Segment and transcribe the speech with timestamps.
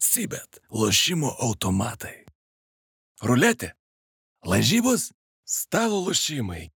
[0.00, 0.62] Sibet.
[0.72, 2.24] Lošimo automatai.
[3.20, 3.74] Ruletė.
[4.48, 5.10] Lažybos.
[5.44, 6.70] Stalo lošimai.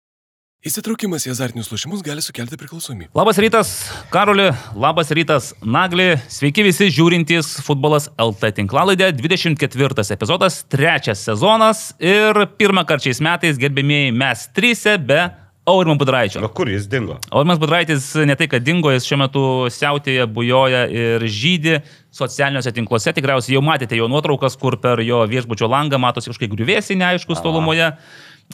[0.65, 3.11] Įsitraukimas į azartinius lošimus gali sukelti priklausomybę.
[3.17, 3.71] Labas rytas,
[4.13, 6.19] Karoli, labas rytas, Nagli.
[6.33, 9.11] Sveiki visi žiūrintys futbolas LT tinklalaidę.
[9.17, 15.23] 24 epizodas, trečias sezonas ir pirmą kartą šiais metais, gerbėmėjai, mes trysia be
[15.67, 16.43] Aurimo Budraičio.
[16.45, 17.17] O kur jis dingo?
[17.33, 21.79] Aurimas Budraitis ne tai, kad dingo, jis šiuo metu siautėje, bujoja ir žydė
[22.13, 23.15] socialiniuose tinkluose.
[23.17, 27.95] Tikriausiai jau matėte jo nuotraukas, kur per jo viešbučio langą matosi kažkokie griuvėsiai neaiškus tolumoje.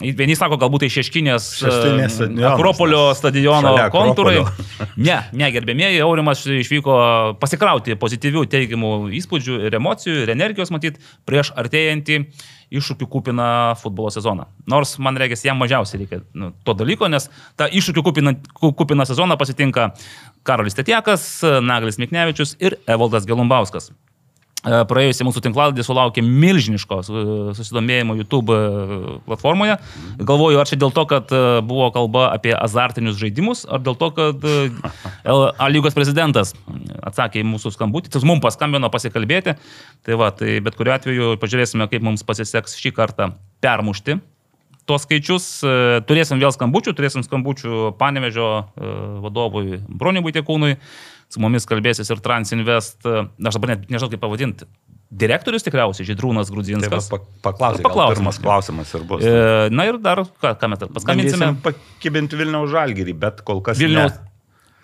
[0.01, 1.71] Vieni sako, galbūt tai šeškinės e,
[2.47, 4.37] Akropolio stadiono šalia kontūrai.
[4.39, 4.87] Akropolio.
[4.97, 6.95] Ne, ne, gerbėmieji, Aurimas išvyko
[7.41, 12.21] pasikrauti pozityvių teigiamų įspūdžių ir emocijų ir energijos, matyt, prieš artėjantį
[12.71, 14.47] iššūkių kupiną futbolo sezoną.
[14.71, 17.27] Nors man reikia, jam mažiausiai reikia nu, to dalyko, nes
[17.59, 19.91] tą iššūkių kupiną, ku- kupiną sezoną pasitinka
[20.47, 21.27] Karolis Tetiekas,
[21.61, 23.91] Naglis Miknevičius ir Evaldas Gelumbauskas.
[24.61, 26.99] Praėjusią mūsų tinklaladį sulaukė milžiniško
[27.57, 28.57] susidomėjimo YouTube
[29.25, 29.79] platformoje.
[30.21, 31.33] Galvoju, ar čia dėl to, kad
[31.65, 34.45] buvo kalba apie azartinius žaidimus, ar dėl to, kad
[35.61, 36.53] A lygos prezidentas
[37.05, 39.55] atsakė į mūsų skambutį, tai mums paskambino pasikalbėti.
[40.05, 43.31] Tai va, tai bet kuriu atveju pažiūrėsime, kaip mums pasiseks šį kartą
[43.63, 44.19] permušti
[44.89, 45.47] tuos skaičius.
[45.63, 50.75] E, Turėsim vėl skambučių, turėsim skambučių Panevežio e, vadovui Broniui Būtiekūnui,
[51.31, 54.67] su mumis kalbėsis ir Transinvest, e, aš dabar net nežinau kaip pavadinti,
[55.11, 57.09] direktorius tikriausiai, Žydrūnas Tai Grudzinskas.
[57.11, 57.19] pa-
[57.51, 58.15] paklausai, Paklausim.
[58.15, 59.23] gal pirmas klausimas ir bus.
[59.23, 61.53] E, Na ir dar, ką, ką mes dar paskambinsime?
[61.63, 64.11] Pakibinti Vilniaus žalgyrį, bet kol kas Vilniaus.
[64.19, 64.27] ne.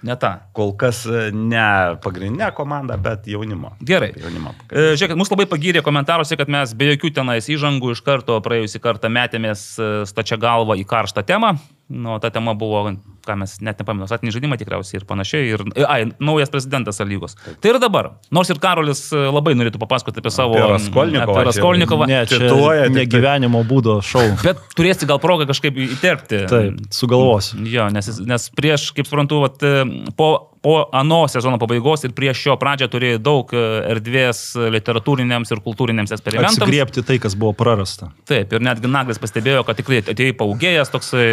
[0.04, 0.30] Ne tą.
[0.54, 3.72] Kol kas e, ne pagrindinė komanda, bet jaunimo.
[3.82, 4.12] Gerai.
[4.14, 4.52] Jaunimo.
[4.70, 8.80] E, Žiūrėkit, mus labai pagyrė komentaruose, kad mes be jokių tenais įžangų iš karto praėjusį
[8.84, 11.56] kartą metėmės e, stačia galva į karštą temą.
[11.88, 12.82] Nu, ta tema buvo,
[13.24, 15.46] ką mes net nepamenu, atnį žaidimą tikriausiai ir panašiai.
[15.56, 17.38] Ir, ai, naujas prezidentas lygos.
[17.64, 18.10] Tai ir dabar.
[18.36, 20.58] Nors ir Karolis e, labai norėtų papasakoti apie savo...
[20.60, 22.10] Apie Raskolnikovą Raskolnikovą.
[22.12, 23.08] Ne, čia Cituoja tik ne tai.
[23.14, 24.26] gyvenimo būdo šou.
[24.48, 26.44] Bet turėsi gal progą kažkaip įterpti.
[26.52, 27.64] Taip, sugalvosiu.
[27.72, 30.32] Jo, nes, nes prieš, kaip suprantu, vat, e, po,
[30.64, 33.64] po ano sezono pabaigos ir prieš šio pradžią turėjo daug e,
[33.94, 34.42] erdvės
[34.78, 36.60] literatūriniams ir kultūriniams eksperimentams.
[36.60, 38.12] Atsigriepti tai, kas buvo prarasta.
[38.30, 41.28] Taip, ir netgi Naglis pastebėjo, kad tikrai atėjo paugėjęs, toksai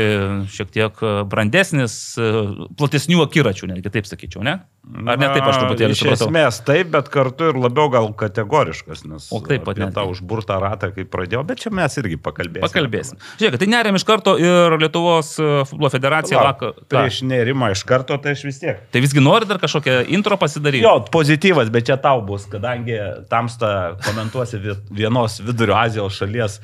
[0.55, 2.31] šiek tiek brandesnis, e,
[2.79, 4.59] platesnių akiračių, netgi taip sakyčiau, ne?
[4.85, 6.27] Ar ne taip aš truputėlį Iš supratau?
[6.29, 9.95] esmės taip, bet kartu ir labiau gal kategoriškas, nes O taip pat apie netgi.
[9.97, 12.67] tą užburtą ratą, kai pradėjau, bet čia mes irgi pakalbėsime.
[12.69, 13.17] Pakalbėsim.
[13.41, 16.75] Žiūrėk, tai nerėm iš karto ir Lietuvos e, futbolo federacija vakar.
[16.93, 18.85] Prieš nerimą iš karto, tai aš vis tiek.
[18.93, 20.85] Tai visgi nori dar kažkokią intro pasidaryti?
[20.85, 23.01] Jo, pozityvas, bet čia tau bus, kadangi
[23.33, 26.61] tamsta komentuosi vi- vienos vidurio Azijos šalies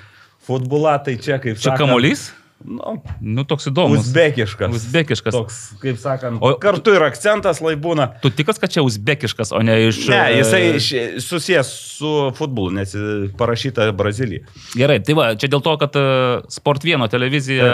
[0.47, 2.29] futbolą, tai čia kaip Čia sakant, kamuolys?
[2.65, 4.03] Nu, Nu, toks įdomus.
[4.05, 4.75] uzbekiškas.
[4.77, 5.33] Uzbekiškas.
[5.35, 8.21] Toks, kaip sakant, O- kartu ir akcentas lai būna.
[8.21, 10.03] Tu tikras, kad čia uzbekiškas, o ne iš...
[10.13, 12.93] Ne, e, jisai susijęs su futbolu, nes
[13.41, 14.45] parašyta Brazilijai.
[14.77, 16.05] Gerai, tai va, čia dėl to, kad e,
[16.53, 17.71] Sport 1 televizija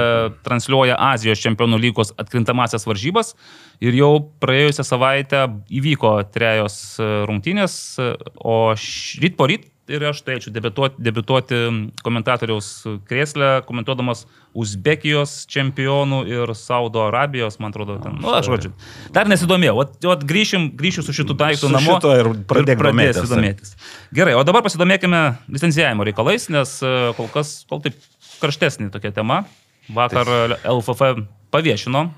[0.47, 3.35] transliuoja Azijos čempionų lygos atkrintamasias varžybas
[3.83, 5.45] ir jau praėjusią savaitę
[5.83, 8.59] įvyko trejos e, rungtynės, e, o
[9.23, 11.59] ryt po ryt ir aš turėčiau debituoti, debituoti
[12.05, 12.69] komentatoriaus
[13.09, 14.25] krėslę, komentuodamas
[14.57, 18.17] Uzbekijos čempionų ir Saudo Arabijos, man atrodo, ten.
[18.23, 18.71] Nu, aš žodžiu.
[19.13, 21.99] Dar nesidomėjau, o, o grįšim, grįšiu su šitu daiktu Su namo.
[21.99, 23.29] šituo ir pradėsiu domėtis.
[23.35, 23.75] domėtis.
[24.17, 25.21] Gerai, o dabar pasidomėkime
[25.53, 28.01] licencijavimo reikalais, nes e, kol kas, kol taip
[28.41, 29.43] karštesnė tokia tema.
[29.93, 30.27] Vakar
[30.65, 31.13] LFF
[31.55, 32.09] paviešino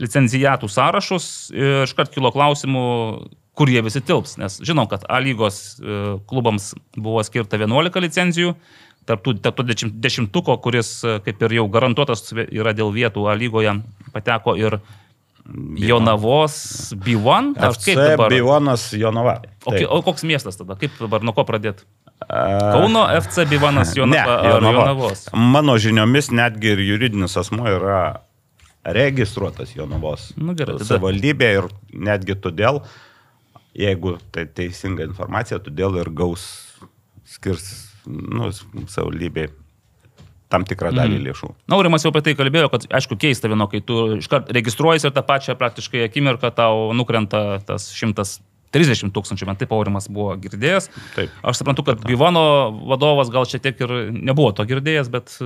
[0.00, 2.84] licencijatų sąrašus ir iškart kilo klausimų,
[3.54, 4.36] kur jie visi tilps.
[4.40, 8.54] Nes žinom, kad A lygos e, klubams buvo skirta 11 licencijų.
[9.08, 13.78] Tarptų, tarptų dešimt- dešimtuko, kuris e, kaip ir jau garantuotas yra dėl vietų A lygoje,
[14.14, 14.78] pateko ir
[15.80, 17.54] Jonavos B1.
[17.58, 18.30] Ar FC kaip dabar?
[18.30, 19.40] Bijonas Jonava.
[19.66, 20.76] O, o koks miestas tada?
[20.78, 21.82] Kaip dabar, nuo ko pradėti?
[22.28, 24.82] Kauno FC Bivanas Ne, Jonava, ar Jonava.
[24.84, 25.22] Jonavos.
[25.32, 28.20] Mano žiniomis netgi ir juridinis asmo yra
[28.84, 32.82] registruotas Jonavos Nu, gerai, savivaldybė ir netgi todėl,
[33.74, 36.44] jeigu tai teisinga informacija, todėl ir gaus
[37.24, 37.68] skirs
[38.06, 38.50] nu,
[38.90, 39.48] savivaldybei
[40.50, 41.24] tam tikrą dalį Mhm.
[41.28, 41.48] lėšų.
[41.70, 45.22] Naurimas jau apie tai kalbėjo, kad aišku keista vieno, kai tu iškart registruojasi ir tą
[45.22, 50.88] pačią praktiškai akimirką tau nukrenta tas 130 tūkstančių, man taip Aurimas buvo girdėjęs.
[51.14, 51.30] Taip.
[51.44, 55.38] Aš suprantu, kad Bivano vadovas gal šiek tiek ir nebuvo to girdėjęs, bet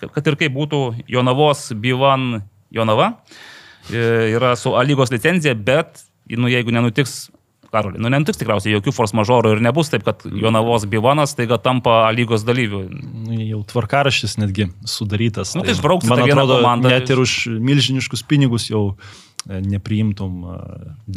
[0.00, 2.42] kad- ir kaip būtų, Jonavos Bivan
[2.72, 3.18] Jonava
[3.92, 7.28] e, yra su A lygos licenzija, bet nu, jeigu nenutiks
[7.74, 7.98] Karolį.
[8.02, 12.46] Nu, nenutiks tikriausiai jokių force mažorų ir nebus taip, kad Jonavos Bivanas taiga tampa lygos
[12.46, 12.84] dalyviu.
[12.88, 15.56] Nu, Jau tvarkaraštis netgi sudarytas.
[15.58, 16.94] Nu, tai išbrauksi tą vieną komandą.
[16.94, 20.58] Net ir už milžiniškus pinigus jau e, nepriimtum e,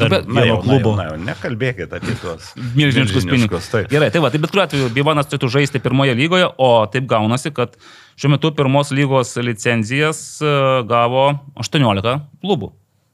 [0.01, 0.95] dar Bet- Na, jau, klubo.
[0.97, 2.49] Na, jau, na, jau, nekalbėkit apie tuos
[2.79, 3.69] milžiniškus pinigus.
[3.71, 3.87] Taip.
[3.93, 7.53] Gerai, tai va, tai bet kuriuo atveju Bivanas turėtų žaisti pirmoje lygoje, o taip gaunasi,
[7.55, 7.77] kad
[8.19, 10.55] šiuo metu pirmos lygos licenzijas e,
[10.89, 11.29] gavo
[11.63, 12.73] 18 klubų.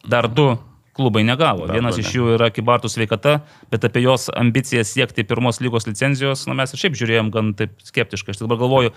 [0.10, 0.54] Dar du
[0.94, 1.68] klubai negavo.
[1.68, 3.40] Dar Vienas du iš jų yra Kibartų sveikata,
[3.74, 7.76] bet apie jos ambiciją siekti pirmos lygos licenzijos, na mes ir šiaip žiūrėjom gan taip
[7.86, 8.36] skeptiškai.
[8.36, 8.94] Aš dabar galvoju,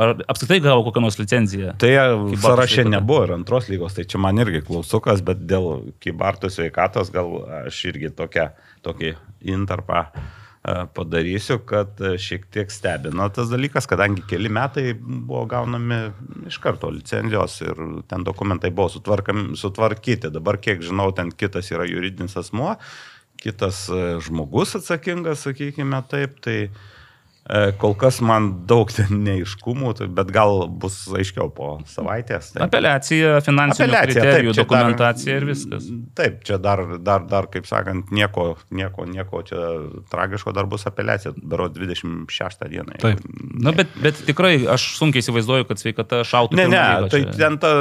[0.00, 1.74] ar apskritai gavo kokią nors licenciją.
[1.82, 6.52] Tai Kybartų sąraše nebuvo ir antros lygos, tai čia man irgi klausukas, bet dėl Kybartų
[6.52, 7.34] sveikatos gal
[7.64, 8.52] aš irgi tokią,
[8.86, 9.16] tokį
[9.52, 10.24] intarpą e,
[10.94, 15.98] padarysiu, kad e, šiek tiek stebina tas dalykas, kadangi keli metai buvo gaunami
[16.46, 17.80] iš karto licenzijos ir
[18.10, 18.88] ten dokumentai buvo
[19.58, 20.30] sutvarkyti.
[20.30, 22.76] Dabar, kiek žinau, ten kitas yra juridinis asmuo,
[23.42, 26.70] kitas e, žmogus atsakingas, sakykime taip, tai e,
[27.78, 32.52] kol kas man daug neiškumų, tai- bet gal bus aiškiau po savaitės.
[32.54, 32.62] Tai.
[32.68, 35.88] Apeliacija, finansinių Apeliacija, kriterijų, taip, dokumentacija dar- ir viskas.
[36.14, 39.58] Taip, čia dar, dar, dar, kaip sakant, nieko, nieko, nieko čia
[40.12, 42.96] tragiško dar bus apeliacija, bero 26 dieną.
[43.02, 43.20] Taip.
[43.62, 46.56] Na, bet, bet tikrai aš sunkiai įsivaizduoju, kad sveikata šautų.
[46.62, 47.72] Ne, ne, tai ten ta,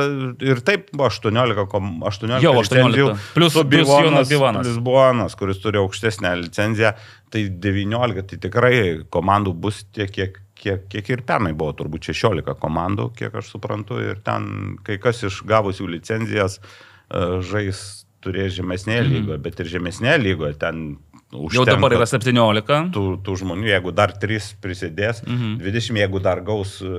[0.41, 2.91] ir taip buvo 18, kom- 18 Jau 18.
[2.97, 4.67] licenzijų, Plius- su plius Bivonas- Jonas Bivanas.
[4.67, 6.93] Lisbonas, kuris turi aukštesnę licenciją,
[7.31, 8.75] tai 19, tai tikrai
[9.13, 13.99] komandų bus tiek, kiek, kiek, kiek ir pernai buvo, turbūt 16 komandų, kiek aš suprantu,
[14.03, 19.13] ir ten kai kas iš gavusių licenzijas e, žais turės žemesnėje Mhm.
[19.15, 20.83] lygoje, bet ir žemesnėje lygoje ten
[21.31, 22.91] Jau užtenka dabar yra 17.
[22.91, 25.61] tų, tų žmonių, jeigu dar 3 prisidės, mhm.
[25.63, 26.91] 20, jeigu dar gaus, e,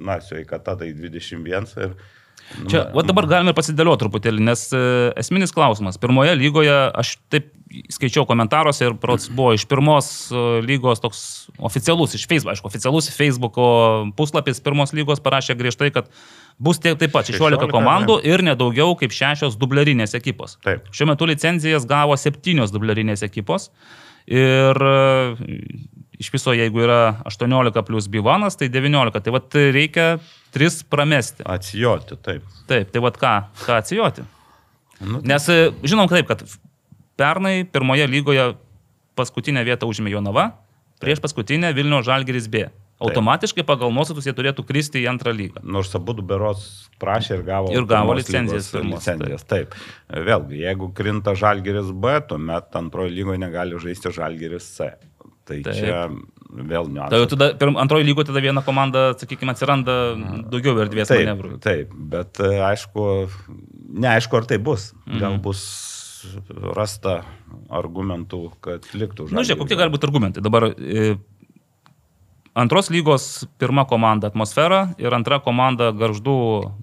[0.00, 1.96] na, sveikata, tai 21 ir...
[2.70, 4.80] Čia, va dabar galime ir pasidėlioti truputėlį, nes e,
[5.20, 5.98] esminis klausimas.
[6.00, 7.50] Pirmoje lygoje aš taip
[7.90, 11.24] skaičiau komentaruose ir prots buvo iš pirmos e, lygos toks
[11.58, 13.66] oficialus, iš Facebook, aišku, oficialus Facebook'o
[14.18, 16.10] puslapis pirmos lygos parašė griežtai, kad
[16.62, 20.58] bus tiek taip pat 16 16, komandų ir nedaugiau kaip 6 dublerinės ekipos.
[20.64, 20.86] Taip.
[20.94, 23.70] Šiuo metu licenzijas gavo 7 dublerinės ekipos
[24.30, 24.94] ir e,
[26.22, 29.20] iš viso, jeigu yra 18 plus Bivanas, tai 19.
[29.24, 30.14] Tai vad reikia
[30.54, 31.44] 3 pramesti.
[31.50, 32.46] Atsijoti, taip.
[32.70, 33.34] Taip, tai vad ką,
[33.64, 34.24] ką atsijoti.
[35.02, 36.44] Nu, Nes e, žinom taip, kad
[37.18, 38.52] pernai pirmoje lygoje
[39.18, 40.52] paskutinę vietą užėmė Jonava,
[41.02, 42.68] prieš paskutinę Vilnių Žalgeris B.
[43.04, 45.60] Automatiškai pagal nuostatus jie turėtų kristi į antrą lygą.
[45.66, 49.74] Nors abu du berots prašė ir gavo, Ir gavo pirmos lygos pirmos, Licenzijas, taip.
[50.08, 54.92] Vėlgi, jeigu krinta Žalgeris B, tuomet antrojo lygoje negali žaisti Žalgeris C.
[55.44, 55.74] Tai Taip.
[55.76, 55.98] čia
[56.54, 57.28] vėl Tai jau niuansas.
[57.34, 59.96] tada pirm- antroji lygoje tada viena komanda, sakykime, atsiranda
[60.50, 61.58] daugiau erdvės Taip, manevrui.
[61.60, 63.28] taip, bet e, aišku,
[63.90, 64.92] neaišku, ar tai bus.
[65.06, 65.18] Mhm.
[65.20, 65.64] Gal bus
[66.76, 67.24] rasta
[67.68, 70.40] argumentų, kad liktų Na, Nu, žiūrėk, kokie gali būti argumentai.
[70.42, 71.16] Dabar e,
[72.54, 76.36] antros lygos pirma komanda atmosfera ir antra komanda garždų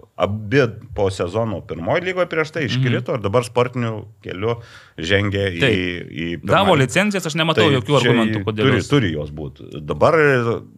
[0.04, 0.60] po, abi
[0.94, 4.58] po sezono pirmoji lygoje prieš tai iškrito ir dabar sportiniu keliu
[5.00, 6.82] žengė į, į pirmąjį.
[6.84, 8.68] licencijas, aš nematau Tai jokių argumentų, kodėl.
[8.68, 9.66] Turi, jos- turi jos būti.
[9.80, 10.12] Dabar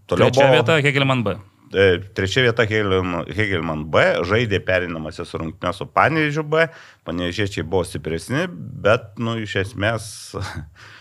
[0.07, 1.37] toliau Trečia buvo, vieta Hegelman B.
[1.75, 6.69] E, Trečia vieta Hegelman, B, žaidė perinamasis rungtynės su Panežiu B,
[7.05, 8.47] panežiečiai buvo stipresni,
[8.87, 10.07] bet, nu, iš esmės,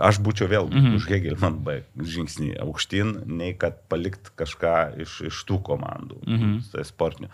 [0.00, 0.80] aš būčiau vėl mm.
[0.80, 0.96] -hmm.
[0.96, 6.36] už Hegelman B žingsnį aukštyn, nei kad palikt kažką iš, iš tų komandų, mm.
[6.38, 6.60] -hmm.
[6.72, 7.28] tai sportinių.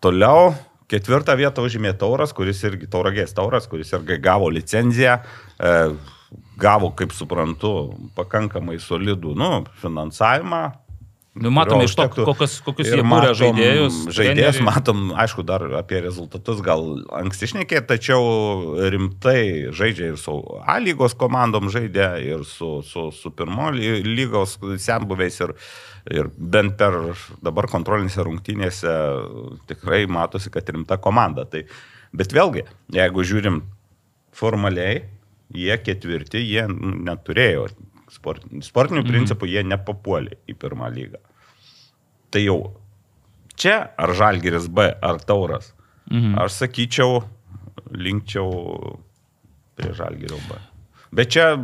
[0.00, 0.54] Toliau.
[0.92, 5.22] Ketvirtą vietą užėmė Tauras, kuris irgi Tauragės Tauras, kuris irgi gavo licenciją,
[5.56, 5.70] e,
[6.60, 10.81] gavo, kaip suprantu, pakankamai solidų nu, finansavimą,
[11.34, 13.94] Nu, matome iš to, kokius, kokius jie kūrė žaidėjus.
[14.12, 14.64] Žaidėjas, treneriai.
[14.66, 16.82] matom, aišku, dar apie rezultatus gal
[17.16, 18.26] anksti šnekėti, tačiau
[18.92, 24.58] rimtai žaidžia ir su A lygos komandom žaidė, ir su, su, su pirmo ly- lygos
[24.84, 25.54] senbuviais, ir,
[26.12, 26.98] ir bent per
[27.40, 28.92] dabar kontrolinėse rungtynėse
[29.72, 31.46] tikrai matosi, kad rimta komanda.
[31.48, 31.64] Tai,
[32.12, 33.62] bet vėlgi, jeigu žiūrim
[34.36, 35.00] formaliai,
[35.48, 37.70] jie ketvirti, jie neturėjo
[38.22, 39.10] sportinių, sportinių Mhm.
[39.12, 41.18] principų, jie nepapuolė į pirmą lygą.
[42.30, 42.76] Tai jau
[43.56, 45.72] čia ar Žalgeris B, ar Tauras,
[46.10, 46.38] Mhm.
[46.38, 47.24] aš sakyčiau,
[47.92, 48.98] linkčiau
[49.76, 50.54] prie Žalgerio B.
[51.12, 51.58] Bet čia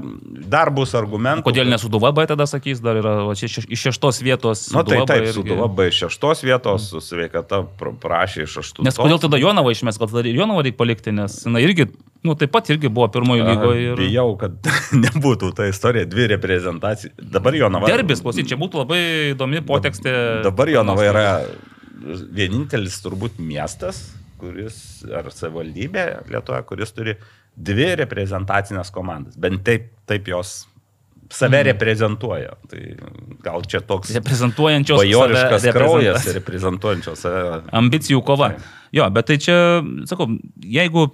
[0.45, 1.41] dar bus argumentų.
[1.47, 4.67] Kodėl nesuduva B tada sakys, dar yra va, šeš- iš šeštos vietos.
[4.75, 5.39] Na nu, tai taip, irgi.
[5.39, 8.85] Suduva B iš šeštos vietos, su sveikata pra- prašė iš aštuntos.
[8.91, 11.89] Nes kodėl tada Jonava išmės, gal tada ir Jonava reikia palikti, nes jinai irgi,
[12.29, 13.87] nu taip pat irgi buvo pirmojo lygoje.
[13.87, 14.03] Ir...
[14.03, 14.69] Bijau, kad
[15.07, 17.17] nebūtų ta istorija, dvi reprezentacijos.
[17.17, 17.89] Dabar Jonava.
[17.89, 19.01] Derbis, klausyk, čia būtų labai
[19.33, 20.13] įdomi potekstė.
[20.45, 21.27] Dabar Jonava yra
[22.37, 27.17] vienintelis turbūt miestas, kuris, ar savivaldybė Lietuvoje, kuris turi
[27.59, 29.39] dvi reprezentacinės komandas.
[29.41, 30.63] Bent taip, taip jos
[31.33, 32.57] save reprezentuoja.
[32.71, 32.83] Tai
[33.45, 37.63] gal čia toks Reprezentuojančios bajoriškas kraujas, reprezentuojančios save.
[37.83, 38.55] ambicijų kova.
[38.95, 39.57] Jo, bet tai čia,
[40.09, 40.31] sakau,
[40.65, 41.11] jeigu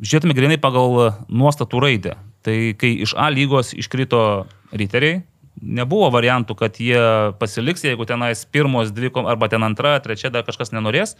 [0.00, 2.14] žiūrėtume grinai pagal nuostatų raidę,
[2.46, 5.20] tai kai iš A lygos iškrito riteriai,
[5.60, 7.00] nebuvo variantų, kad jie
[7.40, 11.18] pasiliks, jeigu tenais pirmos dvi, arba ten antra, trečia dar kažkas nenorės.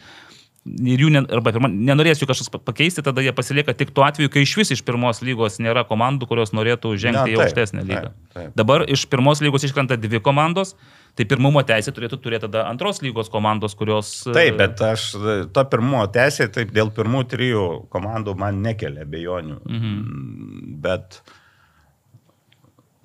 [0.69, 4.05] Ir jų, ne, arba pirma, nenorės jų kažkas pa- pakeisti, tada jie pasilieka tik tuo
[4.05, 7.45] atveju, kai iš vis iš pirmos lygos nėra komandų, kurios norėtų žengti Na, į taip,
[7.47, 8.11] aukštesnę lygą.
[8.11, 8.51] taip, taip.
[8.61, 10.75] Dabar iš pirmos lygos iškrenta dvi komandos,
[11.17, 14.13] tai pirmumo teisė turėtų turėti tada antros lygos komandos, kurios...
[14.29, 15.09] Taip, bet aš
[15.57, 19.63] to pirmo teisė, taip dėl pirmų trijų komandų man nekelia bejonių.
[19.65, 20.77] Mhm.
[20.85, 21.23] Bet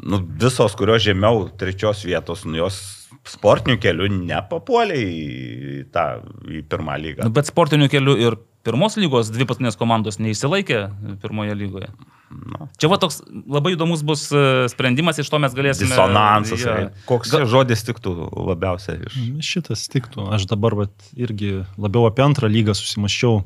[0.04, 2.84] nu, visos, kurios žemiau trečios vietos, nu, jos
[3.29, 6.05] sportinių kelių nepapuolė į, tą,
[6.50, 7.25] į pirmą lygą.
[7.25, 10.82] Nu, bet sportiniu keliu ir pirmos lygos dvi paskutinės komandos neįsilaikė
[11.22, 11.89] pirmoje lygoje.
[12.36, 12.67] Nu.
[12.82, 15.91] Čia va toks labai įdomus bus e, sprendimas, iš to mes galėsime.
[15.91, 16.63] Disonansas.
[16.65, 16.75] Ja.
[17.10, 18.15] Koks čia žodis tiktų
[18.50, 19.17] labiausiai iš...
[19.46, 20.25] Šitas tiktų.
[20.36, 23.44] Aš dabar vat, irgi labiau apie antrą lygą susimaščiau,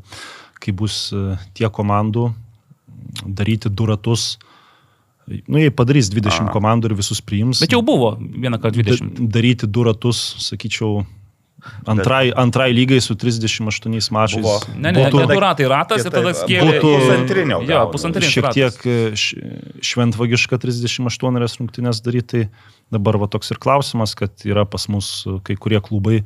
[0.64, 2.30] kai bus e, tie komandų
[3.28, 4.38] daryti du ratus.
[5.48, 6.52] Nu, jei padarys 20 A.
[6.54, 7.60] komandų ir visus priims.
[7.62, 9.14] Bet jau buvo vieną kartą 20.
[9.20, 11.04] da- daryti du ratus, sakyčiau,
[11.86, 14.42] antrai, antrai lygai su 38 mačais.
[14.42, 14.56] Buvo.
[14.78, 16.80] Ne, ne, būtų ne, du ratai ratas ir tada skėlė.
[16.80, 17.92] būtų- pusantrinio Jo, gauna.
[17.92, 18.96] pusantrinis šiek tiek e,
[19.82, 22.28] šventvagiška 38 rungtynės daryti.
[22.30, 22.50] Tai
[22.92, 26.24] dabar va toks ir klausimas, kad yra pas mus e, kai kurie klubai,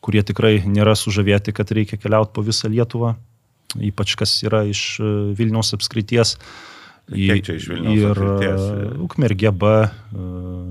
[0.00, 3.16] kurie tikrai nėra sužavėti, kad reikia keliauti po visą Lietuvą,
[3.82, 6.36] ypač kas yra iš e, Vilniaus apskrities.
[7.12, 8.68] Kiek čia iš Vilniaus ir apskrities?
[9.06, 10.28] Ukmergė B, e,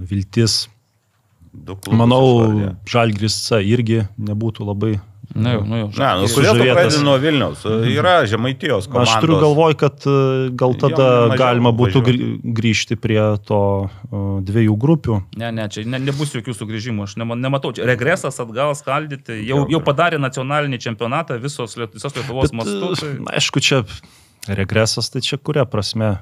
[0.10, 0.66] Viltis.
[1.96, 2.26] Manau.
[2.92, 4.98] Žalgris C irgi nebūtų labai
[5.34, 5.88] Na, jau, nu, jau.
[5.98, 7.64] Ne, nu, kodėl tu pradedi nuo Vilniaus?
[7.90, 9.16] Yra žemaitijos komandos.
[9.16, 10.16] Aš turiu galvoj, kad e,
[10.60, 11.08] gal tada
[11.40, 12.04] galima būtų
[12.56, 15.18] grįžti prie to e, dviejų grupių.
[15.42, 17.74] Ne, ne, čia ne, nebus jokių sugrįžimų, aš nema- nematau.
[17.76, 19.42] Čia regresas atgal skaldyti.
[19.50, 22.94] Jau, jau padarė nacionalinį čempionatą visos, visos Lietuvos mastu.
[22.94, 23.12] e, Tai...
[23.40, 23.82] aišku, čia
[24.48, 26.18] regresas, tai čia kuria prasme.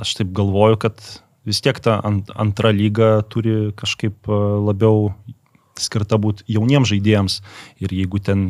[0.00, 1.00] Aš taip galvoju, kad
[1.46, 5.12] vis tiek ta ant, antra lyga turi kažkaip e, labiau
[5.80, 7.40] skirta būti jauniems žaidėjams.
[7.84, 8.46] Ir jeigu ten,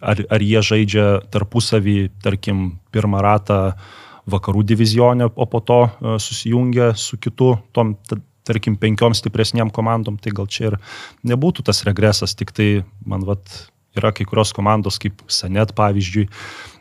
[0.00, 3.58] ar, ar jie žaidžia tarpusavį, tarkim, pirmą ratą
[4.28, 10.16] vakarų divizionė, o po to e, susijungia su kitu, tom, ta- tarkim, penkiom stipresniem komandom,
[10.20, 10.78] tai gal čia ir
[11.28, 12.68] nebūtų tas regresas, tik tai
[13.04, 13.44] man vat
[13.98, 16.28] yra kai kurios komandos kaip Sanet pavyzdžiui,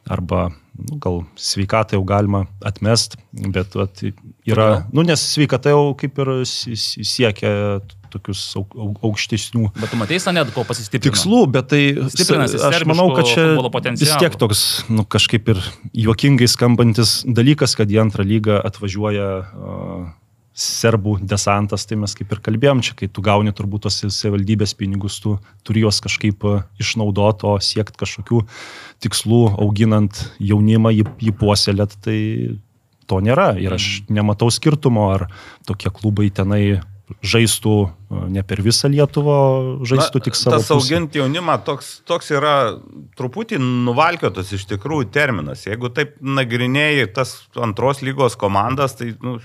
[0.09, 4.01] arba nu, gal sveikatą jau galima atmest, bet vat,
[4.45, 4.83] yra, Kodėl?
[4.93, 7.81] nu nes sveikata jau kaip ir si- si- siekia
[8.13, 11.11] tokius auk- auk- aukštesnių Bet tu matei, net ko pasistiprino.
[11.11, 13.47] tikslų, bet tai aš manau, kad čia
[13.99, 15.57] vis tiek toks, nu, kažkaip ir
[15.93, 20.07] juokingai skambantis dalykas, kad į antrą lygą atvažiuoja uh,
[20.57, 25.19] serbų desantas, tai mes kaip ir kalbėjom, čia kai tu gauni turbūt tos savivaldybės pinigus,
[25.21, 25.35] tu
[25.67, 28.41] turi juos kažkaip uh, išnaudoti, o siekti kažkokių
[29.05, 32.17] tikslų, auginant jaunimą, jį, jį puoselėt, tai
[33.07, 33.51] to nėra.
[33.61, 35.27] Ir aš nematau skirtumo, ar
[35.69, 36.79] tokie klubai tenai
[37.21, 39.37] žaistų uh, ne per visą Lietuvą,
[39.87, 40.57] žaistų tik savo.
[40.57, 42.57] Tas auginti jaunimą toks, toks yra
[43.19, 45.69] truputį nuvalkiotas iš tikrųjų terminas.
[45.69, 49.37] Jeigu taip nagrinėjai tas antros lygos komandas, tai nu,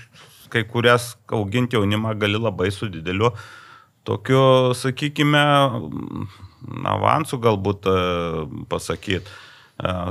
[0.53, 3.33] kai kurias auginti jaunimą gali labai su dideliu
[4.07, 5.43] tokiu, sakykime,
[6.89, 7.87] avansu galbūt
[8.71, 9.39] pasakyti.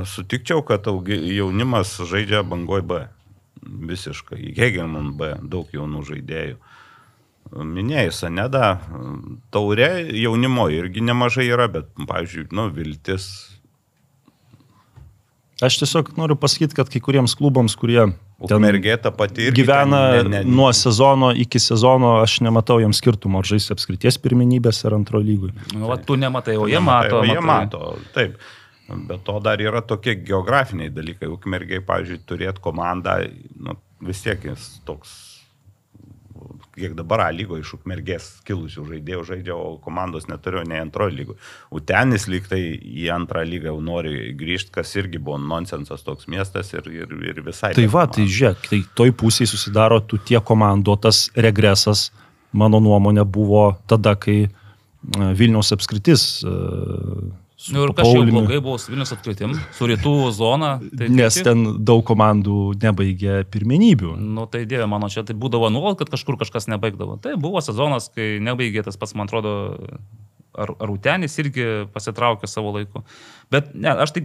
[0.09, 3.03] Sutikčiau, kad jaunimas žaidžia bangoj B.
[3.63, 4.51] Visiškai.
[4.57, 5.33] Hegelman B.
[5.39, 6.57] Daug jaunų žaidėjų.
[7.53, 8.67] Minėjai, Saneda,
[9.53, 13.52] taurė jaunimo irgi nemažai yra, bet, pavyzdžiui, nu, viltis.
[15.63, 20.31] Aš tiesiog noriu pasakyti, kad kai kuriems klubams, kurie ten Ukmergė ta pati gyvena ten
[20.33, 24.97] ne- ne- nuo sezono iki sezono, aš nematau jiems skirtumo, ar žais apskrities pirmenybės ar
[24.97, 25.53] antro lygui.
[25.73, 27.19] Nu, va, tu nematai, o jie Nematai, mato.
[27.19, 27.47] o Jie matai.
[27.47, 28.35] mato, taip.
[29.07, 31.29] Bet to dar yra tokie geografiniai dalykai.
[31.31, 33.15] Ukmergiai, pavyzdžiui, turėti komandą,
[33.63, 35.13] nu, vis tiek jis toks,
[36.75, 41.35] kiek dabar A lygo iš ukmergės kilusių žaidėjų žaidžia, o komandos neturėjo nei antrojo lygo.
[41.73, 46.73] Utenis lyg tai į antrą lygą jau nori grįžti, kas irgi buvo nonsensas toks miestas
[46.73, 47.73] ir, ir, ir visai.
[47.77, 52.09] Tai va, tai žiūrėk, tai toj pusėje susidaro tų tie komandotas regresas,
[52.53, 54.49] mano nuomonė, buvo tada, kai e,
[55.37, 56.27] Vilniaus apskritis.
[56.45, 60.73] e, su Nu, ir Pauliumi- blogai buvo su Vilnius atkritim, su rytų zona.
[60.97, 64.17] Tai Nes tik- ten daug komandų nebaigė pirmenybių.
[64.19, 67.21] Nu, tai dieve mano, čia tai būdavo nuolat, kad kažkur kažkas nebaigdavo.
[67.23, 69.53] Tai buvo sezonas, kai nebaigė tas pats, man atrodo,
[70.53, 73.01] ar, ar Utenis irgi pasitraukė savo laiku.
[73.53, 74.23] Bet ne, aš tai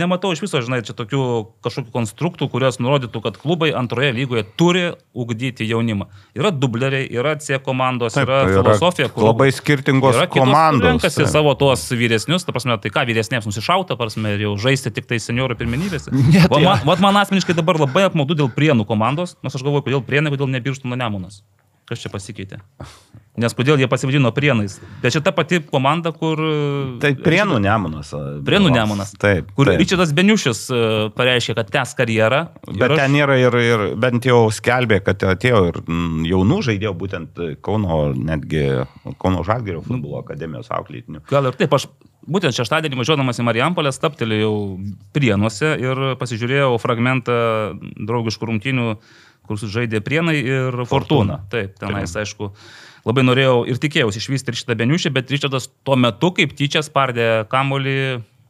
[0.00, 1.20] nematau iš viso, žinai, čia tokių
[1.66, 4.84] kažkokių konstruktų, kurios nurodytų, kad klubai antroje lygoje turi
[5.18, 6.06] ugdyti jaunimą.
[6.38, 11.24] Yra dubleriai, yra C komandos, Taip, yra yra filosofija, kur labai skirtingos yra komandos, Renkasi
[11.24, 11.32] taip.
[11.34, 15.18] savo tuos vyresnius, ta prasme, tai ką vyresniems nusišauta, prasme, ir jau žaisti tik tai
[15.22, 16.12] seniorų pirmenybėse.
[16.30, 19.64] Ne, tai- Va, man, va, man asmeniškai dabar labai apmaudu dėl prienų komandos, nes aš
[19.66, 21.40] galvoju, kodėl prienai, kodėl nebirštų nuo nemonas.
[21.90, 22.60] Kas čia pasikeitė?
[23.40, 24.76] Nes kodėl jie pasivadino prienais?
[25.02, 26.38] Bet čia ta pati komanda, kur...
[27.02, 28.10] Tai Prienų Nemunas.
[28.46, 29.10] Prienų Nemunas.
[29.18, 29.48] Taip.
[29.56, 29.80] Kur taip.
[29.80, 30.80] Ričardas Beniušis e,
[31.16, 32.40] pareiškė, kad tęs karjerą.
[32.68, 35.80] Bet aš- ten yra ir, ir bent jau skelbė, kad atėjo ir
[36.30, 38.66] jaunų žaidėjų, būtent Kauno, netgi
[39.22, 41.24] Kauno Žalgėrio futbolo akademijos auklėtinių.
[41.30, 41.88] Gal ir taip, aš
[42.30, 44.52] būtent šeštadienį važiuodamas į Marijampolę staptelėjau
[45.16, 47.40] prienuose ir pasižiūrėjau fragmentą
[47.96, 48.86] draugiškų rungtynių,
[49.50, 51.42] kur žaidė prienai ir Fortuna.
[51.50, 52.52] Taip, tenais, aišku,
[53.04, 57.32] labai norėjau ir tikėjausi išvysti ir šitą beniušį, bet Ričardas tuo metu kaip tyčia spardė
[57.50, 57.98] kamolį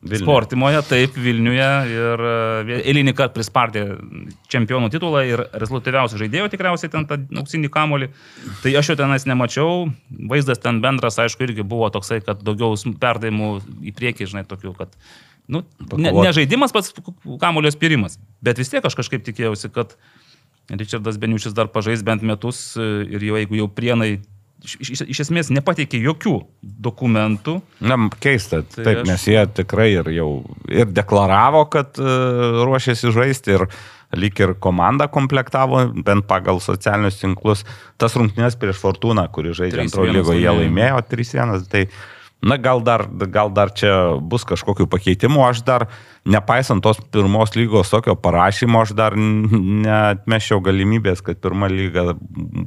[0.00, 0.24] Vilniuje.
[0.24, 3.82] Sportimoje, taip, Vilniuje ir e, eilinį kartą prispardė
[4.48, 8.08] čempionų titulą ir rezultatyviausių žaidėjų tikriausiai ten tą auksinį kamolį.
[8.62, 9.90] Tai aš jo tenais nemačiau,
[10.32, 13.50] vaizdas ten bendras, aišku, irgi buvo toksai, kad daugiau perdavimų
[13.92, 14.96] į priekį, žinai, tokių, kad,
[15.52, 16.96] nu, ne, ne žaidimas pats
[17.42, 19.98] kamulio spirimas, bet vis tiek aš kažkaip tikėjausi, kad
[20.78, 24.20] Richardas Beniušis dar pažais bent metus e, ir jau jeigu jau prienai
[24.64, 26.34] iš, iš, iš esmės nepateikė jokių
[26.84, 30.28] dokumentų, Na, keista, Tai taip, aš- nes jie tikrai ir jau
[30.68, 33.66] ir deklaravo, kad uh, ruošiasi žaisti ir
[34.16, 37.62] lyg ir komanda komplektavo, bent pagal socialinius tinklus.
[37.96, 41.68] Tas rungtynės prieš Fortūną, kuri žaidžia 3:1 antrojo lygoje, jie laimėjo 3-1.
[41.70, 41.84] Tai,
[42.42, 45.44] na, gal dar, gal dar čia bus kažkokių pakeitimų.
[45.46, 45.86] Aš dar,
[46.28, 49.46] nepaisant tos pirmos lygos tokio parašymo, aš dar n-
[49.84, 52.12] neatmešiau galimybės, kad pirma lyga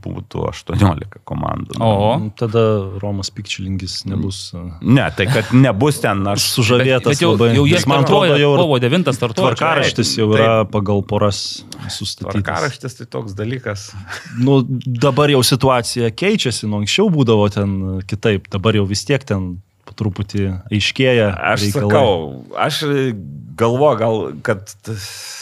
[0.03, 1.77] būtų 18 komandų.
[1.79, 2.63] o Tada
[3.01, 6.47] Romas Pikčilingis nebus Ne, tai kad nebus ten aš.
[6.57, 7.51] sužavėtas bet jau, labai.
[7.55, 9.53] jau jie Nes man atrodo, jau kovo 9 startuoja.
[9.55, 12.41] tvarkaraštis jau yra pagal poras sustatytas.
[12.41, 13.91] Tvarkaraštis tai toks dalykas.
[14.43, 19.61] Nu, dabar jau situacija keičiasi, nu anksčiau būdavo ten kitaip, dabar jau vis tiek ten
[19.99, 21.29] truputį aiškėja.
[21.53, 21.89] Aš reikalai.
[21.89, 22.81] sakau, aš
[23.55, 24.69] galvoju, gal, kad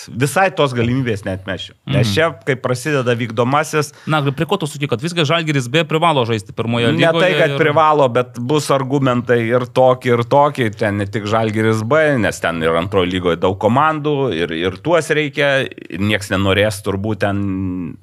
[0.09, 1.73] visai tos galimybės netmešiu.
[1.87, 2.13] Nes Mhm.
[2.13, 6.51] čia, kai prasideda vykdomasis, Na, prie ko tu sakai, kad viskas Žalgeris B privalo žaisti
[6.53, 7.19] pirmoje ne lygoje.
[7.21, 10.69] tai, kad ir- privalo, bet bus argumentai ir tokie, ir tokie.
[10.75, 15.07] Ten ne tik Žalgiris B, nes ten ir antrojo lygoje daug komandų, ir, ir tuos
[15.09, 17.97] reikia, ir nieks nenorės turbūt ten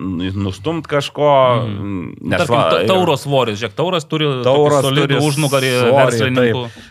[0.00, 1.66] nustumti kažko.
[1.66, 2.14] Mhm.
[2.22, 6.64] Nes Tarkim, va, ir- tauro svoris, žiūrėk, tauras turi Tauras turi užnugarį verslininkų.
[6.68, 6.82] taip.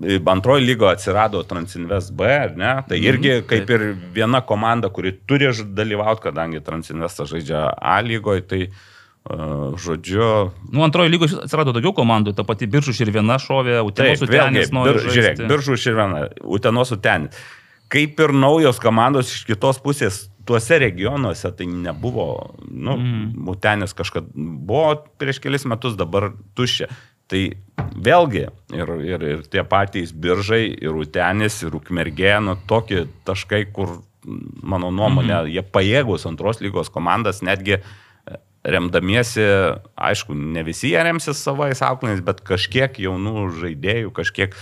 [0.00, 2.24] Antroji lygo atsirado Transinvest B,
[2.56, 2.70] ne?
[2.88, 3.82] Tai irgi kaip ir
[4.14, 10.50] viena komanda, kuri turi dalyvauti, kadangi Transinvestas žaidžia A lygoje, tai uh, žodžiu.
[10.72, 15.02] Nu, antrojo lygoje atsirado daugiau komandų, ta pati Biržų ir viena šovė, Utenos Utenis bir,
[15.04, 17.36] žiūrėk, biržų širvena, Utenos Utenis.
[17.90, 23.34] Kaip ir naujos komandos iš kitos pusės, tuose regionuose tai nebuvo, nu, Mhm.
[23.36, 23.48] mm.
[23.52, 26.88] Utenis kažkada buvo prieš kelis metus, dabar tuščia.
[27.30, 27.42] Tai
[27.94, 34.00] vėlgi ir, ir, ir tie patys biržai, ir Utenis, ir Ukmergė, nu, tokie taškai, kur,
[34.26, 35.52] mano nuomonė, mm.
[35.54, 37.82] jie pajėgus antros lygos komandas, netgi e,
[38.66, 39.46] remdamiesi,
[39.96, 44.56] aišku, ne visi jie remsis savais aukliniais, bet kažkiek jaunų žaidėjų, kažkiek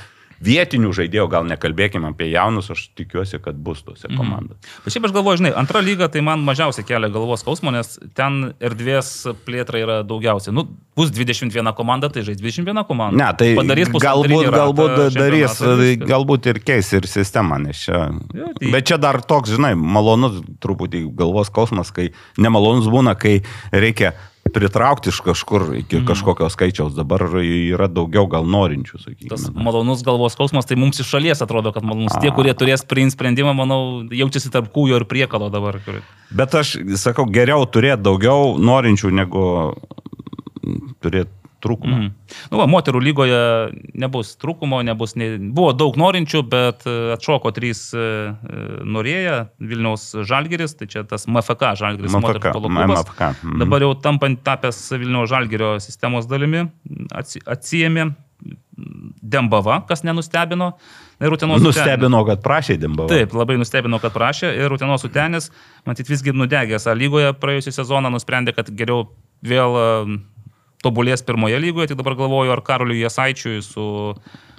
[0.44, 4.58] vietinių žaidėjų, gal nekalbėkime apie jaunus, aš tikiuosi, kad bus tose komandose.
[4.84, 8.52] Bet šiaip aš galvoju, žinai, antra lyga tai man mažiausiai kelia galvos skausmo, nes ten
[8.62, 9.10] erdvės
[9.46, 10.54] plėtra yra daugiausiai.
[10.54, 10.66] Nu,
[10.98, 13.18] bus 21 komanda, tai žais 21 komanda.
[13.18, 16.06] Ne, tai padarys galbūt, ratą galbūt darys, viskas.
[16.08, 18.06] galbūt ir keis ir sistemą, nes čia.
[18.34, 23.40] Jo, tai- Bet čia dar toks, žinai, malonus truputį galvos skausmas, kai nemalonus būna, kai
[23.72, 24.14] reikia
[24.48, 26.06] pritraukti iš kažkur iki Mhm.
[26.06, 26.94] kažkokio skaičiaus.
[26.96, 28.92] Dabar yra daugiau gal norinčių,
[29.28, 29.62] Tas sakykime.
[29.62, 32.12] malonus galvos skausmas, tai mums iš šalies atrodo, kad malonus.
[32.20, 35.80] Tie, kurie turės priimti sprendimą, manau, jaučiasi tarp kūjo ir priekalo dabar.
[36.30, 39.74] Bet aš sakau, geriau turėti daugiau norinčių, negu
[41.00, 41.30] turėti
[41.64, 41.96] trūkumą.
[41.98, 42.36] Mm.
[42.52, 43.40] Nu, va, moterų lygoje
[43.98, 45.30] nebus trūkumo, nebus, ne...
[45.38, 49.36] buvo daug norinčių, bet e, atšoko trys e, e, norėję
[49.70, 52.54] Vilniaus Žalgeris, tai čia tas MFK Žalgeris MFK.
[52.54, 53.32] MFK.
[53.42, 53.58] mhm.
[53.64, 56.68] Dabar jau tampant tapęs Vilniaus Žalgerio sistemos dalimi,
[57.14, 58.10] atsi, atsijėmė
[59.28, 60.70] Dembava, kas nenustebino.
[61.18, 61.58] Ir Utenos.
[61.58, 63.10] Nustebino, kad prašė Dimbavą.
[63.10, 65.50] Taip, labai nustebino, kad prašė ir Utenos Utenis,
[65.88, 69.08] matyt, visgi nudegęs A lygoje praėjusią sezoną, nusprendė, kad geriau
[69.42, 69.74] vėl
[70.84, 73.84] tobulės pirmoje lygoje, tik dabar galvoju, ar Karoliui Jasaičiui su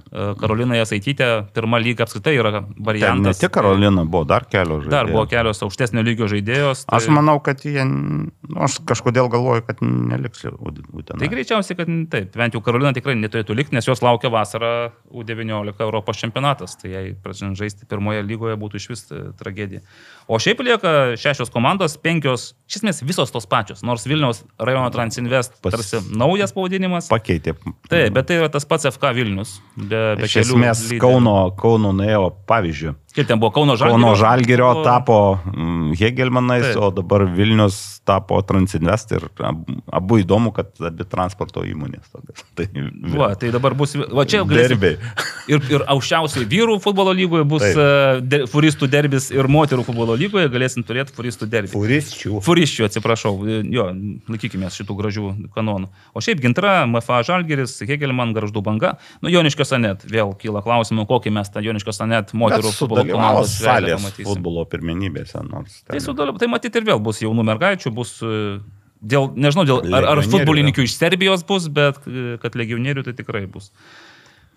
[0.09, 3.37] e, Karolina Jasaitytė, pirma lyga apskritai yra Ten ne variantas.
[3.39, 4.89] tik Karolina, buvo dar kelios žaidėjos.
[4.95, 6.85] Dar buvo kelios aukštesnio lygio žaidėjos.
[6.87, 11.19] tai- Aš manau, kad jie, nu, aš kažkodėl galvoju, kad neliks Utena.
[11.19, 15.79] Tai greičiausiai, kad taip, bent jau Karolina tikrai neturėtų likti, nes jos laukia vasarą U19
[15.79, 16.75] Europos čempionatas.
[16.81, 19.81] Tai jei pradžiant žaisti pirmoje lygoje būtų iš vis e, tragedija.
[20.29, 23.79] O šiaip lieka šešios komandos, penkios, iš esmės visos tos pačios.
[23.81, 27.07] Nors Vilniaus rajono Transinvest Pas- tarsi naujas pavadinimas.
[27.09, 27.55] Pakeitė.
[27.89, 29.55] Taip, bet tai yra tas pats FK Vilnius.
[29.73, 31.01] Be, be Iš esmės lyderių.
[31.01, 32.93] Kauno, Kauno nuėjo pavyzdžių.
[33.15, 33.97] Kaip ten buvo Kauno Žalgirio?
[33.97, 36.81] Kauno Žalgirio O- tapo mm, Hegelmanais, Taip.
[36.83, 42.05] o dabar Vilnius tapo Transinvest ir ab- abu įdomu, kad abi transporto įmonės.
[42.59, 42.67] Tai
[43.15, 44.97] Va, tai dabar bus, va čia derbiai.
[45.51, 47.79] ir, ir aukščiausiai vyrų futbolo lygoje bus Taip.
[47.81, 51.71] uh, de, furistų derbis ir moterų futbolo lygoje galėsim turėti furistų derbį.
[51.73, 52.41] Furisčių.
[52.45, 53.33] Furiščių, atsiprašau,
[53.73, 53.87] jo,
[54.29, 55.25] laikykime šitų gražių
[55.57, 55.89] kanonų.
[56.13, 58.95] O šiaip gintra, MFA Žalgeris, Hegelman, Garždų banga,
[59.25, 64.05] nu Joniškio Sanet, vėl kyla klausimų, kokį mes tą Joniškio Sanet moterų futbolo Veidą salės
[64.19, 65.41] futbolo pirmenybėse.
[65.89, 66.37] Tai, sudalyv...
[66.41, 68.59] tai matyti ir vėl bus jaunų mergaičių, bus e,
[68.99, 73.45] dėl, nežinau, dėl, ar, ar futbolininkų iš Serbijos bus, bet e, kad legionierių tai tikrai
[73.51, 73.71] bus.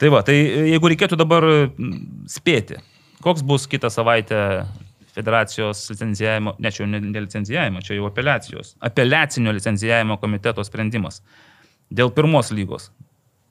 [0.02, 1.46] Tai va, tai e, jeigu reikėtų dabar
[2.31, 2.81] spėti,
[3.22, 4.42] koks bus kitą savaitę
[5.12, 11.20] federacijos licencijavimo, ne čia jau ne, ne licencijavimo, čia jau apeliacijos, apeliacinio licencijavimo komiteto sprendimas
[11.92, 12.90] dėl pirmos lygos.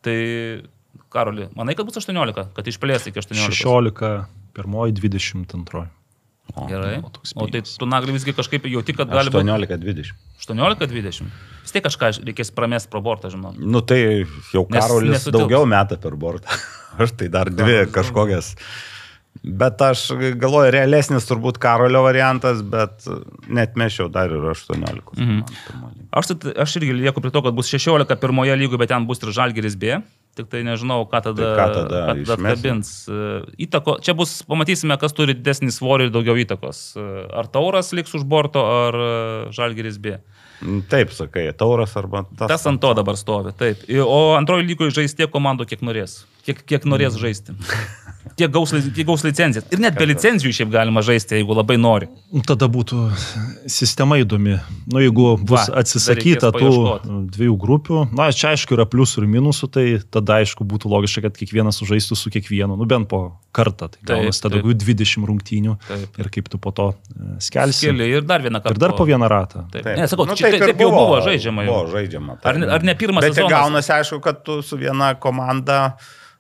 [0.02, 0.18] Tai,
[1.12, 3.54] Karoli, manai, kad bus 18, kad išplės iki 18?
[3.62, 5.88] 16, pirmoji, 22.
[6.52, 6.98] O, Gerai.
[7.00, 10.12] o toks O tai tu nagli visgi kažkaip jauti, kad gali būti 18-20.
[10.44, 11.30] 18-20.
[11.64, 13.54] Vis tiek kažką reikės pramest pro bortą, žinau.
[13.56, 14.02] Nu tai
[14.52, 15.38] jau Nes Karolis nesutilps.
[15.46, 16.52] daugiau metą per bortą.
[17.00, 18.56] Aš tai dar dvi kažkokias.
[19.48, 23.06] Bet aš galvoju, realesnis turbūt Karolio variantas, bet
[23.48, 25.16] net mešiau dar ir 18.
[25.16, 25.38] Mhm.
[25.80, 29.08] Man, Aš, tai- aš irgi lieku prie to, kad bus 16 pirmoje lygoje, bet ten
[29.08, 30.02] bus ir Žalgeris B.
[30.42, 32.90] Tik tai nežinau, ką tada, Tai ką tada ką tada atkabins.
[33.06, 33.26] E,
[33.68, 36.80] Įtako, čia bus, pamatysime, kas turi didesnį svorį ir daugiau įtakos.
[36.98, 39.12] E, Ar Tauras liks už borto, ar e,
[39.54, 40.18] Žalgeris B.
[40.90, 42.50] Taip, sakai, tauras arba tas.
[42.50, 43.82] Tas ant to dabar stovi, taip.
[44.06, 46.24] O antroji lygoje žais tiek komandų, kiek norės.
[46.46, 47.54] Kiek, kiek norės žaisti.
[48.40, 49.66] Tiek gaus, tiek gaus licencijas.
[49.74, 52.08] Ir net be licenzijų šiaip galima žaisti, jeigu labai nori.
[52.48, 53.10] Tada būtų
[53.72, 54.58] sistema įdomi.
[54.92, 56.72] Nu, jeigu bus Va, atsisakyta tų
[57.34, 61.38] dviejų grupių, na, čia aišku yra pliusų ir minusų, tai tada aišku būtų logiška, kad
[61.40, 63.22] kiekvienas sužaistų su kiekvienu, nu bent po
[63.56, 63.90] kartą.
[63.92, 64.64] Tai Taip, gaunasi tada taip.
[64.70, 66.20] daugiau 20 rungtynių Taip.
[66.24, 67.90] ir kaip tu po to e, skelsi.
[67.90, 68.78] Keli ir dar vieną kartą.
[68.78, 69.66] Ir dar po vieną ratą.
[69.74, 69.84] Taip.
[69.84, 69.98] Taip.
[70.00, 71.66] Ne, sakau, Nu, čia, taip, ir taip jau buvo žaidžiama.
[71.68, 71.74] Jau.
[71.82, 72.38] Buvo žaidžiama.
[72.48, 73.58] Ar ne- ar ne pirmas Bet tai sezonas?
[73.58, 75.98] gaunasi, aišku, kad tu su viena komanda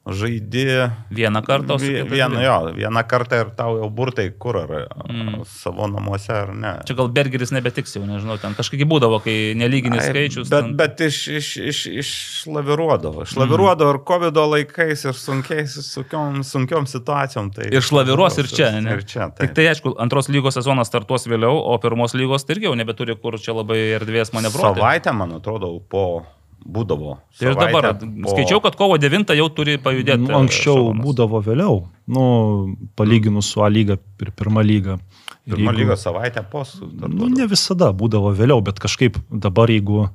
[0.07, 1.77] žaidi Vieną kartą,
[2.09, 4.71] vieną, jo, vieną kartą ir tau jau burtai kur ar
[5.11, 5.43] Mm.
[5.45, 6.71] savo namuose ar ne.
[6.85, 10.49] Čia gal Bergeris nebetiks jau, nežinau, ten kažkaip būdavo, kai nelyginis Ai, skaičius.
[10.49, 10.75] Bet, ten...
[10.79, 13.25] bet iš, iš, iš, išlaviruodavo.
[13.27, 17.51] Išlaviruodavo ir COVID laikais, ir sunkiais, sunkiom, sunkiom situacijom.
[17.53, 18.97] Tai Išlaviruos ir čia, ne?
[18.97, 22.71] Ir čia, Tik tai aišku, antros lygos sezonas startuos vėliau, o pirmos lygos tai irgi
[22.71, 24.79] jau nebeturi kur čia labai erdvės manevruoti.
[24.81, 26.23] Savaitę, man atrodo, po
[26.65, 27.17] būdavo.
[27.39, 30.21] Tai ir dabar po- skaičiau, kad kovo 9 jau turi pajudėti.
[30.27, 31.05] Nu, anksčiau ešelonas.
[31.05, 34.99] būdavo vėliau, nu, palyginus su A lyga ir pirmą lygą.
[35.47, 36.63] Ir Pirmą lygą savaitę po.
[37.09, 40.09] Nu, ne visada būdavo vėliau, bet kažkaip dabar, jeigu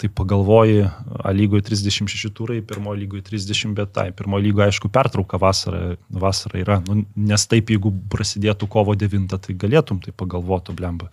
[0.00, 0.88] tai pagalvoji,
[1.22, 6.62] A lygoje 36 turai, pirmojo lygoje 30, bet tai, pirmojo lygoje aišku pertrauka vasarą, vasarą
[6.62, 11.10] yra, nu, nes taip, jeigu prasidėtų kovo 9, tai galėtum tai pagalvotų, blemba.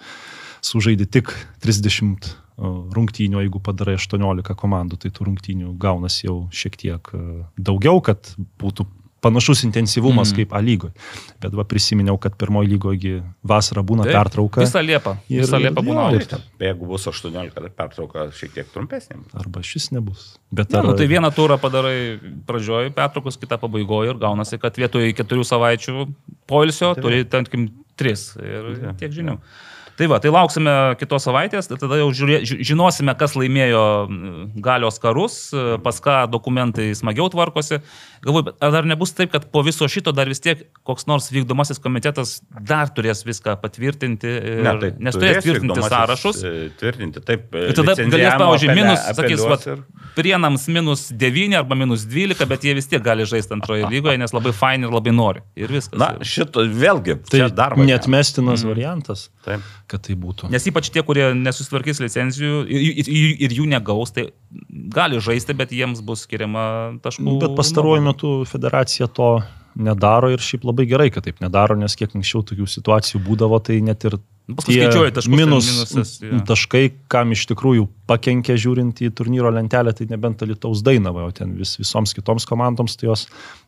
[0.68, 1.32] Sužaidi tik
[1.64, 2.28] 30
[2.58, 7.26] o, rungtynių, jeigu padarai 18 komandų, tai tų rungtynių gaunasi jau šiek tiek e,
[7.58, 8.88] daugiau, kad būtų
[9.22, 10.36] panašus intensyvumas mm.
[10.38, 10.94] kaip A lygoje.
[11.42, 13.14] Bet va prisiminiau, kad pirmoji lygoje
[13.50, 14.62] vasarą būna Taip, pertrauka.
[14.62, 15.16] Visą liepą.
[15.34, 16.04] Ir- Visą liepą būna.
[16.14, 16.40] ir aukšta.
[16.62, 19.18] Jeigu bus 18, tai pertrauka šiek tiek trumpesnė.
[19.42, 20.28] Arba šis nebus.
[20.54, 24.78] Bet Ne, ar, nu, tai vieną turą padarai pradžioj, pertraukus, kitą pabaigoje ir gaunasi, kad
[24.78, 26.08] vietoj keturių savaičių
[26.48, 29.40] poilsio Tai turi, tarkim, tris ir Tai- tiek žinių.
[29.98, 34.44] Tai va, tai lauksime kitos savaitės, tai tada jau žiūrė, ži- žinosime, kas laimėjo mm,
[34.62, 37.80] galios karus, e, pas ką dokumentai smagiau tvarkosi.
[38.22, 41.82] Galvoju, ar dar nebus taip, kad po viso šito dar vis tiek koks nors vykdomasis
[41.82, 42.36] komitetas
[42.70, 46.44] dar turės viską patvirtinti, ir, Ne, tai nes turės tvirtinti sąrašus.
[46.46, 47.50] e, Tvirtinti, taip.
[47.58, 49.84] Ir tada galės, pavyzdžiui, minus, sakys, vat, ir-
[50.18, 54.34] prienams minus 9 arba minus 12, bet jie vis tiek gali žaisti antroje lygoje, nes
[54.34, 55.42] labai fain ir labai nori.
[55.58, 55.98] Ir viskas.
[56.02, 57.18] Na, šito vėlgi.
[57.30, 58.06] tai dar variantas.
[58.08, 58.70] netmestinas mm.
[58.74, 59.62] variantas, Taip.
[59.88, 60.50] Kad tai būtų.
[60.52, 64.30] Nes ypač tie, kurie nesusitvarkys licenzijų ir, ir, ir jų negaus, tai
[64.94, 66.66] gali žaisti, bet jiems bus skiriama
[67.04, 67.38] taškų.
[67.44, 69.38] Bet pastaruoju metu federacija to
[69.78, 73.80] nedaro ir šiaip labai gerai, kad taip nedaro, nes kiek anksčiau tokių situacijų būdavo, tai
[73.86, 76.38] net ir Paskui tie skaičiuoji taškus, minus, minusas, jo.
[76.48, 81.52] taškai, kam iš tikrųjų pakenkė žiūrint į turnyro lentelę, tai nebent Alitaus Dainava, o ten
[81.58, 83.26] vis, visoms kitoms komandoms, tai jos,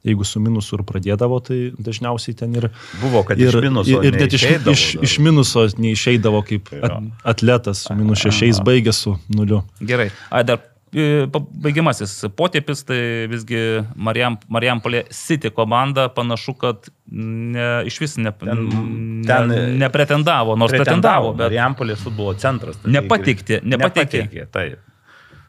[0.08, 2.69] jeigu su minusu ir pradėdavo, tai dažniausiai ten ir...
[3.02, 6.95] Buvo, kad ir, iš minuso ir, ir net iš, iš, iš minuso neišeidavo kaip at,
[7.36, 9.65] atletas, su minus šešiais baigė su nuliu.
[9.84, 10.13] Gerai.
[10.32, 12.99] Ai, dar baigiamasis potėpis, tai
[13.30, 13.60] visgi
[13.95, 20.73] Marijam, Marijampolė City komanda panašu, kad ne, iš vis ne, Ten- ne, ten- nepretendavo, nors
[20.73, 22.78] pretendavo, bet Marijampolės futbolo centras.
[22.82, 24.23] tai Nepateikti, nepateikti.
[24.25, 24.80] Nepateikė, taip.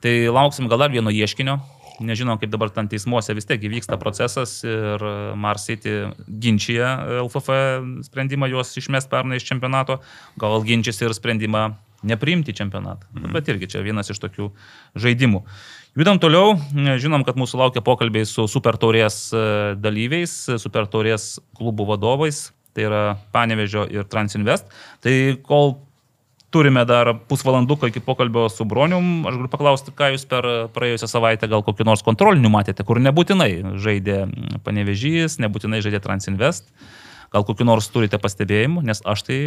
[0.01, 1.59] Tai lauksim gal dar vieno ieškinio.
[2.01, 5.03] Nežinom, kaip dabar ten teismuose vis tiek vyksta procesas ir
[5.37, 6.09] Mars City
[6.41, 7.51] ginčia LFF
[8.09, 9.99] sprendimą juos išmest pernai iš čempionato,
[10.41, 11.75] gal ginčiasi ir sprendimą
[12.07, 13.09] nepriimti čempionatą.
[13.15, 13.35] Mm.
[13.35, 14.51] Bet irgi čia vienas iš tokių
[15.01, 15.43] žaidimų.
[15.99, 16.55] Judam toliau,
[17.03, 19.45] žinom, kad mūsų laukia pokalbiai su Super Taurės e,
[19.81, 20.33] dalyviais,
[20.63, 24.71] Super Taurės klubų vadovais, tai yra Panevežio ir Transinvest.
[25.03, 25.81] Tai kol
[26.51, 29.23] Turime dar pusvalanduką iki pokalbio su Bronium.
[29.27, 33.79] Aš galiu paklausti, ką jūs per praėjusią savaitę gal kokį nors kontrolinių matėte, kur nebūtinai
[33.79, 34.25] žaidė
[34.67, 36.67] Panevežys, nebūtinai žaidė Transinvest.
[37.31, 39.39] Gal kokiu nors turite pastebėjimų, nes aš tai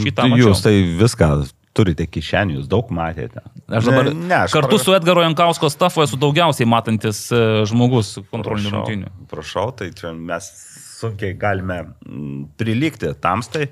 [0.00, 0.48] šitą Tai mačiau.
[0.48, 1.30] Jūs tai viską
[1.76, 3.42] turite kišenį, jūs daug matėte.
[3.68, 7.42] Aš dabar Ne, ne, aš kartu pra- su Edgaro Jankausko stafu esu daugiausiai matantis e,
[7.68, 9.12] žmogus kontrolinių rungtynių.
[9.30, 10.48] Prašau, tai čia mes
[10.96, 13.68] sunkiai galime mm, prilygti tamstai.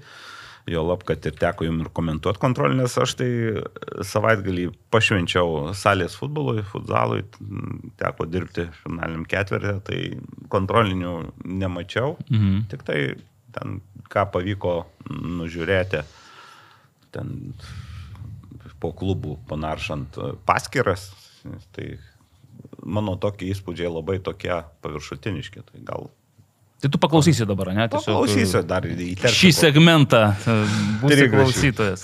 [0.65, 3.27] Jo lab, kad ir teko jums ir komentuoti kontrolinės, aš tai
[4.09, 9.99] savaitgalį pašvenčiau salės futbolui, futzalui, mm, teko dirbti finaliniam ketvirtį, tai
[10.55, 11.13] kontrolinių
[11.45, 12.15] nemačiau.
[12.33, 12.63] Mhm.
[12.73, 12.99] Tik tai
[13.53, 14.79] ten, ką pavyko
[15.13, 16.01] nužiūrėti,
[17.13, 17.53] ten
[18.83, 21.09] po klubų panaršant paskiras,
[21.77, 21.95] tai
[22.85, 24.53] mano tokie įspūdžiai labai tokie
[24.85, 25.65] paviršutiniški.
[25.71, 26.13] Tai gal
[26.85, 27.87] Tai tu paklausysi dabar, ne?
[27.89, 29.31] Tiesiog, paklausysiu dar įterpti.
[29.33, 30.57] Šį segmentą e,
[31.01, 32.03] būsi klausytojas.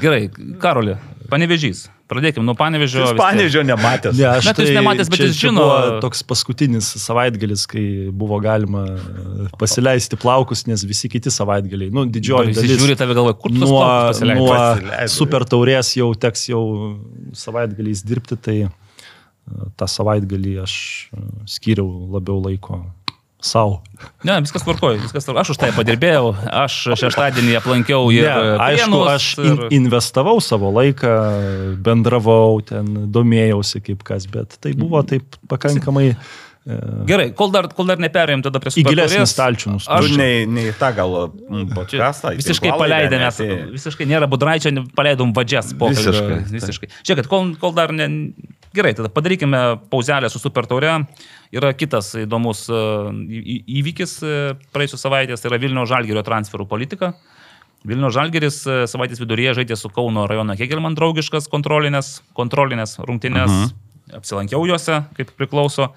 [0.00, 0.30] Gerai,
[0.62, 0.94] Karoli,
[1.28, 1.82] panevežys.
[2.04, 3.06] Pradėkime nuo panevežio.
[3.08, 3.16] Tiek.
[3.16, 4.18] panežio nematęs.
[4.18, 8.36] Ne, aš jūs tai, nematęs, bet čia- čia žino- buvo Toks paskutinis savaitgalis, kai buvo
[8.44, 12.76] galima e, pasileisti plaukus, nes visi kiti savaitgaliai, nu, didžioji dalis.
[12.76, 15.08] žiūri tave galvoje, kur tu nuo, nuo, pasileidai.
[15.08, 16.62] super taurės jau teks jau
[17.32, 18.68] savaitgaliais dirbti, tai e,
[19.80, 21.24] tą savaitgalį aš e,
[21.56, 22.84] skyriau labiau laiko
[23.44, 23.82] savo.
[24.24, 25.42] Ne, viskas tvarkoja, viskas tvarkoja.
[25.44, 26.30] Aš už tai padirbėjau,
[26.64, 28.24] aš šeštadienį aplankiau ir...
[28.26, 31.12] Ne, aišku, aš in, investavau savo laiką,
[31.84, 35.08] bendravau, ten domėjausi kaip kas, bet tai buvo Mhm.
[35.12, 36.08] taip pakankamai
[36.64, 40.16] e, Gerai, kol dar, kol dar neperėjom tada prie gilesnį supertaurės, stalčių Aš- Aš nustumti.
[40.16, 42.32] nei, nei tą gal mm, podcastą.
[42.38, 43.28] Visiškai paleidėme,
[43.74, 46.00] visiškai nėra budraičio, paleidom vadžias pokalbį.
[46.08, 46.38] Visiškai.
[46.56, 46.88] Visiškai.
[47.04, 48.08] Žiūrėkit, kol, kol dar ne.
[48.74, 49.58] Gerai, tada padarykime
[49.90, 51.04] pauzelę su Super Taure.
[51.54, 52.80] Yra kitas įdomus e,
[53.78, 54.32] įvykis e,
[54.74, 57.12] praėjusios savaitės, tai yra Vilnių Žalgirio transferų politika.
[57.86, 63.52] Vilnių Žalgeris e, savaitės viduryje žaidė su Kauno rajono Hegelman draugiškas kontrolinės, kontrolinės rungtynės.
[63.52, 64.18] Uh -huh.
[64.18, 65.92] Apsilankiau juose, kaip priklauso.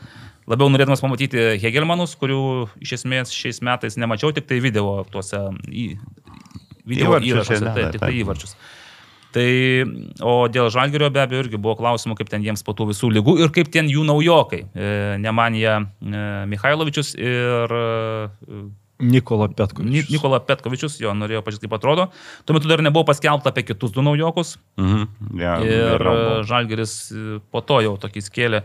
[0.48, 5.38] Labiau norėdamas pamatyti Hegelmanus, kurių iš esmės šiais metais nemačiau, tik tai video tuose
[5.68, 5.98] į,
[6.86, 8.56] video Įvarčius įrašuose, deda, tik tai taip.
[9.36, 9.48] Tai,
[10.24, 13.38] o dėl Žalgirio be abejo irgi buvo klausimų, kaip ten jiems po tų visų lygų
[13.44, 14.62] ir kaip ten jų naujokai.
[14.72, 18.62] E, Nemanija e, Mikhailovičius ir e,
[19.04, 20.10] Nikola Ni- Petkovičius.
[20.16, 22.08] Nikola Petkovičius, jo norėjo pažiūrėti, kaip atrodo.
[22.48, 24.56] Tuo metu dar nebuvo paskelbta apie kitus du naujokus.
[24.82, 25.04] Mhm.
[25.44, 26.44] Ja, Ir vėliau e.
[26.50, 28.64] Žalgeris e, po to jau tokį skėlė.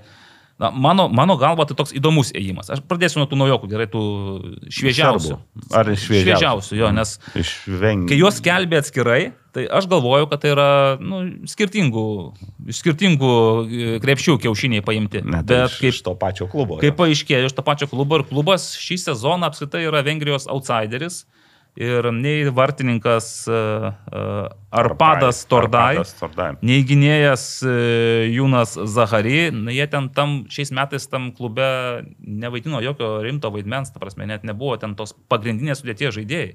[0.62, 2.70] Na, mano, mano galva tai toks įdomus ėjimas.
[2.70, 4.03] Aš pradėsiu nuo tų naujokų, gerai, tų
[4.70, 5.37] šviežiausių.
[5.37, 5.68] Serbų.
[5.75, 6.22] Ar šviežiausių?
[6.22, 8.09] Šviežiausių, jo, nes Iš Vengrijos.
[8.12, 9.22] kai juos kelbė atskirai,
[9.53, 12.07] tai aš galvoju, kad tai yra nu, skirtingų,
[12.73, 15.21] skirtingų e, krepšių kiaušiniai paimti.
[15.25, 16.81] Ne, tai Bet iš, kaip iš to pačio klubo.
[16.81, 21.25] Kaip paaiškėjo iš to pačio klubo ir klubas šį sezoną apskritai yra Vengrijos outsideris.
[21.73, 23.95] Ir nei vartininkas uh,
[24.77, 26.51] Arpadas Tordai, Arpadas Tordai.
[26.61, 27.73] nei gynėjas uh,
[28.29, 31.65] Jūnas Zahary, jie ten tam, šiais metais tam klube
[32.21, 36.53] nevaidino jokio rimto vaidmens, ta prasme, net nebuvo ten tos pagrindinės sudėties žaidėjai.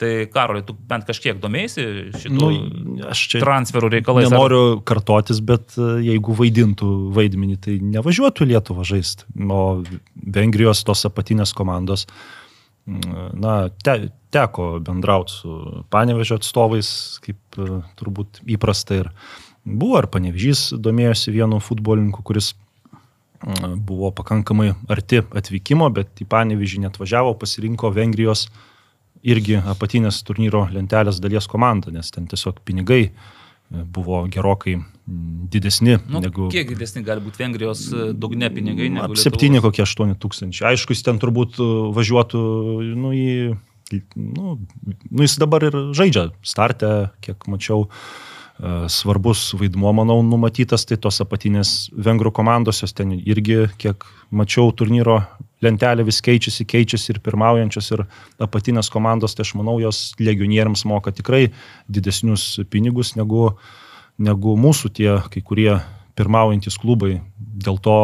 [0.00, 1.82] Tai Karoli, tu bent kažkiek domėsi
[2.22, 3.10] šitų Nu,
[3.42, 4.30] transferų reikalais?
[4.30, 9.28] ar- nenoriu kartotis, bet e, jeigu vaidintų vaidmenį, tai nevažiuotų į Lietuvą žaisti.
[9.44, 9.82] O
[10.16, 12.06] Vengrijos tos apatinės komandos,
[12.86, 15.58] na, te, teko bendrauti su
[15.92, 16.88] panevežio atstovais,
[17.26, 19.12] kaip e, turbūt įprasta ir
[19.68, 22.54] buvo, ar panevežys domėjosi vienu futbolininku, kuris
[23.76, 28.48] buvo pakankamai arti atvykimo, bet į panevežį net važiavo, pasirinko Vengrijos
[29.26, 33.10] irgi apatinės turnyro lentelės dalies komandą, nes ten tiesiog pinigai
[33.70, 36.48] buvo gerokai mm, didesni Nu, negu...
[36.50, 38.88] Kiek didesni gali būti Vengrijos e, dugne pinigai?
[38.90, 39.70] Na, negu Septyni Lietuvos?
[39.70, 40.72] kokie aštuoni tūkstančiai.
[40.72, 42.40] Aišku, jis ten turbūt uh, važiuotų,
[42.98, 46.90] nu, į, nu, nu, jis dabar ir žaidžia startę,
[47.22, 47.86] kiek mačiau.
[47.86, 48.29] uh,
[48.92, 54.04] Svarbus vaidmuo, manau, numatytas, tai tos apatinės vengrų komandos, jos ten irgi, kiek
[54.36, 55.16] mačiau, turnyro
[55.64, 58.04] lentelė vis keičiasi, keičiasi ir pirmaujančios, ir
[58.44, 61.46] apatinės komandos, tai aš manau, jos legionieriams moka tikrai
[61.88, 63.54] didesnius pinigus negu,
[64.20, 65.72] negu mūsų tie kai kurie
[66.20, 67.20] pirmaujantis klubai.
[67.38, 67.96] Dėl to,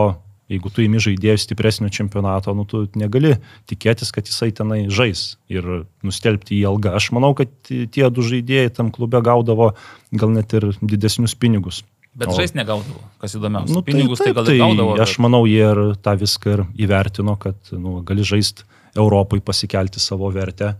[0.52, 3.34] jeigu tu įmi žaidėjus stipresnio čempionato, nu, tu negali
[3.70, 6.94] tikėtis, kad jisai tenai žais ir nustelbti į algą.
[6.98, 9.72] Aš manau, kad tie du žaidėjai tam klube gaudavo
[10.14, 11.82] gal net ir didesnius pinigus.
[12.16, 13.74] Bet žais negaudavo, kas įdomiausia.
[13.74, 14.94] Nu, Nu, Pinigus tai, taip, tai gal gaudavo.
[15.04, 18.64] Aš manau, jie ir tą viską ir įvertino, kad nu, gali žaisti
[18.96, 20.72] Europai, pasikelti savo vertę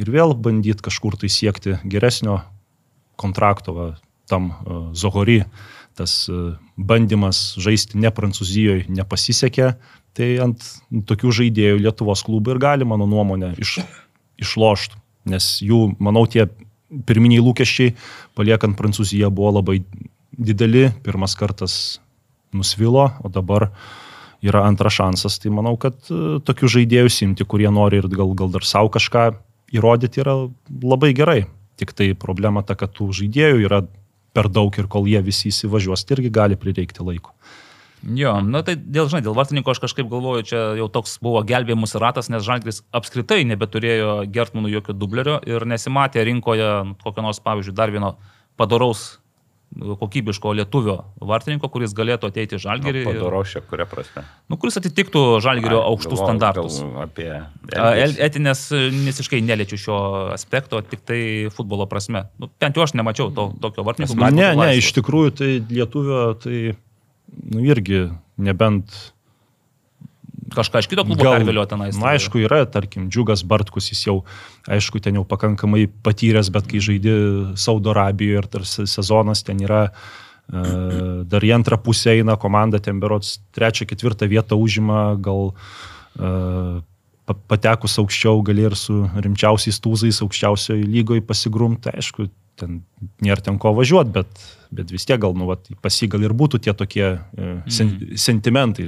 [0.00, 2.40] ir vėl bandyti kažkur tai siekti geresnio
[3.20, 3.86] kontrakto va,
[4.26, 5.44] tam uh, Zohori.
[5.98, 9.72] Tas uh, bandymas žaisti ne Prancūzijoje nepasisekė,
[10.16, 10.64] tai ant
[11.08, 13.78] tokių žaidėjų Lietuvos klubai ir gali, mano nuomonė, iš,
[14.40, 14.98] išlošti.
[15.32, 16.48] Nes jų, manau, tie
[17.06, 17.94] pirminiai lūkesčiai,
[18.36, 19.80] paliekant Prancūziją, buvo labai
[20.32, 20.88] dideli.
[21.04, 22.00] Pirmas kartas
[22.52, 23.70] nusvilo, o dabar
[24.42, 25.38] yra antras šansas.
[25.40, 29.30] Tai manau, kad e, tokių žaidėjų simti, kurie nori ir gal, gal dar savo kažką
[29.72, 30.36] įrodyti, yra
[30.82, 31.40] labai gerai.
[31.80, 33.82] Tik tai problema ta, kad tų žaidėjų yra
[34.32, 37.34] per daug ir kol jie visi įsivažiuos, tai irgi gali prireikti laiko.
[38.02, 41.94] Jo, na tai dėl, žinai, dėl vartininko aš kažkaip galvoju, čia jau toks buvo gelbėjimus
[42.02, 47.76] ratas, nes Žalgris apskritai nebeturėjo Gertmanų jokio dublerio ir nesimatė rinkoje nu, kokio nors, pavyzdžiui,
[47.78, 48.16] dar vieno
[48.58, 49.21] padaraus
[49.80, 53.02] kokybiško lietuvio vartininko, kuris galėtų ateiti į Žalgirį.
[53.02, 54.24] ir- Padorošė, kuria prasme.
[54.52, 56.80] Nu, kuris atitiktų Žalgirio Ai, aukštus galvoju, standartus.
[56.82, 57.30] gal Apie...
[57.76, 59.96] A, el- Etinės e, visiškai neliečiu šio
[60.34, 61.20] aspekto, tik tai
[61.54, 62.26] futbolo prasme.
[62.38, 64.30] Nu, bent jau aš nemačiau to, tokio vartininko.
[64.30, 66.76] Ne, ne, iš tikrųjų tai lietuvio, tai
[67.48, 69.12] nu, irgi nebent
[70.56, 71.96] Kažką iš kito klubo pervėlio tenais.
[72.00, 74.16] Na, aišku, yra, tarkim, Džiugas Bartkus, jis jau,
[74.70, 77.16] aišku, ten jau pakankamai patyręs, bet kai žaidži
[77.60, 80.62] Saudo Arabijoje ir tarsi sezonas ten yra, e,
[81.28, 85.52] dar į antrą pusę eina komanda, ten berots trečią, ketvirtą vietą užima, gal
[86.18, 86.82] e,
[87.28, 92.28] pa- patekus aukščiau gali ir su rimčiausiais tūzais aukščiausioje lygoje pasigrumti, aišku,
[92.62, 92.82] ten
[93.24, 94.42] nėra ten ko važiuoti, bet,
[94.74, 97.92] bet vis tiek gal, nu, vat, pas jį gal ir būtų tie tokie e, sen,
[98.18, 98.86] sentimentai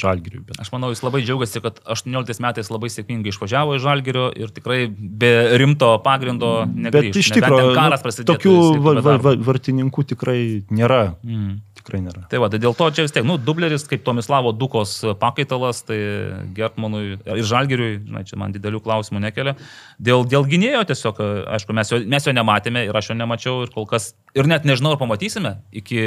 [0.00, 0.44] žalgiriui.
[0.46, 0.60] Bet...
[0.62, 4.84] Aš manau, jis labai džiaugiasi, kad 18 metais labai sėkmingai išvažiavo iš Žalgirio ir tikrai
[4.90, 7.10] be rimto pagrindo negrįžo.
[7.10, 8.36] Bet iš tikrųjų, karas nu, prasidėjo.
[8.36, 8.54] tokių
[8.86, 11.02] va, va, va, vartininkų tikrai nėra.
[11.26, 11.58] Mm.
[11.90, 12.22] Tikrai nėra.
[12.30, 15.98] Tai va, tai dėl to čia vis tiek, nu, dubleris kaip Tomislavo Dukos pakaitalas, tai
[16.54, 19.56] Gertmanui ir Žalgiriui, žinai, čia man didelių klausimų nekelia.
[19.98, 21.18] Dėl, dėl gynėjo tiesiog,
[21.58, 24.62] aišku, mes jo, mes jo nematėme ir aš jo nemačiau ir kol kas, ir net
[24.68, 26.06] nežinau, ar pamatysime iki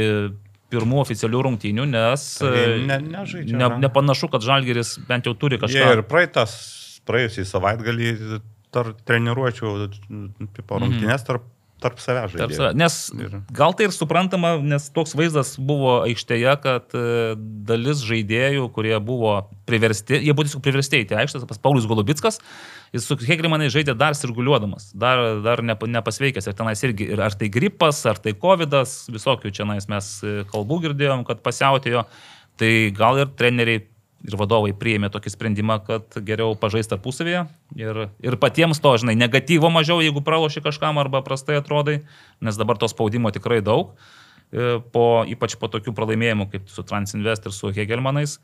[0.74, 2.54] pirmų oficialių rungtynių, nes Tai
[2.88, 3.82] ne- nežaidžia, ne, ne.
[3.84, 5.92] nepanašu, kad Žalgiris bent jau turi Jie kažką.
[6.00, 6.56] ir praeitas,
[7.06, 8.14] praėjusį savaitgalį
[8.74, 9.74] tarp treniruočių,
[10.58, 11.44] tipo rungtynės tarp,
[11.84, 12.58] tarp savęs Tarp žaidėjų.
[12.58, 12.96] save- Nes
[13.60, 17.36] gal tai ir suprantama, nes toks vaizdas buvo aikštėje, kad e,
[17.68, 19.36] dalis žaidėjų, kurie buvo
[19.70, 22.40] priversti, jie buvo tiesiog priversti į aikštę, pas Paulius Golubitskas,
[22.94, 26.48] jis su Hegrimanai žaidė dar sirguliuodamas, dar, dar nepa- nepasveikęs.
[26.50, 28.74] Ir tenais irgi, ir ar tai gripas, ar tai COVID,
[29.14, 32.06] visokių čia mes e, kalbų girdėjom, kad pasiautėjo,
[32.58, 33.84] tai gal ir treneriai
[34.24, 37.46] ir vadovai priėmė tokį sprendimą, kad geriau pažaisti tarpusavėje
[37.80, 42.02] ir, ir patiems to, žinai, negatyvo mažiau, jeigu praloši kažkam arba prastai atrodai,
[42.44, 43.94] nes dabar to spaudimo tikrai daug,
[44.52, 48.40] e, po, ypač po tokių pralaimėjimų kaip su Transinvest ir su Hegelmanais.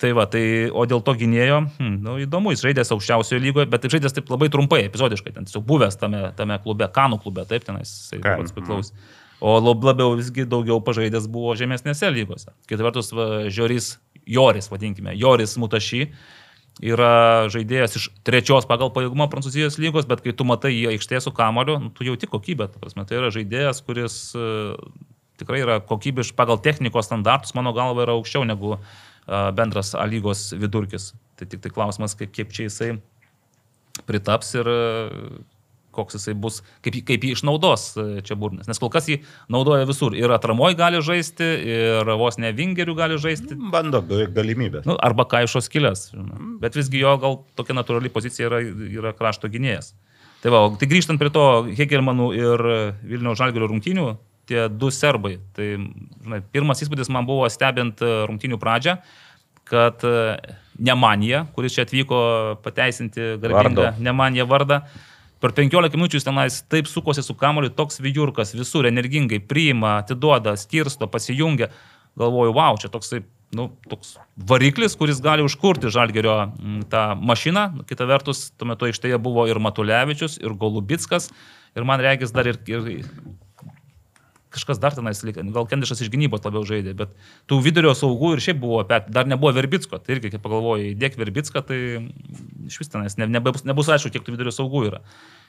[0.00, 3.84] Tai va, tai, o dėl to gynėjo, hm, nu, įdomu, jis žaidęs aukščiausioje lygoje, bet
[3.92, 7.92] žaidęs taip labai trumpai, epizodiškai, ten tiesiog buvęs tame, tame klube, Kanų klube, taip tenais,
[8.10, 9.04] Kanų, pats priklausė.
[9.44, 12.54] O lab- labiau visgi daugiau pažaidęs buvo žemesnėse lygose.
[12.70, 16.06] Kita vertus, va, Žiorys, Joris, vadinkime, Joris Mutašy
[16.82, 21.32] yra žaidėjas iš trečios pagal pajėgumą Prancūzijos lygos, bet kai tu matai jį aikštėje su
[21.36, 22.70] kamoliu, nu, tu jauti kokybę.
[22.72, 24.48] ta Prasme, tai yra žaidėjas, kuris e,
[25.38, 28.80] tikrai yra kokybiš pagal technikos standartus, mano galva, yra aukščiau negu e,
[29.54, 31.12] bendras A lygos vidurkis.
[31.38, 32.94] Tai tik tai klausimas, kaip, kaip čia jisai
[34.08, 34.72] pritaps ir
[35.94, 38.68] koks jisai bus, kaip, kaip jį išnaudos e, čia burnas.
[38.70, 39.20] Nes kol kas jį
[39.52, 40.16] naudoja visur.
[40.18, 43.58] Ir atramoj gali žaisti, ir vos ne vingerių gali žaisti.
[43.72, 44.88] Bando beveik galimybės.
[44.88, 46.08] Nu, arba kaišos kilės.
[46.14, 46.40] žinai.
[46.62, 49.94] Bet visgi jo gal tokia natūrali pozicija yra, yra krašto gynėjas.
[50.44, 52.62] Tai va, tai grįžtant prie to Hegelmanų ir
[53.08, 54.10] Vilniaus Žalgirio rungtynių,
[54.48, 55.38] tie du serbai.
[55.56, 55.68] Tai,
[56.24, 58.98] žinai, pirmas įspūdis man buvo stebint e, rungtynių pradžią,
[59.68, 60.36] kad e,
[60.84, 62.20] Nemanija, kuris čia atvyko
[62.64, 64.04] pateisinti garbingą Vardo.
[64.04, 64.82] Nemaniją vardą,
[65.44, 70.54] Per 15 minučių jis tenais taip sukosi su kamoliu, toks vidurkas, visur energingai priima, atiduoda,
[70.56, 71.68] skirsto, pasijungia.
[72.16, 73.20] Galvoju, wow, čia toksai,
[73.58, 74.14] nu, toks
[74.48, 77.66] variklis, kuris gali užkurti Žalgerio mm, tą mašiną.
[77.90, 81.28] Kita vertus, tuo metu aikštėje buvo ir Matulevičius, ir Golubitskas.
[81.76, 83.04] Ir man reikės dar ir, ir
[84.54, 87.14] kažkas dar tenais likę, gal Kendišas iš gynybos labiau žaidė, bet
[87.50, 91.18] tų vidurio saugų ir šiaip buvo, bet dar nebuvo Verbitsko, tai irgi, kai pagalvojai, įdėk
[91.20, 91.80] Verbitską, tai
[92.70, 95.02] iš vis tenais ne, nebus, nebus aišku, kiek tų vidurio saugų yra.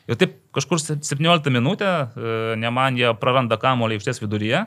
[0.10, 4.66] Ir taip kažkur 17 minutę, e, ne man jie praranda kamolį aikštės viduryje.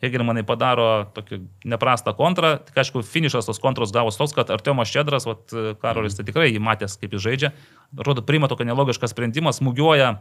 [0.00, 5.26] Hegelmanai padaro tokį neprastą kontrą, tik aišku, finišas tos kontros gavos toks, kad Artiomas Šedras,
[5.82, 7.50] Karolis, tai tikrai jį matęs, kaip jis žaidžia,
[7.92, 10.14] atrodo, priima tokį nelogišką sprendimą, smūgiuoja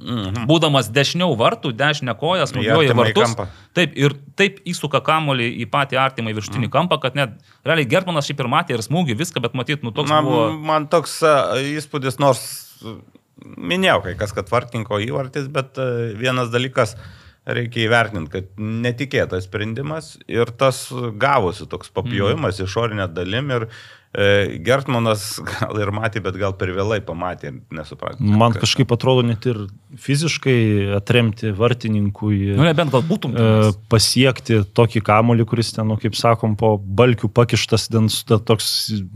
[0.00, 0.46] Mhm.
[0.48, 3.26] Būdamas dešiniau vartų, dešinę koją, smūgiuoja vartus.
[3.26, 3.46] Kampą.
[3.76, 6.74] Taip, ir taip įsuka kamolį į patį artimą viršutinį mm.
[6.74, 7.36] kampą, kad net
[7.66, 10.48] realiai Germanas šiaip ir matė ir smūgį, viską, bet matyt, nu toks man, buvo.
[10.70, 12.42] Man toks uh, įspūdis, nors
[13.60, 16.96] minėjau kai kas, kad vartininko įvartis, bet uh, vienas dalykas,
[17.50, 20.86] reikia įvertinti, kad netikėtas sprendimas ir tas
[21.20, 22.68] gavosi toks papjojimas mm.
[22.68, 28.18] išorinė dalim ir uh, E, Gertmanas gal ir matė, bet gal per vėlai pamatė, nesuprato.
[28.18, 29.60] Man kažkaip atrodo net ir
[30.02, 32.56] fiziškai atremti vartininkui.
[32.58, 33.36] Nu, nebent gal būtum.
[33.38, 38.72] E, pasiekti tokį kamolį, kuris ten, nu, kaip sakom, po balkių pakištas, ten toks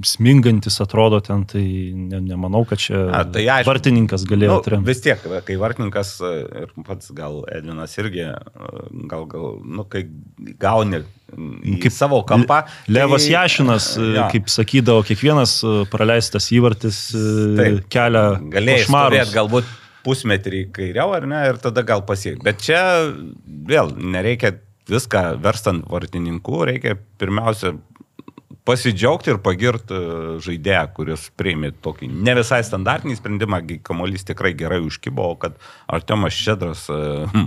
[0.06, 4.90] smingantis atrodo ten, tai ne, nemanau, kad čia A, tai aišku, vartininkas galėjo nu, atremti.
[4.92, 8.30] Vis tiek, kai vartininkas ir pats gal Edvinas irgi,
[9.10, 10.06] gal, gal, nu, kai
[10.62, 11.02] gauni
[11.32, 12.62] kaip savo kampą.
[12.92, 14.26] Levas tai, Jašinas, ja.
[14.32, 17.24] kaip sakydavo, kiekvienas e, praleistas įvartis e,
[17.60, 18.26] Taip, kelia.
[18.52, 19.72] Galėjai turėti galbūt
[20.04, 22.44] pusmetrį kairiau ar ne ir tada gal pasiekti.
[22.44, 22.82] Bet čia
[23.44, 24.54] vėl nereikia
[24.90, 27.72] viską verstant vartininku, reikia pirmiausia
[28.64, 34.80] pasidžiaugti ir pagirti e, žaidėją, kuris priėmė tokį ne visai standartinį sprendimą, kamuolys tikrai gerai
[34.84, 35.58] užkybo, kad
[35.92, 36.98] Artemas Šedras e,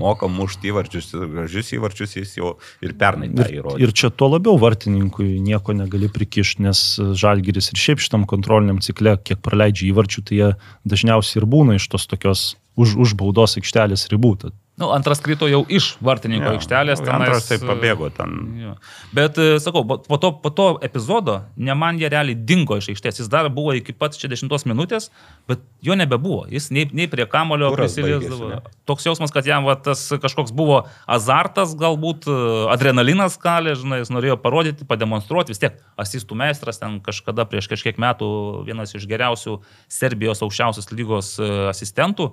[0.02, 2.54] moka mušti įvarčius, gražius įvarčius jis jau
[2.86, 3.82] ir pernai tą įrodė.
[3.82, 6.84] Ir, ir čia tuo labiau vartininkui nieko negali prikišti, nes
[7.18, 10.54] Žalgiris ir šiaip šitam kontroliniam cikle, kiek praleidžia įvarčių, tai jie
[10.86, 12.48] dažniausiai ir būna iš tos tokios
[12.78, 14.36] už, už baudos aikštelės ribų.
[14.46, 17.00] Tad Nu, antras krito jau iš vartininko ja, aikštelės.
[17.02, 18.34] Tenais, antras tai pabėgo ten.
[18.62, 18.74] Ja.
[19.10, 23.18] Bet, e, sakau, po to, po to epizodo, ne man jie realiai dingo iš aikštės.
[23.24, 25.08] Jis dar buvo iki pat 60 minutės,
[25.50, 26.44] bet jo nebebuvo.
[26.54, 28.52] Jis nei, nei prie kamulio prisiliesdavo.
[28.86, 32.38] Toks jausmas, kad jam va, tas kažkoks buvo azartas, galbūt e,
[32.76, 35.56] adrenalinas kalė, žinai, jis norėjo parodyti, pademonstruoti.
[35.58, 38.30] Vis tiek asistų meistras ten kažkada prieš kažkiek metų
[38.70, 39.58] vienas iš geriausių
[39.90, 42.30] Serbijos aukščiausios lygos e, asistentų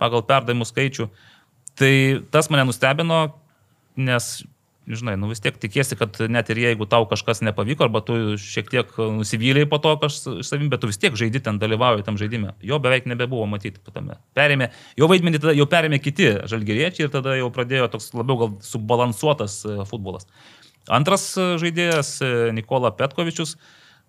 [0.00, 1.08] pagal perdavimų skaičių.
[1.78, 1.94] Tai
[2.30, 3.20] tas mane nustebino,
[3.98, 4.28] nes,
[4.86, 8.70] žinai, nu vis tiek tikėsi, kad net ir jeigu tau kažkas nepavyko, arba tu šiek
[8.70, 12.52] tiek nusivyliai po to kažkas savim, bet tu vis tiek žaidži ten, dalyvauji tam žaidime.
[12.62, 14.20] Jo beveik nebebuvo matyti tame.
[14.38, 14.70] Perėmė,
[15.00, 19.62] jo vaidmenį tada jau perėmė kiti žalgeriečiai ir tada jau pradėjo toks labiau gal subalansuotas
[19.66, 20.30] e, futbolas.
[20.86, 23.56] Antras e, žaidėjas e, Nikola Petkovičius.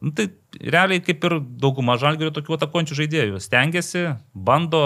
[0.06, 0.28] Nu, tai
[0.60, 3.42] realiai kaip ir dauguma žalgerio tokių atakuojančių žaidėjų.
[3.42, 4.86] Stengiasi, bando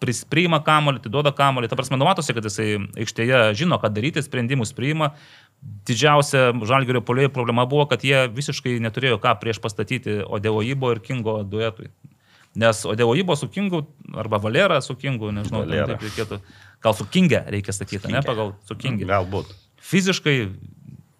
[0.00, 1.70] priima kamolį, atiduoda kamolį.
[1.70, 2.68] Ta prasme, numatosi, kad jisai
[3.00, 5.12] aikštėje žino, ką daryti, sprendimus priima.
[5.88, 11.40] Didžiausia žalgerio polėjų problema buvo, kad jie visiškai neturėjo ką prieš pastatyti Odeoibo ir Kingo
[11.48, 11.90] duetui.
[12.56, 13.86] Nes Odeoibo su Kingu,
[14.16, 16.40] arba Valera su Kingu, nežinau, taip reikėtų.
[16.84, 19.08] Gal su Kinge reikia sakyti, ne pagal su Kinge.
[19.08, 19.52] Galbūt.
[19.86, 20.36] Fiziškai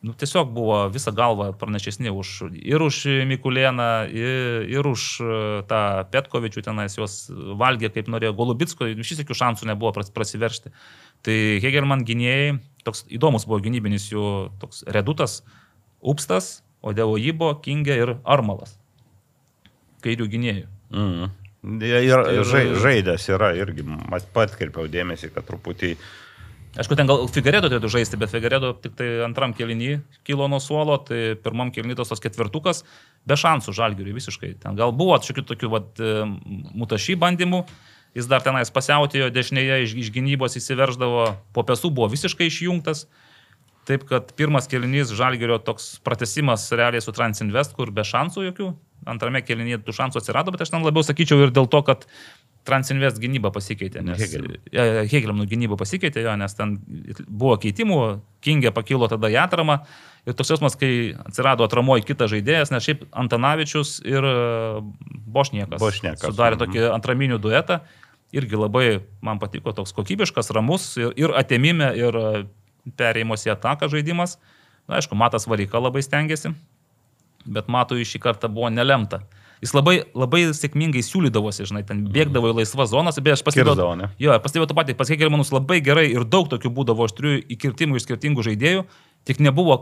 [0.06, 5.80] nu, tiesiog buvo visą galvą pranašesni už, ir už Mikulėną, ir, ir už e, tą
[6.12, 7.26] Petkovičių tenais, juos
[7.58, 10.72] valgė kaip norėjo, Golubitsko, šis jokių šansų nebuvo prasiveršti.
[11.26, 14.26] Tai Hegelman gynėjai, toks įdomus buvo gynybinis jų
[14.62, 15.40] toks redutas,
[16.06, 18.76] Upstas, Odevo Jybo, Kingė ir Armalas.
[20.06, 20.68] Kairių gynėjų.
[20.94, 21.34] Mm.
[21.82, 22.46] Ir, ir
[22.78, 23.82] žaidęs yra irgi,
[24.36, 26.04] pat kirpiau dėmesį, kad truputį uh,
[26.76, 29.94] Aišku, ten gal Figaredo turėtų žaisti, bet Figaredo tik tai antram kelinį
[30.28, 32.82] kilo nuo suolo, tai pirmam kelinį tos ketvirtukas,
[33.24, 34.52] be šansų žalgiui visiškai.
[34.60, 36.26] Ten gal buvo šiokių tokių vat, e,
[36.76, 37.62] mutašy bandymų,
[38.18, 43.06] jis dar tenais pasiautėjo dešinėje, iš, iš gynybos įsiverždavo, po pesų buvo visiškai išjungtas.
[43.88, 48.72] Taip kad pirmas kelinys žalgerio toks pratesimas realiai su Transinvest, kur be šansų jokių.
[49.06, 52.06] Antrame kelinyje tų šansų atsirado, bet aš ten labiau sakyčiau ir dėl to, kad
[52.66, 54.18] Transinvest gynyba pasikeitė, nes
[55.12, 56.74] Hegelimų gynyba pasikeitė, jo, nes ten
[57.28, 58.00] buvo keitimų,
[58.42, 59.80] Kingė pakilo tada į atramą.
[60.26, 64.34] Ir toks jausmas, kai atsirado atramoji kitas žaidėjas, nes šiaip Antanavičius ir e,
[65.30, 67.78] Bošniekas, Bošniekas sudarė tokį antraminių duetą,
[68.34, 68.86] irgi labai
[69.22, 72.30] man patiko, toks kokybiškas, ramus ir, ir atėmime, ir e,
[72.98, 74.40] perėjimuose į ataką žaidimas.
[74.86, 76.56] Na, aišku, Matas Varika labai stengiasi,
[77.46, 79.22] bet Matui šį kartą buvo nelemta
[79.64, 84.10] Jis labai, labai sėkmingai siūlydavosi, žinai, ten bėgdavo į laisvas zonas, bet aš pastebėjau.
[84.20, 88.04] Jo, pastebėjau tą patį, pas Hegelmanus labai gerai ir daug tokių būdavo aštrių įkirtimų iš
[88.04, 88.84] skirtingų žaidėjų,
[89.28, 89.78] tik nebuvo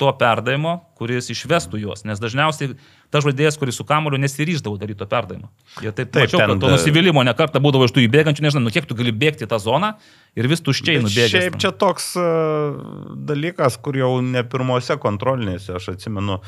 [0.00, 2.72] to perdavimo, kuris išvestų juos, nes dažniausiai
[3.12, 5.50] ta žaidėjas, kuris su kamoliu nesiryždavo daryti to perdavimo.
[5.84, 8.72] Jie taip, Taip, mačiau, ten kad to nusivylimo nekarta būdavo iš tų įbėgančių, nežinau, nu
[8.74, 9.92] kiek tu gali bėgti tą zoną
[10.38, 11.36] ir vis tuščiai nubėgti.
[11.36, 12.80] Šiaip čia toks uh,
[13.28, 16.40] dalykas, kur jau ne pirmose kontrolinėse, aš atsimenu,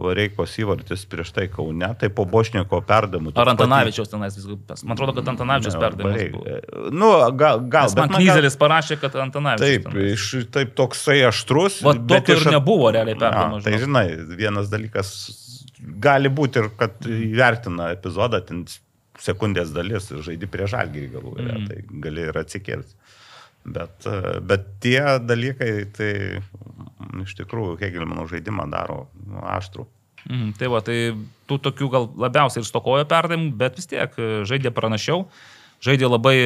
[0.00, 3.34] Vareikos įvartis prieš tai Kaune, tai po Bošnieko perdamų.
[3.40, 4.84] Ar Antanavičiaus tenais viskas?
[4.84, 6.90] Man atrodo, kad Antanavičiaus perdavimas buvo.
[6.94, 9.66] Nu, gal, gal man Knyzelis parašė, kad Antanavičius.
[9.66, 10.16] Taip, tenais.
[10.16, 11.80] iš, taip toksai aštrus.
[11.86, 13.64] Bet tokio iš- ir nebuvo realiai perdavimas.
[13.66, 14.06] tai žinai,
[14.40, 15.14] vienas dalykas
[15.80, 18.64] gali būti ir kad įvertina epizodą, ten
[19.20, 21.66] sekundės dalis, žaidi prie žalgį galų, mm.
[21.68, 22.96] Tai gali ir atsikėlti.
[23.60, 26.12] Bet, e, bet tie dalykai, tai
[27.24, 29.04] iš tikrųjų, Hegelmano žaidimą daro
[29.56, 29.86] aštrų.
[30.28, 30.96] Mhm, tai va, tai
[31.48, 35.24] tų tokių gal labiausiai ir stokojo perdavimų, bet vis tiek e, žaidė pranašiau,
[35.84, 36.36] žaidė labai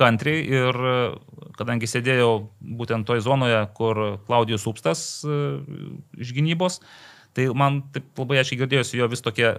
[0.00, 0.96] kantriai ir e,
[1.56, 2.34] kadangi sėdėjau
[2.80, 5.40] būtent toj zonoje, kur Klaudijus Upstas e,
[6.20, 6.80] iš gynybos,
[7.36, 9.54] tai man taip labai aiškiai girdėjosi jo vis tokie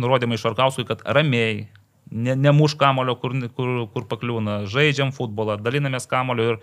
[0.00, 1.66] nurodymai iš Arkauskui, kad ramiai,
[2.08, 6.62] ne, nemuš kamulio, kur, kur, kur pakliūna, žaidžiam futbolą, dalinamės kamulio ir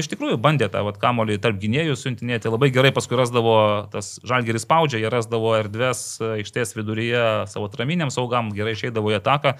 [0.00, 3.56] iš tikrųjų bandė tą vat, kamulį tarp gynėjų siuntinėti, labai gerai paskui rasdavo,
[3.92, 9.18] tas žalgeris spaudžia, jie rasdavo erdves e, aikštės viduryje savo traminiam saugam, gerai išeidavo į
[9.20, 9.56] ataką.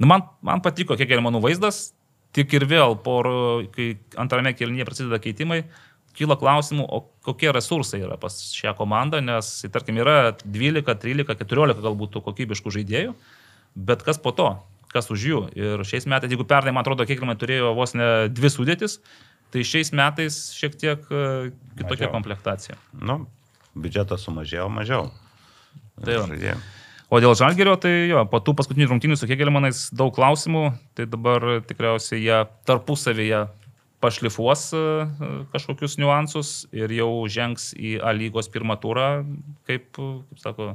[0.00, 1.90] Nu, man, man patiko kiek ir mano vaizdas,
[2.36, 3.28] tik ir vėl, por,
[3.74, 5.62] kai antrame kelnyje prasideda keitimai,
[6.16, 11.84] kyla klausimų, o kokie resursai yra pas šią komandą, nes, tarkim, yra 12, 13, 14
[11.84, 13.14] galbūt kokybiškų žaidėjų,
[13.78, 14.50] bet kas po to,
[14.90, 15.40] kas už jų.
[15.56, 18.98] Ir šiais metais, jeigu pernai, man atrodo, kiekvienai turėjo vos ne dvi sudėtis,
[19.50, 22.12] tai šiais metais šiek tiek e, kitokia Mažiau.
[22.14, 22.76] komplektacija.
[23.00, 23.26] Nu,
[23.74, 25.10] biudžetas sumažėjo mažiau.
[26.04, 26.20] Tai.
[26.26, 26.58] Žaidėjų.
[27.10, 30.60] O dėl Žalgerio, tai jo, po tų paskutinių rungtynių su Hegelmanais daug klausimų,
[30.94, 32.36] tai dabar tikriausiai jie
[32.70, 33.40] tarpusavyje
[34.00, 34.82] pašlifuos e,
[35.52, 39.08] kažkokius niuansus ir jau žengs į A lygos pirmą turą,
[39.68, 40.70] kaip, kaip sako,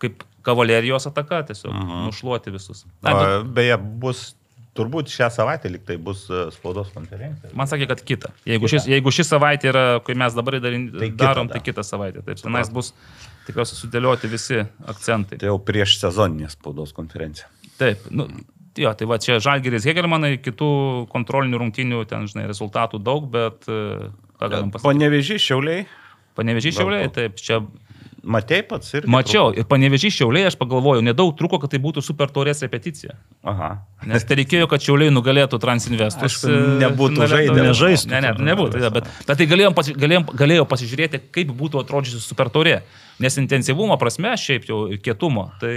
[0.00, 2.06] kaip kavalerijos ataka, tiesiog Mhm.
[2.06, 2.86] nušluoti visus.
[3.02, 4.36] Na, bet beje, bus,
[4.78, 7.50] turbūt šią savaitę liktai bus e, spaudos konferencija.
[7.58, 8.30] man sakė, kad kita.
[8.46, 8.74] Jeigu, Kita.
[8.78, 11.58] šis, jeigu ši savaitė yra, kai mes dabar darin, Tai kita darom, dar.
[11.58, 12.22] tai kita savaitė.
[12.26, 12.92] Taip, tenais bus
[13.48, 15.40] tikriausiai sudėlioti visi akcentai.
[15.42, 17.50] Tai jau prieš sezoninė spaudos konferencija.
[17.80, 18.26] Taip, nu,
[18.78, 20.70] jo, tai va čia Žalgeris Hegelmanai, kitų
[21.12, 23.80] kontrolinių rungtynių, ten, žinai, rezultatų daug, bet e,
[24.38, 24.88] ką galim pasakyti.
[24.92, 25.86] Panevežį šiauliai,
[26.38, 27.56] Panevežys šiauliai, taip, čia
[28.28, 29.06] matei pats ir...
[29.10, 29.50] mačiau.
[29.56, 33.16] Ir panevežys šiauliai, aš pagalvojau, nedaug truko, kad tai būtų super taurės repeticija.
[33.48, 33.70] Aha.
[34.08, 36.42] Nes tai reikėjo, kad šiauliai nugalėtų Transinvestus.
[36.82, 37.54] Nebūtų žaidę.
[37.54, 37.72] taurės.
[37.72, 38.82] Nežaistų Ne, ne, nebūtų.
[38.84, 42.78] Ja, bet, bet tai galėjom, pasi, galėjom, galėjau pasižiūrėti, kaip būtų atrodžiusi super taurė.
[43.22, 45.74] Nes intensyvumo prasme, šiaip jau kietumo, tai,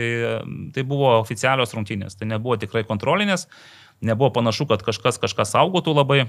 [0.76, 2.20] tai buvo oficialios rungtynės.
[2.20, 3.48] Tai nebuvo tikrai kontrolinės,
[4.06, 6.26] nebuvo panašu, kad kažkas kažką saugotų labai.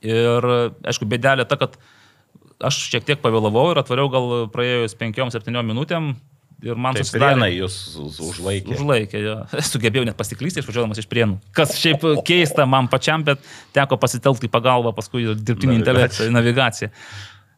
[0.00, 0.46] Ir,
[0.88, 1.76] aišku, bėdelė ta, kad
[2.64, 6.14] aš šiek tiek pavėlavau ir atvariau gal praėjus 5-7 minutėm.
[6.60, 7.38] Ir man Tai susidarė...
[7.38, 7.74] prienai jūs
[8.20, 8.74] užlaikė.
[8.76, 9.36] Užlaikė, jo.
[9.70, 11.38] Sugebėjau net pasiklysti išvažiuodamas iš prienų.
[11.56, 13.40] Kas šiaip keista man pačiam, bet
[13.76, 16.90] teko pasitelkti pagalbą paskui ir dirbtinį intelektą, navigaciją.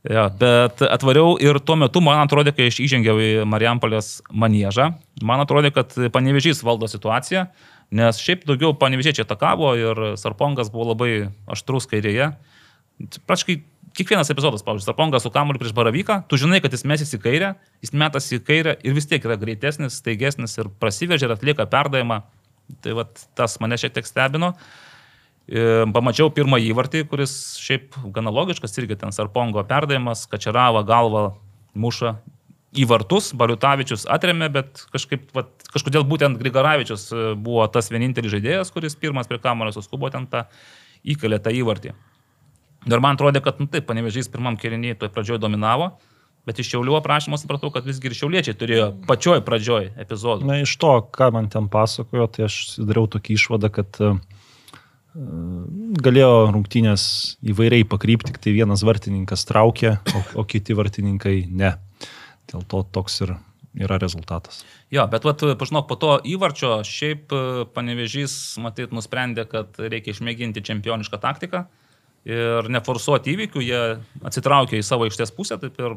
[0.03, 4.88] Jo, bet atvariau ir tuo metu man atrodė, kai aš įžengiau į Marijampolės manėžą,
[5.22, 7.44] man atrodė, kad panevežys valdo situaciją,
[7.94, 11.12] nes šiaip daugiau panevežiečiai atakavo ir Sarpongas buvo labai
[11.55, 12.32] aštrus kairėje.
[13.30, 13.61] Praškai
[13.97, 17.53] kiekvienas epizodas, pavyzdžiui, Sarpongas su kamuoliu prieš baravyką, tu žinai, kad jis mesis į kairę,
[17.84, 22.22] jis metas į kairę ir vis tiek yra greitesnis, staigesnis ir prasiveržia ir atlieka perdavimą.
[22.82, 24.53] Tai vat, tas mane šiek tiek stebino.
[25.51, 31.32] E, Pamačiau pirmą įvartį, kuris šiaip gana logiškas, irgi ten Sarpongo perdavimas, Kačerava galva
[31.74, 32.16] muša
[32.72, 38.72] į vartus, Bariutavičius atremė, bet kažkaip, vat, kažkodėl būtent Grigaravičius e, buvo tas vienintelis žaidėjas,
[38.72, 40.47] kuris pirmas prie kamuolio suskubo ten tą
[41.03, 41.93] įkalė tą įvartį.
[42.88, 45.92] Ir man atrodė, kad, nu taip, panevežys pirmam keliniui toj pradžioj dominavo,
[46.48, 50.48] bet iš šiaulių aprašymo supratau, kad visgi ir šiauliečiai turėjo pačioj pradžioj epizodų.
[50.48, 54.10] Na, iš to, ką man ten pasakojo, tai aš dariau tokį išvadą, kad e,
[56.02, 57.04] galėjo rungtynės
[57.54, 61.76] įvairiai pakrypti, tik tai vienas vartininkas traukė, o, o kiti vartininkai ne.
[62.50, 63.36] Dėl to toks ir
[63.78, 64.64] yra rezultatas.
[64.92, 67.44] Jo, bet, vat, pažinok, po to įvarčio šiaip e,
[67.78, 71.62] panevežys, matyt, nusprendė, kad reikia išmėginti čempionišką taktiką
[72.28, 73.82] ir neforsuoti įvykių, jie
[74.22, 75.96] atsitraukė į savo aikštės pusę, taip ir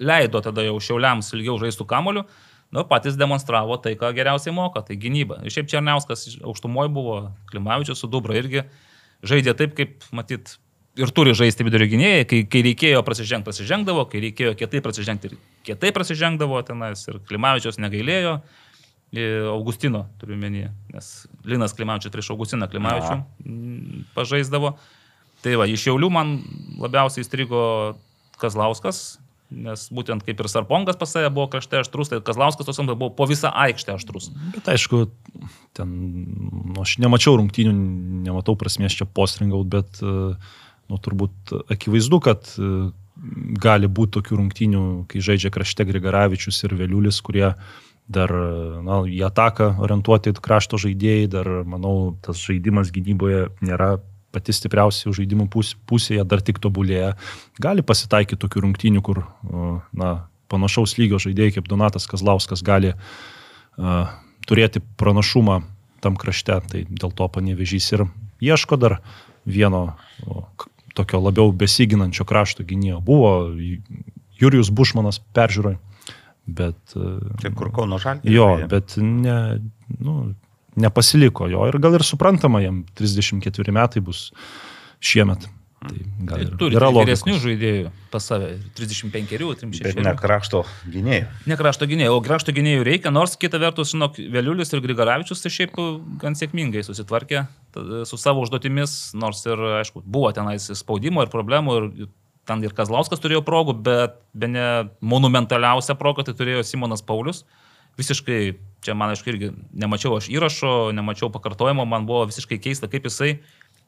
[0.00, 2.26] leido tada jau šiauliams ilgiau žaistų kamoliu,
[2.72, 5.40] nu, patys demonstravo tai, ką geriausiai moka, tai gynyba.
[5.44, 7.18] Ir šiaip Černiauskas aukštumoje buvo,
[7.52, 8.64] Klimavičius su Dubra irgi
[9.26, 10.56] žaidė taip, kaip, matyt,
[10.96, 15.40] ir turi žaisti vidurio gynėjai, kai, kai reikėjo prasižengti, prasižengdavo, kai reikėjo kietai prasižengti ir
[15.68, 18.38] kietai prasižengdavo tenais ir Klimavičius negailėjo.
[19.48, 21.06] Augustino turiu menį, nes
[21.46, 23.20] Linas Klimavičius prieš Augustiną Klimavičių
[24.16, 24.74] pažaisdavo.
[25.44, 26.34] Tai va, iš Jaulių man
[26.80, 27.62] labiausiai įstrigo
[28.40, 29.18] Kazlauskas,
[29.52, 33.28] nes būtent kaip ir Sarpongas pas save buvo krašte aštrus, tai Kazlauskas tos buvo po
[33.30, 34.30] visą aikštę aštrus.
[34.56, 35.06] Bet aišku,
[35.76, 35.92] ten,
[36.66, 37.74] nu, aš nemačiau rungtynių,
[38.26, 42.50] nematau prasmės čia postringaut, bet, nu, turbūt akivaizdu, kad
[43.62, 47.54] gali būti tokių rungtynių, kai žaidžia krašte Grigaravičius ir Vėliulis, kurie
[48.06, 48.32] dar
[48.86, 53.96] na, į ataką orientuoti krašto žaidėjai, dar, manau, tas žaidimas gynyboje nėra
[54.36, 55.48] pati stipriausia žaidimų
[55.88, 57.14] pusėje, dar tik tobulėja.
[57.62, 59.24] Gali pasitaikyti tokių rungtynių, kur
[59.96, 60.12] na,
[60.52, 64.12] panašaus lygio žaidėjai kaip Donatas Kazlauskas gali uh,
[64.46, 65.62] turėti pranašumą
[66.04, 66.60] tam krašte.
[66.70, 68.06] Tai dėl to panevežys ir
[68.44, 68.98] ieško dar
[69.46, 70.44] vieno o,
[70.96, 73.00] tokio labiau besiginančio krašto gynėjo.
[73.04, 73.32] Buvo
[74.40, 75.78] Jurijus Bušmanas peržiūroje,
[76.46, 76.78] bet...
[77.40, 78.26] Čia kur Kauno žalė?
[78.28, 79.36] Jo, bet ne,
[79.96, 80.34] nu,
[80.76, 84.30] nepasiliko jo ir gal ir suprantama, jam 34 metai bus
[85.04, 85.48] šiemet.
[85.86, 89.84] Tai gal ir turi yra vyresnių žaidėjų pas save, 35, 36.
[89.84, 91.26] Bet ne krašto gynėjų.
[91.50, 95.52] Ne krašto gynėjų, o krašto gynėjų reikia, nors kita vertus, žinok, Vėliulis ir Grigaravičius tai
[95.52, 95.76] šiaip
[96.22, 97.44] gan sėkmingai susitvarkė
[98.08, 102.08] su savo užduotimis, nors ir, aišku, buvo tenais spaudimo ir problemų ir
[102.48, 104.66] ten ir Kazlauskas turėjo progų, bet be ne
[105.04, 107.44] monumentaliausią progą tai turėjo Simonas Paulius
[107.98, 108.40] visiškai,
[108.84, 113.38] čia man aišku irgi nemačiau aš įrašo, nemačiau pakartojimo, man buvo visiškai keista, kaip jisai,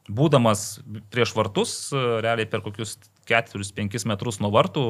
[0.09, 0.81] būdamas
[1.13, 2.97] prieš vartus, realiai per kokius
[3.29, 4.85] 4-5 metrus nuo vartų,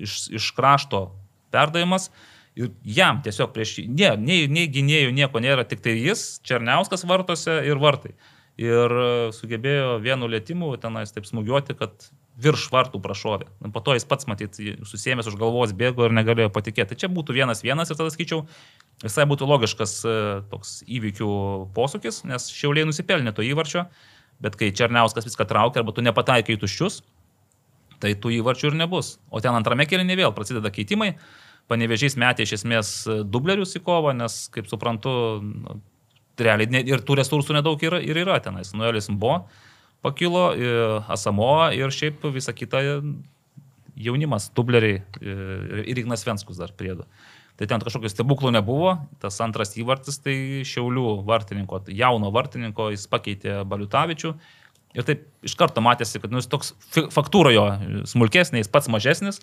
[0.00, 1.10] iš, iš krašto
[1.52, 2.08] perdavimas,
[2.58, 7.04] ir jam tiesiog prieš jį, ne, nei, nei gynėjų nieko nėra, tik tai jis, Černiauskas
[7.08, 8.16] vartose ir vartai.
[8.60, 8.92] Ir
[9.32, 12.10] sugebėjo vienu lėtimu tenais taip smūgiuoti, kad
[12.40, 13.48] virš vartų prašovė.
[13.74, 16.94] Po to jis pats, matyt, susėmęs už galvos bėgo ir negalėjo patikėti.
[16.94, 18.44] Tai čia būtų vienas vienas ir tada skaičiau,
[19.04, 20.14] visai būtų logiškas e,
[20.52, 21.30] toks įvykių
[21.76, 23.86] posūkis, nes šiauliai nusipelnė to įvarčio,
[24.40, 27.02] bet kai Černiauskas viską traukia arba tu nepataikai į tuščius,
[28.00, 29.18] tai tų įvarčių ir nebus.
[29.30, 31.14] O ten antrame kelyne vėl prasideda keitimai.
[31.70, 32.92] Panevežys metė iš esmės
[33.30, 35.12] dublerius į kovą, nes, kaip suprantu,
[35.44, 35.76] nu,
[36.40, 38.72] realiai ir tų resursų nedaug yra, ir yra tenais.
[38.74, 39.44] Nuelis buvo
[40.04, 40.50] pakilo,
[41.08, 42.80] Asamoa ir šiaip visa kita
[44.00, 47.06] jaunimas, dubleriai ir Ignas Venskus dar priedo.
[47.60, 53.04] Tai ten kažkokio stebuklų nebuvo, tas antras įvartis tai Šiaulių vartininko, tai jauno vartininko, jis
[53.12, 54.32] pakeitė Baliutavičių.
[54.96, 56.72] Ir taip iš karto matėsi, kad nu, jis toks
[57.12, 57.66] faktūra jo
[58.08, 59.42] smulkesnis, jis pats mažesnis.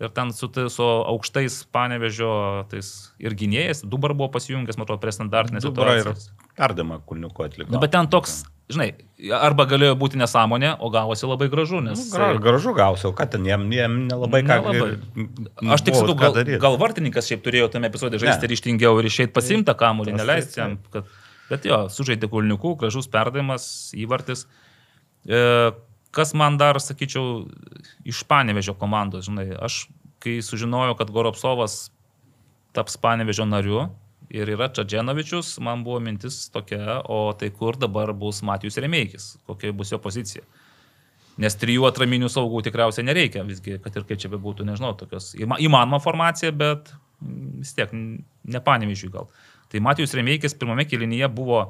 [0.00, 2.30] Ir ten su, su aukštais panevežio
[2.70, 6.30] tais ir gynėjais, Dubar buvo pasijungęs, matau, prie standartinės situacijos.
[6.30, 7.76] Ir perdamą kulniuko atliko.
[7.82, 8.40] Bet ten toks
[8.70, 8.88] žinai,
[9.34, 11.80] arba galėjo būti nesąmonė, o gavosi labai gražu.
[11.84, 12.00] Nes...
[12.00, 15.26] Nu, gra, gražu gausi, o ką ten jiem, jiem nelabai ką nelabai.
[15.76, 19.74] Aš tik sakau, gal, gal vartininkas šiaip turėjo tame epizode žaisti ryštingiau ir išeiti pasimtą
[19.78, 20.78] kamuolį, neleisti jam.
[20.94, 21.10] Kad,
[21.50, 23.64] bet jo, sužaidė kulniukų, gražus perdavimas,
[23.98, 24.46] įvartis.
[25.26, 25.42] E,
[26.14, 27.46] kas man dar, sakyčiau,
[28.08, 29.84] iš Panevežio komandos, žinai, aš
[30.20, 31.88] kai sužinojau, kad Goropsovas
[32.76, 33.88] taps Panevežio nariu,
[34.30, 39.74] ir yra Čadženovičius, man buvo mintis tokia, o tai kur dabar bus Matijus Remeikis, kokia
[39.74, 40.44] bus jo pozicija.
[41.40, 46.00] Nes trijų atraminių saugų tikriausiai nereikia, visgi, kad ir kaip čia bebūtų, nežinau, tokios įmanoma
[46.02, 47.92] formacija, bet vis tiek
[48.50, 49.30] nepanimižiui gal.
[49.70, 51.62] Tai Matijus Remeikis pirmame kilinyje buvo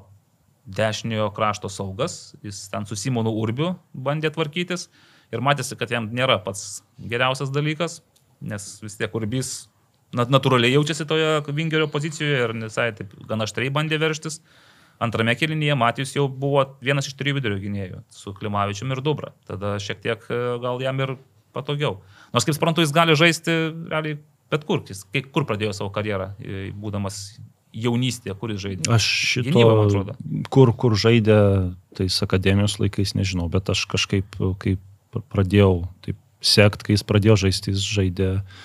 [0.66, 4.88] dešiniojo krašto saugas, jis ten su Simonu Urbiu bandė tvarkytis
[5.32, 8.00] ir matėsi, kad jam nėra pats geriausias dalykas,
[8.40, 9.70] nes vis tiek Urbys
[10.16, 14.40] natūraliai jaučiasi toje vingerio pozicijoje ir visai taip gana aštriai bandė verštis.
[15.00, 19.30] Antrame kelinyje Matijus jau buvo vienas iš trijų vidurio gynėjų su Klimavičiumi ir Dubra.
[19.48, 21.14] Tada šiek tiek e, gal jam ir
[21.56, 22.02] patogiau.
[22.34, 23.54] Nors kaip suprantu, jis gali žaisti
[23.88, 24.18] realiai
[24.52, 24.82] bet kur.
[24.84, 27.38] Jis kur pradėjo savo karjerą, e, būdamas
[27.72, 28.88] jaunystėje, kur jis žaidė.
[28.92, 30.16] Aš šito, Gynyba,
[30.50, 31.38] kur, kur žaidė
[31.98, 37.74] tais akademijos laikais, nežinau, bet aš kažkaip, kaip pradėjau taip sekti, kai jis pradėjo žaisti,
[37.74, 38.60] jis žaidė uh,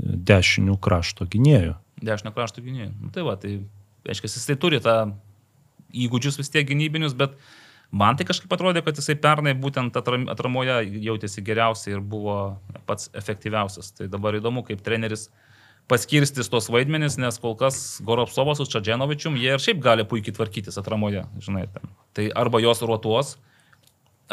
[0.00, 1.76] dešinių krašto gynėjų.
[2.04, 2.90] Dešinio krašto gynėjų.
[3.00, 3.58] Nu, tai va, tai
[4.06, 4.96] aiškiai, jis tai turi tą
[5.96, 7.36] įgūdžius vis tiek gynybinius, bet
[7.94, 13.10] man tai kažkaip atrodė, kad jisai pernai būtent atram, atramoje jautėsi geriausiai ir buvo pats
[13.16, 13.94] efektyviausias.
[13.96, 15.30] Tai dabar įdomu, kaip treneris
[15.90, 20.78] paskirstys tos vaidmenis, nes kol kas Goropsovas su Čadženovičium, jie ir šiaip gali puikiai tvarkytis
[20.80, 21.66] atramoje, žinai.
[21.72, 21.92] Ten.
[22.16, 23.36] Tai arba jos ruotuos,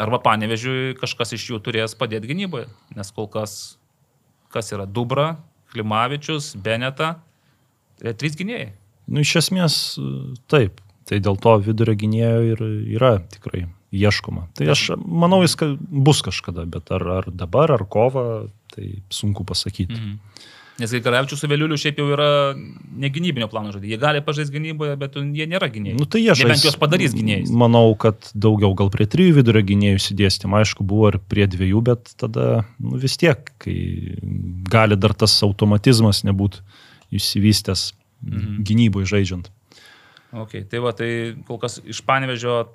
[0.00, 3.76] arba panevežiui kažkas iš jų turės padėti gynyboje, nes kol kas,
[4.54, 5.36] kas yra Dubra,
[5.74, 7.16] Klimavičius, Beneta,
[8.02, 8.72] e, trys gynėjai.
[9.10, 9.78] Nu, iš esmės
[10.50, 10.80] taip.
[11.04, 12.60] Tai dėl to vidurio gynėjo ir
[12.96, 14.46] yra tikrai ieškoma.
[14.56, 18.24] Tai aš manau, jis bus kažkada, bet ar, ar dabar, ar kova,
[18.72, 19.98] tai sunku pasakyti.
[19.98, 20.53] Mhm.
[20.74, 22.24] Nes kai Karavičius su Vėliuliu šiaip jau yra
[22.98, 23.92] negynybinio plano žodžiai.
[23.92, 25.98] Jie gali pažaisti gynyboje, bet jie nėra gynėjai.
[26.00, 27.52] Nu, tai jie žais- juos padarys gynėjais.
[27.54, 30.50] Manau, kad daugiau gal prie trijų vidurio gynėjų įsidėstym.
[30.58, 33.76] Aišku, buvo ir prie dviejų, bet tada nu, vis tiek, kai
[34.68, 36.58] gali dar tas automatizmas nebūti
[37.14, 37.92] išsivystęs
[38.24, 38.64] Mhm.
[38.64, 39.50] gynybui žaidžiant.
[40.34, 42.66] Okay, tai va, tai kol kas iš Panevežio,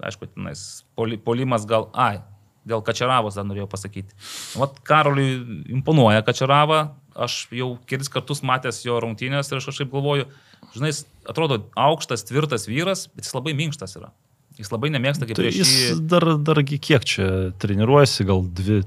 [0.00, 2.22] aišku, tenais poli, polimas gal, ai,
[2.64, 4.14] dėl Kačeravos dar norėjau pasakyti.
[4.56, 10.28] Vat Karoliui imponuoja Kačerava, aš jau kelis kartus matęs jo rungtynės ir aš kažkaip galvoju,
[10.76, 14.12] žinai, jis atrodo aukštas, tvirtas vyras, bet jis labai minkštas yra.
[14.58, 16.00] Jis labai nemėgsta, kaip Tai prieš jis jį.
[16.12, 17.28] dar, dargi kiek čia
[17.62, 18.82] treniruojasi, gal dvi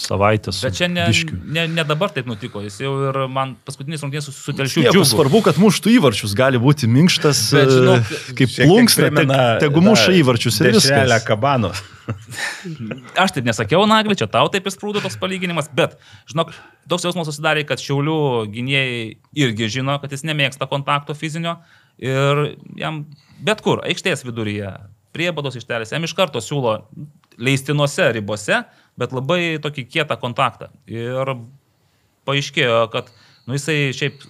[0.00, 0.60] savaitės.
[0.64, 1.38] Bet čia ne, biškiu.
[1.56, 5.04] ne, ne dabar taip nutiko, jis jau ir man paskutinis rungtynės su, su telšiu džiugu.
[5.08, 9.26] svarbu, kad muštų įvarčius, gali būti minkštas, Bet, žinok, e, kaip Šiek tiek plunksna, te,
[9.66, 11.14] tegu muša įvarčius ir viskas.
[11.26, 11.82] kabanos.
[13.24, 15.98] Aš taip nesakiau, Nagli, čia tau taip įsprūdo toks palyginimas, bet,
[16.30, 16.54] žinok,
[16.90, 18.18] toks jausmas susidarė, kad šiaulių
[18.54, 19.00] gynėjai
[19.42, 21.58] irgi žino, kad jis nemėgsta kontakto fizinio
[21.98, 23.06] ir jam
[23.42, 24.70] bet kur, aikštės viduryje,
[25.16, 26.78] priebados ištelės, jam iš karto siūlo
[27.40, 28.62] leistinose ribose,
[29.00, 30.70] bet labai tokį kietą kontaktą.
[30.90, 31.36] Ir
[32.26, 33.12] paaiškėjo, kad
[33.46, 34.24] nu, jisai šiaip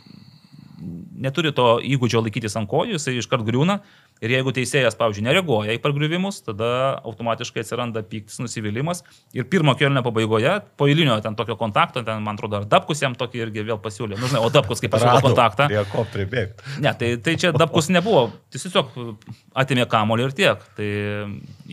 [1.16, 3.80] neturi to įgūdžio laikytis ant kojų, jisai iškart griūna.
[4.24, 6.68] Ir jeigu teisėjas, pavyzdžiui, nereaguoja į pargriuvimus, tada
[7.04, 9.02] automatiškai atsiranda pyktis, nusivylimas.
[9.36, 13.12] Ir pirmo kelnio pabaigoje, po eilinio ten tokio kontakto, ten, man atrodo, ar Dabkus jam
[13.18, 14.16] tokį irgi vėl pasiūlė.
[14.16, 15.68] Nu, žinai, o Dabkus kaip pasiūlė kontaktą.
[15.68, 16.76] Prie ko pribėgti.
[16.80, 18.30] Ne, tai, tai čia Dabkus nebuvo.
[18.56, 18.96] Jis tiesiog
[19.52, 20.64] atėmė kamolį ir tiek.
[20.80, 20.88] Tai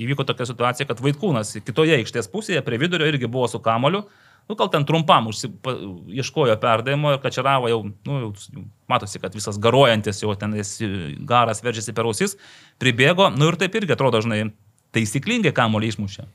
[0.03, 4.03] įvyko tokia situacija, kad Vaikūnas kitoje aikštės pusėje, prie vidurio irgi buvo su kamoliu.
[4.49, 5.71] Nu, gal ten trumpam užsipa,
[6.19, 10.75] ieškojo perdavimo ir kačeravo jau, nu, jau matosi, kad visas garuojantis jau ten jis
[11.23, 12.35] garas veržiasi per ausis,
[12.81, 14.49] pribėgo, nu ir taip irgi atrodo, žinai,
[14.93, 16.27] taisyklingai kamolį išmušė.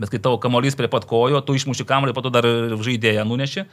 [0.00, 3.26] Bet kai tavo kamolys prie pat kojo, tu išmuši kamolį, po to dar ir žaidėją
[3.28, 3.66] nuneši.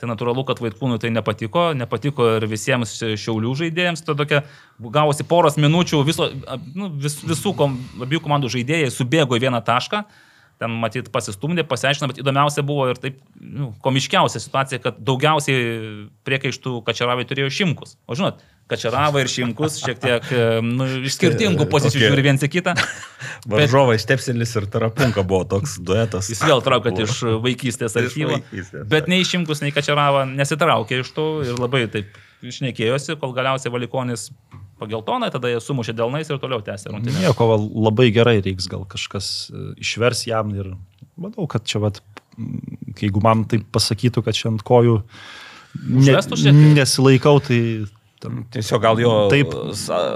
[0.00, 4.00] Tai natūralu, kad Vaitkūnui tai nepatiko, nepatiko ir visiems šiaulių žaidėjams.
[4.06, 4.42] Tai tokia
[4.80, 6.30] gavosi poros minučių, viso,
[6.72, 10.00] nu, vis, visų kom, abiejų komandų žaidėjai subėgo į vieną tašką,
[10.60, 16.82] ten matyt pasistumdė, pasiaiškino, bet įdomiausia buvo ir taip nu, komiškiausia situacija, kad daugiausiai priekaištų
[16.84, 17.96] Kačeravai turėjo Šimkus.
[18.04, 20.28] O žinot, Kačerava ir Šimkus šiek tiek
[20.66, 22.76] nu, iš skirtingų pozicijų Tokie- žiūri viens į kitą.
[23.50, 26.28] Varžovai Stepselis ir Tarapunka buvo toks duetas.
[26.30, 28.42] Jis vėl traukat iš vaikystės archyvo.
[28.92, 34.28] Bet nei Šimkus, nei Kačerava nesitraukė iš to ir labai taip išnekėjosi, kol galiausiai Valikonis
[34.80, 37.26] pageltonai, tada jie sumušė delnais ir toliau tęsė rungtynę.
[37.26, 37.50] Nieko,
[37.88, 40.72] labai gerai reiks, gal kažkas e, išvers jam ir
[41.20, 42.02] manau, kad čia, vat,
[43.00, 45.00] jeigu man tai pasakytų, kad čia ant kojų
[45.84, 47.60] ne, nesilaikau, tai
[48.20, 49.52] ten, Tiesiog gal jo Taip.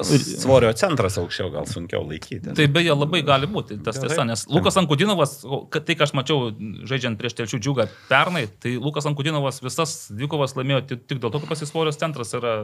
[0.05, 2.55] svorio centras aukščiau, gal sunkiau laikyti.
[2.57, 4.11] Tai beje labai gali būti, tas Gerai.
[4.11, 5.39] tiesa, nes Lukas Ankudinovas,
[5.75, 6.51] tai, ką aš mačiau
[6.89, 11.55] žaidžiant prieš telšių džiugą pernai, tai Lukas Ankudinovas visas dvikovas laimėjo tik, dėl to, kad
[11.55, 12.55] pas jis svorios centras yra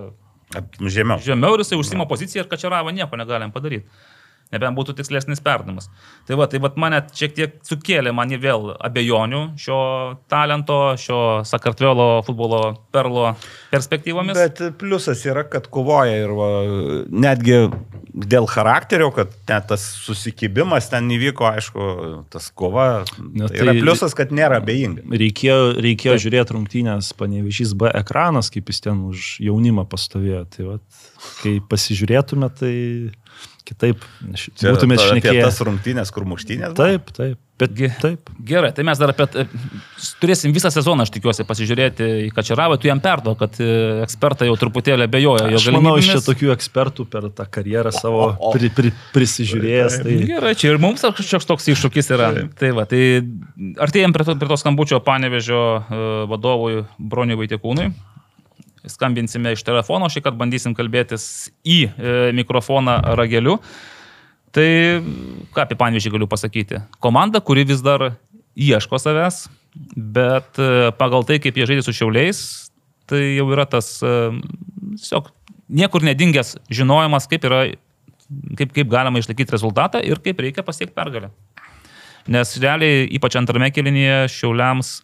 [0.51, 1.21] Žemiau.
[1.23, 3.87] žemiau ir jisai užsima poziciją ir kačeravo nieko negalim padaryti.
[4.51, 5.87] Nebent būtų tikslesnis perdavimas.
[6.27, 9.79] Tai va, tai va mane šiek tiek sukėlė man vėl abejonių šio
[10.31, 13.35] talento, šio Sakartvelo futbolo perlo
[13.71, 14.35] perspektyvomis.
[14.39, 14.63] Bet...
[14.81, 16.51] Pliusas yra, kad kovoja ir va,
[17.11, 17.61] netgi
[18.11, 21.87] dėl charakterio, kad net tas susikibimas ten įvyko, aišku,
[22.35, 22.89] tas kova.
[23.23, 25.07] Na, Tai yra tai- pliusas, kad nėra abejinga.
[25.11, 30.43] reikėjo, reikėjo žiūrėti rungtynės panevežys B ekranas, kaip jis ten už jaunimą pastovėjo.
[30.57, 31.01] Tai vat,
[31.45, 32.75] kai pasižiūrėtume, tai
[33.67, 34.03] kitaip
[34.35, 35.45] Čia būtumėt ta- apie šnekėję.
[35.47, 36.75] tas rungtynės, kur muštynės.
[36.79, 37.39] Taip, taip.
[37.61, 38.31] Bet taip.
[38.41, 39.27] Gerai, tai mes dar apie...
[39.37, 39.45] e,
[40.23, 43.67] Turėsim visą sezoną, aš tikiuosi, pasižiūrėti į Kačeravą, tu jam perduok, kad e,
[44.07, 48.31] ekspertai jau truputėlį abejoja jo Aš manau, iš čia tokių ekspertų per tą karjerą savo
[48.55, 49.99] pri, pri, prisižiūrėjęs.
[50.07, 50.17] Tai...
[50.31, 52.31] Gerai, čia ir mums kažkoks toks iššūkis yra.
[52.57, 53.03] Tai va, tai
[53.77, 56.01] artėjom prie to, prie to skambučio panevežio e,
[56.33, 57.91] vadovui Broniui Vaitekūnui.
[58.89, 63.59] Skambinsime iš telefono, šį kartą bandysim kalbėtis į e, mikrofoną rageliu.
[64.57, 64.69] Tai
[65.55, 66.81] ką apie panevežį galiu pasakyti?
[67.03, 68.15] Komanda, kuri vis dar
[68.57, 69.45] ieško savęs,
[69.95, 72.41] bet e, pagal tai, kaip jie žaidė su šiauliais,
[73.11, 74.17] tai jau yra tas e,
[74.97, 75.31] tiesiog
[75.71, 77.63] niekur nedingęs žinojimas, kaip yra
[78.59, 81.31] kaip, kaip galima išlaikyti rezultatą ir kaip reikia pasiekti pergalę.
[82.31, 85.01] Nes realiai, ypač antrame kelinyje, šiauliams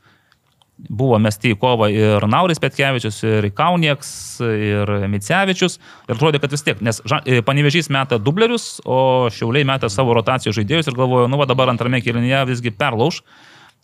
[0.79, 4.11] buvo mesti į kovą ir Nauris Petkevičius, ir Kaunieks,
[4.45, 5.79] ir Micevičius.
[6.09, 10.53] Ir atrodė, kad vis tiek, nes e, panevežys meta dublerius, o šiauliai meta savo rotacijų
[10.61, 13.23] žaidėjus ir galvoju, nu va dabar antrame kelinyje visgi perlauž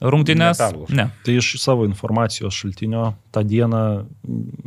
[0.03, 0.59] rungtynės.
[0.61, 0.93] Neperlauš.
[0.99, 1.09] Ne.
[1.25, 3.83] Tai iš savo informacijos šaltinio tą dieną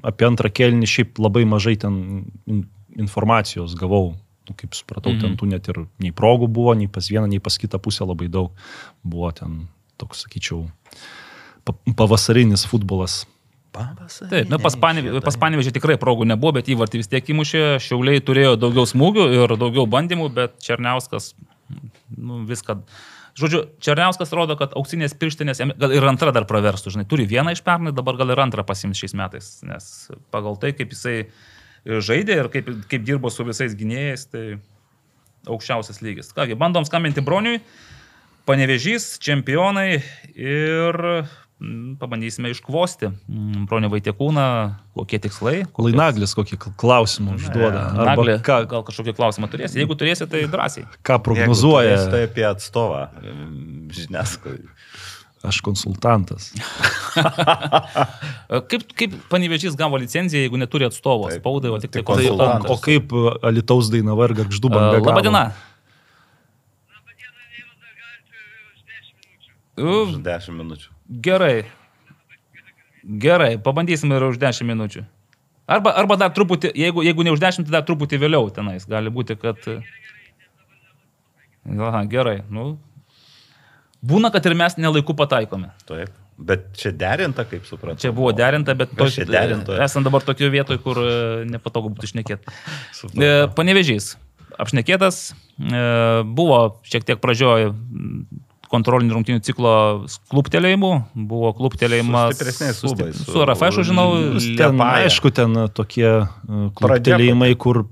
[0.07, 2.65] apie antrą kelnį šiaip labai mažai ten in-
[2.97, 4.15] informacijos gavau.
[4.45, 5.21] nu, kaip supratau, Mhm.
[5.21, 8.28] ten tų net ir nei progų buvo, nei pas vieną, nei pas kitą pusę labai
[8.30, 8.51] daug.
[9.03, 9.67] Buvo ten
[9.97, 10.99] toks, sakyčiau, pa-
[11.97, 13.24] pavasarinis futbolas.
[13.76, 18.22] Taip, nu, pas, Panevė, pas Panevežį tikrai progų nebuvo, bet įvartį vis tiek įmušė, Šiauliai
[18.24, 21.34] turėjo daugiau smūgių ir daugiau bandymų, bet Černiauskas
[22.16, 22.78] nu, viską.
[23.36, 27.66] Žodžiu, Černiauskas rodo, kad auksinės pirštinės, gal ir antra dar praverstų, žinai, turi vieną iš
[27.66, 29.89] pernai, dabar gal ir antrą pasims šiais metais, nes
[30.32, 31.18] pagal tai, kaip jisai
[31.84, 34.45] žaidė ir kaip, kaip dirbo su visais gynėjais, tai
[35.51, 36.32] aukščiausias lygis.
[36.38, 37.59] Kągi, bandom skambinti broniui,
[38.47, 39.99] panevežys, čempionai
[40.32, 41.01] ir
[41.99, 44.45] pabandysime iškvosti mm, bronio Vaitekūną,
[44.97, 45.62] kokie tikslai.
[45.70, 47.86] kokios- Lainaglis kokį klausimą užduoda.
[47.95, 49.80] Naglė, ką, gal kažkokį klausimą turėsi.
[49.80, 50.84] Jeigu turėsi, tai drąsiai.
[51.03, 51.95] ką prognozuoja.
[52.12, 53.06] Tai apie atstovą
[53.95, 54.68] žiniasklaidai.
[55.45, 56.47] Aš konsultantas.
[58.72, 62.34] Kaip, kaip panevežys gavo licenciją, jeigu neturi atstovo spaudai, o tik tai tai Tai, o,
[62.34, 62.72] konsultantas?
[62.74, 63.14] o kaip
[63.45, 65.22] Alitaus Dainava ir Garždų E, banga?
[65.22, 65.43] Dieną.
[69.78, 70.89] Už U, 10 minučių.
[71.10, 71.66] Gerai.
[73.06, 75.03] Gerai, pabandysim ir už 10 minučių.
[75.70, 78.86] Arba, arba dar truputį, jeigu, jeigu ne už 10, tai dar truputį vėliau tenais.
[78.89, 79.58] Gali būti, kad...
[81.66, 82.43] Aha, gerai.
[82.53, 82.76] Nu.
[84.06, 85.72] Būna, kad ir mes nelaiku pataikome.
[85.89, 86.14] Taip.
[86.38, 88.01] Bet čia derinta, kaip suprantu.
[88.03, 89.78] Čia buvo derinta, bet Kas čia derinta?
[89.86, 92.56] esame dabar tokio vietoje, kur e, nepatogu būtų išnekėti.
[93.16, 94.16] E, Panevežys.
[94.60, 95.32] Apšnekėtas.
[95.62, 95.86] e,
[96.28, 97.72] Buvo šiek tiek pradžioj
[98.76, 99.73] kontrolinių rungtynių ciklo
[100.32, 100.93] kluptelėjimų.
[101.32, 104.07] Buvo kluptelėjimas Su stipresniais su, su, RFŠ, žinau.
[104.59, 106.09] Ten, aišku, ten tokie
[106.78, 107.88] kluptelėjimai, kur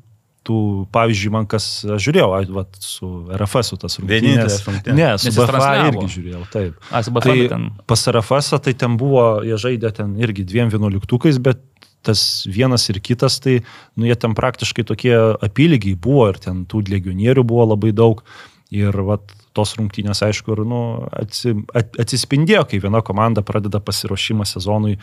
[0.47, 0.57] tų,
[0.93, 4.57] pavyzdžiui, man kas aš žiūrėjau, ai, vat, su RFS, su tas rungtynės.
[4.67, 4.97] rungtynės.
[4.97, 6.89] Ne, su BFA irgi žiūrėjau, taip.
[6.91, 7.69] A, su BFA Tai ten.
[7.89, 11.63] pas RFS tai ten buvo, jie žaidė ten irgi dviem vienuoliktukais, bet
[12.03, 13.61] tas vienas ir kitas, tai
[13.95, 18.25] nu, jie ten praktiškai tokie apylygiai buvo ir ten tų legionierių buvo labai daug.
[18.73, 20.81] Ir vat, tos rungtynės, aišku, ir nu,
[21.13, 24.97] atsi, at, atsispindėjo, kai viena komanda pradeda pasiruošimą sezonui,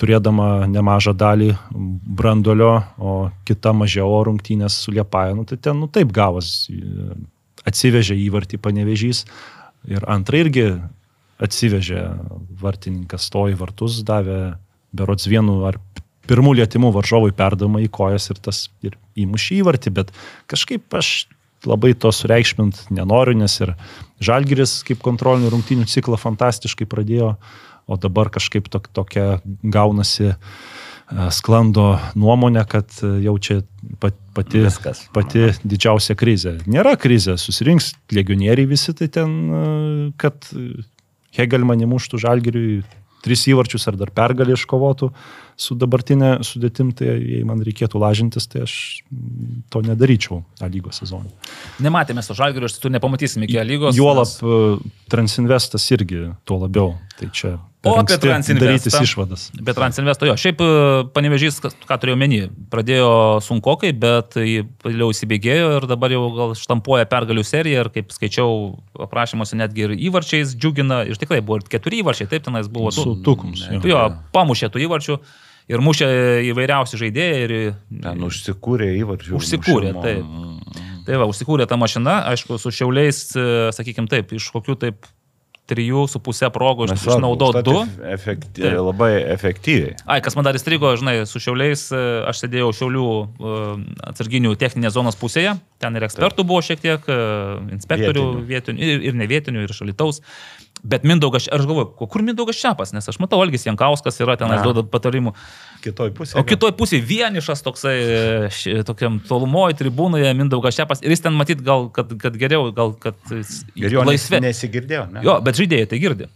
[0.00, 1.52] turėdama nemažą dalį
[2.18, 3.16] brandolio, o
[3.48, 5.36] kita mažiau rungtynės su Liepaja.
[5.38, 6.66] Nu, tai ten nu, taip gavos.
[7.66, 9.24] Atsivežė įvartį panevežys.
[9.88, 10.66] Ir antrą irgi
[11.42, 12.02] atsivežė
[12.60, 14.56] vartininkas, stojo į vartus, davė
[14.96, 15.80] berots vienu ar
[16.26, 20.12] pirmų lietimų varžovui perdama į kojas ir tas ir įmušė įvartį, bet
[20.50, 21.28] kažkaip aš
[21.68, 23.74] labai to sureikšmint nenoriu, nes ir
[24.24, 27.34] Žalgiris kaip kontrolinių rungtynių ciklą fantastiškai pradėjo,
[27.86, 30.36] o dabar kažkaip tok, tokia gaunasi e,
[31.34, 33.60] sklando nuomonė, kad e, jau čia
[34.02, 35.04] pat- pati, Viskas.
[35.14, 36.56] pati didžiausia krizė.
[36.66, 39.64] Nėra krizė, susirinks legionieriai visi, tai ten, e,
[40.20, 40.48] kad
[41.36, 42.80] Hegelman įmuštų Žalgiriui
[43.26, 45.10] tris įvarčius ar dar pergalį iškovotų
[45.56, 48.74] su dabartinė sudėtim, tai jei man reikėtų lažintis, tai aš
[49.08, 51.32] mm, to nedaryčiau tą lygos sezoną.
[51.84, 53.96] Nematėme su Žalgiriu, iš tiesų nepamatysime iki lygos.
[53.96, 54.92] Juolap nes- nes...
[55.12, 56.96] Transinvestas irgi tuo labiau.
[57.16, 59.02] Tai čia O apie Transinvestą?
[59.02, 59.50] išvadas.
[59.62, 60.34] Bet Transinvesto jo.
[60.40, 60.68] Šiaip e,
[61.14, 62.40] panevežys, ką turėjau menį,
[62.72, 63.10] pradėjo
[63.46, 68.74] sunkokai, bet vėliau įsibėgėjo ir dabar jau gal štampuoja pergalių seriją ir kaip skaičiau
[69.06, 71.04] aprašymuose netgi ir įvarčiais džiugina.
[71.06, 72.90] Ir tikrai buvo ir keturi įvarčiai, taip tenais buvo.
[72.94, 73.68] Su tukums.
[73.70, 73.82] jo.
[73.86, 75.20] Jo, pamušė tų įvarčių
[75.72, 76.08] ir mušė
[76.52, 77.42] įvairiausi žaidėjai.
[77.46, 77.56] Ir,
[78.04, 79.36] Ten užsikūrė įvarčių.
[79.40, 80.06] Užsikūrė, mušimo.
[80.06, 80.82] taip.
[81.06, 83.20] Tai va, užsikūrė ta mašina, aišku, su šiauliais,
[83.76, 85.06] sakykime taip, iš kokių taip
[85.66, 87.76] trijų su pusę progų išnaudojau užtat du.
[88.12, 88.76] Efekty, Taip.
[88.86, 89.96] labai efektyviai.
[90.06, 91.88] Ai, kas man dar įstrigo, žinai, su šiauliais,
[92.30, 93.56] aš sėdėjau šiaulių e,
[94.12, 97.18] atsarginių techninės zonos pusėje, ten ir ekspertų buvo šiek tiek, e,
[97.78, 98.46] inspektorių Vietinių.
[98.52, 100.22] vietinių ir, ir nevietinių, ir šalitaus.
[100.86, 104.84] Bet Mindaugas, aš galvoju, kur Mindaugas Čiapas, nes aš matau, Algis Jankauskas yra ten, duoda
[104.86, 105.32] patarimų.
[105.82, 106.38] Kitoj pusėje.
[106.38, 107.94] O kitoj pusėje vienišas toksai,
[108.46, 112.94] e, tokiam tolumoje tribūnoje Mindaugas Čiapas ir jis ten matyt gal, kad, kad geriau, gal
[113.02, 113.18] kad
[113.74, 114.42] laisvė.
[114.46, 115.26] Nesigirdėjo, ne?
[115.26, 116.30] Jo, bet žaidėjai tai girdi.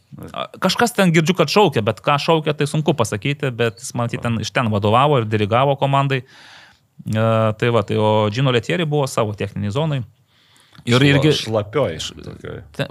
[0.62, 4.40] Kažkas ten girdžiu, kad šaukia, bet ką šaukia, tai sunku pasakyti, bet jis, matyt, ten,
[4.42, 6.24] iš ten vadovavo ir dirigavo komandai.
[7.06, 7.28] E,
[7.60, 10.02] tai va, tai o Džino Letieri buvo savo techniniai zonai.
[10.88, 11.32] Ir irgi...
[11.36, 11.98] Šlapioj.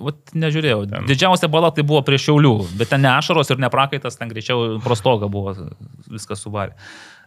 [0.05, 0.83] vat, nežiūrėjau.
[0.91, 1.07] Ten.
[1.09, 4.77] Didžiausia bala tai buvo prie šiaulių, bet ten ne ašaros ir ne prakaitas, ten greičiau
[4.83, 5.55] prostoga buvo,
[6.09, 6.77] viskas suvarė.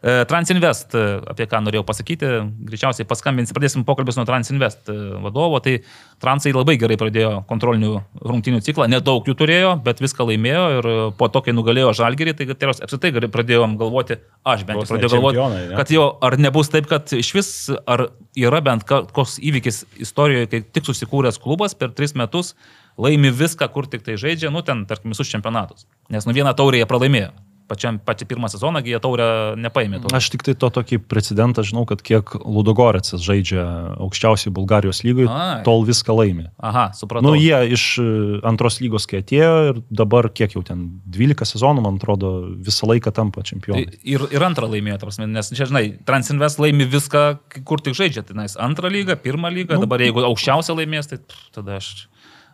[0.03, 2.29] Transinvest, e, apie ką norėjau pasakyti,
[2.67, 5.77] greičiausiai paskambins, pradėsim pokalbės nuo Transinvest e, vadovo, tai
[6.23, 10.97] Transai labai gerai pradėjo kontrolinių rungtinių ciklą, nedaug jų turėjo, bet viską laimėjo ir e,
[11.21, 15.63] po to, kai nugalėjo Žalgerį, tai apskritai gerai pradėjom galvoti, aš bent jau pradėjau galvoti,
[15.79, 17.53] kad jo, ar nebus taip, kad iš vis,
[17.87, 22.57] ar yra bent koks įvykis istorijoje, kai tik susikūręs klubas per tris metus
[22.99, 25.87] laimi viską, kur tik tai žaidžia, nu ten, tarkim, visus čempionatus.
[26.11, 27.31] Nes nu vieną taurę jie pralaimėjo.
[27.73, 29.27] Pačiam, patį pirmą sezoną, jie taurę
[29.65, 30.03] nepaėmė.
[30.05, 30.13] To.
[30.19, 33.65] Aš tik tai to tokį precedentą žinau, kad kiek Ludogoretsas žaidžia
[34.05, 35.01] aukščiausiai Bulgarijos
[35.33, 35.63] Ai.
[35.67, 36.47] tol viską laimi.
[36.61, 37.25] Aha, supratau.
[37.31, 38.07] Nu, jie iš e,
[38.49, 40.85] antros lygos, kai atėjo ir dabar kiek jau ten
[41.17, 43.87] 12 sezonų, man atrodo, visą laiką tampa Tai čempionai.
[44.05, 47.25] ir, ir antrą laimėjo, prasme, nes čia, žinai, Transinvest laimi viską,
[47.69, 48.27] kur tik žaidžia.
[48.29, 49.87] Tai nais, antrą lygą, pirmą lygą, Nu.
[49.87, 51.93] dabar jeigu aukščiausią laimės, tai pff, tada aš...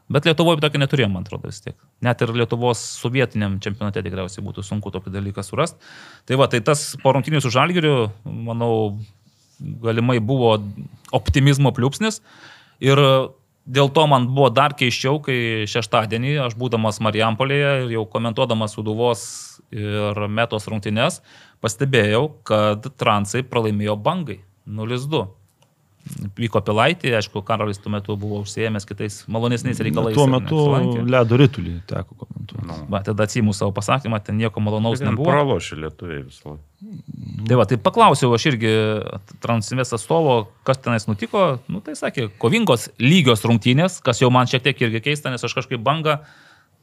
[0.08, 1.76] Bet Lietuvoje tokio neturėjom, man atrodo, vis tiek.
[2.04, 5.76] Net ir Lietuvos sovietiniam čempionate tikriausiai būtų sunku tokį dalyką surasti.
[6.28, 8.72] Tai va, tai tas porungtinius su Žalgiriu, manau,
[9.84, 10.54] galimai buvo
[11.12, 12.22] optimizmo pliūpsnis.
[12.84, 13.02] Ir
[13.68, 15.38] dėl to man buvo dar keiščiau, kai
[15.68, 19.22] šeštadienį aš būdamas Marijampolėje ir jau komentuodamas Suduvos
[19.74, 21.20] ir Metos rungtynes,
[21.60, 25.26] pastebėjau, kad Transai pralaimėjo bangai 0-2.
[26.38, 30.14] Vyko pilaitį, aišku, Karolis tuo metu buvo užsiemęs kitais malonesniais reikalais.
[30.16, 31.02] Tuo ir metu nesilankė.
[31.14, 32.66] ledo rytulį teko komentuoti.
[32.68, 32.78] Nu.
[32.92, 35.28] Va, tada atsimu savo pasakymą, ten nieko malonaus Ten nebuvo.
[35.30, 36.64] pralošė lietuviai visą laiką.
[37.48, 38.72] Tai va, tai paklausiau aš irgi
[39.42, 40.36] Transinvest atstovo,
[40.66, 41.58] kas tenais nutiko.
[41.68, 45.56] Nu, tai sakė, kovingos lygios rungtynės, kas jau man šiek tiek irgi keista, nes aš
[45.58, 46.20] kažkaip banga,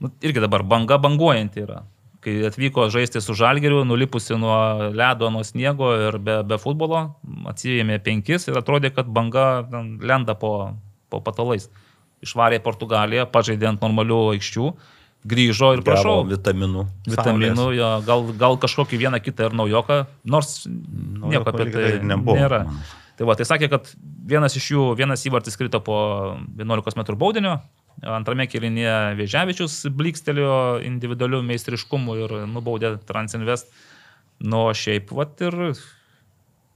[0.03, 1.83] nu, irgi dabar banga banguojanti yra.
[2.25, 4.57] Kai atvyko žaisti su Žalgeriu, nulipusi nuo
[4.89, 7.03] ledo, nuo sniego ir be, be futbolo,
[7.51, 9.45] atsijėmė penkis ir atrodė, kad banga
[10.01, 10.73] lenda po,
[11.13, 11.69] po patalais.
[12.25, 14.71] Išvarė Portugaliją, pažaidė ant normalių aikščių,
[15.29, 16.17] grįžo ir prašau.
[16.23, 16.85] Gavo vitaminų.
[17.13, 22.39] Vitaminų, jo, gal, gal kažkokį vieną kitą ir naujoką, nors nieko apie tai ir nebuvo,
[22.41, 22.63] nėra.
[22.69, 22.85] man.
[23.15, 23.87] Tai va, tai sakė, kad
[24.27, 25.97] vienas iš jų, vienas įvartis krito po
[26.59, 27.59] 11 m baudinio,
[28.03, 33.69] antrame kilinėje Vėžiavičius blikstelėjo individualių meistriškumų ir nubaudė Transinvest.
[34.43, 35.55] Nu, šiaip, va ir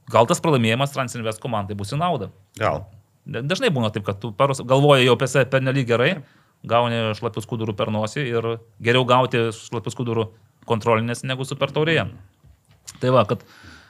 [0.09, 2.29] gal tas pralaimėjimas Transinvest komandai bus į naudą.
[2.59, 2.85] Gal.
[3.27, 6.13] Da- Dažnai būna taip, kad tu paros, galvoji jau apie save pernelyg gerai,
[6.65, 8.47] gauni šlapius kudurų per nosį ir
[8.81, 10.29] geriau gauti šlapius kudurų
[10.69, 12.07] kontrolinės negu super taurėje.
[12.99, 13.43] Tai va, kad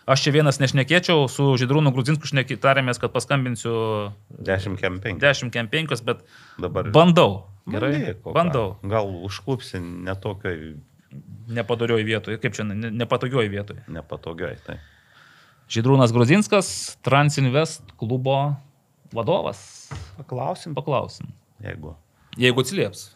[0.10, 2.26] aš čia vienas nešnekėčiau, su Židrūnu Grudzinsku
[2.60, 5.22] tarėmės, kad paskambinsiu 10 kemping.
[5.22, 6.26] 10 kem 5, bet
[6.57, 6.89] Dabar.
[6.91, 7.45] bandau.
[7.70, 8.34] Gerai, ką?
[8.34, 8.78] bandau.
[8.84, 10.78] Gal užklupsi netokioj
[11.49, 13.82] Nepadorioj vietoje, kaip čia, ne- nepatogioj vietoje.
[13.89, 14.57] nepatogioj.
[14.66, 14.76] Tai.
[15.70, 18.55] Židrūnas Grudzinskas, Transinvest klubo
[19.14, 19.89] vadovas.
[20.18, 21.32] Paklausim, Paklausim.
[21.62, 21.95] jeigu.
[22.38, 23.16] Jeigu atsilieps.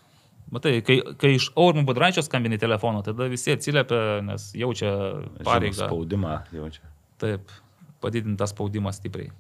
[0.54, 4.92] Matai, kai, kai iš Aurimo Budraičio skambini telefoną, tada visi atsiliepia, nes jaučia
[5.48, 5.88] pareigą.
[5.88, 6.86] Spaudimą jaučia.
[7.22, 7.50] Taip,
[8.04, 9.32] padidintas spaudimas stipriai.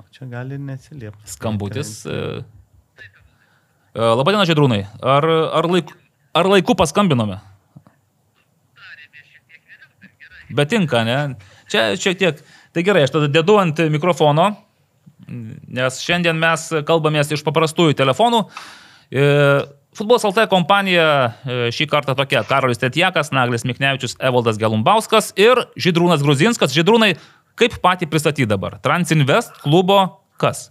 [0.00, 1.28] O čia gali neatsiliepti.
[1.34, 1.92] Skambutis.
[2.08, 2.16] e,
[3.92, 4.80] e, Labadiena, Žydrūnai.
[5.04, 5.28] Ar,
[5.60, 5.92] ar, laik,
[6.32, 7.42] ar laiku paskambinome?
[10.56, 11.18] Bet tinka, ne?
[11.68, 12.40] Čia šiek tiek.
[12.72, 14.54] Tai gerai, aš tada dedu ant mikrofono,
[15.28, 18.44] nes šiandien mes kalbamės iš paprastųjų telefonų.
[19.10, 19.26] E,
[19.96, 26.24] Futbolas LT kompanija e, šį kartą tokia- Karolis Tetjakas, Naglis Miknevičius, Evaldas Gelumbauskas ir Žydrūnas
[26.24, 26.74] Gruzinskas.
[26.76, 27.14] Žydrūnai,
[27.56, 28.76] kaip patį pristatyti dabar?
[28.84, 30.68] Transinvest klubo kas?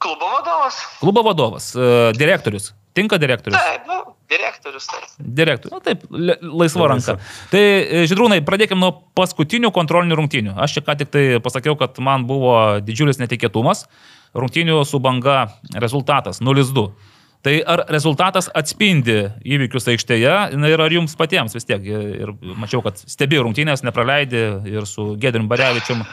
[0.00, 0.82] Klubo vadovas.
[1.00, 2.74] Klubo vadovas, e, direktorius.
[2.92, 3.56] Tinka direktorius?
[3.56, 4.86] Taip, nu, direktorius.
[4.90, 5.10] Taip.
[5.18, 5.74] Direktorius.
[5.74, 7.18] Na taip, le- laisva ranka.
[7.50, 10.56] Tai, e, Žydrūnai, pradėkime nuo paskutinių kontrolinių rungtynių.
[10.56, 13.86] Aš čia ką tik tai pasakiau, kad man buvo didžiulis netikėtumas.
[14.34, 16.92] Rungtynių su banga rezultatas 0-2.
[17.40, 21.80] Tai ar rezultatas atspindi įvykius aikštėje na, ir ar jums patiems vis tiek?
[21.88, 26.04] Ir mačiau, kad stebėjau rungtynės, nepraleidė ir su Gedrim Barevičium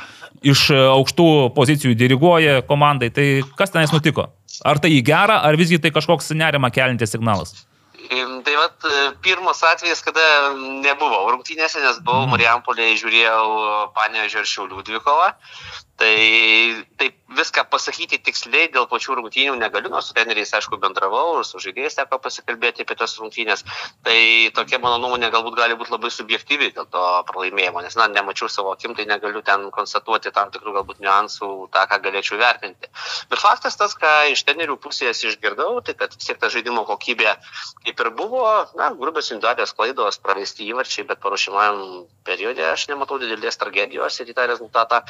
[0.47, 3.11] iš aukštų pozicijų diriguoja komandai.
[3.11, 3.27] Tai
[3.59, 4.29] kas tenais nutiko?
[4.63, 7.66] Ar tai į gerą, ar visgi tai kažkoks nerima kelintis signalas?
[8.07, 10.23] Tai vat e, pirmas atvejis, kada
[10.55, 12.33] nebuvau rungtynėse, nes buvau Mhm.
[12.35, 13.47] Marijampolėje, žiūrėjau
[13.97, 15.33] Panevežio ir Šiaulių dvikovą.
[15.97, 16.15] Tai
[17.01, 21.59] taip viską pasakyti tiksliai dėl pačių rungtynių negaliu, nors su treneriais, aišku, bendravau ir su
[21.63, 23.65] žaidėjais teko pasikalbėti apie tas rungtynės.
[24.07, 24.17] Tai
[24.55, 28.71] tokia mano nuomonė galbūt gali būti labai subjektyvi dėl to pralaimėjimo, nes, na, nemačiau savo
[28.71, 32.91] akim, tai negaliu ten konstatuoti tam tikrų galbūt niuansų, tą, ką galėčiau vertinti.
[33.31, 37.35] Bet faktas tas, ką iš trenerių pusės išgirdau, tai kad vis tiek ta žaidimo kokybė
[37.83, 38.43] kaip ir buvo,
[38.79, 44.35] na, grubios individualios klaidos, praleisti įvarčiai, bet paruošimajam periode aš nematau didelės tragedijos ir į
[44.37, 45.01] tą rezultatą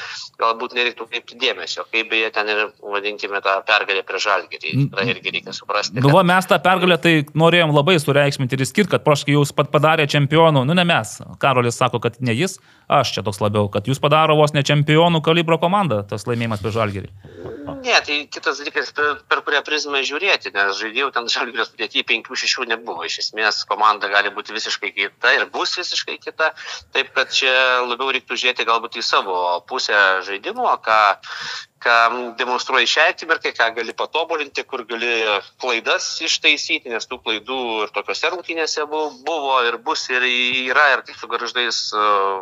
[0.41, 1.87] galbūt nereiktų kreipti dėmesio.
[1.91, 2.63] Kaip beje ten ir,
[2.95, 4.73] vadinkime, tą pergalę prie žalgirį.
[4.93, 5.99] Tai irgi reikia suprasti.
[6.03, 9.71] Nu, va, mes tą pergalę tai norėjom labai sureikšminti ir skirti, kad praškai jūs pat
[9.73, 11.17] padarė čempionų, nu ne mes.
[11.41, 15.23] Karolis sako, kad ne jis, aš čia toks labiau, kad jūs padaro vos ne čempionų
[15.25, 17.13] kalibro komandą, tas laimėjimas prie žalgerį.
[17.67, 22.67] Ne, tai kitas dalykas, per, per kurią prizmę žiūrėti, nes žaidėjų ten žalgirio sudėti 5-6
[22.71, 23.03] nebuvo.
[23.07, 26.53] Iš esmės komanda gali būti visiškai kita ir bus visiškai kita.
[26.95, 27.53] Taip, kad čia
[27.83, 29.37] labiau reiktų žiūrėti galbūt į savo
[29.69, 30.99] pusę žaidimo, ką
[31.87, 31.97] ką
[32.39, 35.11] demonstruoji šią akimirką, ką gali patobulinti, kur gali
[35.61, 41.19] klaidas ištaisyti, nes tų klaidų ir tokiuose rungtynėse buvo ir bus ir yra, ir kaip
[41.19, 41.81] su garždais,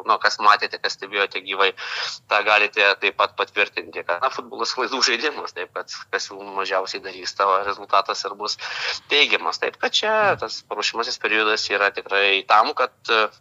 [0.07, 1.71] nu, kas matėte, kas stebėjote gyvai,
[2.31, 7.03] tą galite taip pat patvirtinti, kad na, futbolas klaidų žaidimas, taip kad kas jų mažiausiai
[7.05, 8.57] darys, tavo rezultatas ir bus
[9.11, 9.61] teigiamas.
[9.61, 12.93] Taip kad čia tas paruošimasis periodas yra tikrai tam, kad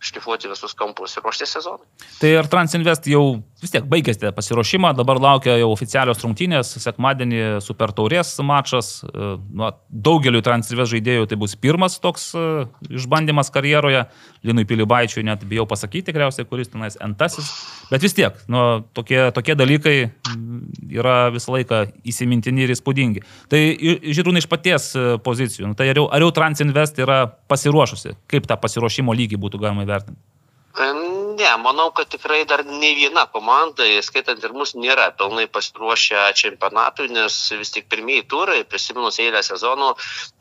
[0.05, 1.86] šlifuoti visus kampus ir ruošti sezonui.
[2.20, 3.24] Tai ar Transinvest jau
[3.65, 8.99] vis tiek baigėte pasiruošimą, dabar laukia jau oficialios rungtynės, sekmadienį super taurės mačas.
[9.05, 12.45] Nu, daugeliu transrivės žaidėjų tai bus pirmas toks e,
[12.93, 14.05] išbandymas karjeroje.
[14.45, 17.49] Linui Pilibaičiui net bijau pasakyti tikriausiai, kuris tenais entasis.
[17.89, 19.97] Bet vis tiek, nu, tokie, tokie dalykai
[20.93, 23.25] yra visą laiką įsimintini ir įspūdingi.
[23.53, 25.73] Tai žiūrėjau iš paties e, pozicijų.
[25.73, 28.19] Nu, tai ar jau, ar jau Transinvest yra pasiruošusi?
[28.31, 30.21] Kaip tą pasiruošimo lygį būtų galima įvertinti?
[31.35, 37.09] Ne, manau, kad tikrai dar ne viena komanda, skaitant ir mus, nėra pilnai pasiruošę čempionatui,
[37.16, 39.89] nes vis tik pirmieji turai, prisiminus eilę sezonų,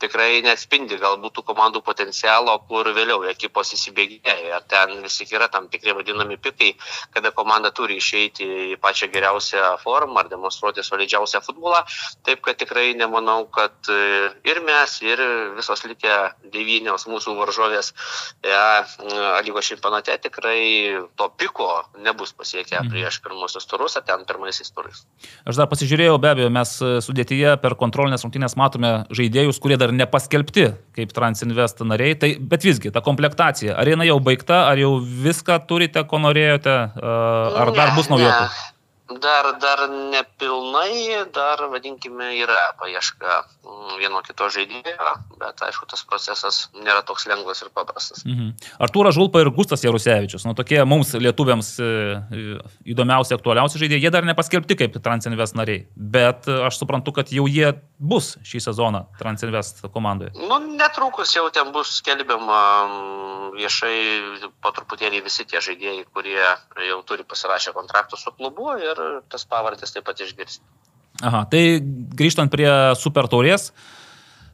[0.04, 4.60] tikrai neatspindi galbūt tų komandų potencialo, kur vėliau ekipos įsibėgėja.
[4.70, 6.74] Ten vis tik yra tam tikri vadinami pikai,
[7.16, 11.82] kada komanda turi išeiti į pačią geriausią formą ar demonstruoti solidžiausią futbolą.
[12.28, 15.24] Taip, kad tikrai nemanau, kad ir mes, ir
[15.58, 16.20] visos likę
[16.54, 17.90] devynios mūsų varžovės
[18.46, 18.84] ja,
[19.42, 20.83] lygos čempionate tikrai
[21.18, 21.68] to piko
[22.04, 22.90] nebus pasiekę mhm.
[22.92, 25.04] prieš pirmosius turus, ar ten pirmaisiais turais.
[25.48, 26.76] Aš dar pasižiūrėjau, be abejo, mes
[27.06, 32.92] sudėtyje per kontrolinės rungtynės matome žaidėjus, kurie dar nepaskelbti kaip Transinvest nariai, tai, bet visgi,
[32.94, 38.10] ta komplektacija, ar jinai jau baigta, ar jau viską turite, ko norėjote, ar dar bus
[38.12, 38.73] naujokų?
[39.04, 45.10] Dar, dar nepilnai, dar, vadinkime, yra paieška mm, vieno kito žaidėjo,
[45.42, 48.22] bet aišku, tas procesas nėra toks lengvas ir paprastas.
[48.24, 48.54] Mhm.
[48.86, 51.90] Artūras Žulpa ir Gustas Jarusevičius, nu tokie mums lietuviams e,
[52.94, 57.74] įdomiausi, aktualiausi žaidėjai, jie dar nepaskelbti kaip Transinvest nariai, bet aš suprantu, kad jau jie
[58.00, 60.32] bus šį sezoną Transinvest komandoje.
[60.48, 63.98] Nu, netrukus jau ten bus skelbiama mm, viešai
[64.64, 66.40] po truputėlį visi tie žaidėjai, kurie
[66.88, 68.72] jau turi pasirašę kontraktų su klubu.
[68.80, 70.64] Ir ir tas pavardės taip pat išgirsti.
[71.22, 71.78] Aha, tai
[72.18, 72.68] grįžtant prie
[72.98, 73.68] super taurės,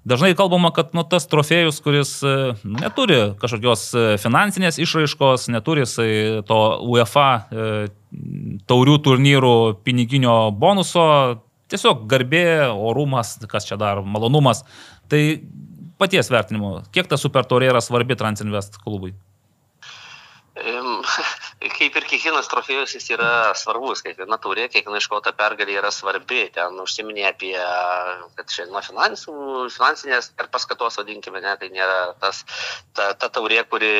[0.04, 2.34] dažnai kalbama, kad nu, tas trofėjus, kuris e,
[2.68, 5.86] neturi kažkokios e, finansinės išraiškos, neturi
[6.46, 7.70] to UEFA e,
[8.68, 11.06] taurių turnyrų piniginio bonuso,
[11.72, 14.66] tiesiog garbė, orumas, kas čia dar, malonumas.
[15.08, 15.22] Tai
[16.00, 19.14] paties vertinimu, kiek ta super taurė yra svarbi Transinvest klubui?
[21.60, 26.46] kaip ir kiekvienas trofėjus jis yra svarbus, kiekviena taurė, kiekviena iškota pergalė yra svarbi.
[26.54, 27.52] Ten užsiminė apie,
[28.38, 29.34] kad čia nuo finansų,
[29.74, 32.40] finansinės ir paskatos, vadinkime, ne, tai nėra tas,
[32.96, 33.92] ta, ta taurė, kuri,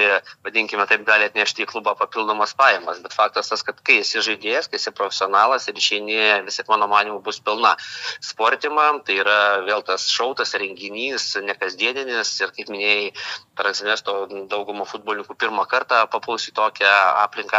[0.46, 3.02] vadinkime, taip gali atnešti į klubą papildomas pajamas.
[3.04, 7.20] Bet faktas tas, kad kai esi žaidėjas, kai esi profesionalas ir išeini, visi mano manimu
[7.26, 7.74] bus pilna
[8.24, 9.38] sportima, tai yra
[9.68, 13.12] vėl tas šautas renginys, nekasdieninis ir kaip minėjai,
[13.61, 14.14] per Aksinesto
[14.48, 16.90] daugumą futbolininkų pirmą kartą papuls į tokią
[17.26, 17.49] aplinką,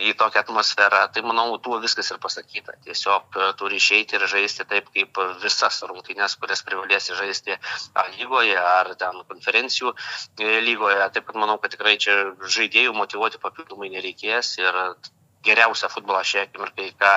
[0.00, 1.02] į tokią atmosferą.
[1.14, 2.76] Tai manau, tuo viskas ir pasakyta.
[2.86, 7.56] Tiesiog e, turi išeiti ir žaisti taip, kaip visas rungtynės, kurias privalės žaisti
[8.18, 11.00] lygoje ar ten konferencijų e, lygoje.
[11.14, 12.18] Taip pat manau, kad tikrai čia
[12.58, 14.84] žaidėjų motivuoti papildomai nereikės ir
[15.44, 17.12] geriausią futbolą šią akimirką, ką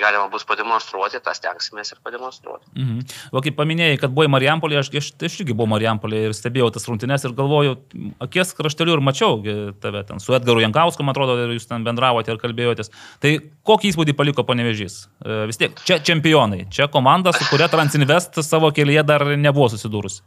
[0.00, 2.68] galima bus pademonstruoti, tą stengsimės ir pademonstruoti.
[2.76, 3.00] Mhm.
[3.32, 6.88] O kaip paminėjai, kad buvai Marijampolė, aš, aš, aš irgi buvau Marijampolė ir stebėjau tas
[6.88, 7.76] rungtynes ir galvoju,
[8.26, 9.40] akies krašteliu ir mačiau
[9.82, 12.92] tave ten su Edgaru Jankausku, man atrodo, ir jūs ten bendravote ir kalbėjotės.
[13.22, 13.34] Tai
[13.68, 15.02] kokį įspūdį paliko panevežys?
[15.20, 20.24] E, vis tiek, čia čempionai, čia komanda, su kuria Transinvest savo kelyje dar nebuvo susidūrusi.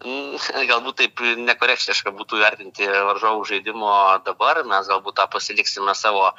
[0.00, 3.90] Mm, galbūt taip nekorektiška būtų vertinti varžovų žaidimo
[4.24, 6.30] dabar, mes galbūt tą pasiliksime savo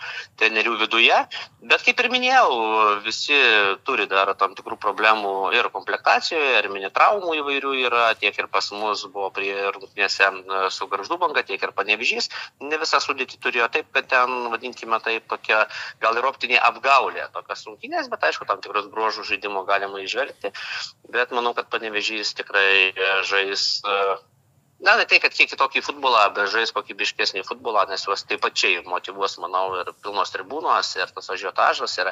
[0.41, 1.20] trenerių viduje,
[1.70, 2.55] bet kaip ir minėjau,
[3.05, 3.38] visi
[3.86, 8.72] turi dar tam tikrų problemų ir komplektacijoje, ir mini traumų įvairių yra, tiek ir pas
[8.74, 10.32] mus buvo prie rungtynėse
[10.74, 12.32] su Garždu banga, tiek ir panevižys,
[12.66, 15.68] ne visą sudėtį turėjo taip, kad ten, vadinkime, taip tokia
[16.01, 20.49] gal ir optinė apgaulė, tokias rungtynės, bet aišku, tam tikrus bruožų žaidimo galima išvelgti,
[21.14, 22.89] bet manau, kad panevižys tikrai
[23.30, 23.82] žais žais,
[24.82, 28.82] na, ne tai, kad kiek kitokį futbolą, bet žais kokybiškesnį futbolą, nes juos taip pačiai
[28.88, 31.93] motivuos, manau, ir pilnos tribūnos, ir tas ažiotažas.
[32.02, 32.10] Ir,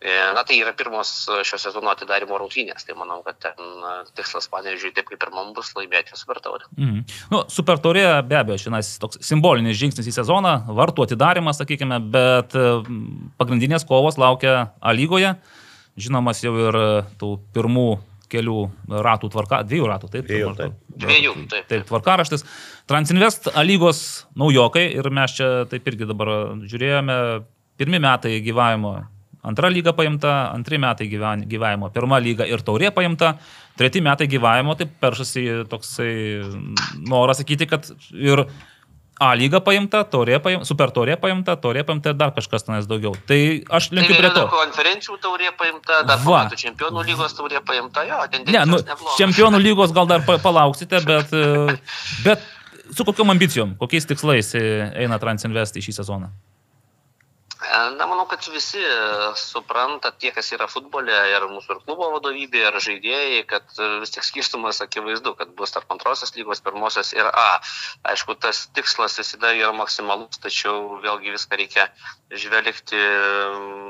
[0.00, 1.12] e, na, tai yra pirmos
[1.44, 3.84] šio sezono atidarimo rungtynės, tai manau, kad ten
[4.16, 6.64] tikslas, panežiui, taip kaip ir man bus laimėti Super Taurę.
[6.80, 7.04] Mm.
[7.34, 12.56] Nu, super Taurė be abejo, šiandien toks simbolinis žingsnis į sezoną, vartų atidarimas, sakykime, bet
[13.36, 15.36] pagrindinės kovos laukia A lygoje.
[15.96, 16.76] Žinomas jau ir
[17.20, 17.90] tų pirmų
[18.36, 18.60] kelių
[19.08, 20.28] ratų tvarka, dviejų ratų, taip?
[20.28, 20.78] Dviejų, taip.
[21.02, 21.66] Dviejų, taip.
[21.72, 22.46] Taip, tvarkaraštis.
[22.88, 24.00] Transinvest lygos
[24.38, 26.32] naujokai ir mes čia taip irgi dabar
[26.62, 27.18] žiūrėjome,
[27.76, 28.96] pirmi metai gyvavimo
[29.46, 33.36] antra lyga paimta, antri metai gyvavimo, pirma lyga ir taurė paimta,
[33.78, 36.12] treti metai gyvavimo, tai peršasi toksai
[37.06, 38.46] noras sakyti, kad ir
[39.18, 43.14] A lyga paimta, taurė paimta, super taurė paimta, taurė paimta ir dar kažkas tenais daugiau.
[43.28, 43.38] Tai
[43.78, 44.42] aš linkiu Tai prie to.
[44.52, 46.42] konferencijų taurė paimta, dar Va.
[46.52, 49.16] čempionų lygos taurė paimta, jo, Ne, tendencijos nu, neblogos.
[49.16, 51.78] čempionų lygos gal dar pa- palauksite, bet, e,
[52.26, 52.44] bet
[52.92, 56.28] su kokiom ambicijom, kokiais tikslais e, eina Transinvest į šį sezoną?
[57.56, 58.96] E, Na, manau, kad visi e,
[59.40, 64.12] supranta tie, kas yra futbole ir mūsų ir klubo vadovybė, ir žaidėjai, kad e, vis
[64.12, 67.46] tik skirtumas akivaizdu, kad bus tarp antrosios lygos, pirmosios ir A.
[68.12, 71.88] Aišku, tas tikslas visada yra maksimalus, tačiau vėlgi viską reikia
[72.30, 72.98] žvelgti,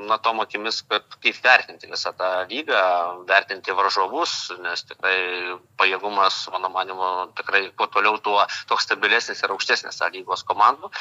[0.09, 2.83] na, tom akimis, kad kaip vertinti visą tą lygą,
[3.29, 7.09] vertinti varžovus, nes tikrai pajėgumas, mano manimo,
[7.39, 10.93] tikrai kuo toliau, tuo toks stabilesnis ir aukštesnis A lygos komandų.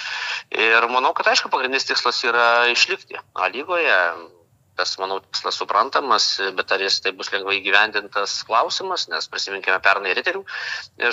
[0.56, 3.99] Ir manau, kad aišku, pagrindinis tikslas yra išlikti A lygoje.
[4.76, 6.27] Tas, manau, tikslas suprantamas,
[6.57, 10.43] bet ar jis tai bus lengvai gyvendintas klausimas, nes prisiminkime pernai riterių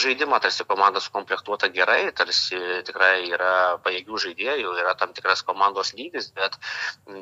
[0.03, 2.59] žaidimą, tarsi komanda sukomplektuota gerai, tarsi
[2.89, 3.53] tikrai yra
[3.85, 6.59] pajėgių žaidėjų, yra tam tikras komandos lygis, bet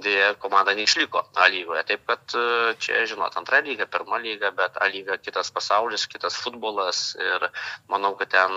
[0.06, 1.84] dėja komanda neišliko A lygoje.
[1.88, 6.36] Taip kad e, čia, žinot, antra lyga, pirma lyga, bet A lyga kitas pasaulis, kitas
[6.40, 7.48] futbolas ir
[7.92, 8.56] manau, kad ten,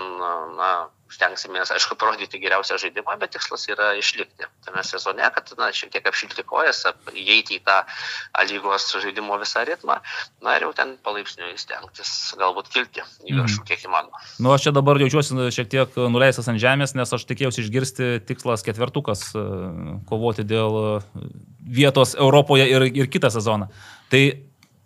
[0.58, 0.70] na,
[1.12, 6.06] stengsimės, aišku, parodyti geriausią žaidimą, bet tikslas yra išlikti tame sezone, kad, na, šiek tiek
[6.08, 7.76] apšilti kojas, įeiti į tą
[8.50, 9.98] lygos žaidimo visą ritmą,
[10.44, 14.22] na ir jau ten palaipsniui stengtis galbūt kilti į viršų, kiek įmanoma.
[14.42, 18.64] Nu, aš čia dabar jaučiuosi šiek tiek nuleistas ant žemės, nes aš tikėjausi išgirsti tikslas
[18.66, 19.44] ketvertukas e,
[20.08, 21.28] kovoti dėl e,
[21.78, 23.70] vietos Europoje ir, ir kitą sezoną.
[24.12, 24.24] Tai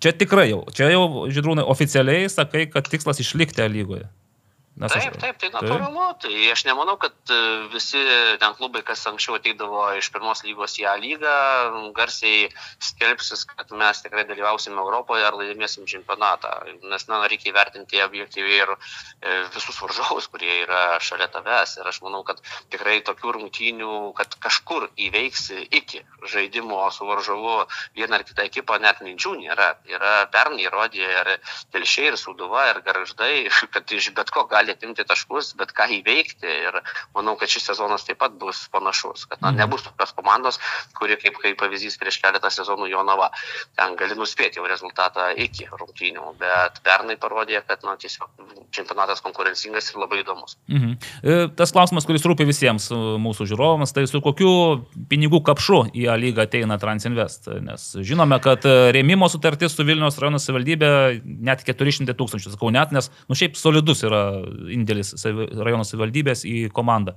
[0.02, 4.08] čia tikrai jau, čia jau, žydrūnai, oficialiai sakai, kad tikslas išlikti A lygoje.
[4.78, 6.04] Nes aš- Taip, taip, tai natūralu.
[6.22, 7.38] Tai aš nemanau, kad e,
[7.72, 7.98] visi
[8.38, 11.32] ten klubai, kas anksčiau ateidavo iš pirmos lygos į A lygą,
[11.96, 12.48] garsiai
[12.82, 16.52] skelbsis, kad mes tikrai dalyvausime Europoje ar laimėsim čempionatą.
[16.90, 21.76] Nes, na, reikia įvertinti objektyviai ir e, visus varžovus, kurie yra šalia tavęs.
[21.82, 22.38] Ir aš manau, kad
[22.70, 27.64] tikrai tokių rungtynių, kad kažkur įveiksi iki žaidimo su varžovu
[27.98, 29.72] vieną ar kitą ekipą, net minčių nėra.
[29.90, 31.32] Yra pernai įrodė ir
[31.74, 33.34] telšiai, ir sūduva, ir garždai,
[33.74, 36.48] kad iš bet ko gali atimti taškus, bet ką įveikti.
[36.68, 36.80] Ir
[37.16, 40.60] manau, kad šis sezonas taip pat bus panašus, kad na, nebus tokios komandos,
[40.98, 43.30] kuri kaip, kaip pavyzdys prieš keletą sezonų Jonava.
[43.78, 48.30] Ten gali nuspėti jau rezultatą iki rungtynių, bet pernai parodė, kad na, tiesiog
[48.74, 50.58] čempionatas konkurencingas ir labai įdomus.
[50.68, 50.96] Mhm.
[51.22, 54.50] E, Tas klausimas, kuris rūpi visiems e, mūsų žiūrovams, tai su kokiu
[55.10, 57.48] pinigų kapšu į A lygą ateina Transinvest.
[57.64, 60.90] Nes žinome, kad e, rėmimo sutartis su Vilnius rajono savivaldybė
[61.24, 64.22] net 400 tūkstančių, sakau net, nes, nu šiaip solidus yra
[64.74, 67.14] indėlis savi- rajono savivaldybės į komandą.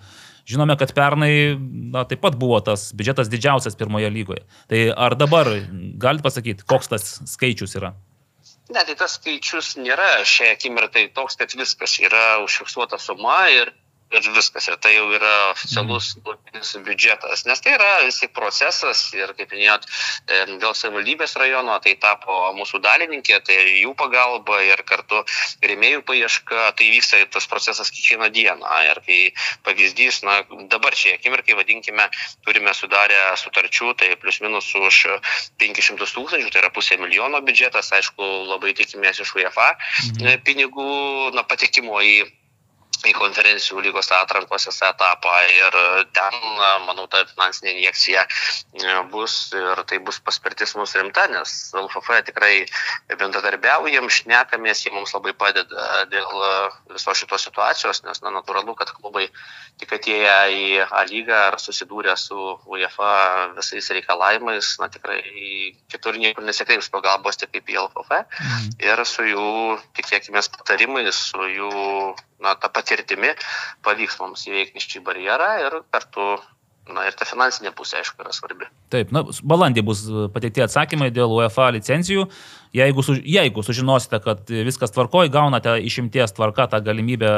[0.50, 4.46] Žinome, kad pernai na, taip pat buvo tas biudžetas didžiausias pirmoje lygoje.
[4.72, 5.50] Tai ar dabar
[6.02, 7.94] galite pasakyti, koks tas skaičius yra?
[8.72, 13.74] Ne, tai tas skaičius nėra šią akimirką toks, kad viskas yra užfiksuota suma ir,
[14.12, 14.68] ir viskas.
[14.70, 17.46] Ir tai jau yra oficialus galutinis biudžetas.
[17.50, 19.88] Nes tai yra vis tik procesas ir, kaip minėjot,
[20.28, 25.24] e, dėl savivaldybės rajono tai tapo mūsų dalininkė, tai jų pagalba ir kartu
[25.64, 28.74] rėmėjų paieška, tai vyksta tas procesas kiekvieną dieną.
[28.92, 29.20] Ir kai
[29.68, 32.10] pavyzdys, na, dabar šiai akimirkai, vadinkime,
[32.46, 35.04] turime sudarę sutarčių, tai plius minus už
[35.62, 40.44] 500 tūkstančių, tai yra pusė milijono biudžetas, aišku, labai tikimės iš UEFA mhm.
[40.46, 40.92] pinigų,
[41.36, 42.16] na, patekimo į
[43.08, 45.78] į konferencijų lygos atrankos etapą ir
[46.16, 51.56] ten, na, manau, ta finansinė injekcija e, bus ir tai bus paspirtis mums rimta, nes
[51.78, 52.54] LFF tikrai
[53.18, 56.54] bendradarbiaujam, šnekamės, jie mums labai padeda dėl e,
[56.96, 59.28] viso šitos situacijos, nes, na, natūralu, kad klubai
[59.82, 62.38] tik atėję į A lygą ar susidūrę su
[62.70, 63.12] UEFA
[63.56, 65.22] visais reikalavimais, na, tikrai
[65.92, 68.74] kitur niekur nesikreips pagalbos tik kaip į LFF Mhm.
[68.80, 69.48] ir su jų,
[69.98, 71.72] tikėkime, patarimais, su jų
[72.42, 73.36] na, ta patirtimi
[73.86, 76.34] pavyks mums įveikti šį barjerą ir kartu,
[76.92, 78.68] na ir ta finansinė pusė, aišku, yra svarbi.
[78.92, 80.02] Taip, na, balandį bus
[80.34, 82.26] pateikti atsakymai dėl UEFA licencijų.
[82.76, 87.32] Jeigu, su, jeigu sužinosite, kad viskas tvarkoja, gaunate išimties tvarka tą galimybę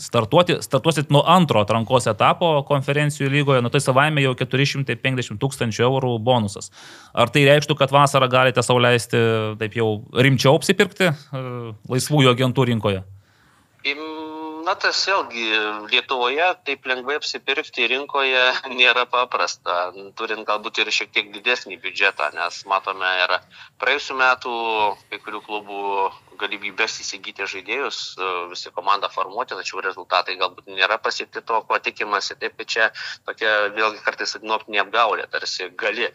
[0.00, 6.14] startuoti, startuosit nuo antro atrankos etapo konferencijų lygoje, nu tai savaime jau 450 tūkstančių eurų
[6.24, 6.72] bonusas.
[7.12, 9.24] Ar tai reikštų, kad vasarą galite sauliaisti
[9.60, 11.44] taip jau rimčiau apsipirkti e,
[11.92, 13.04] laisvųjų agentų rinkoje?
[13.88, 14.17] Im-
[14.68, 15.44] Na, tas vėlgi
[15.88, 18.40] Lietuvoje taip lengvai apsipirkti rinkoje
[18.80, 19.76] nėra paprasta,
[20.20, 23.32] turint galbūt ir šiek tiek didesnį biudžetą, nes matome ir
[23.80, 24.52] praėjusiu metu
[25.08, 25.80] kai kurių klubų
[26.40, 32.36] galimybės įsigyti žaidėjus, e, visi komandą formuoti, tačiau rezultatai galbūt nėra pasiekti to, ko tikimasi.
[32.38, 32.88] Taip, kad čia
[33.26, 36.08] tokia vėlgi kartais adinoptinė apgaulė, tarsi gali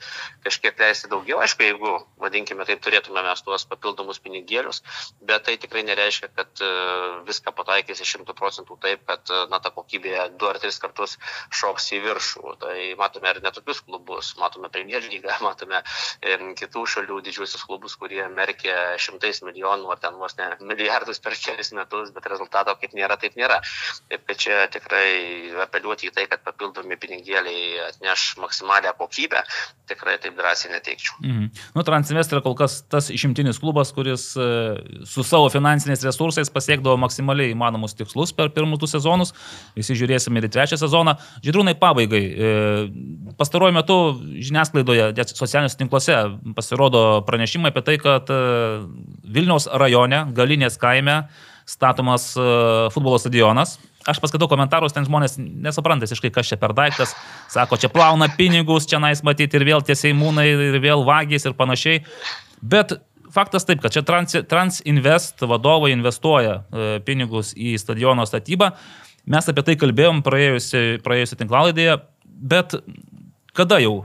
[0.45, 1.93] kažkiek leisti daugiau, aišku, jeigu,
[2.23, 4.81] vadinkime, taip turėtume mes tuos papildomus pinigėlius,
[5.21, 6.71] bet tai tikrai nereiškia, kad e,
[7.27, 11.17] viską pataikysi šimtų procentų taip, kad e, na, ta kokybė du ar tris kartus
[11.53, 12.55] šoks į viršų.
[12.63, 15.83] Tai matome ir netokius klubus, matome Premier lygą, matome
[16.59, 21.71] kitų šalių didžiuosius klubus, kurie merkia šimtais milijonų ar ten vos ne milijardus per kelias
[21.75, 23.59] metus, bet rezultato kaip nėra, taip nėra.
[24.11, 29.43] Taip kad čia tikrai apeliuoti į tai, kad papildomi pinigėliai atneš maksimalią kokybę,
[29.89, 31.19] tikrai taip drąsiai neteikčiau.
[31.23, 31.49] Mhm.
[31.75, 34.47] Nu, Transinvest yra kol kas tas išimtinis klubas, kuris e,
[35.09, 39.33] su savo finansiniais resursais pasiekdavo maksimaliai įmanomus tikslus per pirmus du sezonus.
[39.77, 41.15] Visi žiūrėsime ir į trečią sezoną.
[41.45, 42.23] Žydrūnai pabaigai.
[42.23, 42.53] E,
[43.39, 43.99] pastaruoju metu
[44.43, 46.17] žiniasklaidoje, socialiniuose tinkluose
[46.57, 48.39] pasirodo pranešimai apie tai, kad e,
[49.33, 49.67] Vilniaus
[50.03, 51.23] rajone, Galinės kaime,
[51.65, 53.79] statomas e, futbolo stadionas.
[54.05, 57.15] Aš paskaitau komentarus, ten žmonės nesupranta visiškai, kas čia per daiktas.
[57.49, 61.55] Sako, čia plauna pinigus, čia nais matyti ir vėl tie seimūnai, ir vėl vagys ir
[61.55, 62.03] panašiai.
[62.59, 62.97] Bet
[63.31, 68.73] faktas taip, kad čia Transinvest trans vadovai investuoja e, pinigus į stadiono statybą.
[69.23, 72.75] Mes apie tai kalbėjom praėjusią tinklalaidėje, bet
[73.55, 74.01] kada jau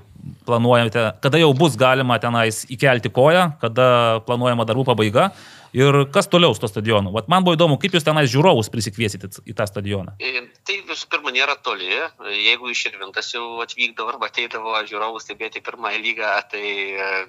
[0.47, 3.89] planuojate, kada jau bus galima tenais įkelti koją, kada
[4.29, 5.31] planuojama darbų pabaiga
[5.77, 7.13] Ir kas toliau su to stadionu?
[7.13, 10.15] Vat man buvo įdomu, kaip jūs tenais žiūrovus prisikviesit į tą stadioną.
[10.23, 11.91] E, tai visų pirma nėra toli.
[12.33, 16.65] Jeigu iš Irvintas jau atvykdavo arba ateidavo žiūrovus stebėti pirmąją lygą, tai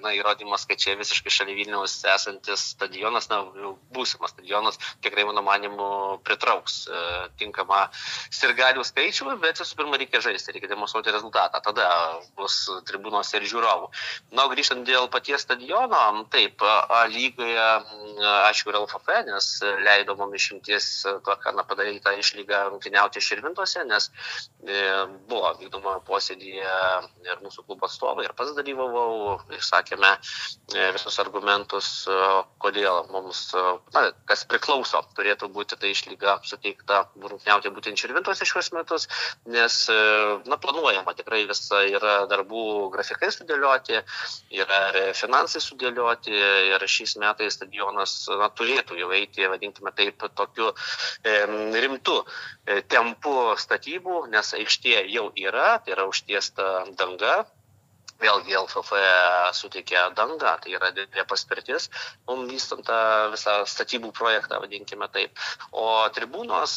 [0.04, 3.42] na, įrodymas, kad čia visiškai šalia Vilniaus esantis stadionas, na,
[3.94, 5.90] būsimas stadionas, tikrai mano manimu
[6.24, 7.04] pritrauks e,
[7.42, 7.82] tinkamą
[8.32, 11.60] sirgalių skaičių, bet visų pirma reikia žaisti, reikia demonstruoti rezultatą.
[11.64, 11.90] Tada
[12.40, 13.92] bus tribūnos ir žiūrovų.
[14.36, 17.66] Na, grįžtant dėl paties stadiono, taip, A lygoje
[18.50, 19.48] ačiū ir LFF, nes
[19.84, 20.88] leido mums išimties
[21.56, 24.10] na, padarytą išlygą rungtyniauti širvintose, nes
[24.66, 24.80] e,
[25.30, 26.74] buvo vykdoma posėdėje
[27.26, 31.90] ir mūsų klubo atstovai, ir pats dalyvavau, išsakėme e, visus argumentus,
[32.62, 33.50] kodėl mums,
[33.94, 39.08] na, kas priklauso, turėtų būti ta išlyga suteikta rungtyniauti būtent širvintose šiuos metus,
[39.50, 39.98] nes, e,
[40.50, 44.00] na, planuojama tikrai visa yra darbų grafikai sudėlioti,
[44.60, 44.80] yra
[45.16, 51.36] finansai sudėlioti ir šiais metais stadionas na, turėtų jau eiti, vadinkime taip, tokiu e,
[51.84, 57.44] rimtu e, tempu statybų, nes aikštė jau yra, tai yra užtiesta danga,
[58.20, 58.92] vėlgi LFF
[59.56, 61.88] suteikė dangą, tai yra didelė paspirtis,
[62.28, 63.00] mums vystant tą
[63.34, 65.36] visą statybų projektą, vadinkime taip.
[65.72, 66.76] O tribūnos,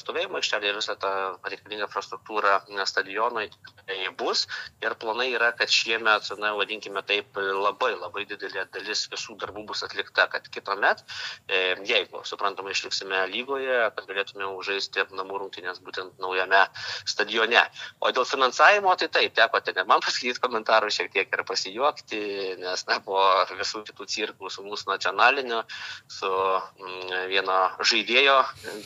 [0.00, 1.12] stovėjimo aikštelė ir visą tą
[1.48, 3.48] reikalingą infrastruktūrą stadionui
[3.86, 4.46] tai bus.
[4.84, 9.84] Ir planai yra, kad šiemet, na, vadinkime taip, labai labai didelė dalis visų darbų bus
[9.86, 11.02] atlikta, kad kitomet,
[11.48, 16.64] e, jeigu, suprantama, išliksime lygoje, kad galėtume užžaisti namų rungtynės būtent naujame
[17.08, 17.62] stadione.
[18.00, 22.20] O dėl finansavimo, tai taip, teko ten man pasakyti komentarą gero šiek tiek ir pasijuokti,
[22.60, 23.18] nes na, po
[23.56, 25.62] visų kitų cirkų su mūsų nacionaliniu,
[26.08, 28.36] su mm, vieno žaidėjo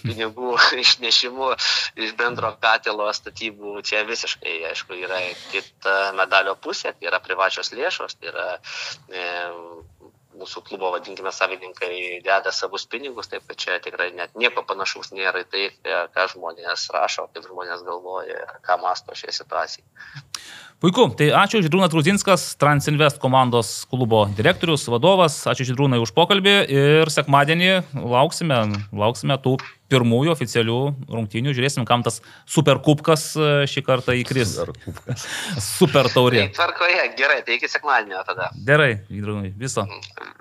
[0.04, 0.54] pinigų
[0.84, 1.50] išnešimu
[1.98, 5.20] iš bendro katilo statybų, čia visiškai, aišku, yra
[5.50, 8.48] kita medalio pusė, tai yra privačios lėšos, tai yra
[9.10, 9.26] e,
[10.38, 15.42] mūsų klubo, vadinkime, savininkai deda savus pinigus, taip kad čia tikrai net nieko panašaus nėra
[15.42, 15.64] į tai,
[16.14, 19.88] ką žmonės rašo, kaip žmonės galvoja, ką masto šioje situacijoje.
[20.78, 27.10] Puiku, tai ačiū Židrūnas Gruzinskas, Transinvest komandos klubo direktorius, vadovas, ačiū Židrūnai už pokalbį ir
[27.10, 28.60] sekmadienį lauksime,
[28.94, 29.56] lauksime tų
[29.90, 30.76] pirmųjų oficialių
[31.10, 34.54] rungtynių, žiūrėsim, kam tas superkupkas e, šį kartą įkris.
[34.54, 35.26] Superkupkas.
[35.80, 36.44] Super taurė.
[36.44, 38.52] Tai tvarkoje, gerai, tai iki sekmadienio tada.
[38.70, 39.82] Gerai, Židrūnai, viso.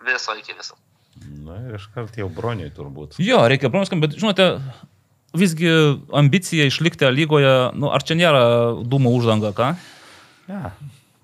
[0.05, 0.77] Viso, iki viso.
[1.49, 3.17] Na ir iškart jau broniui turbūt.
[3.25, 4.51] Jo, reikia broniui, bet žinote,
[5.33, 5.73] visgi
[6.13, 8.47] ambicija išlikti lygoje, nu, ar čia nėra
[8.85, 9.73] dūmų uždanga, ką?
[10.47, 10.71] Ja.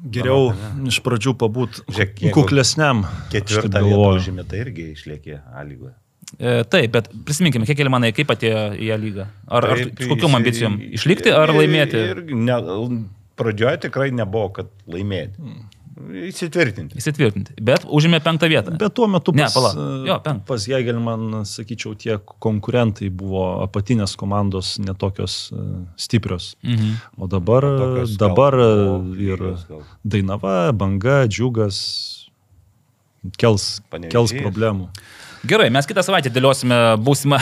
[0.03, 3.05] Geriau Manau, iš pradžių pabūt Žiūrėk, jeigu kuklesniam.
[3.31, 5.93] Ketvirtą vietą užėmė, tai irgi išliekė A lygoje.
[6.39, 9.27] E, taip, bet prisiminkime, kiek manai, kaip atėjo į ją lygą.
[9.47, 10.79] Ar, ar Taip, su kokiam ambicijom?
[10.97, 12.01] Išlikti ar laimėti?
[12.09, 12.57] Ir ne,
[13.39, 15.53] pradžioje tikrai nebuvo, kad laimėti.
[15.94, 16.98] Įsitvirtinti.
[16.98, 17.53] Įsitvirtinti.
[17.61, 18.74] Bet užėmė penktą vietą.
[18.82, 19.72] Bet tuo metu Ne, pas, pala.
[19.78, 20.45] e, Jo, penkt.
[20.49, 25.61] pas Jėgelį, man sakyčiau, tie konkurentai buvo apatinės komandos netokios e,
[26.02, 26.56] stiprios.
[26.65, 26.95] Mhm.
[27.18, 29.84] O dabar, Tokios gal dabar e, buvo ir gal.
[30.03, 31.78] Dainava, Banga, Džiugas
[33.40, 34.11] kels, Panevėžys.
[34.18, 34.90] kels problemų.
[35.48, 37.38] Gerai, mes kitą savaitę dėliosime būsimą,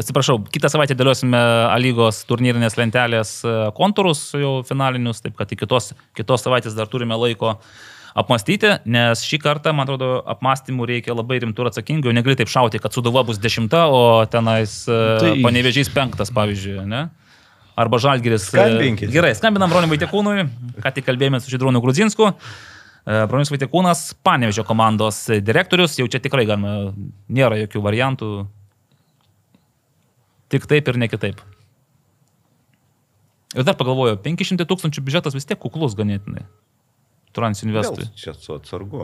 [0.00, 1.40] atsiprašau, kitą savaitę dėliosime
[1.82, 7.16] lygos turnyrinės lentelės e, kontūrus jau finalinius, taip kad iki kitos, kitos savaitės dar turime
[7.18, 7.56] laiko
[8.14, 12.78] apmastyti, nes šį kartą, man atrodo, apmastymų reikia labai rimtų ir atsakingų, negali taip šauti,
[12.82, 15.18] kad Suduva bus dešimta, o tenais tai...
[15.24, 17.08] Tai- panevežys penktas, pavyzdžiui, ne?
[17.74, 18.46] Arba Žalgiris.
[18.52, 19.10] e, Skambinkit.
[19.10, 20.44] Gerai, skambinam Broniui Vaitekūnui,
[20.78, 22.28] ką tik kalbėjome su Židrūnu Grudzinsku.
[22.30, 26.92] E, Bronius Vaitekūnas, Panevežio komandos direktorius, jau čia tikrai galima,
[27.26, 28.30] nėra jokių variantų.
[30.54, 31.40] Tik taip ir ne kitaip.
[33.54, 36.44] Ir dar pagalvoju, 500 tūkstančių biudžetas vis tiek kuklus ganėtinai.
[37.34, 38.04] Transinvestui.
[38.06, 39.02] Vėl Čia su atsargu,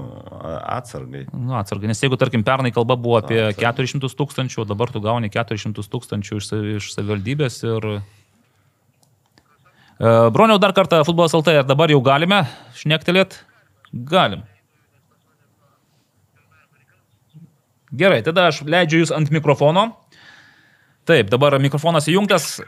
[0.70, 1.24] atsargai.
[1.34, 3.90] Nu, atsargai, nes jeigu, tarkim, pernai kalba buvo apie Atsargai.
[3.90, 7.88] 400 tūkstančių, o dabar tu gauni 400 tūkstančių iš, iš savivaldybės ir...
[9.98, 12.44] E, Broniau, dar kartą futbolas LT, ar dabar jau galime
[12.78, 13.40] šnektelėt?
[13.90, 14.46] Galim.
[17.90, 19.88] Gerai, tada aš leidžiu jūs ant mikrofono.
[21.10, 22.60] Taip, dabar mikrofonas įjungtas.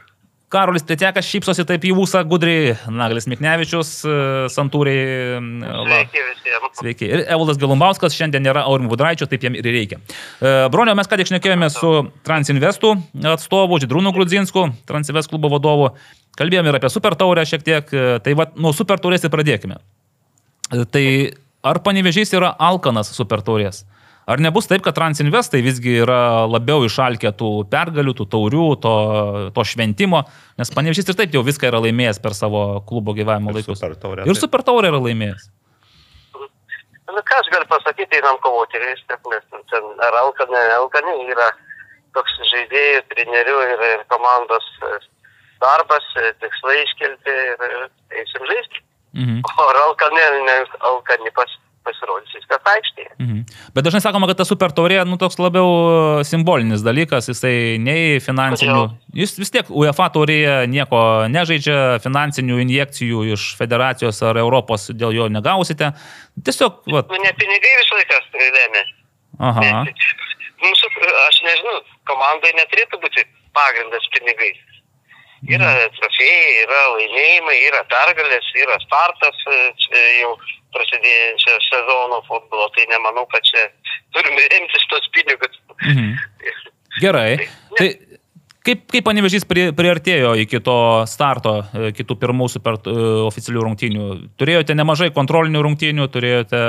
[0.53, 4.15] Karolis Tretekas šypsosi taip į ūsą gudriai, Naglis Miknevičius, e,
[4.53, 5.39] Santūriai.
[5.39, 6.75] Sveiki visiems.
[6.77, 7.07] Sveiki.
[7.07, 9.97] Ir Evaldas Galumbauskas šiandien nėra Aurimų Budraičio, taip jam ir reikia.
[9.97, 11.93] E, Bronio, mes ką tik šnekėjome su
[12.27, 12.91] Transinvestų
[13.31, 15.93] atstovu, Židrūnu Grudzinsku, Transinvest klubo vadovu.
[16.37, 17.89] Kalbėjome ir apie Super Taurę šiek tiek.
[17.89, 19.79] e, Tai va, nuo Super Taurės ir pradėkime.
[20.69, 21.05] Tai
[21.63, 23.85] ar panevežys yra Alkanas Super Taurės?
[24.23, 28.93] Ar nebus taip, kad Transinvestai visgi yra labiau išalkę tų pergalių, tų taurių, to,
[29.55, 30.23] to šventimo,
[30.59, 33.81] nes panevežys ir taip jau viską yra laimėjęs per savo klubo gyvavimo Ir laikus.
[33.81, 34.39] Super Taurę Ir.
[34.39, 35.49] Super Taurė yra laimėjęs.
[37.13, 41.49] Nu, ką aš galiu pasakyti, einam kovoti, reiškia, nes ten ar alkanė, alkanė yra
[42.15, 44.93] toks žaidėjų, trenerių ir, ir komandos e,
[45.61, 47.85] darbas, e, tikslai iškelti ir, ir
[48.21, 48.81] eisim žaisti.
[49.19, 49.43] Mhm.
[49.45, 50.57] O ar alkanė, ne
[50.89, 51.53] alkanė pas,
[51.85, 53.11] pasirodys viskas aikštėje.
[53.19, 53.41] Mhm.
[53.75, 58.19] Bet dažnai sakoma, kad ta super taurė, nu, toks labiau e, simbolinis dalykas, jisai nei
[58.23, 58.79] finansinių.
[58.79, 59.19] Kodėl?
[59.23, 61.03] Jis vis tiek UEFA taurėje nieko
[61.33, 65.93] nežaidžia, finansinių injekcijų iš federacijos ar Europos dėl jo negausite.
[66.39, 68.21] Tiesiog, va, Nu, ne pinigai visą laiką
[68.57, 68.83] lėmė.
[69.39, 69.85] aha.
[70.63, 70.89] Mūsų,
[71.27, 74.61] aš nežinau, komandai neturėtų būti pagrindas pinigais.
[75.51, 80.29] Yra trofėjai, yra laimėjimai, yra pergalės, yra startas e, čia jau
[80.75, 83.67] prasidėjančio sezono futbolo, tai nemanau, kad čia
[84.15, 85.61] turime remtis tos pinigus.
[85.83, 86.09] Mhm.
[87.01, 87.29] Gerai.
[87.77, 87.87] Tai
[88.63, 90.77] kaip, kaip panevežys pri, priartėjo iki to
[91.09, 92.93] starto, e, kitų pirmų super e,
[93.27, 94.09] oficialių rungtynių?
[94.39, 96.61] Turėjote nemažai kontrolinių rungtynių, turėjote,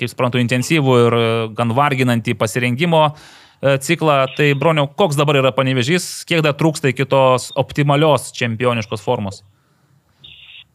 [0.00, 1.26] kaip suprantu, intensyvų ir e,
[1.58, 3.10] gan varginantį pasirengimo
[3.58, 4.20] ciklą.
[4.38, 9.42] Tai, broniau, koks dabar yra panevežys, kiek dar trūksta iki tos optimalios čempioniškos formos?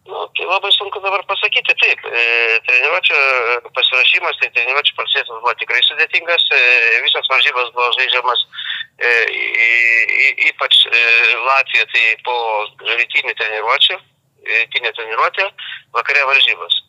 [0.04, 1.43] Nu, tai labai sunku dabar pasakyti.
[1.54, 3.18] Taip, e, treniruočio
[3.76, 6.46] pasirašymas, tai treniruočio procesas buvo tikrai sudėtingas.
[6.50, 6.62] E,
[7.06, 8.42] visos varžybos buvo žaidžiamas
[8.98, 9.12] e,
[10.50, 10.80] ypač
[11.46, 12.36] Latvija, tai po
[12.88, 14.00] rytinį treniruočio,
[14.50, 15.46] rytinė treniruotė,
[15.94, 16.80] vakare varžybos.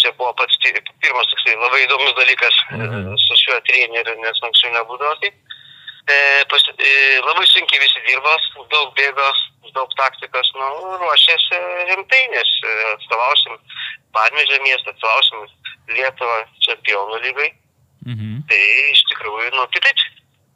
[0.00, 3.16] Čia buvo pats pirmas toksai labai įdomus dalykas mhm.
[3.16, 5.49] su šiuo treneriu, nes anksčiau nebūdavo taip.
[6.10, 8.34] E, pas, e, labai sunkiai visi dirbo,
[8.72, 9.28] daug bėgo,
[9.76, 10.68] daug taktikos, nu,
[11.02, 11.60] ruošėsi
[11.90, 13.58] rimtai, nes e, atstovausim
[14.16, 15.44] Padmežę miestą, atstovausim
[15.94, 17.50] Lietuvą čempionų lygai.
[18.08, 18.40] Mhm.
[18.50, 18.60] Tai
[18.94, 20.06] iš tikrųjų, nu, kitaip.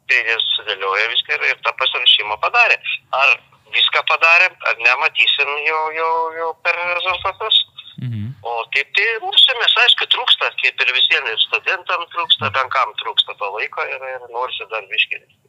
[0.05, 2.75] Treneris sudėlioja viską ir, ir tą pasirašymą padarė.
[3.17, 3.31] Ar
[3.73, 7.61] viską padarė, ar nematysim jau, jau, jau per rezultatus.
[8.01, 8.33] Mhm.
[8.43, 13.51] O taip tai ruošiamės, aišku, trūksta, kaip ir visiems, ir studentam trūksta, benkam trūksta to
[13.55, 15.39] laiko ir, ir norisi dar viškinti.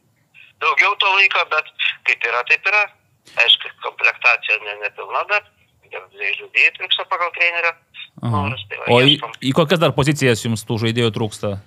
[0.63, 1.67] Daugiau to laiko, bet
[2.07, 2.87] kaip yra, taip yra.
[3.43, 5.49] Aišku, komplektacija ne, nepilna, bet
[5.91, 7.73] žaidėjai trūksta pagal trenerio.
[8.23, 11.57] Norus, tai va, O į, į kokias dar pozicijas jums tų žaidėjų trūksta?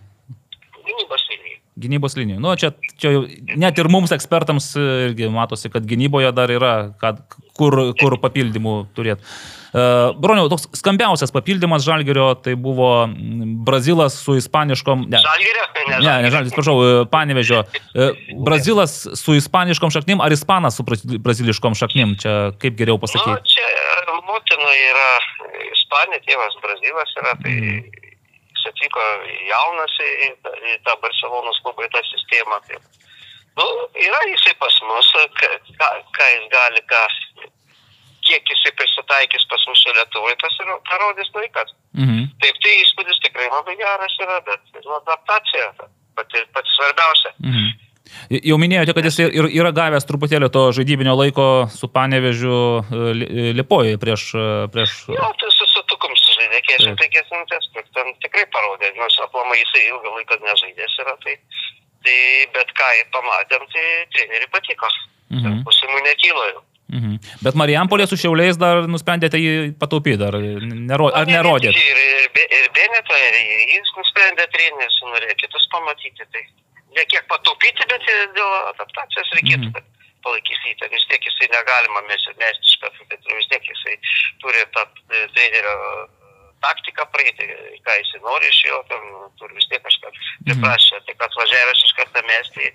[0.81, 1.59] Gynybos linijų.
[1.85, 2.41] Gynybos linijų.
[2.43, 3.13] Nu, čia, čia
[3.61, 7.23] net ir mums ekspertams irgi matosi, kad gynyboje dar yra, kad,
[7.59, 9.29] kur, kur papildymų turėti.
[9.73, 15.05] Broniau, toks skambiausias papildymas Žalgerio tai buvo mm, Brazilas su ispaniškom...
[15.13, 15.67] Ne, Žalgirio?
[15.91, 17.63] ne, ne Žalgeris, prašau, e, Panevežio.
[17.95, 18.11] E,
[18.47, 22.17] Brazilas su ispaniškom šaknim ar ispanas su braz- braziliškom šaknim?
[22.23, 23.55] Čia kaip geriau Nu, pasakyti?
[23.55, 25.11] čia e, motina yra
[25.71, 29.07] Ispanija, tėvas Brazilas yra, tai jis atvyko
[29.49, 30.11] jaunas į,
[30.75, 32.59] į tą Barcelonos klubą, į tą sistemą.
[32.67, 32.79] Tai,
[33.61, 33.67] nu,
[34.07, 35.09] yra jisai pas mus,
[35.41, 37.03] ką, ką jis gali, ką,
[38.31, 41.75] kiek jisai prisitaikys pas čia Lietuvoje, tas ir parodys laikas.
[41.99, 42.25] Mhm.
[42.43, 45.71] Taip, tai įspūdis tikrai labai geras yra, bet nu, adaptacija
[46.17, 47.33] pati, pati svarbiausia.
[47.43, 47.71] Mhm.
[48.31, 53.53] Jau minėjote, kad jis ir yra gavęs truputėlį to žaidybinio laiko su Panevežiu e, Li-
[53.55, 54.25] Lipoje prieš...
[54.35, 54.95] e, prieš...
[55.15, 60.41] Jo, tai su sutukum sužaidė 45 minutės, ten tikrai parodė, nors aplamai jisai ilgą laiką
[60.43, 61.37] nežaidęs yra, tai,
[62.07, 62.19] tai
[62.57, 63.87] bet ką pamatėm, tai
[64.17, 64.91] treneriui patiko.
[65.31, 65.63] Mhm.
[65.69, 66.65] Pusimų nekylo jau.
[66.91, 67.19] Mhm.
[67.47, 70.35] Bet Marijampolė su Šiauliais dar nusprendėte jį pataupyti, ar,
[70.91, 71.77] nero, ar nerodėt?
[71.77, 73.37] Ir, ir, ir Beneto, ir
[73.77, 76.27] jis nusprendė treneris, norėjo kitus pamatyti.
[76.35, 76.43] Tai
[76.99, 78.03] ne kiek pataupyti, bet
[78.35, 79.75] dėl adaptacijos reikėtų, Mhm.
[79.79, 79.85] kad
[80.25, 80.59] palaikys.
[80.81, 83.95] Tai vis tiek jisai negalima mesti iš karto, bet vis tiek jisai
[84.43, 84.83] turi tą
[85.15, 85.75] e, trenerio
[86.61, 87.47] taktiką praeiti,
[87.87, 89.03] ką jisai nori iš jo, ten
[89.39, 90.11] turi vis tiek kažką
[90.47, 91.01] priprašę.
[91.07, 92.67] Tai kad važiavęs iš karto mesti,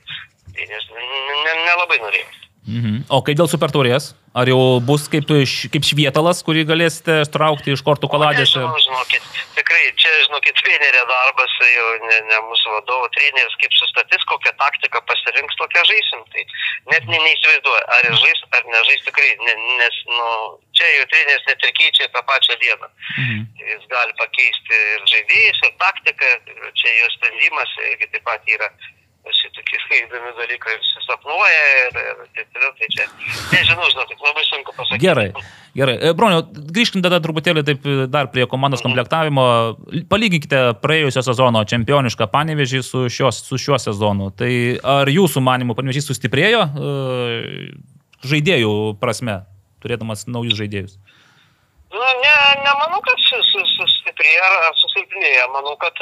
[0.55, 2.27] tai nes n- n- nelabai norėjo.
[2.65, 3.05] Mhm.
[3.13, 4.15] O kai dėl supertaurės?
[4.35, 5.29] Ar jau bus kaip,
[5.71, 8.49] kaip švietalas, kurį galėsite traukti iš kortų kaladės?
[8.51, 14.25] Nežinau, žinokit, tikrai čia, žinokit, trenerio darbas, jau ne, ne mūsų vadovo treneris, kaip sustatys,
[14.31, 16.25] kokią taktiką pasirinks, tokią žaisim.
[16.33, 16.43] Tai
[16.95, 20.27] net ne, neįsivaizduoju, ar žais, ar nežais tikrai, ne, nes, nu,
[20.75, 22.91] čia jau treneris net ir keičia tą pačią dieną.
[23.21, 23.45] Mhm.
[23.61, 28.73] Jis gali pakeisti ir žaidėjus, ir taktiką, ir čia jo sprendimas, irgi taip pat yra.
[29.25, 32.71] Šitokie įdomi dalykai ir susapnuoja ir, ir taip toliau.
[32.77, 33.05] Tai čia,
[33.53, 35.01] nežinau, žinokit, labai sunku pasakyti.
[35.01, 35.25] Gerai,
[35.77, 35.95] gerai.
[36.17, 36.43] Broniau,
[36.75, 39.45] grįžkim tada truputėlį taip dar prie komandos komplektavimo.
[40.11, 44.29] Palyginkite praėjusio sezono čempionišką panevežį su, šios, su šiuo sezonu.
[44.37, 44.51] Tai
[45.01, 46.61] ar jūsų manimų panevežys sustiprėjo
[48.25, 48.71] žaidėjų
[49.01, 49.39] prasme,
[49.83, 50.95] turėdamas naujus žaidėjus?
[51.95, 52.35] Nu, ne,
[52.65, 55.45] nemanau, kad su- su- sustiprėjo ar, susilpnėjo.
[55.53, 55.95] Manau, kad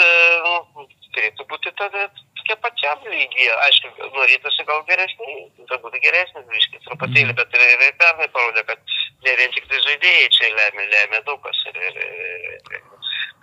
[1.14, 2.08] turėtų būti tada
[2.44, 3.52] tokia pačiam lygyje.
[3.66, 5.36] Aišku, norėtųsi gal geresnį,
[5.70, 8.80] galbūt būtų geresnis, biškis, truputėlį, bet ir, ir, pernai parodė, kad
[9.24, 11.58] ne vien tik tai žaidėjai čia lemia, lemia daug kas.
[11.72, 12.84] Ir, ir, ir, ir,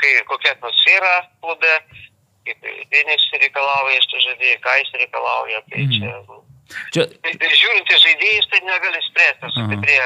[0.03, 1.75] kai kokia atmosfera klube,
[2.45, 2.61] kaip
[2.93, 5.93] treneris reikalauja iš tų žaidėjų, ką jis reikalauja, tai Mhm.
[5.97, 6.15] čia...
[6.29, 6.45] nu,
[6.95, 9.51] Čia, Tai tai žiūrint į žaidėjus, tai negali spręsti,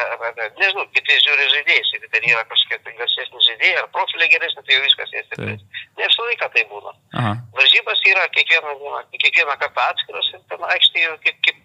[0.00, 3.90] ar, ar, ar, nežinau, kiti žiūri žaidėjus, jeigu ten yra kažkokie tai garsesni žaidėjai, ar
[3.96, 5.62] profiliai geresni, tai jau viskas jie stiprės.
[5.98, 6.94] Ne visą laiką tai būna.
[7.20, 7.34] aha.
[7.58, 8.74] Varžybos yra kiekvieną
[9.14, 11.62] kiekvieną kartą atskiros ir ten aikštėje kaip, kaip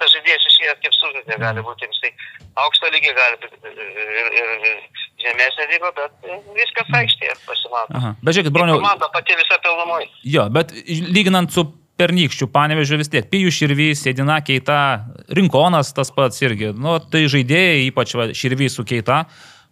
[0.00, 2.10] tas žaidėjas išėjęs kaip sužaidė, gali būti jisai
[2.62, 4.76] aukšto lygio, gali būti ir, ir, ir,
[5.24, 7.96] žemesnė lygo, bet e, viskas aikštėje pasimato.
[7.96, 8.12] aha.
[8.22, 10.08] Bet žiūrėkit, Broniau, Komanda pati visa pilnumoje.
[10.36, 10.72] jo, bet
[11.16, 11.64] lyginant su
[12.00, 14.78] pernykščių panevežiu vis tiek, Pijų Širvys, Sėdina Keita,
[15.32, 19.22] Rinkonas tas pats irgi, nu, tai žaidėjai, ypač va, Širvys su Keita,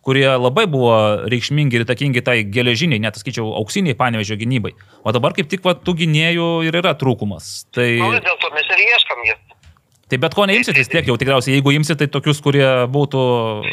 [0.04, 0.94] kurie labai buvo
[1.32, 4.74] reikšmingi ir takingi tai geležiniai, net sakyčiau, auksiniai panevežio gynybai.
[5.04, 7.66] O dabar kaip tik va, tų gynėjų ir yra trūkumas.
[7.72, 9.36] Tai, Nu, dėl to mes ir ieškam jų.
[10.12, 13.22] tai bet ko neimsit vis tiek jau tikriausiai, jeigu imsit, tai tokius, kurie būtų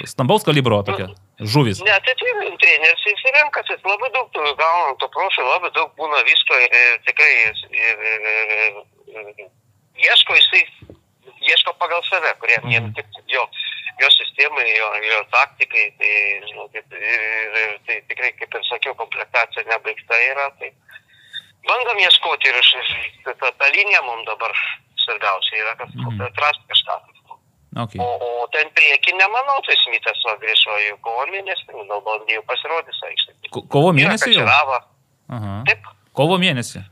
[0.08, 1.10] stambaus kalibro tokie
[1.40, 1.84] žuvis.
[1.84, 3.01] Ne, tai tai treneris
[3.32, 7.00] jis ir renkasi, labai daug tų gaunam to profilio, labai daug būna visko ir, ir
[7.06, 9.50] tikrai ir, ir, ir, ir,
[10.04, 10.64] ieško jisai,
[11.42, 12.72] ieško pagal save, kurie Mhm.
[12.72, 13.48] jam tiktų jo,
[14.02, 18.96] jo sistemai, jo, jo taktikai, tai, žinau, kaip, ir, ir, tai tikrai, kaip ir sakiau,
[18.96, 20.72] komplektacija nebaigta yra, tai
[21.68, 24.52] bandom ieškoti ir iš- ta, ta linija mums dabar
[25.06, 26.22] svarbiausia yra, kad Mhm.
[26.22, 27.02] atrasti kažką.
[27.72, 28.00] Okay.
[28.04, 28.08] O,
[28.44, 33.32] o ten prieki nemanau, tai Smithas grįžo į kovo mėnesį, nu, galbūt jau pasirodys aikštė.
[33.56, 34.34] Ko- Kovo mėnesį.
[35.32, 35.54] Aha.
[35.70, 35.88] Taip.
[36.12, 36.84] Kovo mėnesį.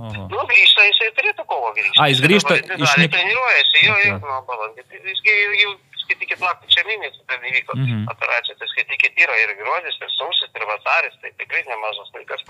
[0.00, 0.26] Oho.
[0.32, 1.96] Nu, grįžta, jisai turėtų kovo grįžti.
[2.00, 4.12] A, jis grįžta iš Nik- treniruojasi, jo, Okay.
[4.20, 4.84] nuo balandį.
[4.88, 5.32] Tai Visgi
[5.62, 5.72] jau,
[6.04, 8.04] skaitykit lapkričio mėnesį, ten įvyko Mhm.
[8.12, 12.44] operacija, tai skaitykit yra ir gruodis, ir sausis, ir vasaris, tai tikrai nemažas laikas,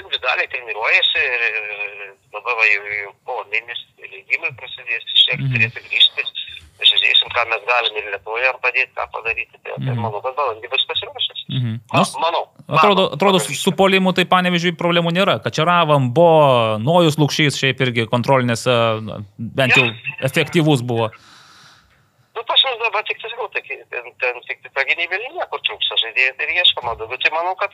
[0.00, 1.42] individualiai treniruojasi ir,
[2.32, 5.52] dabar jau, kovo mėnesį leidimai prasidės, šiek Mhm.
[5.52, 6.22] tiek turėtų grįžti.
[6.80, 9.56] Žiūrėsim, ką mes galim ir Lietuvoje padėti, ką padaryti.
[9.64, 10.00] Tai, tai Mhm.
[10.00, 11.40] manau, kad balandį bus pasiruošęs.
[11.50, 11.72] Mhm.
[11.92, 12.44] Ma, Nors- manau.
[12.68, 15.38] Atrodo, manau, atrodo su, su polimu tai panevežiui problemų nėra.
[15.42, 18.70] Kačeravam, buvo, Nojus Lukšys šiaip irgi kontrolinėse
[19.02, 19.86] na, bent jau
[20.20, 21.10] efektyvus buvo.
[22.36, 23.28] Nu, pas mus dabar tik tai,
[23.90, 27.18] ten, ten tik tai ta gynybė linija, kur trūksta žaidėjai ir ieškoma daugiau.
[27.20, 27.70] Tai manau, kad,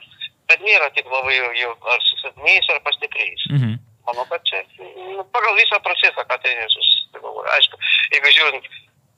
[0.48, 3.44] kad nėra tik labai jau, jau ar susilpnėjus, ar pastiprėjus.
[3.52, 3.78] Mhm.
[4.06, 7.48] Manau, kad čia nu, pagal visą procesą, ką tai nesusigalvoja.
[7.58, 7.76] Aišku,
[8.14, 8.64] jeigu žiūrint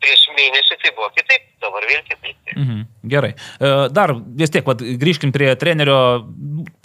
[0.02, 2.36] prieš mėnesį, tai buvo kitaip, dabar vėl kitaip.
[2.54, 2.80] Mhm.
[3.10, 3.32] Gerai.
[3.34, 5.98] E, Dar vis tiek, vat, grįžkim prie trenerio.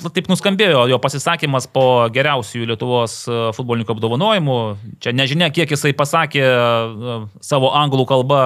[0.04, 4.60] Taip nuskambėjo jo pasisakymas po geriausių Lietuvos e, futbolininkų apdovanojimų.
[5.04, 8.44] Čia nežinia, kiek jisai pasakė e, savo anglų kalbą,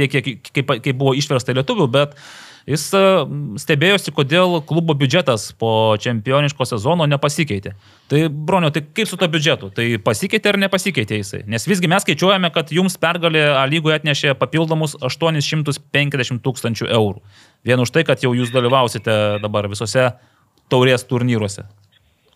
[0.00, 2.16] tiek, kiek, kaip, kaip buvo išversta lietuvių, bet
[2.68, 3.02] jis e,
[3.62, 7.74] stebėjosi, kodėl klubo biudžetas po čempioniško sezono nepasikeitė.
[8.10, 9.70] Tai, Bronio, tai kaip su to biudžetu?
[9.74, 11.42] Tai pasikeitė ar nepasikeitė jisai?
[11.50, 17.22] Nes visgi mes skaičiuojame, kad jums pergalė lygoje atnešė papildomus 850 tūkstančių eurų.
[17.66, 20.10] Vien už tai, kad jau jūs dalyvausite dabar visose
[20.72, 21.66] taurės turnyruose.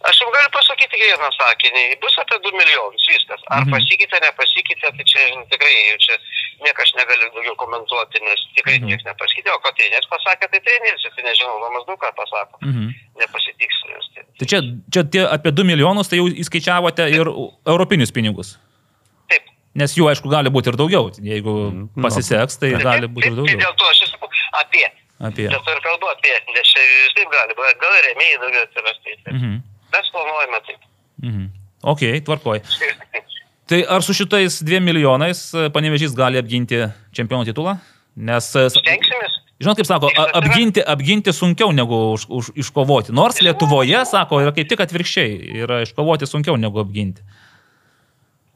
[0.07, 1.83] Aš jums galiu pasakyti vieną sakinį.
[2.03, 3.41] Bus apie 2 milijonus, viskas.
[3.55, 3.73] Ar Mhm.
[3.75, 5.75] pasikeitė, nepasikeitė, tai čia žinai, tikrai
[6.05, 6.15] čia
[6.65, 8.87] niekas negali daugiau komentuoti, nes tikrai Mhm.
[8.89, 9.51] niekas nepasikeitė.
[9.55, 12.57] O ką treneris pasakė, tai treneris, tai nežinau, Romas daug ką pasako.
[12.63, 12.89] Mhm.
[13.21, 13.77] Nepasitiks.
[14.15, 14.23] Tai.
[14.39, 14.59] Tai čia,
[14.93, 17.27] čia tie apie 2 milijonus, tai jau įskaičiavote ir
[17.67, 18.57] europinius pinigus.
[19.29, 19.43] Taip.
[19.75, 21.11] Nes jų, aišku, gali būti ir daugiau.
[21.21, 22.03] Jeigu Mhm.
[22.03, 23.59] pasiseks, tai gali būti ir Tai daugiau.
[23.65, 24.29] dėl to aš sakau
[24.63, 24.87] apie.
[25.21, 25.49] Apie.
[25.49, 29.11] Dėl to ir kalbu apie, nes čia vis taip gali gal remėjai daugiau atsirasti.
[29.33, 29.63] Mhm.
[29.93, 30.81] Mes planuojame taip.
[31.23, 31.47] Mhm.
[31.87, 32.63] Ok, tvarkoj.
[33.67, 36.85] Tai ar su šitais dviem milijonais e, panevežys gali apginti
[37.17, 37.77] čempionų titulą?
[38.17, 39.35] Nes, e, Stengsimės.
[39.61, 43.15] žinot, kaip sako, apginti, apginti sunkiau negu už, už, iškovoti.
[43.17, 45.35] Nors Lietuvoje, sako, yra kaip tik atvirkščiai.
[45.67, 47.27] Yra iškovoti sunkiau negu apginti.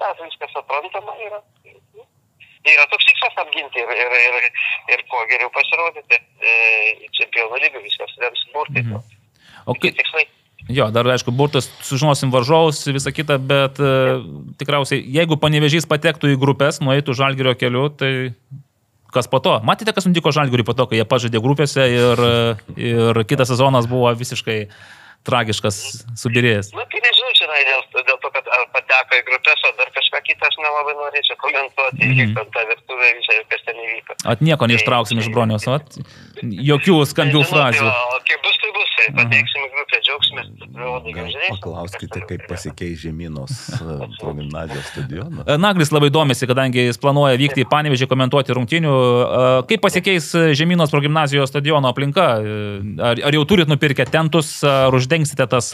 [0.01, 1.43] Tas viskas suprantama yra.
[2.71, 4.51] Yra toks tikslas apginti ir, ir, ir,
[4.95, 6.19] ir kuo geriau pasirodyti.
[6.41, 6.55] E,
[7.19, 8.85] čempionų lygų viskas lems burtai.
[8.87, 9.19] Mhm.
[9.67, 10.25] O kai, Tikslai.
[10.75, 13.93] Jo, dar aišku, burtas, sužinosim varžovus, visą kitą, bet e,
[14.61, 18.13] tikriausiai, jeigu panevežys patektų į grupės, nueitų žalgerio keliu, tai
[19.15, 19.59] kas po to?
[19.67, 23.91] Matėte, kas nutiko žalgeriui po to, kai jie pažaidė grupėse ir, e, ir kitas sezonas
[23.91, 24.65] buvo visiškai
[25.27, 25.77] tragiškas,
[26.17, 26.71] subirėjęs.
[26.73, 30.49] Na, tai nežinau, čia dėl, dėl to, kad pateko į grupės, ar dar kažką kitą,
[30.49, 32.33] aš nelabai norėčiau komentuoti, mhm.
[32.39, 34.17] ten tą virtuvę visą ir kas ten įvyko.
[34.33, 36.01] At nieko neištrauksim iš bronios, at
[36.43, 37.87] jokių skambių Nežinau, frazių.
[37.87, 40.47] Tai, o kaip bus, tai bus, tai pateiksim grupę, džiaugsimės.
[41.51, 45.45] Paklauskite, kaip pasikeis žemynos e, progymnazijos stadionas.
[45.51, 48.93] E, Naglis labai domisi, kadangi jis planuoja vykti į Panevežį komentuoti rungtinių.
[48.93, 52.27] E, Kaip pasikeis Žemynos progymnazijos stadiono aplinka?
[53.11, 55.73] Ar, ar jau turit nupirkę tentus, ar uždengsite tas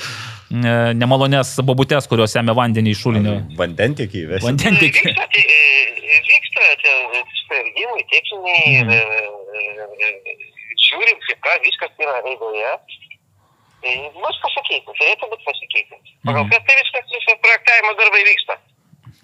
[0.51, 3.37] nemalonės bobutes, kurios semia vandenį iš šulinio?
[3.59, 4.47] Vandentiekį įvesti.
[4.47, 5.07] Vandentikį.
[5.07, 5.45] Vyksta, tai,
[6.31, 6.95] vyksta tie
[7.43, 10.46] sprendimai, techniniai, Mhm.
[10.89, 12.73] Žiūrim, kaip ką, viskas yra eigoje.
[13.85, 15.97] Tai bus pasikeitę, turėtų būti pasikeitę.
[16.27, 16.51] Pagal Mhm.
[16.53, 18.55] kas tai viskas, viskas projektavimo darbai vyksta.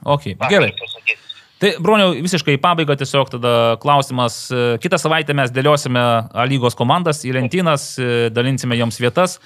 [0.05, 0.72] Ok, Va, gerai.
[0.78, 1.18] pasakyti.
[1.62, 4.51] Tai, broniau, visiškai į pabaigą tiesiog tada klausimas.
[4.51, 6.02] E, Kitą savaitę mes dėliosime
[6.34, 9.39] A lygos komandas į lentynas, e, dalinsime joms vietas.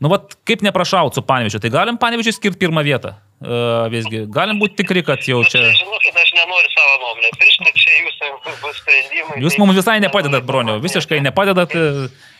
[0.00, 3.14] Nu, vat, kaip neprašaut su Panevežiu, tai galim Panevežiu skirti pirmą vietą.
[3.40, 5.60] E, visgi, galim būti tikri, kad jau Nu, čia...
[5.62, 7.30] tai žinokit, aš nenoriu savo nuomonę.
[7.38, 9.38] Piršti čia jūsų bus sprendimai.
[9.44, 10.82] Jūs mums visai nepadedat, komentuoti.
[10.86, 11.74] visiškai nepadedat.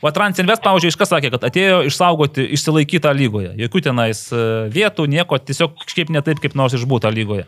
[0.01, 3.51] Va, Transinvest, pavyzdžiui, iškas sakė, kad atėjo išsaugoti, išsilaikytą lygoje.
[3.61, 7.45] Jokių tenais e, vietų, nieko, tiesiog kažkaip ne taip, kaip nors išbūta lygoje.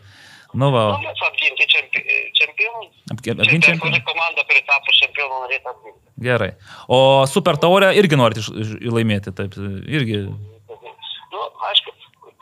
[0.53, 2.03] Nu, va, Nu, mes apginti čempi-
[2.37, 2.83] čempionų.
[3.09, 3.73] apginti.
[3.81, 5.99] kuri komanda pritapo čempionų norėtų apginti.
[6.23, 6.51] Gerai.
[6.87, 9.57] O super taurę irgi norit iš, iš, laimėti, taip,
[9.89, 10.27] irgi.
[10.29, 11.89] Nu, aišku,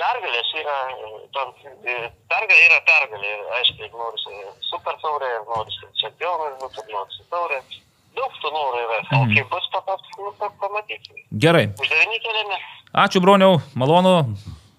[0.02, 0.78] pergalės yra,
[1.36, 1.54] tam,
[2.32, 3.30] pergalė yra pergalė.
[3.36, 4.34] Ir, Aišku, ir norisi
[4.72, 7.62] super taurė, ir norisi čempionas būti, ir norisi taurė.
[8.18, 8.98] Daug tų norų yra.
[9.16, 9.36] O Mhm.
[9.38, 11.22] kaip bus patas, nu, pa- pamatysime.
[11.46, 11.68] Gerai.
[11.80, 12.58] Uždavinį keliame.
[13.06, 14.36] Ačiū, broniau, malonu.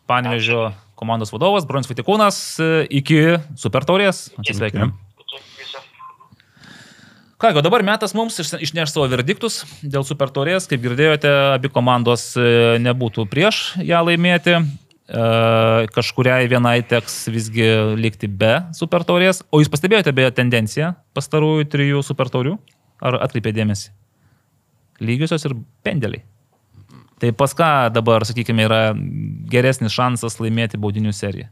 [0.07, 4.29] Panevežio komandos vadovas, Bronis Vitikūnas, e, iki super taurės.
[4.39, 4.93] Atsisveikinam.
[5.57, 5.79] Viso.
[7.41, 10.69] Ką, o dabar metas mums iš- išneš savo verdiktus dėl super taurės.
[10.69, 14.61] Kaip girdėjote, abi komandos e, nebūtų prieš ją laimėti.
[15.09, 17.67] E, Kažkuriai vienai teks visgi
[17.99, 19.43] likti be super taurės.
[19.51, 22.57] O jūs pastebėjote beje tendenciją pastarųjų trijų super taurių?
[23.03, 23.91] Ar atkreipė dėmesį?
[25.03, 26.23] Lygiosios ir pendeliai.
[27.23, 28.81] Tai pas ką dabar, sakykime, yra
[29.51, 31.51] geresnis šansas laimėti baudinių seriją?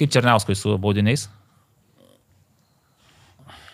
[0.00, 1.26] Kaip Černiauskui su baudiniais?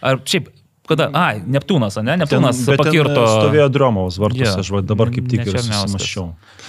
[0.03, 0.51] Ar šiaip,
[0.89, 2.17] kada, ai, Neptūnas, ne?
[2.23, 3.23] Neptūnas ten, pakirto.
[3.23, 6.27] e, Stovėjo Dromos vartuose, Jo, aš va dabar kaip tik ir susimaščiau.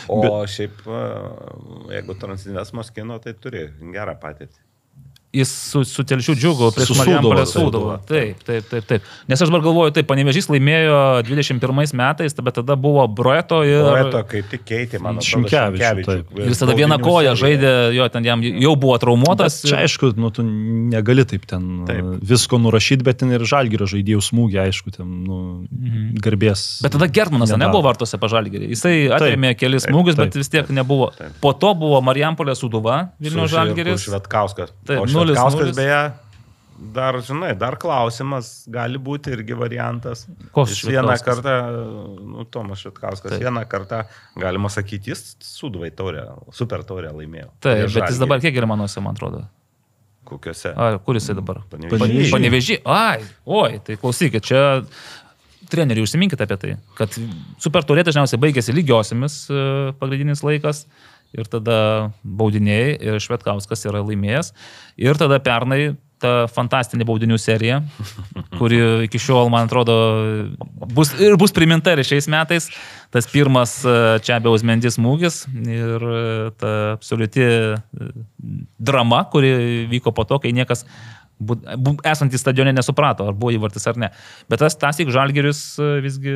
[0.09, 1.01] O Bet- šiaip, e,
[1.95, 4.59] jeigu Transinvesmos kino, tai turi gerą patirtį.
[5.35, 7.97] Jis su, su telšiu džiugu prieš Marijampolę Sūduvą.
[8.07, 9.07] Taip, taip, taip, taip.
[9.27, 13.83] Nes aš dabar galvoju, taip, Panevežys laimėjo 21 metais, bet tada buvo Broeto ir...
[13.83, 16.31] Poeto kaip tik keitė, man atrodo, taip.
[16.39, 19.59] Ir Jis tada vieną koją žaidė, jo, ten jam jau buvo traumuotas.
[19.65, 21.99] Bet Čia aišku, nu, tu negali taip ten Taip.
[22.07, 22.23] taip.
[22.31, 26.17] visko nurašyti, bet ten ir žalgyrio žaidėjų smūgį, aišku, ten nu, Mhm.
[26.23, 26.81] garbės.
[26.81, 28.71] Bet tada Gertmanas nebuvo vartose pažalgerį.
[28.73, 31.11] Jisai atrėmė kelis taip, smūgius, taip, bet vis tiek nebuvo.
[31.43, 34.01] Po to buvo Marijampolė Sūduva, žalgeris.
[34.03, 34.71] su Švetkauskas.
[34.87, 35.75] Taip, nulis, nulis.
[35.77, 35.99] beje,
[36.95, 40.25] dar, žinai, dar klausimas, gali būti irgi variantas.
[40.55, 41.57] Koks Jis vieną kartą,
[42.21, 43.45] nu, Tomas Švetkauskas, Taip.
[43.45, 44.03] vieną kartą,
[44.37, 46.25] galima sakyti, jis suduvai taurę,
[46.55, 47.51] super taurę laimėjo.
[47.59, 48.23] Taip, bet jis Žalgirį.
[48.25, 49.45] dabar kiek yra manuose, man atrodo.
[50.27, 50.73] Kokiuose?
[50.75, 51.61] A, kur jisai dabar?
[51.71, 52.31] Panevėžy.
[52.33, 52.81] Panevežį.
[52.91, 54.63] Ai, oi, tai klausykit, čia
[55.71, 57.15] treneriai užsiminkite apie tai, kad
[57.63, 59.61] super turė dažniausiai baigėsi lygiosiamis e,
[59.99, 60.85] pagrindinis laikas
[61.35, 61.77] ir tada
[62.23, 64.53] baudiniai ir Švetkauskas yra laimėjęs.
[65.01, 67.81] Ir tada pernai ta fantastinė baudinių serija,
[68.57, 69.95] kuri iki šiol, man atrodo,
[70.93, 72.69] bus, ir bus priminta ir šiais metais.
[73.13, 73.93] Tas pirmas e,
[74.25, 76.23] čia be Uzmendis smūgis ir e,
[76.59, 77.77] ta absoliuti e,
[78.89, 79.53] drama, kuri
[79.93, 80.83] vyko po to, kai niekas
[82.09, 84.09] esantys stadione nesuprato, ar buvo įvartis ar ne.
[84.49, 85.61] Bet tas tasik Žalgeris
[86.01, 86.33] visgi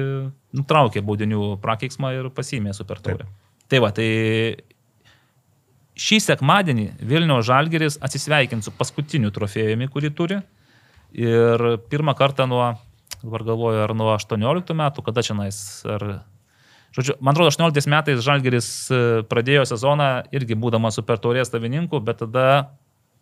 [0.56, 3.26] nutraukė baudinių prakeiksmą ir pasimė super taurę.
[3.72, 4.12] Tai va, tai
[6.00, 10.40] šį sekmadienį Vilnių Žalgeris atsisveikins su paskutiniu trofėjumi, kurį turi.
[11.12, 12.74] Ir pirmą kartą nuo,
[13.22, 16.24] dabar galvoju, ar nuo 18 metų, kada čia nais, ar...
[16.92, 22.20] Žodžiu, man atrodo, 18 metais Žalgeris e, pradėjo sezoną irgi būdamas super taurės savininku, bet
[22.20, 22.48] tada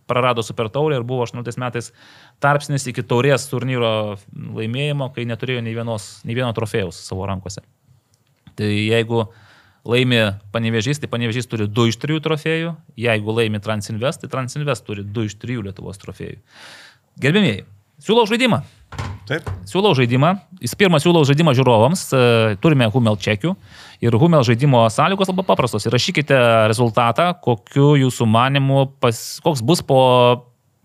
[0.10, 1.92] prarado super taurę ir buvo 18 metais
[2.42, 3.92] tarpsnis iki taurės turnyro
[4.34, 7.62] laimėjimo, kai neturėjo nei, vienos, nei vieno trofėjaus savo rankose.
[8.58, 9.28] Tai jeigu
[9.90, 10.22] laimi
[10.54, 15.30] Panevežys, tai Panevežys turi 2 iš 3 trofėjų, jeigu laimi Transinvest, tai Transinvest turi 2
[15.30, 16.40] iš 3 Lietuvos trofėjų.
[17.20, 17.66] Gerbėmėjai,
[18.06, 18.62] siūlau žaidimą.
[19.30, 19.46] Taip.
[19.70, 20.32] Siūlau žaidimą.
[20.64, 22.08] Jis pirmą siūlau žaidimą žiūrovams.
[22.10, 22.22] E,
[22.64, 23.54] Turime Humel čekių.
[24.02, 25.86] Ir Humel žaidimo sąlygos labai paprastos.
[25.86, 26.40] Įrašykite
[26.72, 30.00] rezultatą, kokiu jūsų manimu, pas, koks bus po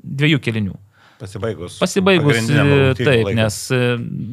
[0.04, 0.76] dviejų kelinių.
[1.24, 1.78] Pasibaigus.
[1.80, 3.34] Pasibaigus, e, taip, laikui.
[3.38, 3.80] nes e,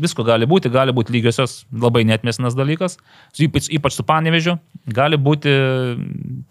[0.04, 2.98] visko gali būti, gali būti lygiosios, labai netmesinas dalykas,
[3.40, 4.58] ypač, ypač su panevežiu,
[4.92, 5.54] gali būti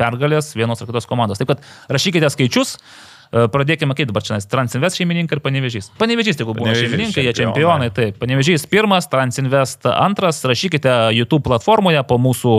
[0.01, 1.41] pergalės vienos ar kitos komandos.
[1.41, 5.91] Taip kad rašykite skaičius, e, pradėkime kaip dabar čia, nes Transinvest šeimininkai ir panevežys.
[6.01, 7.91] Panevežys, jeigu buvo šeimininkai, jie čempionai.
[7.95, 8.19] taip.
[8.23, 12.57] Panevežys pirmas, Transinvest antras, rašykite YouTube platformoje po mūsų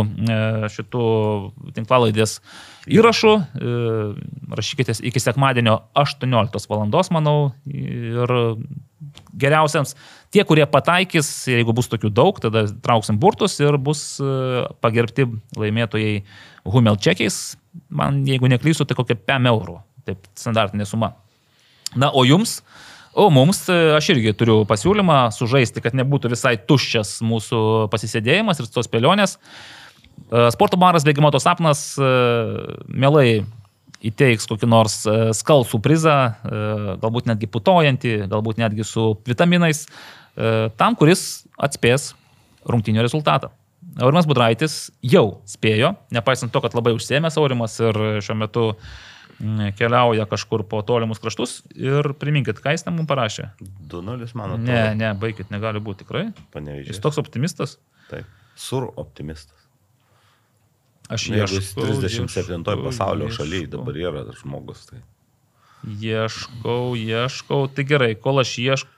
[0.71, 1.07] šitų
[1.75, 2.39] tinklalaidės
[2.91, 3.33] įrašų,
[4.57, 6.87] rašykite iki sekmadienio 18 val.
[7.13, 7.37] manau,
[7.67, 8.33] ir
[9.37, 9.95] geriausiams,
[10.33, 14.21] tie, kurie pataikys, jeigu bus tokių daug, tada trauksim burtus ir bus
[14.81, 15.27] pagerbti
[15.57, 16.23] laimėtojai
[16.71, 17.57] Humel čekiais,
[17.89, 21.13] man, jeigu neklysiu, tai kokia 5 eurų, taip standartinė suma.
[21.95, 22.61] Na, o jums?
[23.13, 28.69] O mums, e, aš irgi turiu pasiūlymą sužaisti, kad nebūtų visai tuščias mūsų pasisėdėjimas ir
[28.71, 29.35] tos spėlionės.
[29.35, 32.11] E, Sporto baras Bėgimoto sapnas e,
[32.87, 33.43] mielai
[34.01, 34.95] įteiks kokį nors
[35.37, 36.15] skalsų prizą,
[37.03, 39.83] galbūt netgi putojantį, galbūt netgi su vitaminais,
[40.33, 42.07] tam, kuris atspės
[42.65, 43.51] rungtinio rezultatą.
[44.01, 49.10] Aurimas Budraitis jau spėjo, nepaisant to, kad labai užsėmęs Aurimas ir šiuo metu mm,
[49.77, 51.61] keliauja kažkur po tolimus kraštus.
[51.75, 53.49] Ir priminkit, ką jis ten mums parašė.
[53.89, 54.67] 2-0, man atrodo.
[54.67, 56.27] Ne, ne, baikit, negali būti tikrai.
[56.53, 56.93] Panevežys.
[56.93, 57.77] Jis toks optimistas.
[58.11, 58.29] Taip.
[58.59, 59.57] Sur optimistas.
[61.11, 63.41] Aš Nu, Jeigu jis ieškau, 37 ieškau, pasaulio ieškau.
[63.43, 64.85] šalyje dabar yra žmogus.
[64.91, 65.01] Tai.
[65.89, 67.65] Ieškau, ieškau.
[67.75, 68.97] Tai gerai, kol aš ieškau.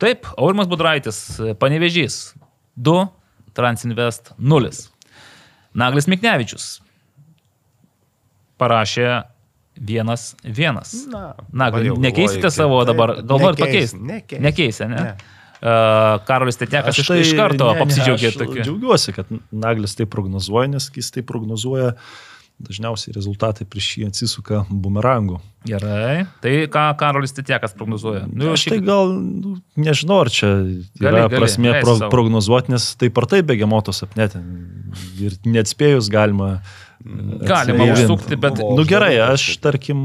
[0.00, 1.18] Taip, Aurimas Budraitis,
[1.60, 2.34] Panevežys
[2.76, 3.06] 2,
[3.56, 4.70] Transinvest 0.
[5.76, 6.80] Naglis Miknevičius
[8.60, 9.08] parašė
[9.80, 11.08] 1-1.
[11.10, 14.00] Na, Nagli, dabar jau nekeisite galvoju, savo dabar, gal norit nekeis- pakeisti?
[14.12, 14.42] nekeis.
[14.44, 15.04] Nekeisė, ne?
[15.10, 15.36] Ne.
[15.60, 18.62] Uh, Karolis Tetnekas iš, iš karto tai ne, ne, apsidžiaugė aš tokiu.
[18.64, 21.90] Džiaugiuosi, kad Naglis tai prognozuoja, nes jis tai prognozuoja,
[22.60, 25.38] dažniausiai rezultatai prieš jį atsisuka bumerangu.
[25.68, 26.26] Gerai.
[26.44, 28.26] Tai ką Karolis Tetnekas prognozuoja?
[28.32, 32.90] Nu, Aš tai gal nu, nežinau, ar čia yra Gali, gali, prasme pro, prognozuoti, nes
[33.00, 34.40] taip ar taip begemotos apnetė.
[35.20, 36.60] Ir neatspėjus galima.
[37.00, 38.04] Galima atsivėrint.
[38.04, 40.00] užsukti, bet Buvo Nu gerai, aš tarkim,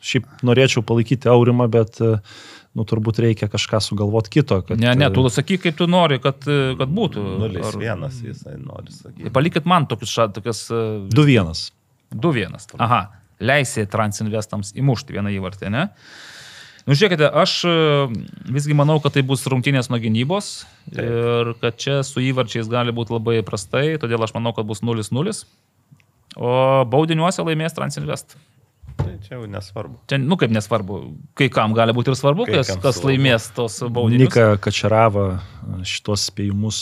[0.00, 4.62] šiaip norėčiau palaikyti Aurimą, bet nu, turbūt reikia kažką sugalvoti kito.
[4.66, 7.24] Kad, Ne, ne, tu sakyk, kaip tu nori, kad, kad būtų.
[7.44, 9.30] Ar- 0-1 jisai nori sakyti.
[9.30, 10.80] Palikit man tokius, ša- tokias e,
[11.12, 11.70] 2-1.
[12.14, 12.74] 2-1.
[12.78, 13.02] Aha,
[13.40, 15.88] leisė Transinvestams įmušti vieną įvartį, ne?
[16.84, 17.74] Nu, žiūrėkite, aš e,
[18.52, 20.98] visgi manau, kad tai bus rungtynės nuo gynybos Taip.
[21.04, 25.44] ir kad čia su įvarčiais gali būti labai prastai, todėl aš manau, kad bus 0-0.
[26.36, 28.36] O baudiniuose laimės Transinvest.
[28.98, 29.96] Tai čia jau nesvarbu.
[30.10, 30.98] Čia, nu kaip nesvarbu,
[31.38, 33.08] kai kam gali būti ir svarbu, Kai kas, kas svarbu.
[33.10, 34.28] laimės tos baudinius.
[34.30, 35.24] Nika Kačerava
[35.86, 36.78] šitos spėjimus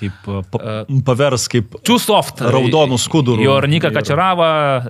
[0.00, 0.16] kaip
[0.50, 2.42] pa, pavers kaip Too soft.
[2.42, 3.44] raudonų skudurų.
[3.46, 4.48] Jo, ir Nika Kačerava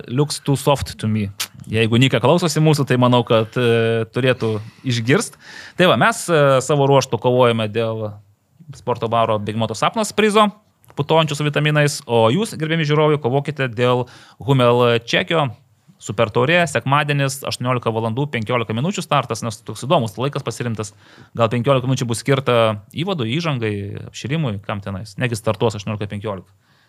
[0.09, 1.27] looks too soft to me.
[1.69, 4.55] Jeigu Nika klausosi mūsų, tai manau, kad e, turėtų
[4.89, 5.37] išgirst.
[5.77, 8.09] Tai va, mes e, savo ruoštų kovojame dėl
[8.75, 10.49] sporto baro Bėgimoto sapnas prizo,
[10.97, 14.07] putojančių su vitaminais, o jūs, gerbėmi žiūrovai, kovokite dėl
[14.43, 15.51] Humel čekio.
[16.03, 18.09] Super taurė, sekmadienis, 18 val.
[18.11, 18.89] 15 min.
[18.99, 20.91] startas, nes toks įdomus laikas pasirinktas.
[21.31, 22.01] Gal 15 min.
[22.09, 23.73] bus skirta įvadui, įžangai,
[24.09, 25.15] apširimui, kam tenais.
[25.17, 26.43] Negi startuos 18.15.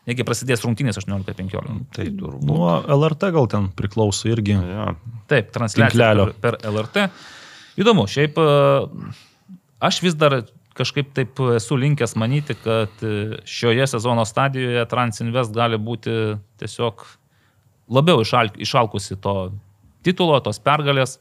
[0.05, 1.79] Negi prasidės rungtynės 18.15.
[1.95, 2.49] Tai turbūt.
[2.49, 4.59] Nuo LRT gal ten priklauso irgi.
[4.59, 4.91] Jo.
[5.31, 7.07] Taip, transliacija per, per LRT.
[7.81, 8.51] Įdomu, šiaip e,
[9.89, 10.43] aš vis dar
[10.75, 17.05] kažkaip taip esu linkęs manyti, kad e, šioje sezono stadijoje Transinvest gali būti tiesiog
[17.95, 19.37] labiau išalk, išalkusi to
[20.05, 21.19] titulo, tos pergalės.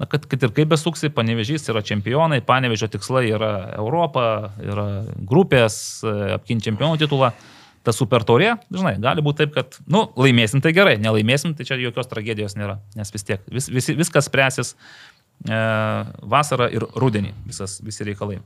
[0.00, 4.24] Na, kad, kad ir kaip besuksi, panevežys yra čempionai, panevežio tikslai yra Europa,
[4.62, 4.86] yra
[5.28, 5.76] grupės,
[6.06, 7.32] e, apginti čempionų titulą.
[7.82, 11.80] Ta super taurė, žinai, gali būti taip, kad, nu, laimėsim tai gerai, nelaimėsim, tai čia
[11.82, 14.76] jokios tragedijos nėra, nes vis tiek vis, vis, viskas spręsis
[15.50, 15.58] e,
[16.22, 18.38] vasarą ir rudenį, visas, visi reikalai.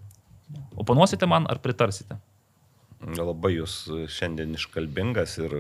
[0.77, 2.19] Oponuosite man ar pritarsite?
[3.17, 5.59] Labai jūs šiandien iškalbingas ir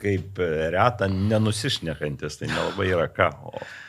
[0.00, 0.38] kaip
[0.72, 3.28] reta nenusišnekantis, tai nelabai yra ką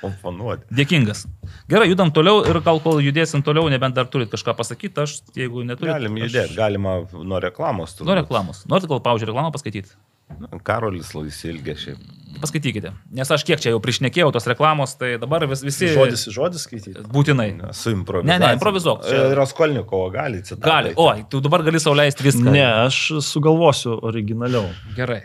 [0.08, 0.68] oponuoti.
[0.76, 1.26] Dėkingas.
[1.72, 5.64] Gerai, judam toliau ir gal kol judėsim toliau, nebent dar turit kažką pasakyti, aš jeigu
[5.68, 5.94] neturite.
[5.94, 7.96] Galim judėti, galima nuo reklamos.
[7.96, 8.12] turbūt.
[8.12, 8.64] Nuo reklamos.
[8.70, 9.96] Norit gal paužiūrį reklamą paskaityti?
[10.44, 12.04] Nu, Karolis Lausilgė šiaip.
[12.42, 12.92] Paskaitykite.
[13.18, 15.90] Nes aš kiek čia jau priešnekėjau tos reklamos, tai dabar vis, visi...
[15.94, 17.06] Žodis į žodį skaityti.
[17.14, 17.48] Būtinai.
[17.78, 18.34] Su improvizacija.
[18.34, 19.32] Ne, ne, improvizuok, čia- Čia...
[19.40, 20.68] Raskolnikovo gali citatą.
[20.68, 20.94] Gali.
[20.98, 22.52] Oi, tu dabar gali sauliaisti viską.
[22.54, 24.68] Ne, aš sugalvosiu originaliau.
[24.98, 25.24] Gerai.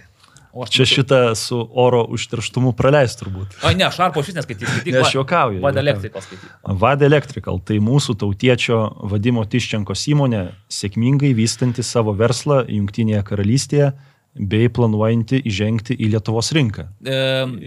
[0.52, 3.54] O Čia šitą su oro užterštumu praleis turbūt.
[3.64, 4.82] O ne, šarpo šis neskaitysiu.
[4.84, 6.50] Ne, aš juokauju, Vad elektrikos skaityti.
[6.82, 13.88] Vad Electrical tai mūsų tautiečio Vadimo Tiščenkos įmonė, sėkmingai vystanti savo verslą Junktinėje karalystėje
[14.32, 16.86] bei planuojanti įžengti į Lietuvos rinką.
[17.04, 17.16] E,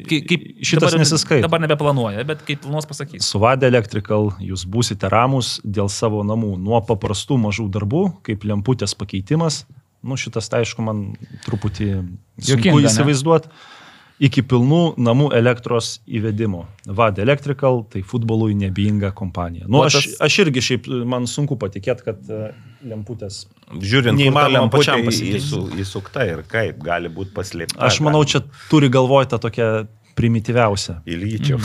[0.09, 1.45] kaip, kaip, Šitas dabar, nesiskaito.
[1.45, 3.27] Dabar nebeplanuoja, bet kaip planuos pasakys.
[3.27, 8.97] Su Vad Electrical jūs būsite ramus dėl savo namų nuo paprastų mažų darbų, kaip lemputės
[8.97, 9.63] pakeitimas.
[10.05, 11.05] Nu, šitas, tai aišku, man
[11.45, 11.89] truputį
[12.41, 13.53] sunku įsivaizduoti.
[14.23, 16.61] Iki pilnų namų elektros įvedimo.
[16.87, 19.67] Vad Electrical tai futbolui nebeinga kompanija.
[19.67, 22.53] Nu, aš, aš irgi šiaip man sunku patikėti, kad e,
[22.87, 23.41] lemputės.
[23.75, 25.59] Žiūrint, Neįmanoma pačiam pasikeisti.
[25.83, 27.81] įsukta ir kaip gali būti paslėpta.
[27.89, 29.69] Aš manau, čia turi galvoti tą tokią
[30.15, 31.01] primityviausią.
[31.11, 31.59] Įlyčiau.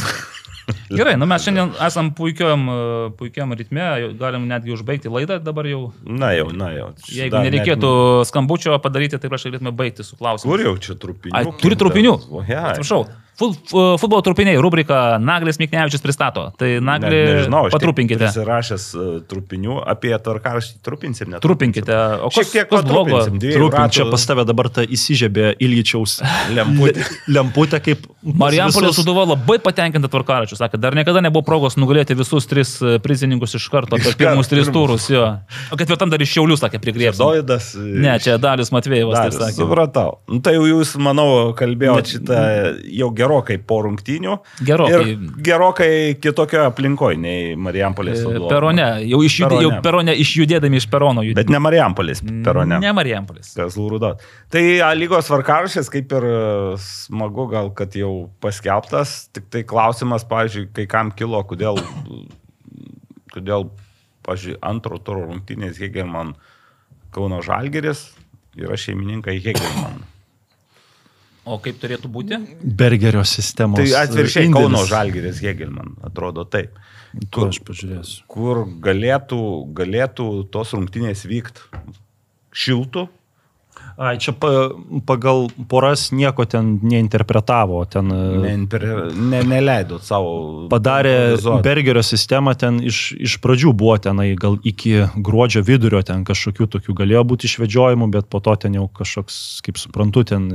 [0.91, 5.93] Gerai, nu mes šiandien esam puikiam, e, puikiam ritme, galim netgi užbaigti laidą dabar jau.
[6.05, 6.91] Na jau, na jau.
[7.09, 7.91] Jeigu Dar nereikėtų
[8.27, 10.51] skambučio padaryti, tai prašau galėtume baigti su net- klausimu.
[10.53, 11.35] Kur jau čia trupinių?
[11.35, 12.15] Ai, turi trupinių?
[12.75, 13.05] Atsiprašau.
[13.07, 16.51] Fu- futbolo trupiniai, rubrika Naglis Miknevičius pristato.
[16.61, 18.27] Tai Naglį Nežinau, aš tik patrupinkite.
[18.27, 21.43] Prisirašęs uh, trupinių apie tvarkaraštį trupinsim, net.
[21.45, 21.97] Trupinkite.
[22.27, 23.17] O kas, tiek kas blogo?
[23.17, 26.19] patrupinsim, dviejų Trupin, čia pas tave dabar ta įsižiebė Ilgičiaus
[26.57, 27.07] lemputė.
[27.37, 28.07] lemputė kaip...
[28.21, 30.59] Marijampolės visus- suduvo labai patenkinta tvarkaračiu.
[30.61, 34.69] Sakė, dar niekada nebuvo progos nugalėti visus tris e, prizininkus iš karto per pirmus tris
[34.69, 35.07] turus.
[35.09, 35.25] Jo.
[35.73, 37.17] O ketvirtam dar iš Šiaulių, sakė, prigriebs.
[37.21, 37.73] Doidas.
[37.81, 39.57] Ne, čia Dalius sakė.
[39.57, 40.19] supratau.
[40.29, 42.43] Nu, tai jau jūs, manau, kalbėjote šitą
[43.01, 44.37] jau gerokai po rungtynių.
[44.67, 45.15] Gerokai.
[45.45, 45.91] Gerokai
[46.21, 48.23] kitokio aplinkoje nei Marijampolės.
[48.25, 48.43] E.
[48.51, 49.67] Perone, jau, išjudė, Perone.
[49.67, 51.39] jau perone išjudėdami iš perono judėti.
[51.45, 52.81] Bet ne Marijampolės perone.
[52.83, 53.53] Ne Marijampolės.
[53.59, 54.25] Kazlų rūdot.
[54.51, 56.37] Tai A lygos varkaršės kaip ir e,
[56.83, 61.79] smagu gal, kad jau paskelbtas, tik tai klausimas, pavyzdžiui, kai kam kilo, kodėl,
[63.35, 63.69] kodėl
[64.27, 66.35] pavyzdžiui, antro turo rungtynės Hegelman
[67.15, 68.11] Kauno Žalgeris
[68.59, 70.03] yra šeimininkai Hegelman.
[71.49, 72.39] O kaip turėtų būti?
[72.61, 73.81] Bergerio sistemos.
[73.81, 74.69] Tai atviršiai indėlis.
[74.69, 76.77] Kauno Žalgeris Hegelman, atrodo taip.
[77.33, 78.27] Tu aš pažiūrėsiu.
[78.31, 79.41] Kur galėtų,
[79.77, 81.81] galėtų tos rungtynės vykti
[82.53, 83.09] šiltų,
[84.01, 84.73] Ai, čia pa,
[85.05, 87.83] pagal poras nieko ten neinterpretavo.
[87.85, 90.31] Ten ne, ne, neleidot savo.
[90.73, 91.37] padarė.
[91.61, 96.97] Bergerio sistemą ten iš, iš pradžių buvo tenai gal iki gruodžio vidurio ten kažkokių tokių
[97.03, 100.49] galėjo būti išvedžiojimų, bet po to ten jau kažkoks, kaip suprantu, ten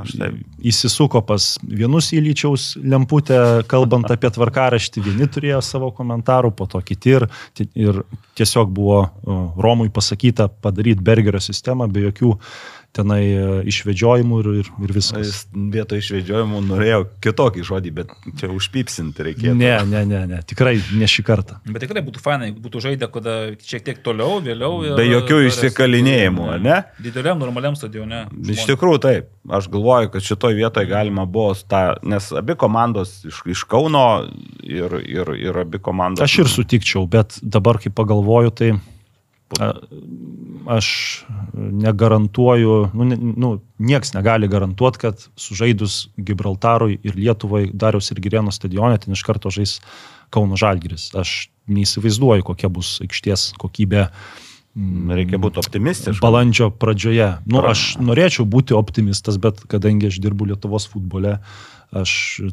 [0.00, 0.40] Aš taip.
[0.72, 7.18] įsisuko pas vienus įlyčiaus lemputę, kalbant apie tvarkaraštį, vieni turėjo savo komentarų, po to kiti
[7.18, 7.28] ir,
[7.76, 8.00] ir
[8.40, 9.04] tiesiog buvo
[9.60, 12.32] Romui pasakyta padaryti Bergerio sistemą be jokių
[12.98, 15.22] tenai e, išvedžiojimų ir, ir, ir viskas.
[15.28, 19.54] Jis vietoj išvedžiojimų norėjo kitokį žodį, bet čia užpipsinti reikėjo.
[19.58, 21.60] Ne, ne, ne, ne, tikrai ne šį kartą.
[21.68, 24.72] Bet tikrai būtų jeigu būtų žaidę, kada šiek tiek toliau, vėliau.
[24.86, 26.78] ir- Be jokių išsikalinėjimų, ar ne?
[27.02, 28.26] Dideliam, normaliam stadione.
[28.48, 29.30] Iš tikrųjų taip.
[29.48, 34.28] Aš galvoju, kad šitoj vietoje galima buvo tą, nes abi komandos iš, iš Kauno
[34.62, 36.24] ir, ir, ir abi komandos.
[36.24, 38.72] Aš ir sutikčiau, bet dabar, kai pagalvoju, tai
[39.56, 39.72] a,
[40.76, 40.88] aš
[41.56, 48.52] negarantuoju, nu, ne- nu, nieks negali garantuoti, kad sužaidus Gibraltarui ir Lietuvai Dariaus ir Girėno
[48.52, 49.78] stadione, ten iš karto žais
[50.34, 51.08] Kauno Žalgiris.
[51.16, 54.08] Aš neįsivaizduoju, kokia bus aikšties kokybė
[54.78, 56.20] Reikia būti optimistiškam.
[56.22, 57.40] balandžio pradžioje.
[57.50, 61.38] Nu, aš norėčiau būti optimistas, bet kadangi aš dirbu Lietuvos futbole,
[61.90, 62.12] aš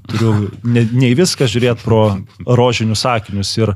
[0.09, 2.17] turiu ne, ne viską žiūrėti pro
[2.47, 3.75] rožinius sakinius ir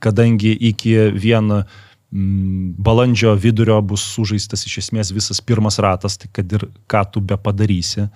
[0.00, 6.52] kadangi iki vieno mm, balandžio vidurio bus sužaistas iš esmės visas pirmas ratas, tai kad
[6.52, 8.08] ir ką tu be padarysi,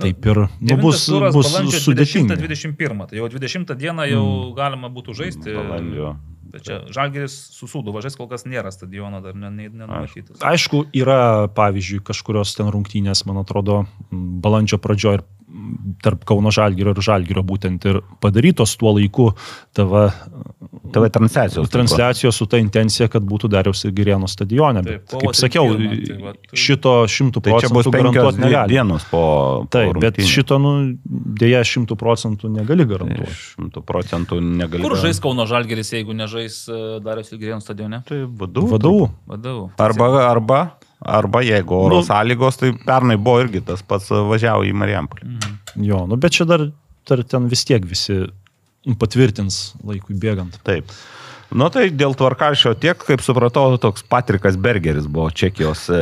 [0.00, 1.52] taip ir nu, bus, bus
[1.84, 2.38] sudėtinga.
[2.40, 4.52] 21, tai jau 20 dieną jau mm.
[4.56, 5.52] galima būtų žaisti.
[5.52, 6.14] Balandžio.
[6.50, 10.40] Bet čia Žalgeris susūdo, važias kol kas nėra stadiono, dar ne- ne- nenumatytas.
[10.42, 15.24] Aišku, yra, pavyzdžiui, kažkurios ten rungtynės, man atrodo, balandžio pradžioje ir
[16.02, 19.30] tarp Kauno Žalgirio ir Žalgirio būtent ir padarytos tuo laiku
[19.76, 20.06] tavo
[20.90, 21.68] TV transliacijos.
[21.70, 24.82] transliacijos su ta intencija, kad būtų Dariaus ir Girėno stadione.
[24.82, 28.14] Taip, Bet, kaip sakiau, 31, tai va, tai- šito šimtų Tai čia bus procentų penkios
[28.14, 28.74] garantuoti negali.
[28.74, 29.22] dienos po...
[29.70, 30.72] Taip, po bet šito, nu,
[31.40, 33.38] dėja, šimtų procentų negali garantuoti.
[33.54, 34.82] Šimtų procentų negali.
[34.82, 38.02] Kur žais Kauno Žalgeris, jeigu nežais e, Darius Ilgirėnų stadione?
[38.08, 38.22] Tai.
[38.26, 39.10] Vadovų.
[39.30, 39.70] Vadovų.
[39.78, 40.60] Arba, arba
[41.00, 45.38] Arba jeigu oro Nu- sąlygos, tai pernai buvo irgi tas pats važiavo į Marijampolį.
[45.80, 46.66] Jo, nu bet čia dar,
[47.08, 48.26] dar ten vis tiek visi
[49.00, 50.58] patvirtins laikui bėgant.
[50.64, 50.90] Taip.
[51.50, 55.96] Nu tai dėl tvarkaršio tiek, kaip supratau, toks Patrikas Bergeris buvo Čekijos e,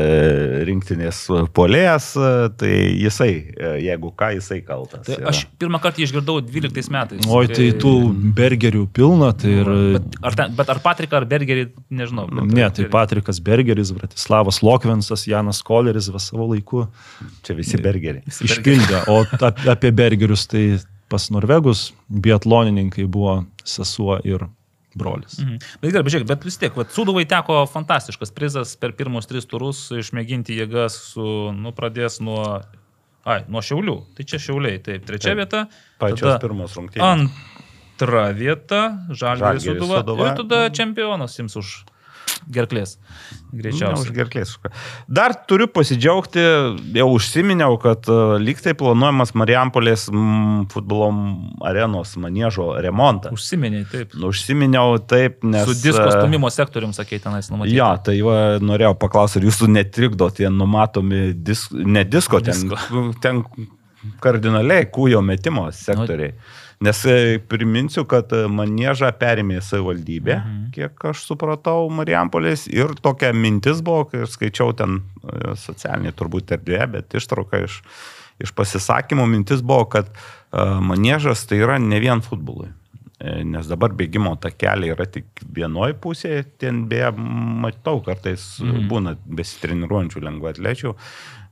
[0.69, 1.23] rinktinės
[1.57, 5.07] polėjas, e, tai jisai, e, jeigu ką, jisai kaltas.
[5.07, 5.31] Tai yra.
[5.33, 7.25] aš pirmą kartą išgirdau 12 metais.
[7.33, 7.95] Oi, tai tų
[8.37, 9.71] bergerių pilna, tai ir...
[9.97, 11.65] Bet ar, ten, bet ar Patriką, ar Bergerį,
[11.97, 12.27] nežinau.
[12.29, 16.85] bet- Ne, tai Patrikas Bergeris, Bratislavas Lokvensas, Janas Koleris va savo laiku
[17.47, 18.25] Čia visi Bergeriai.
[18.29, 19.07] išpildė.
[19.09, 20.67] O ap- apie Bergerius tai
[21.09, 24.45] pas norvegus biatlonininkai buvo sesuo ir
[24.99, 25.39] brolis.
[25.41, 25.61] Mhm.
[25.83, 29.49] Bet gerai, bet žiūrėk, bet vis tiek, vat, Sūduvai teko fantastiškas prizas per pirmus tris
[29.49, 32.43] turus išmėginti jėgas su, nu, pradės nuo,
[33.25, 33.99] ai, nuo Šiaulių.
[34.19, 35.43] Tai čia Šiauliai, taip, trečia Taip.
[35.43, 35.65] vieta.
[36.03, 37.29] Pačios pirmos rungtynės.
[37.99, 40.03] Antra vieta, Žalgiris Sūduva.
[40.03, 40.33] Sūduva.
[40.33, 41.73] Ir tada čempionas jums už
[42.47, 42.97] gerklės.
[43.53, 44.05] Ne, Greičiausiai.
[44.05, 44.53] už gerklės.
[45.09, 46.43] Dar turiu pasidžiaugti,
[46.97, 51.11] jau užsiminiau, kad uh, lyg tai planuojamas Marijampolės mm, futbolo
[51.69, 53.33] arenos maniežo remontą.
[53.37, 54.15] Užsiminiai, taip.
[54.19, 55.67] Nu, Užsiminiau taip, nes...
[55.69, 57.77] Su disko uh, stumimo sektorium, sakė, tenais numatyti.
[57.79, 63.05] Jo, tai va, norėjau paklausti, ar jūsų netrikdo tie numatomi, dis, ne disko, ten, Disko.
[63.25, 63.45] ten
[64.23, 66.35] kardinaliai kūjo metimo sektoriai.
[66.81, 70.59] Nes e, priminsiu, kad e, manėžą perėmė savivaldybė, mhm.
[70.77, 72.69] kiek aš supratau, Marijampolės.
[72.71, 77.81] Ir tokia mintis buvo, kai skaičiau ten e, socialinį turbūt erdvė, bet ištrauka iš,
[78.39, 80.13] iš pasisakymų mintis buvo, kad
[80.55, 82.71] manėžas tai yra ne vien futbolui.
[83.19, 88.87] Nes dabar bėgimo takeliai yra tik vienoje pusėje, ten beje matau kartais mm.
[88.89, 90.95] būna besitreniruojančių lengvai atlečių,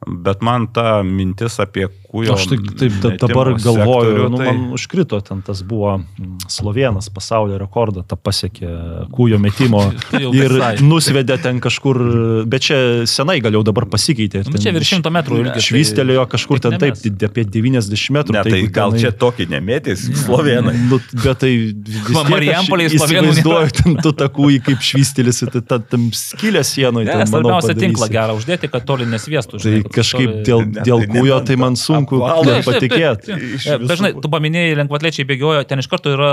[0.07, 2.35] bet man ta mintis apie kūjo...
[2.37, 6.37] Aš taip, taip metimo dabar galvoju, sektorių, nu, tai- man užkrito ten tas buvo mm,
[6.53, 8.71] Slovenas pasaulio rekordą, tą pasiekė
[9.15, 10.55] kūjo metimo Tai jau ir
[10.85, 12.01] nusvedė ten kažkur,
[12.49, 12.79] bet čia
[13.11, 14.45] senai gal jau dabar pasikeitė.
[14.51, 17.01] Nu, čia virš 100 metrų ilgis, tai Švystelėjo kažkur ten taip,
[17.31, 18.37] apie 90 metrų.
[18.37, 20.77] Ne, tai jeigu gal tenai- čia tokį nemėtys, slovenai.
[20.91, 25.43] Nu, bet tai vis tiek aš Marijampolėj slovėnų įsivaizduoju, ten tu tą kūjį kaip švystelis,
[25.57, 27.11] tai ta, tam skylė sienoje.
[27.11, 29.61] Ne, svarbiausia tinklą gerą uždėti, kad toli nesviestų.
[29.63, 32.21] Tai kažkaip dėl, dėl tai kūjo nebent tai man sunku
[32.67, 33.39] patikėti.
[33.57, 36.33] visų Dažnai, tu paminėjai, lengvatlečiai bėgiojo, ten iš karto yra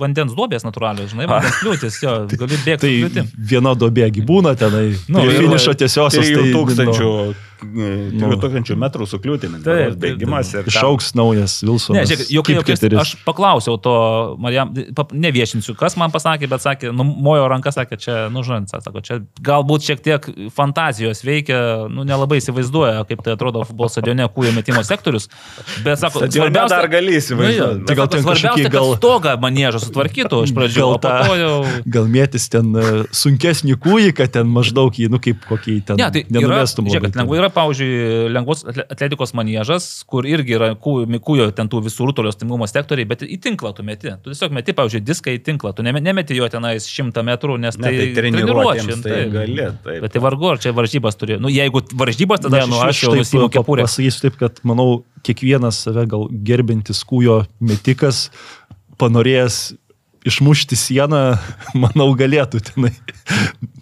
[0.00, 2.94] vandens duobės natūralios, žinai, vandens kliūtis, jo, gali bėgti.
[3.12, 4.90] Tai viena dobėgi būna tenai.
[5.10, 6.26] Nu, finišo tiesiosios.
[6.30, 7.49] 3000 Nu.
[7.60, 9.62] 3000 metrų su kliūtimis.
[9.64, 10.68] Taip, taip, Bėgimas ir...
[10.70, 12.00] Išauks naujas Vilsonas.
[12.00, 13.00] Ne, žiūrėk, jokai, jokai, Kipketeris.
[13.02, 13.94] aš paklausiau to,
[14.42, 14.72] Marijam,
[15.12, 19.20] neviešinsiu, kas man pasakė, bet sakė, nu, mojo ranka sakė, čia, nu, žinai, sako, čia
[19.44, 21.60] galbūt šiek tiek fantazijos veikia,
[21.92, 25.28] nu, nelabai įsivaizduoja, kaip tai atrodo futbolo stadione kūjo metimo sektorius,
[25.84, 28.94] bet sako, Stadione dar gali Nu, jo, Tai gal sako, ten svarbiausia, kažkokie kad gal-
[28.96, 31.52] stogą manėžą sutvarkytų iš pradžių, Gal to jau...
[31.96, 32.84] Gal mėtis ten e,
[33.14, 36.88] sunkesnį kūjį, kad ten maždaug jį, nu kaip kokį ten Ne, tai nenuvestum.
[36.90, 41.82] žiūrėk, lengvai yra, pavyzdžiui, lengvos atle- atletikos manėžas, kur irgi yra kūjo, kūjo ten tų
[41.86, 44.12] visų rutulio stimumo sektoriai, bet į tinklą tu meti.
[44.24, 47.78] Tu tiesiog meti, pavyzdžiui, diską į tinklą, tu neme- nemeti jo tenais šimtą metrų, nes
[47.78, 50.00] Ne, tai, tai treniruotėms tai gali, taip.
[50.06, 51.38] Bet tai vargu, ar čia varžybas turi.
[51.40, 53.84] Nu, jeigu varžybas, tada Ne, nu, aš jau taip nusimu kepurę.
[53.88, 58.30] pasakysiu taip, kad manau, kiekvienas save gal gerbintis kūjo metikas,
[58.98, 59.60] panorėjęs
[60.26, 61.22] išmušti sieną,
[61.82, 62.92] manau, galėtų tenai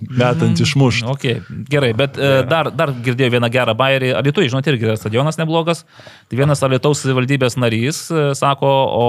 [0.08, 1.06] metant išmušti.
[1.14, 1.40] Okay,
[1.70, 4.12] gerai, bet e, dar, dar girdėjau vieną gerą bairį.
[4.18, 5.84] Alietui, žinot, irgi yra stadionas neblogas.
[6.28, 9.06] Tai vienas Alietaus valdybės narys e, sako, o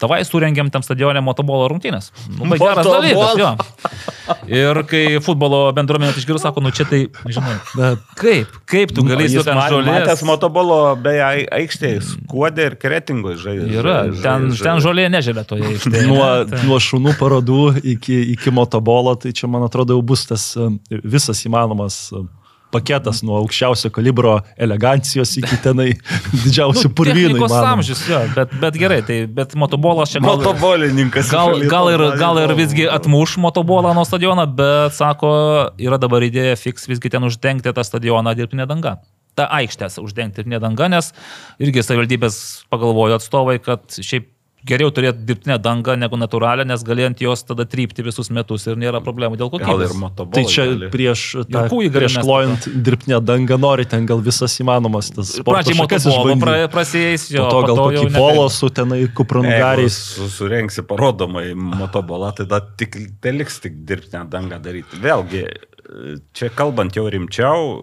[0.00, 2.10] tavai surengėm tam stadione motobolo rungtynės.
[2.38, 3.50] Nu, bai geras dalykas, jo.
[4.50, 7.56] Ir kai futbolo bendruomenė tai išgirdo, sako, nu čia tai, žinai,
[8.20, 10.26] kaip, kaip tu gali įsivaizduoti man- matęs žolės?
[10.30, 13.68] motobolo beje ai- aikštėje, skuodė ir kretingoje žaidė.
[13.80, 16.06] Yra, ten, ten žolė nežėlė toje aikštėje.
[16.06, 17.60] nuo, Tai- nuo šunų parodų
[17.96, 20.54] iki, iki motobolo, tai čia, man atrodo, jau bus tas
[20.90, 22.10] visas įmanomas
[22.72, 25.90] paketas nuo aukščiausio kalibro elegancijos iki tenai
[26.44, 27.20] didžiausių purvynų.
[27.20, 27.76] Nu, Technikos įmanomų.
[27.76, 30.40] amžius, jo, bet, bet gerai, tai, bet motobolas čia gal...
[30.40, 31.30] Motobolininkas.
[31.32, 35.32] Gal, gal, ir, gal ir visgi atmuš motobolą nuo stadiono, bet sako,
[35.80, 38.98] yra dabar idėja fiks visgi ten uždengti tą stadioną dirbtinė danga.
[39.38, 41.12] Ta aikštės uždengti dirbtinė danga, nes
[41.62, 42.40] irgi savivaldybės
[42.72, 44.30] pagalvojo atstovai, kad šiaip
[44.66, 48.78] geriau turėti dirbtinę dangą negu natūralią, nes gali ant jos tada trypti visus metus ir
[48.80, 49.94] nėra problemų dėl Gal kokybės.
[49.94, 50.36] ir motobolą.
[50.36, 54.56] Tai čia prieš, tą, kūjį gali prieš mest klojant dirbtinę dangą nori ten gal visas
[54.62, 59.02] įmanomas tas sporto Pradžiai motobolo pra, prasieis, jo, Po to gal kokį polo su tenai
[59.16, 59.96] kupranugariais.
[60.18, 65.00] Su, surenksi parodomai motobolą, tai tada tik, tai liks tik dirbtinę dangą daryti.
[65.00, 65.46] Vėlgi,
[66.36, 67.80] čia kalbant jau rimčiau,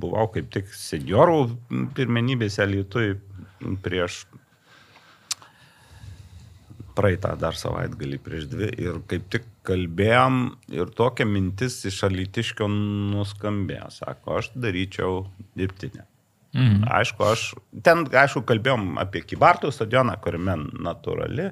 [0.00, 1.40] buvau kaip tik seniorų
[1.96, 3.16] pirmenybėse Lietuvai
[3.82, 4.22] prieš
[6.98, 10.38] praeitą dar savaitgalį prieš dvi ir kaip tik kalbėjom
[10.74, 13.90] ir tokia mintis iš alitiškio nuskambėjo.
[14.00, 15.26] Sako, aš daryčiau
[15.58, 16.06] dirbtinę.
[16.56, 16.86] Mhm.
[16.98, 17.42] Aišku, aš
[17.84, 20.56] ten, aišku, kalbėjom apie Kybartų stadioną, kuriame
[20.88, 21.50] natūrali.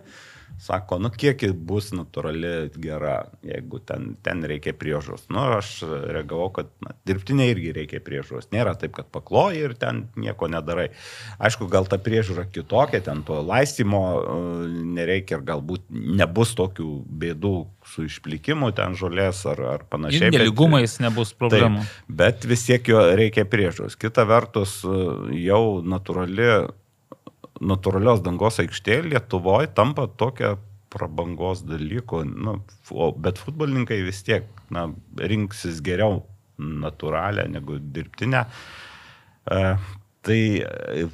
[0.58, 5.26] Sako, nu kiek bus natūrali gera, jeigu ten, ten reikia priežos.
[5.28, 8.48] Nu, aš reagavau, kad na, dirbtinė irgi reikia priežos.
[8.54, 10.88] Nėra taip, kad pakloji ir ten nieko nedarai.
[11.36, 14.38] Aišku, gal ta priežiūra kitokia, ten to laistymo e,
[14.96, 17.54] nereikia ir galbūt nebus tokių bėdų
[17.86, 20.32] su išplikimu ten žolės ar, ar panašiai.
[20.34, 21.84] nelygumais nebus problemų.
[21.84, 23.98] Taip, bet vis tiek jo reikia priežos.
[24.00, 24.80] Kita vertus,
[25.36, 26.50] jau natūrali,
[27.60, 30.56] natūralios dangos aikštė Lietuvoje tampa tokia
[30.92, 32.58] prabangos dalyko, nu,
[33.20, 34.86] bet futbolininkai vis tiek na,
[35.18, 36.22] rinksis geriau
[36.56, 38.44] natūralią negu dirbtinę.
[39.50, 39.62] E,
[40.26, 41.06] tai e,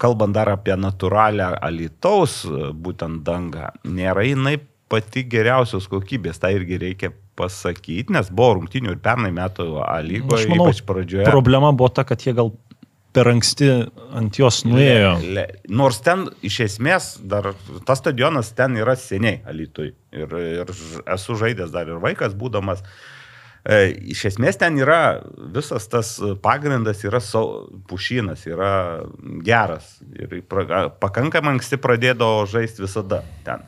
[0.00, 4.56] kalbant dar apie natūralią alitaus e, būtent dangą, nėra jinai
[4.92, 9.68] pati geriausios kokybės, tai irgi reikia pasakyti, nes buvo rungtinių ir pernai metų
[10.04, 11.30] lygoje, ypač pradžioje.
[11.32, 12.52] Problema buvo ta, kad jie gal
[13.12, 13.70] per anksti
[14.16, 15.14] ant jos nuėjo.
[15.22, 17.52] Le, le, nors ten iš esmės dar
[17.86, 19.92] tas stadionas ten yra seniai Alitui.
[20.12, 20.72] Ir, ir
[21.14, 22.82] esu žaidęs dar ir vaikas būdamas.
[23.62, 25.20] E, iš esmės ten yra
[25.54, 28.72] visas tas pagrindas, yra sau, pušynas, yra
[29.44, 29.98] geras.
[30.16, 33.64] Ir pra, pakankamai anksti pradėdavo žaisti visada ten.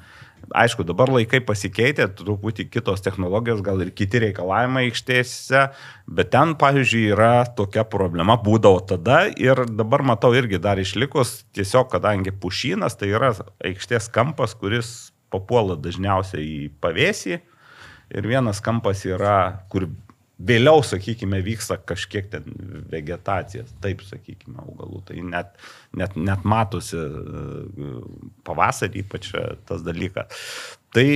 [0.52, 5.62] Aišku, dabar laikai pasikeitė, truputį kitos technologijos, gal ir kiti reikalavimai aikštėse,
[6.10, 11.88] bet ten, pavyzdžiui, yra tokia problema, būdavo tada ir dabar matau irgi dar išlikus, tiesiog
[11.94, 13.32] kadangi pušynas tai yra
[13.64, 14.94] aikštės kampas, kuris
[15.32, 17.40] papuola dažniausiai į pavėsį
[18.14, 19.88] ir vienas kampas yra, kur
[20.38, 22.46] vėliau, sakykime, vyksta kažkiek ten
[22.90, 25.02] vegetacija, taip sakykime, augalų.
[25.08, 25.54] Tai net,
[25.96, 27.90] net, net matosi e,
[28.46, 30.46] pavasarį ypač e, tas dalykas.
[30.94, 31.08] Tai,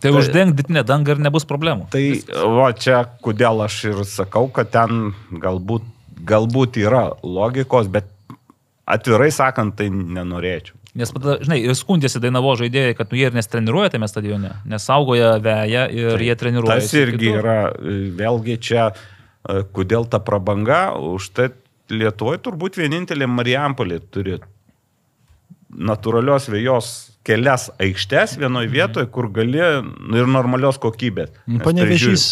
[0.00, 1.90] Tai uždeng ditinę dangą ir nebus problemų.
[1.92, 2.22] tai
[2.56, 5.10] va čia, kodėl aš ir sakau, kad ten
[5.42, 5.84] galbūt,
[6.24, 8.08] galbūt yra logikos, bet
[8.88, 10.79] atvirai sakant, tai nenorėčiau.
[10.98, 15.36] Nes, žinai, ir skundėsi Dainavo žaidėjai, kad nu, jie ir nestreniruoja tame stadione, nes saugoja
[15.42, 16.80] veją ir Tai jie treniruoja.
[16.82, 21.50] Tas irgi yra, e, vėlgi čia, e, kodėl ta prabanga, už tai
[21.90, 24.36] Lietuvoje turbūt vienintelė Marijampolė turi
[25.76, 26.88] natūralios vėjos
[27.22, 31.30] kelias aikštes vienoje vietoje, kur gali nu, ir normalios kokybės.
[31.46, 32.24] Nes Panevežys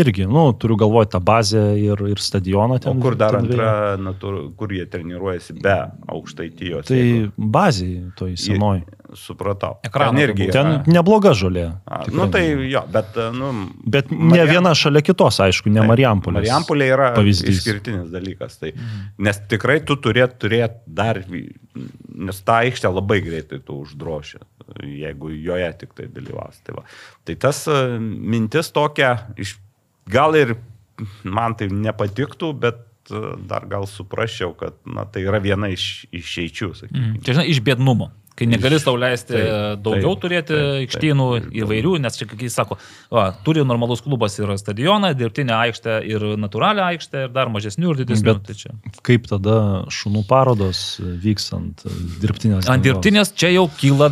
[0.00, 3.00] irgi, nu, turiu galvoje tą bazę ir, ir stadioną O ten.
[3.02, 5.76] kur dar antra, natūr, kur jie treniruojasi be
[6.08, 6.86] aukštaitijos?
[6.88, 8.82] Tai jeigu- bazė toj senoj.
[9.18, 9.78] Supratau.
[9.82, 10.46] Irgi.
[10.46, 10.52] turbūt.
[10.54, 11.64] Ten nebloga žolė.
[11.84, 12.16] A, tikrai.
[12.18, 13.50] Nu tai jo, bet, nu.
[13.82, 16.38] Bet ne Mariam- viena šalia kitos, aišku, ne Marijampolė.
[16.38, 17.58] Marijampolė yra pavyzdys.
[17.58, 18.58] išskirtinis dalykas.
[18.60, 18.72] Tai,
[19.18, 24.42] nes tikrai tu turėt turėti dar, nes tą aikštę labai greitai tu uždroši,
[24.84, 26.60] jeigu joje tik tai dalyvaus.
[26.62, 26.86] Tai, va.
[27.24, 29.56] tai tas e, mintis tokia, iš,
[30.10, 30.54] gal ir
[31.24, 36.72] man tai nepatiktų, bet e, dar gal suprasčiau, kad na, tai yra viena iš išeičių.
[36.90, 37.20] Mm.
[37.24, 38.12] Čia, žinai, iš bėdnumo.
[38.38, 40.86] Kai negali sau leisti taip, daugiau taip, turėti taip.
[40.86, 41.26] aikštynų
[41.60, 42.78] įvairių, nes čia, kai jis sako,
[43.12, 48.00] va, turi normalus klubas ir stadioną, dirbtinę aikštę ir natūralią aikštę ir dar mažesnių ir
[48.04, 48.34] didesnių.
[48.38, 48.70] Bet- Tai čia.
[49.04, 49.56] Kaip tada
[49.92, 51.84] šunų parodos vyks ant
[52.22, 52.70] dirbtinės.
[52.70, 54.08] Ant dirbtinės čia jau kyla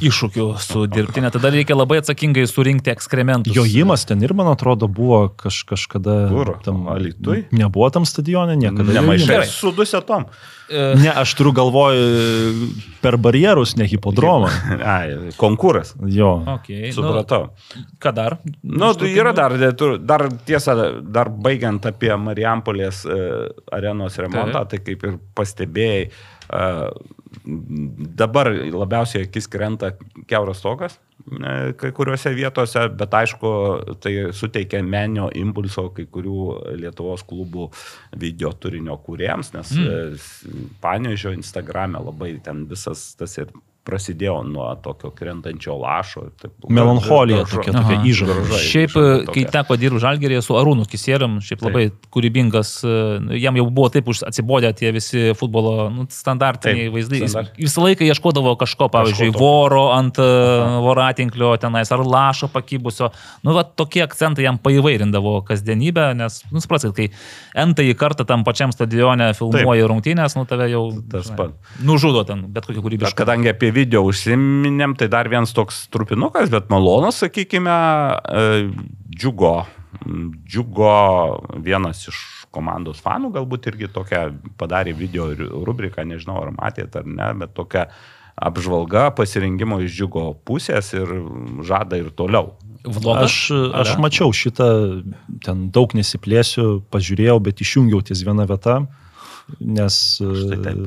[0.00, 3.54] iššūkių su dirbtinė, tada reikia labai atsakingai surinkti ekskrementus.
[3.56, 6.28] Jojimas ten ir, man atrodo, buvo kaž, kažkada.
[6.32, 6.54] Kur?
[6.64, 7.46] Tam, Alytuj?
[7.52, 8.92] Nebuvo tam stadione niekada.
[9.00, 9.46] Nemaišai Gerai.
[9.48, 10.26] su dusetom.
[10.68, 11.96] E, Ne, aš turiu galvoj
[13.02, 14.48] per barjerus, ne hipodromą.
[14.96, 15.94] Ai, konkuras.
[16.10, 16.32] Jo.
[16.56, 17.52] okay, Supratau.
[17.76, 18.38] Nu, ką dar?
[18.62, 23.20] Nu, Iš tai tokių- yra dar, dar, dar tiesa, dar baigiant apie Marijampolės e,
[23.78, 26.08] arenos remontą, tai kaip ir pastebėjai,
[26.50, 26.64] e,
[28.18, 29.92] dabar labiausiai akis krenta
[30.26, 31.05] keuras tokas e,
[31.80, 33.52] kai kuriuose vietose, bet aišku,
[34.02, 36.42] tai suteikia menio impulso kai kurių
[36.78, 37.68] Lietuvos klubų
[38.20, 40.68] video turinio kūriems, nes mm.
[40.82, 43.50] Panežio Instagrame labai ten visas tas ir
[43.86, 46.24] prasidėjo nuo tokio krentančio lašo.
[46.42, 48.02] Taip, Melancholija tokia, tokia Aha.
[48.26, 48.58] Gražu.
[48.58, 49.52] Šiaip, e, kai tokia.
[49.54, 51.84] teko dirbti žalgerėje su Arūnu Kisėrim, šiaip labai
[52.14, 57.20] kūrybingas, e, jam jau buvo taip atsibodę tie visi futbolo nu, standartiniai Taip, vaizdai.
[57.22, 57.60] Jis standart.
[57.62, 59.40] visą laiką ieškodavo kažko, pavyzdžiui, tokio.
[59.46, 60.26] voro ant e,
[60.82, 63.10] voratinklio tenais ar lašo pakybusio.
[63.46, 67.08] Nu, va, tokie akcentai jam paįvairindavo kasdienybę, nes, nu, suprasit, kai
[67.56, 71.54] entąjį kartą tam pačiam stadione filmuoji rungtynės, nu, tave jau Tas pats.
[71.86, 73.16] nužudo ten bet kokį Bet kūrybišką.
[73.18, 77.76] kadangi apie video užsiminėm, tai dar vienas toks trupinukas, bet malonus, sakykime,
[78.42, 78.46] e,
[79.16, 79.56] džiugo.
[80.46, 80.96] Džiugo
[81.64, 82.18] vienas iš
[82.54, 84.26] komandos fanų galbūt irgi tokią
[84.60, 87.88] padarė video ru- rubriką, nežinau ar matėte ar ne, bet tokia
[88.36, 91.08] apžvalga pasirinkimo iš džiugo pusės ir
[91.64, 92.54] žada ir toliau.
[92.84, 93.30] Vlogas?
[93.30, 93.38] Aš,
[93.72, 94.02] aš Ale?
[94.04, 94.68] mačiau šitą,
[95.42, 98.76] ten daug nesiplėsiu, pažiūrėjau, bet išjungiau ties vieną vietą,
[99.60, 99.96] nes...
[100.20, 100.84] Štai taip.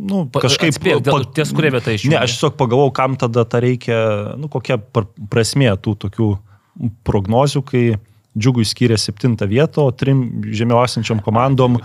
[0.00, 0.72] E, Nu, Pa- kažkaip...
[0.72, 2.16] atspėk, dėl- ties kuria vieta išjungei?
[2.16, 3.98] Ne, aš tiesiog pagalvojau, kam tada tą reikia,
[4.40, 6.30] nu, kokia pr- prasmė tų tokių
[7.04, 7.82] prognozių, kai
[8.38, 10.20] džiugui skiria septintą vietą, o trim
[10.54, 11.80] žemiau esančiam komandom...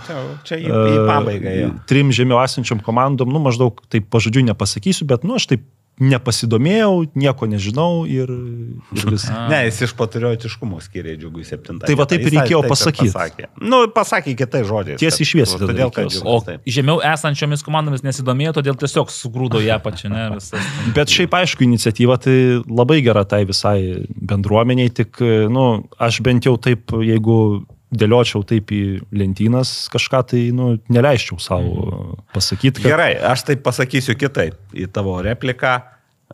[0.46, 1.70] Čia, į, į pabaigą jau.
[1.74, 5.64] e, Trim žemiau esančiam komandom, nu, maždaug taip pažodžiui nepasakysiu, bet, nu, aš taip
[5.96, 8.28] nepasidomėjau, nieko nežinau ir,
[8.92, 9.24] ir vis.
[9.50, 11.88] Ne, jis iš patriotiškumo skiria džiugui septintą.
[11.88, 13.12] Tai va taip ir Jis reikėjo taip ir pasakyt.
[13.14, 13.48] Pasakė.
[13.64, 14.98] Nu, pasakė kitai žodžiai.
[15.00, 16.66] Tiesiai tada Todėl, kad džiugas O taip.
[16.76, 20.26] žemiau esančiomis komandomis nesidomėjo, todėl tiesiog sugrūdo ją pačią, ne?
[20.36, 20.68] Visas.
[20.96, 22.36] Bet šiaip aišku, iniciatyva tai
[22.68, 25.66] labai gera tai visai bendruomeniai, tik, nu,
[25.96, 27.64] aš bent jau taip, jeigu
[27.94, 28.82] dėliočiau taip į
[29.14, 32.90] lentynas kažką, tai, nu, neleisčiau savo pasakyti, kad...
[32.96, 34.58] Gerai, aš tai pasakysiu kitaip.
[34.74, 35.78] Į tavo repliką.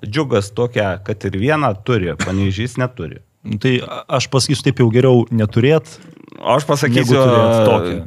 [0.02, 3.20] Džiugas tokia, kad ir vieną turi, panežys neturi.
[3.44, 3.74] Nu, Tai
[4.06, 5.90] aš pasakysiu taip jau geriau neturėt.
[6.40, 7.20] O aš pasakysiu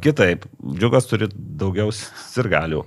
[0.04, 0.48] kitaip.
[0.74, 2.82] Džiugas turi daugiau sirgalių.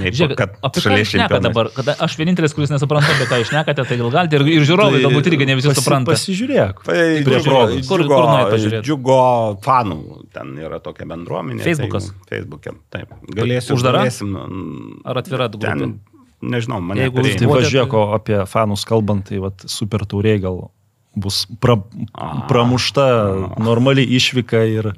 [0.00, 1.40] Nei Žiūrėk, kad apie ką čempionai.
[1.46, 1.70] dabar?
[1.74, 5.00] Kada aš vienintelis, kuris nesuprantu, apie ką jūs šnekate, tai gal galite ir, ir žiūrovai
[5.00, 6.12] Tai galbūt irgi ne visi pasi- supranta.
[6.12, 6.82] Pasižiūrėk.
[6.84, 7.88] Tai Prie progos.
[7.88, 8.20] Kur- džiugo,
[8.50, 9.20] kur džiugo
[9.64, 9.98] fanų,
[10.32, 11.62] ten yra tokia bendruomenė.
[11.64, 12.10] Feisbukas?
[12.28, 13.08] Tai, Facebook'e, taip.
[13.34, 13.74] Galėsiu.
[13.78, 14.04] Uždara?
[14.04, 14.36] Galėsim,
[15.04, 15.94] Ar atvira grupė?
[16.42, 17.36] nežinau, mane Jeigu jūs.
[17.38, 20.70] Tai Buvote- važiuok, o apie fanus kalbant, tai vat, super tauriai gal
[21.14, 21.76] bus pra,
[22.48, 23.04] pramušta
[23.58, 24.90] normali išvyka ir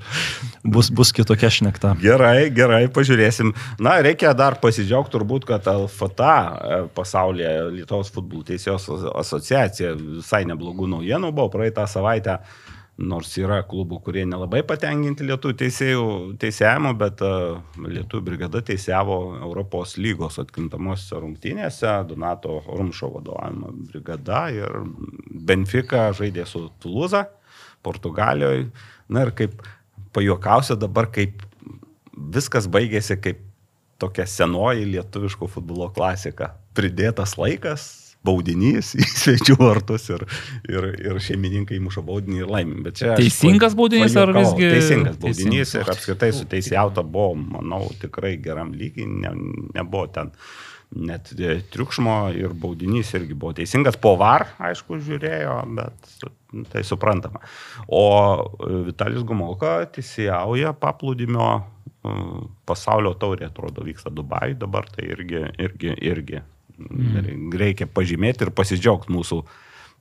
[0.65, 1.95] bus, bus kitokia šnekta.
[2.03, 3.55] Gerai, gerai, pažiūrėsim.
[3.83, 8.91] Na, reikia dar pasidžiaugti turbūt, kad LFTA e, pasaulyje Lietuvos futbolo teisėjos
[9.25, 12.39] asociacija visai neblogų naujienų buvo praeitą savaitę.
[13.03, 16.05] Nors yra klubų, kurie nelabai patenkinti lietuvių teisėjų
[16.43, 24.83] teisėjimu, bet uh, lietuvių brigada teisėjavo Europos lygos atkrintamosiose rungtynėse, Donato Rumšo vadovavimo brigada ir
[25.51, 27.25] Benfica žaidė su Tuluza,
[27.83, 28.69] Portugalijoje.
[29.13, 29.59] Na ir kaip
[30.15, 31.43] pajuokausiu dabar, kaip
[32.13, 33.43] viskas baigėsi kaip
[34.03, 36.53] tokia senoji lietuviško futbolo klasika.
[36.77, 37.85] Pridėtas laikas,
[38.27, 40.27] baudinys į svečių vartus ir,
[40.71, 42.53] ir, ir šeimininkai muša baudinį ir
[43.15, 48.75] aš Teisingas baudinys ar visgi- Teisingas baudinys ir apskritai su teisėjauta buvo, manau, tikrai geram
[48.77, 49.35] lygiai, ne,
[49.77, 50.33] nebuvo ten
[50.93, 53.97] net e, triukšmo ir baudinys irgi buvo teisingas.
[54.01, 56.13] Po var, aišku, žiūrėjo, bet
[56.73, 57.43] tai suprantama.
[57.89, 58.05] O
[58.37, 62.17] e, Vitalis Gumolka teisėjauja paplūdimio e,
[62.69, 66.43] pasaulio taurė, atrodo, vyksta Dubai, dabar tai irgi, irgi, irgi
[66.91, 67.53] mm.
[67.59, 69.43] reikia pažymėti ir pasidžiaugti mūsų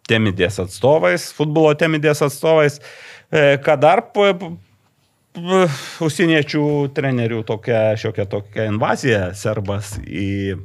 [0.09, 2.79] temidės atstovais, futbolo temidės atstovais.
[3.31, 4.03] E, Ką dar
[5.31, 10.57] užsieniečių trenerių tokia šiokia tokia invazija serbas į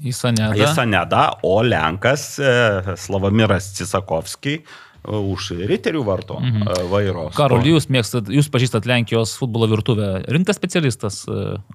[0.00, 0.56] Į Sanedą.
[0.56, 2.52] į Sanedą, o Lenkas e,
[2.98, 4.62] Slavamiras Cisakovskiai e,
[5.12, 6.88] už riterių varto mhm.
[6.88, 7.26] vairo.
[7.36, 10.24] Karol, jūs mėgstat, jūs pažįstat Lenkijos futbolo virtuvę.
[10.32, 11.26] Rimtas specialistas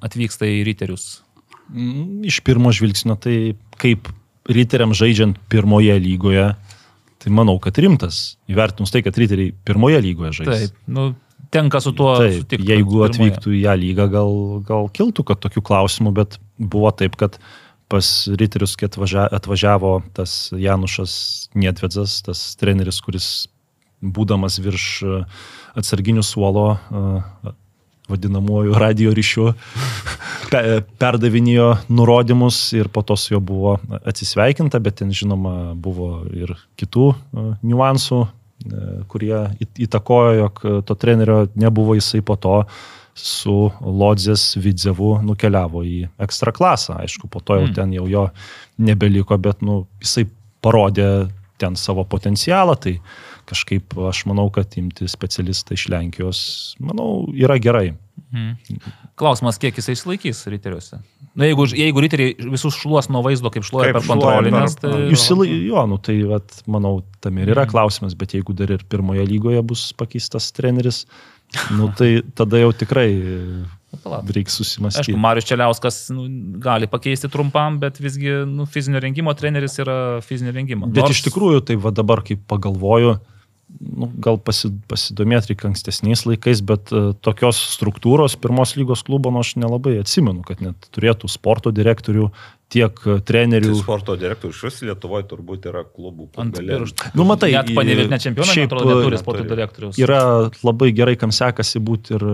[0.01, 1.21] atvyksta į ryterius.
[1.69, 4.09] Mm, Iš pirmo žvilgsnio, tai kaip
[4.51, 6.47] riteriam žaidžiant pirmoje lygoje,
[7.21, 8.37] tai manau, kad rimtas.
[8.51, 10.69] Įvertinus tai, kad riteriai pirmoje lygoje žaidžia.
[10.69, 11.07] Taip, nu,
[11.53, 12.67] tenka su tuo Taip, sutikti.
[12.69, 13.11] jeigu pirmoje.
[13.11, 14.33] atvyktų į ją lygą, gal,
[14.67, 17.39] gal kiltų, kad tokių klausimų, bet buvo taip, kad
[17.91, 23.27] pas riterius, kai atvažia, atvažiavo tas Janušas Nietvedzas, tas treneris, kuris
[24.01, 25.19] būdamas virš e,
[25.79, 27.53] atsarginių suolo, e,
[28.09, 29.53] vadinamuoju radio ryšiu,
[30.51, 33.75] pe- perdavinėjo nurodymus ir po to su juo buvo
[34.05, 40.95] atsisveikinta, bet ten žinoma buvo ir kitų e, niuansų, e, kurie įt- įtakojo, jog to
[40.95, 42.59] trenerio nebuvo jisai po to
[43.15, 46.97] su Lodzės Vidzevu nukeliavo į ekstra klasą.
[46.99, 47.73] Aišku, po to jau Mm.
[47.73, 48.25] ten jau jo
[48.77, 50.25] nebeliko, bet nu, jisai
[50.61, 52.99] parodė ten savo potencialą, tai
[53.49, 56.39] kažkaip aš manau, kad imti specialistą iš Lenkijos,
[56.83, 57.93] manau, yra gerai.
[58.31, 58.79] Mhm.
[59.19, 60.99] Klausimas, kiek jisai išlaikys riteriuose.
[61.35, 64.91] Na, jeigu, jeigu riteriai visus šluos nuo vaizdo, kaip šluoja Kaip per kontrolinės, tai...
[65.11, 68.85] Jūs įlai, jo, nu tai vat, manau, tam ir yra klausimas, bet jeigu dar ir
[68.91, 71.03] pirmoje lygoje bus pakeistas treneris,
[71.75, 73.09] nu tai tada jau tikrai
[74.35, 75.11] reiks susimastyti.
[75.11, 76.25] Aišku, Marius Čeliauskas nu,
[76.63, 80.89] gali pakeisti trumpam, bet visgi nu, fizinio rengimo treneris yra fizinio rengimo.
[80.91, 83.17] Bet iš tikrųjų, tai va dabar, kai pagalvoju,
[83.79, 89.43] nu, gal pasi, pasidomėti reikia ankstesniais laikais, bet uh, tokios struktūros pirmos lygos klubo, nu,
[89.45, 92.29] aš nelabai atsimenu, kad net turėtų sporto direktorių,
[92.73, 93.73] tiek uh, trenerių.
[93.73, 97.13] Tai sporto direktorius šis Lietuvoje turbūt yra klubų ant pirštų.
[97.17, 100.01] Nu, matai, net panėvės net čempionai, šiaip, atrodo, neturi sporto direktorius.
[100.01, 100.21] Yra
[100.65, 102.27] labai gerai, kam sekasi būti ir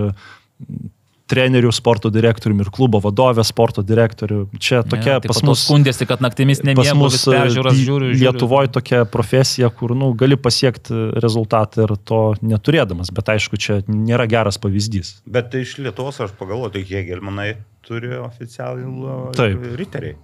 [1.31, 4.43] trenerių, sporto direktoriumi ir klubo vadovė sporto direktorių.
[4.61, 5.65] Čia tokia tai pas mus...
[5.67, 8.11] skundėsi, kad naktimis nemiegu, vis peržiūras e, žiūriu.
[8.11, 8.21] žiūriu.
[8.25, 14.27] Lietuvoje tokia profesija, kur nu, gali pasiekti rezultatą ir to neturėdamas, bet aišku, čia nėra
[14.31, 15.19] geras pavyzdys.
[15.29, 17.53] Bet tai iš Lietuvos aš pagalvoju, tai Hegelmanai
[17.87, 19.65] turi oficialų Taip.
[19.79, 20.19] riteriai.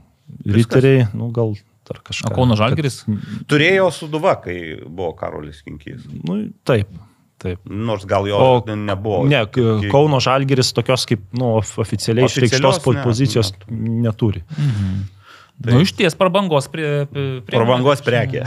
[0.45, 1.55] Riteriai, nu gal
[1.87, 2.31] dar kažką.
[2.31, 3.01] O Kauno Žalgiris?
[3.49, 6.03] Turėjo suduva, kai buvo Karolis Kinkys.
[6.27, 6.91] Nu, taip,
[7.41, 7.59] taip.
[7.65, 9.23] Nors gal jo O nebuvo.
[9.29, 9.43] Ne,
[9.91, 14.43] Kauno Žalgiris tokios kaip, nu, of- oficialiai išreikštos ne, pozicijos neturi.
[15.57, 17.07] Nu, iš ties prabangos prie...
[17.09, 17.55] prie prekė.
[17.57, 18.43] Prabangos prekė.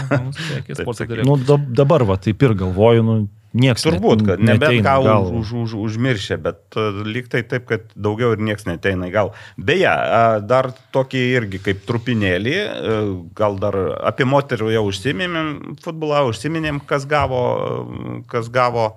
[1.26, 3.16] Nu, dab- dabar va, taip ir galvoju, nu,
[3.56, 3.84] nieks.
[3.86, 5.14] Turbūt, kad nebent ką galvą.
[5.40, 9.14] už, už, už, užmiršė, bet uh, lyg tai taip, kad daugiau ir niekas neteina į
[9.14, 9.32] gal.
[9.56, 13.78] Beje, uh, dar tokį irgi kaip trupinėlį, uh, gal dar
[14.12, 17.42] apie moterų jau užsiminėm, futbolą užsiminėm, kas gavo,
[18.30, 18.92] kas gavo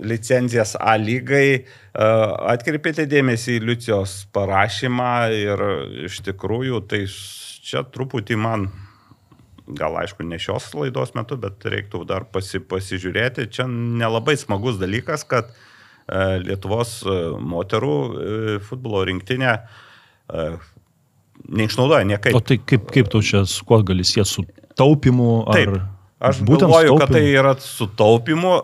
[0.00, 1.64] licenzijas A lygai.
[1.92, 5.64] Atkreipėte dėmesį į Liucijos parašymą ir
[6.06, 8.68] iš tikrųjų tai čia truputį man
[9.76, 13.48] gal aišku, ne šios laidos metu, bet reiktų dar pasi, pasižiūrėti.
[13.52, 17.16] Čia nelabai smagus dalykas, kad e, Lietuvos e,
[17.52, 19.56] moterų e, futbolo rinktinė
[21.50, 22.36] neišnaudoja niekaip.
[22.38, 24.44] O tai kaip, kaip tu čia su kuo gali sieti su
[24.78, 25.30] taupimu?
[25.50, 25.56] Ar...
[25.58, 25.88] Taip.
[26.20, 28.56] Aš Būtent galvoju, su kad tai yra sutaupimu.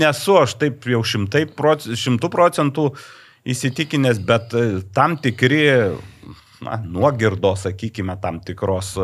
[0.00, 2.88] Nesu aš taip jau šimtai proc- šimtų procentų
[3.52, 4.56] įsitikinęs, bet
[4.96, 5.62] tam tikri
[6.64, 8.96] na, nuogirdo, sakykime, tam tikros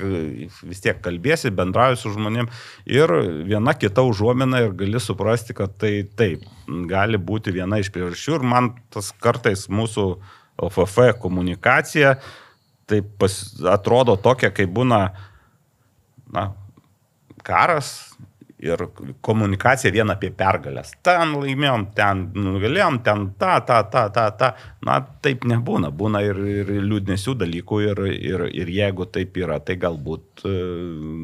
[0.00, 2.48] vis tiek kalbėsi, bendrauji su žmonėm
[2.90, 3.12] ir
[3.48, 6.46] viena kita užuomina ir gali suprasti, kad tai taip,
[6.90, 8.38] gali būti viena iš priežasčių.
[8.38, 10.08] Ir man tas kartais mūsų
[10.64, 12.16] OFF komunikacija
[12.90, 13.32] taip pas,
[13.72, 15.00] atrodo tokia, kai būna
[16.34, 16.48] na,
[17.44, 17.94] karas
[18.64, 18.86] ir
[19.24, 20.94] komunikacija vien apie pergalės.
[21.04, 24.52] Ten laimėjom, ten nugalėjom, ten ta, ta, ta, ta, ta.
[24.84, 25.88] Na, taip nebūna.
[25.96, 30.54] Būna ir, ir liūdnesių dalykų ir, ir, ir jeigu taip yra, tai galbūt, e,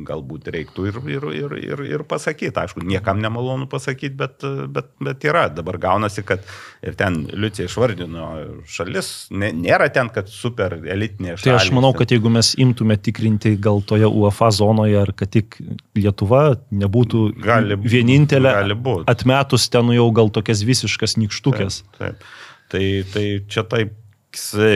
[0.08, 2.54] galbūt reiktų ir, ir, ir, ir, ir pasakyti.
[2.62, 5.48] Aišku, niekam nemalonu pasakyti, bet, bet, bet yra.
[5.52, 6.44] Dabar gaunasi, kad
[6.84, 8.30] ir ten Liucija išvardino
[8.68, 11.44] šalis, nė- nėra ten, kad super elitinė šalis.
[11.44, 15.58] Tai aš manau, kad jeigu mes imtume tikrinti gal toje UEFA zonoje, ar kad tik
[15.98, 19.08] Lietuva nebūtų Gali- vienintelė, gali būt.
[19.10, 21.82] atmetus ten jau gal tokias visiškas nikštukės.
[21.98, 22.20] Taip.
[22.20, 22.30] taip.
[22.70, 23.96] Tai, tai čia taip,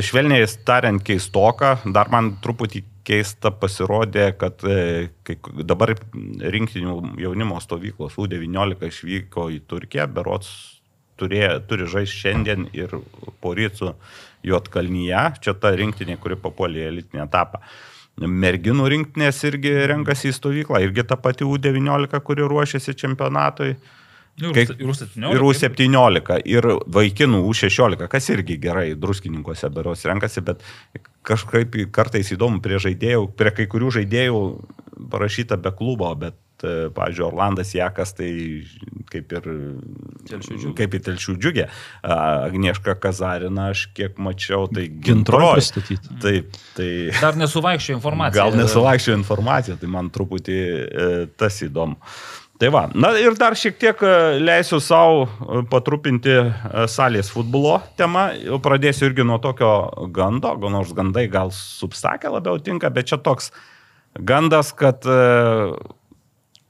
[0.03, 1.77] švelniai tariant, keistoka.
[1.95, 5.37] Dar man truputį keista pasirodė, kad e, kai
[5.67, 10.51] dabar rinktinių jaunimo stovyklos U19 išvyko į Turkiją, berots
[11.21, 12.97] turėjo, turi žaisti šiandien ir
[13.45, 13.93] poryt su
[14.45, 15.25] Juotkalnyje.
[15.45, 17.61] Čia ta rinktinė, kuri papuolė elitinį etapą.
[18.21, 23.75] Merginų rinktinės irgi renkasi į stovyklą, irgi ta pati U19, kuri ruošiasi čempionatui.
[24.43, 25.35] Ir Kai- U- ir U17.
[25.35, 26.63] Ir U17, ir
[26.95, 30.63] vaikinų U16, kas irgi gerai druskininkose beros renkasi, bet
[31.25, 34.41] kažkaip kartais įdomu prie žaidėjų, prie kai kurių žaidėjų
[35.11, 38.29] parašyta be klubo, bet, e, pavyzdžiui, Orlandas Jakas, tai
[39.11, 39.49] kaip ir,
[40.31, 40.75] Telšių džiugė.
[40.79, 41.67] kaip į telšių džiugę.
[42.05, 45.61] Agnieška Kazarina, aš kiek mačiau, tai Gintroj.
[46.23, 46.89] Taip, tai...
[47.21, 48.45] Dar nesuvaikščio informacija.
[48.45, 51.11] Gal nesuvaikščio informacija, tai man truputį e,
[51.41, 52.01] tas įdomu.
[52.63, 55.25] Tai va, na ir dar šiek tiek e, leisiu savo
[55.73, 56.45] patrupinti e,
[56.91, 58.29] salės futbolo temą.
[58.63, 59.73] Pradėsiu irgi nuo tokio
[60.15, 63.51] gando, nors gandai gal subsakė labiau tinka, bet čia toks
[64.15, 65.19] gandas, kad e,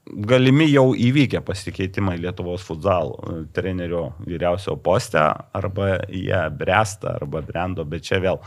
[0.05, 5.21] galimi jau įvykę pasikeitimai Lietuvos futsal e, trenerio vyriausio poste,
[5.57, 8.41] arba jie bręsta, arba brendo, bet čia vėl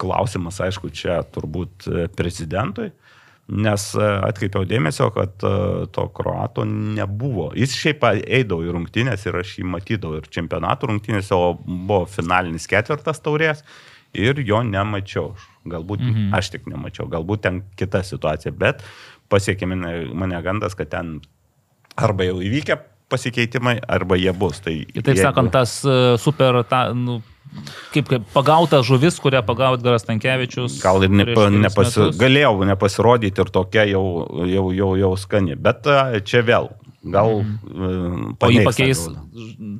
[0.00, 2.90] klausimas, aišku, čia turbūt e, prezidentui.
[3.46, 5.50] Nes e, atkreipiau dėmesio, kad e,
[5.94, 7.52] to kroato nebuvo.
[7.54, 12.66] Jis šiaip eidavo į rungtynės ir aš jį matydavau ir čempionatų rungtynėse, o buvo finalinis
[12.70, 13.62] ketvirtas taurės
[14.16, 15.36] ir jo nemačiau.
[15.66, 16.34] Galbūt mhm.
[16.34, 18.82] aš tik nemačiau, galbūt ten kita situacija, bet
[19.30, 21.16] pasiekė mane, mane gandas, kad ten
[21.98, 24.58] arba jau įvykę pasikeitimai, arba jie bus.
[24.62, 27.20] Tai Kitaip jeigu- sakant, tas e, super, ta, nu,
[27.94, 30.80] kaip, kaip pagauta žuvis, kurią pagaut Garas Tankievičius.
[30.82, 34.04] Gal ir nepa, nepasi, galėjau nepasirodyti ir tokia jau,
[34.48, 35.56] jau, jau, jau skani.
[35.60, 35.88] Bet
[36.28, 36.70] čia vėl,
[37.12, 37.40] gal...
[37.42, 38.34] Mm.
[38.42, 39.02] O jį pakeis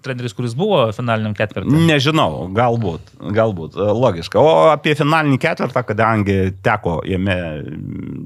[0.04, 1.82] treneris, kuris buvo finaliniam ketvirtį.
[1.88, 4.40] Nežinau, galbūt, galbūt, a, logiška.
[4.40, 7.36] O apie finalinį ketvirtą, kadangi teko jame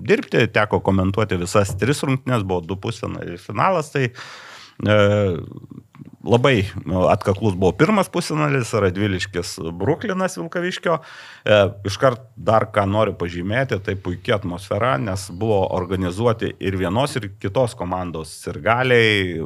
[0.09, 5.01] dirbti, teko komentuoti visas tris rungtynės, buvo du pusfinaliai finalas, tai e,
[6.25, 10.99] labai nu, atkaklus buvo pirmas pusinalis, Radviliškis Bruklinas Vilkaviškio.
[11.45, 17.31] E, iškart dar ką noriu pažymėti, tai puikia atmosfera, nes buvo organizuoti ir vienos, ir
[17.41, 19.39] kitos komandos sirgaliai.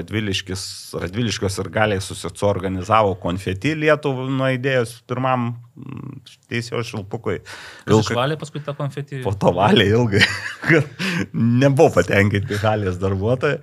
[0.00, 0.64] Radviliškis,
[1.04, 6.18] Radviliškio sirgaliai susiorganizavo konfeti Lietuvų nuėdėjus pirmam mm,
[6.50, 7.38] teisėjo šilpukui.
[7.86, 8.10] Vilka...
[8.10, 9.22] Išvalė paskui tą konfetį.
[9.26, 10.26] Po to valė ilgai,
[10.66, 11.06] kad
[11.38, 13.62] nebuvo patenkinti halės darbuotojai.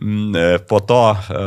[0.00, 1.40] Mm, e, po to e,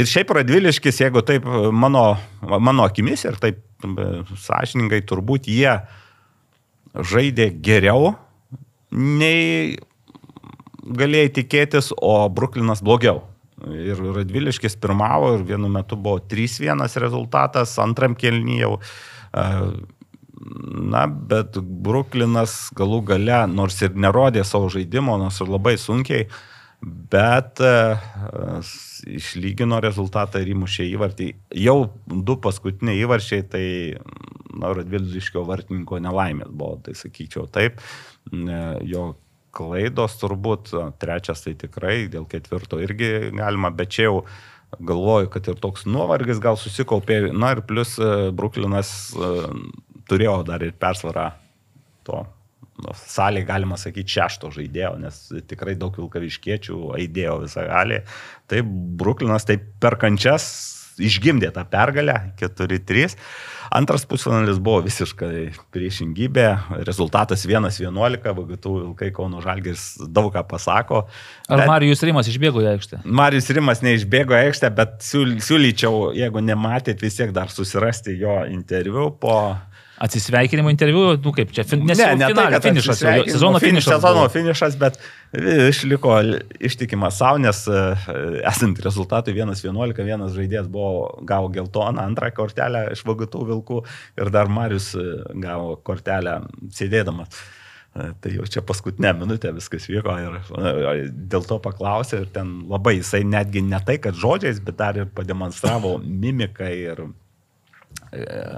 [0.00, 4.06] ir šiaip Radviliškis, jeigu taip mano, mano akimis ir taip e,
[4.40, 5.74] sąžiningai, turbūt jie
[6.94, 8.14] žaidė geriau
[8.88, 9.74] nei
[10.84, 13.20] galėjai tikėtis, o Bruklinas blogiau.
[13.68, 18.78] Ir Radviliškis pirmavo ir vienu metu buvo 3-1 rezultatas, antram kelnyjau.
[20.94, 26.53] Na, bet Bruklinas galų gale, nors ir nerodė savo žaidimo, nors ir labai sunkiai, uh,
[26.84, 27.98] bet uh,
[29.08, 31.28] išlygino rezultatą ir įmušė įvartį.
[31.64, 33.66] Jau du paskutiniai įvarčiai, tai
[34.54, 37.80] na, Radviliškio vartininko nelaimės buvo, tai sakyčiau taip.
[38.84, 39.14] Jo
[39.54, 44.24] klaidos turbūt, trečias tai tikrai, dėl ketvirto irgi galima, bet čia jau
[44.74, 47.28] galvoju, kad ir toks nuovargis gal susikaupė.
[47.34, 47.94] Na ir plus
[48.34, 48.90] Bruklinas
[50.10, 51.30] turėjo dar ir persvarą
[52.04, 52.24] to
[52.82, 55.20] nu, salė, galima sakyti, šešto žaidėjo, nes
[55.50, 58.00] tikrai daug vilkaviškiečių aidėjo visą galį.
[58.50, 58.62] Tai
[59.00, 60.48] Bruklinas taip per kančias
[61.02, 63.16] išgimdė tą pergalę 4-3.
[63.74, 66.46] Antras pusfinalis buvo visiškai priešingybė,
[66.86, 71.04] rezultatas 1-11, VGT Vilkai Kauno Žalgis daug ką pasako.
[71.48, 71.70] Ar bet...
[71.70, 73.02] Marijus Rimas išbėgo į aikštę?
[73.04, 79.10] Marijus Rimas neišbėgo į aikštę, bet siūlyčiau, jeigu nematėt, vis tiek dar susirasti jo interviu
[79.18, 79.38] po
[80.04, 83.00] atsisveikinimo interviu, nu kaip čia, fin, nes ne, ne finalė, tai, finišas,
[83.30, 83.90] sezono finišas.
[83.96, 84.98] Sezono finišas, bet
[85.70, 86.18] išliko
[86.60, 87.80] ištikimas savo, nes e,
[88.50, 93.82] esant rezultatui 1-11, vienas žaidėjas buvo, gavo geltoną antrą kortelę iš vagatų vilkų
[94.20, 95.08] ir dar Marius e,
[95.42, 96.40] gavo kortelę
[96.76, 97.42] sėdėdamas.
[97.94, 102.98] E, tai jau čia paskutinę minutę viskas vyko ir dėl to paklausė ir ten labai
[102.98, 107.06] jisai netgi ne tai, kad žodžiais, bet dar ir pademonstravo mimiką ir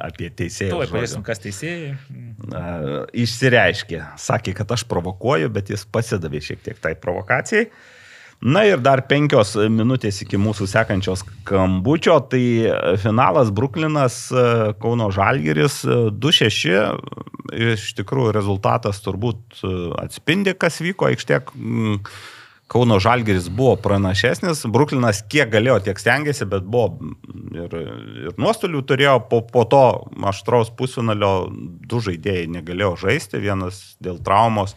[0.05, 0.73] apie teisėjus.
[0.75, 1.97] Tuoj paėsim, kas teisėjai.
[3.25, 7.71] Išsireiškė, sakė, kad aš provokuoju, bet jis pasidavė šiek tiek tai provokacijai.
[8.45, 12.43] Na ir dar penkios minutės iki mūsų sekančios kambučio, tai
[13.01, 14.27] finalas Bruklinas,
[14.83, 15.79] Kauno Žalgiris
[16.13, 16.67] 2-6,
[17.73, 19.65] iš tikrųjų rezultatas turbūt
[20.03, 21.55] atspindi, kas vyko aikštėk.
[22.67, 27.13] Kauno Žalgeris buvo pranašesnis, Bruklinas kiek galėjo, tiek stengiasi, bet buvo
[27.55, 27.77] ir,
[28.27, 29.83] ir nuostolių turėjo, po, po to
[30.27, 34.75] aštraus pusfinalio du žaidėjai negalėjo žaisti, vienas dėl traumos,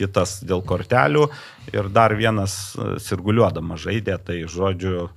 [0.00, 1.26] kitas dėl kortelių
[1.74, 5.10] ir dar vienas sirguliuodamas žaidė, tai žodžiu,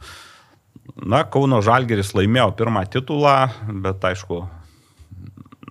[0.99, 3.37] na, Kauno Žalgeris laimėjo pirmą titulą,
[3.83, 4.43] bet aišku,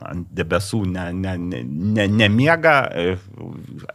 [0.06, 2.76] ant debesų ne, ne, ne, ne, nemiega.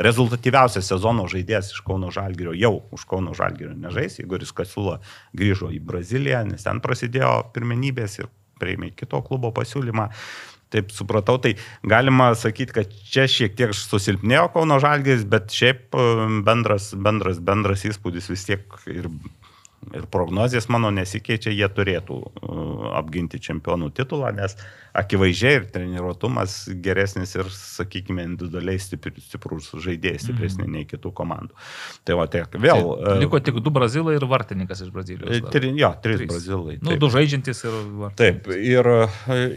[0.03, 4.19] Rezultatyviausias sezono žaidėjas iš Kauno Žalgirio jau už Kauno Žalgirio nežais.
[4.23, 4.99] Igoris Kasula
[5.37, 8.31] grįžo į Braziliją, nes ten prasidėjo pirmenybės ir
[8.61, 10.09] prieimė kito klubo pasiūlymą.
[10.73, 11.51] Taip supratau, tai
[11.85, 15.93] galima sakyti, kad čia šiek tiek susilpnėjo Kauno Žalgiris, bet šiaip
[16.47, 19.11] bendras, bendras, bendras įspūdis vis tiek ir
[19.95, 24.55] ir prognozijas mano nesikeičia, jie turėtų uh, apginti čempionų titulą, nes
[24.97, 30.77] akivaizdžiai ir treniruotumas geresnis ir, sakykime, individualiai stiprus žaidėjas, stipresni mm.
[30.77, 31.57] nei kitų komandų.
[32.05, 32.93] Tai va, tiek vėl.
[33.01, 35.49] Tai, liko tik du brazilai ir vartininkas iš Brazilijos.
[35.53, 36.77] Tri, jo, trys, trys brazilai.
[36.85, 38.17] Nu, du žaidžiantis ir vartininkas.
[38.21, 38.89] Taip, ir,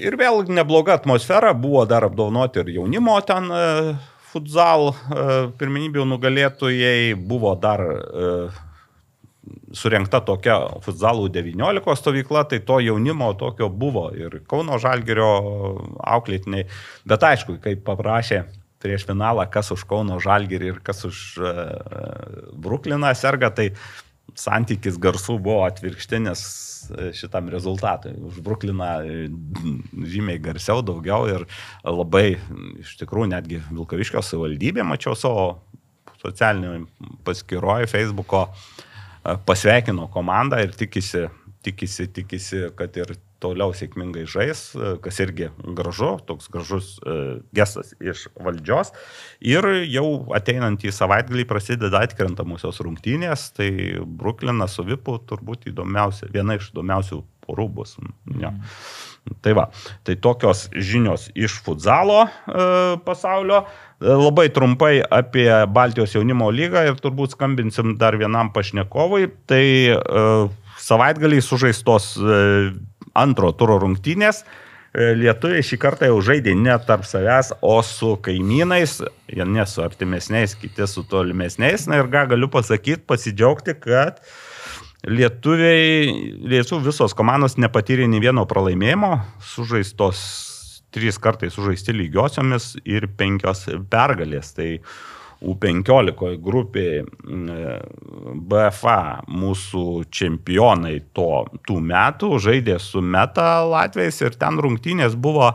[0.09, 3.51] ir vėl nebloga atmosfera, buvo dar apdovanoti ir jaunimo ten
[4.37, 4.91] futsal
[5.57, 8.65] pirmenybių nugalėtojai, buvo dar uh,
[9.77, 15.31] surinkta tokia futzalų 19 stovykla, tai to jaunimo tokio buvo ir Kauno Žalgerio
[16.17, 16.67] auklėtiniai.
[17.09, 18.45] Bet aišku, kai paprašė
[18.83, 23.73] prieš finalą, kas už Kauno Žalgerį ir kas už uh, Brukliną serga, tai
[24.37, 26.47] santykis garsų buvo atvirkštinis
[27.17, 28.13] šitam rezultatui.
[28.29, 28.91] Už Brukliną
[30.07, 31.47] žymiai garsiau, daugiau ir
[31.83, 32.37] labai,
[32.83, 35.47] iš tikrųjų, netgi Vilkaviškio savivaldybė, mačiau savo
[36.21, 36.87] socialinį
[37.27, 38.76] paskyroje Facebook'o uh,
[39.47, 41.27] pasveikino komandą ir tikisi,
[41.67, 44.61] tikisi, tikisi, kad ir toliau sėkmingai žais,
[45.05, 46.95] kas irgi gražu, toks gražus
[47.57, 48.93] gestas iš valdžios.
[49.45, 53.71] Ir jau ateinant į savaitgalį prasideda atkrentamosios rungtynės, tai
[54.07, 57.97] Bruklinas su Vipu turbūt įdomiausia, viena iš įdomiausių porų bus.
[58.41, 58.51] Ja.
[58.51, 59.37] Mm.
[59.43, 59.67] Tai va,
[60.07, 62.67] tai tokios žinios iš futzalo e,
[63.07, 63.65] pasaulio.
[63.65, 69.31] E, labai trumpai apie Baltijos jaunimo lygą ir turbūt skambinsim dar vienam pašnekovui.
[69.49, 69.97] Tai e,
[70.83, 72.41] savaitgaliai sužaistos e,
[73.17, 74.43] antro turo rungtynės.
[74.93, 78.99] E, Lietuviai šį kartą jau žaidė ne tarp savęs, o su kaimynais,
[79.33, 81.89] jie ne su artimesniais, kiti su tolimesniais.
[81.89, 84.21] Na ir ką galiu pasakyti, pasidžiaugti, kad
[85.07, 86.13] lietuviai,
[86.51, 89.15] lietuvių visos komandos nepatyrė nei vieno pralaimėjimo,
[89.55, 90.56] sužaistos
[90.95, 94.55] trys kartai sužaisti lygiosiomis ir penkios pergalės.
[94.57, 94.71] Tai
[95.47, 97.05] U15 grupėje
[98.49, 105.53] BFA mūsų čempionai to, tų metų žaidė su Meta Latvijais ir ten rungtynės buvo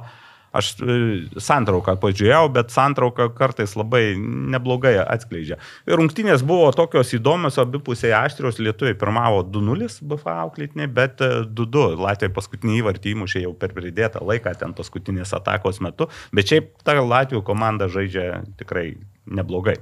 [0.52, 0.96] Aš e,
[1.40, 5.58] santrauką pažiūrėjau, bet santrauka kartais labai neblogai atskleidžia.
[5.88, 11.88] Rungtynės buvo tokios įdomios, abipusiai aštrios, lietuviai pirmavo 2-0 BFA auklėtiniai, bet 2-2.
[11.96, 16.74] E, Latvijai paskutinį įvartį įmušė jau per pridėtą laiką, ten paskutinės atakos metu, bet šiaip
[16.84, 18.90] ta Latvijų komanda žaidžia tikrai
[19.32, 19.80] neblogai.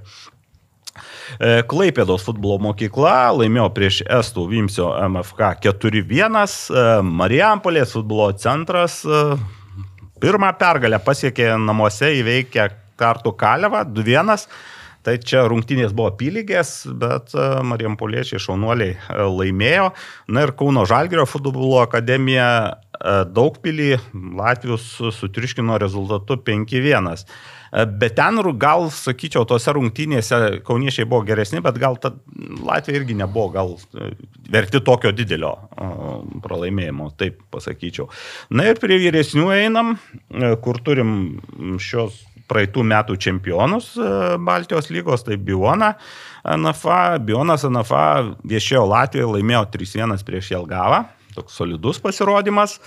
[1.39, 9.01] E, Klaipėdos futbolo mokykla laimėjo prieš Estų Vimsio MFK 4-1, Marijampolės futbolo centras
[10.19, 12.67] Pirmą pergalę pasiekė namuose įveikę
[12.99, 14.49] kartų Kalevą 2-1.
[14.99, 19.85] Tai čia rungtynės buvo apylygės, bet e, Marijampoliečiai šaunuoliai e, laimėjo.
[20.35, 22.73] Na ir Kauno Žalgirio futbolo akademija e,
[23.31, 23.93] Daugpilį
[24.41, 24.89] Latvijos
[25.21, 27.23] sutriškino rezultatu 5-1.
[27.71, 31.97] Bet ten gal, sakyčiau, tose rungtynėse kauniečiai buvo geresni, bet gal
[32.65, 34.09] Latvija irgi nebuvo gal e,
[34.49, 35.51] verti tokio didelio
[36.43, 38.07] pralaimėjimo, taip pasakyčiau.
[38.55, 39.95] Na ir prie vyresnių einam,
[40.31, 41.13] e, kur turim
[41.81, 44.09] šios praeitų metų čempionus e,
[44.41, 45.93] Baltijos lygos, tai Biona
[46.57, 47.19] NFA.
[47.21, 48.05] Bionas NFA
[48.49, 51.03] viešėjo Latvijoje, laimėjo 3-1 prieš Jelgavą.
[51.35, 52.79] Toks solidus pasirodymas.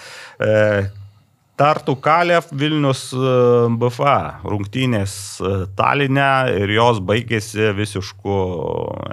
[1.57, 3.33] Tartu Kalev Vilnius e,
[3.77, 8.37] BFA rungtynės e, Taline ir jos baigėsi visišku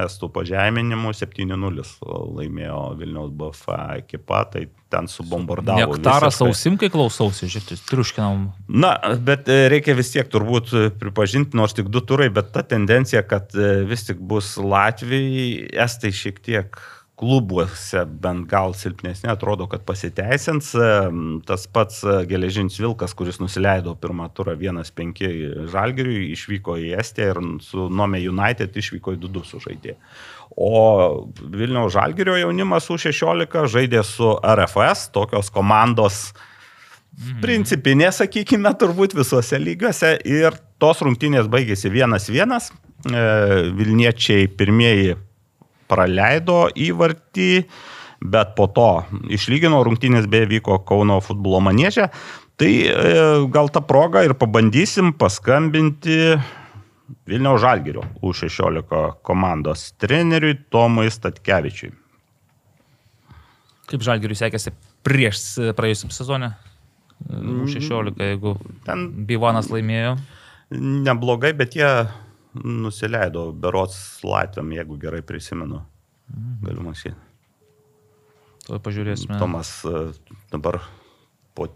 [0.06, 1.84] estų pažeminimu 7-0
[2.40, 5.98] laimėjo Vilnius BFA ekipa, tai ten subombardavo.
[5.98, 8.48] Nektaras ausim, kai klausausi, žiūrėk, triuškinam.
[8.72, 10.72] Na, bet e, reikia vis tiek turbūt
[11.02, 13.52] pripažinti, nors tik du turai, bet ta tendencija, kad
[13.90, 16.80] vis tik bus Latvijai, estai šiek tiek
[17.20, 20.72] klubuose bent gal silpnesnė, atrodo, kad pasiteisins.
[21.48, 25.24] Tas pats e, geležinis Vilkas, kuris nusileido pirmą turą 1-5
[25.74, 29.98] Žalgiriui, išvyko į Estiją ir su Nome United išvyko į 2-2 sužaidė.
[30.56, 37.40] O Vilniaus Žalgirio jaunimas U16 žaidė su RFS, tokios komandos mhm.
[37.44, 40.16] principinė, sakykime, turbūt visuose lygiuose.
[40.24, 42.72] Ir tos rungtynės baigėsi 1-1.
[43.00, 43.26] E,
[43.76, 45.20] Vilniečiai pirmieji
[45.90, 47.52] praleido įvartį,
[48.20, 48.90] bet po to
[49.32, 52.10] išlygino rungtynės beje vyko Kauno futbolo manėžė.
[52.60, 52.94] Tai e,
[53.56, 56.36] gal tą progą ir pabandysim paskambinti
[57.30, 61.94] Vilniaus Žalgirio U16 komandos treneriui Tomui Statkevičiui.
[63.90, 64.76] Kaip Žalgiriui sekėsi
[65.08, 65.42] prieš
[65.78, 66.52] praėjusiam sezonę?
[67.30, 68.54] U16, jeigu
[68.86, 70.16] ten Bivanas laimėjo.
[70.70, 71.90] Neblogai, bet jie
[72.54, 75.82] nusileido berots Latviam, jeigu gerai prisimenu.
[76.30, 76.56] Mhm.
[76.66, 77.18] Galiu mąstyti.
[78.70, 79.38] Tuo pažiūrėsime.
[79.42, 80.10] Tomas e,
[80.54, 80.80] dabar
[81.58, 81.70] po.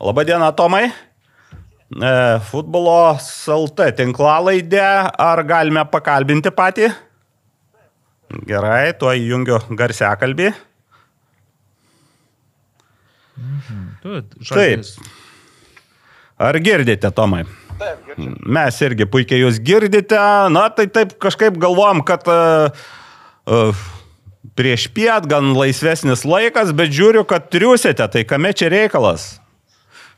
[0.00, 0.86] Labadiena, Tomai.
[0.88, 2.12] E,
[2.48, 4.84] futbolo SLT tinklalaidė.
[5.12, 6.88] Ar galime pakalbinti patį?
[8.48, 10.52] Gerai, tuo įjungiu garsiakalbį.
[13.36, 13.82] Mhm.
[14.02, 14.88] Tu, Taip.
[16.40, 17.44] Ar girdite, Tomai?
[17.82, 18.34] Taip, girdžiu.
[18.58, 20.20] Mes irgi puikiai jūs girdite.
[20.54, 22.84] Na, tai taip kažkaip galvojam, kad uh,
[23.50, 23.84] uh,
[24.58, 28.06] prieš piet gan laisvesnis laikas, bet žiūriu, kad triusite.
[28.06, 29.34] Tai kame čia reikalas?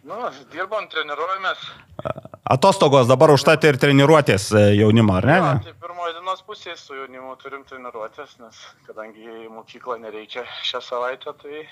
[0.04, 0.18] Nu,
[0.52, 1.68] dirbam, treniruojamės.
[2.44, 5.36] Atostogos dabar užtat ir treniruotės e, jaunimo, ar ne?
[5.38, 10.82] Ja, tai pirmoji dienos pusė su jaunimu turim treniruotės, nes kadangi į mokyklą nereikia šią
[10.84, 11.62] savaitę, tai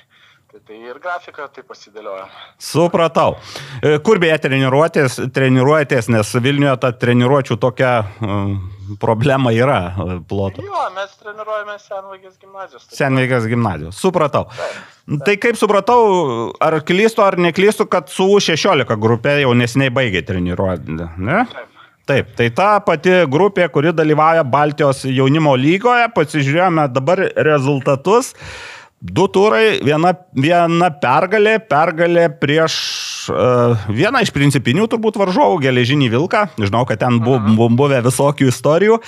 [0.52, 2.26] Tai, ir grafika tai pasidėlioja.
[2.60, 3.38] Supratau.
[3.80, 8.50] E, kur beje treniruotės, treniruojatės, nes Vilniuje ta treniruočių tokia uh,
[9.00, 10.60] problema yra e, ploto.
[10.66, 12.84] Jo, mes treniruojame Senvaigės gimnazijos.
[12.90, 14.02] Tai Senvaigės gimnazijos.
[14.04, 14.44] Supratau.
[14.52, 14.76] Taip,
[15.06, 15.22] taip.
[15.24, 16.02] Tai kaip supratau,
[16.60, 21.46] ar klystu ar neklystu, kad su U16 grupė jau nesiniai baigė treniruoti, ne?
[21.48, 21.72] Taip.
[22.12, 28.34] Taip, tai ta pati grupė, kuri dalyvauja Baltijos jaunimo lygoje, pasižiūrėjome dabar rezultatus.
[29.02, 32.76] Du turai, viena, viena pergalė, pergalė prieš
[33.34, 36.44] uh, vieną iš principinių turbūt varžovų, geležinį vilką.
[36.62, 39.00] Žinau, kad ten buvo, buvo buvę visokių istorijų.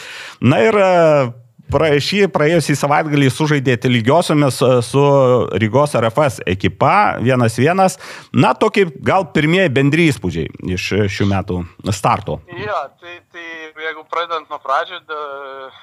[0.51, 1.31] Na ir uh,
[1.71, 5.03] praėjusį, praėjusį savaitgalį sužaidėte lygiosiomis e, su
[5.63, 7.85] Rygos RFS ekipa 1-1.
[8.37, 11.61] Na, tokie gal pirmieji bendry įspūdžiai iš šių metų
[11.95, 12.41] starto.
[12.59, 13.47] Jo, tai, tai
[13.87, 15.23] jeigu, pradedant nuo pradžio da,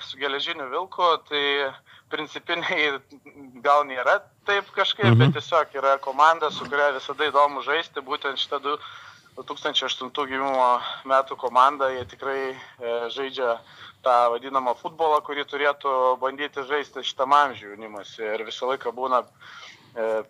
[0.07, 1.45] su geležiniu vilku, tai
[2.11, 2.99] principiniai
[3.65, 5.19] gal nėra taip kažkaip, mhm.
[5.21, 10.67] bet tiesiog yra komanda, su kuria visada įdomu žaisti, būtent šitą 2008 gimimo
[11.07, 12.55] metų komandą, jie tikrai e,
[13.15, 13.55] žaidžia
[14.05, 18.15] tą vadinamą futbolą, kurį turėtų bandyti žaisti šitam amžiui jaunimas.
[18.19, 19.27] Ir visą laiką būna e,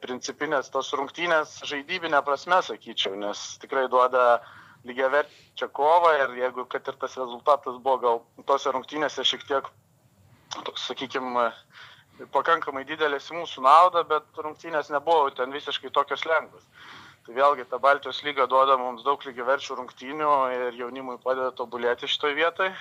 [0.03, 4.41] principinės tos rungtynės žaidybinė prasme, sakyčiau, nes tikrai duoda
[4.87, 9.67] lygiaverčią kovą ir jeigu kad ir tas rezultatas buvo gal tose rungtynėse šiek tiek,
[10.65, 11.49] toks, sakykime,
[12.33, 16.65] pakankamai didelis į mūsų naudą, bet rungtynės nebuvo ten visiškai tokios lengvas.
[17.25, 22.37] Tai vėlgi ta Baltijos lyga duoda mums daug lygiaverčių rungtynių ir jaunimui padeda tobulėti šitoje
[22.39, 22.73] vietoje.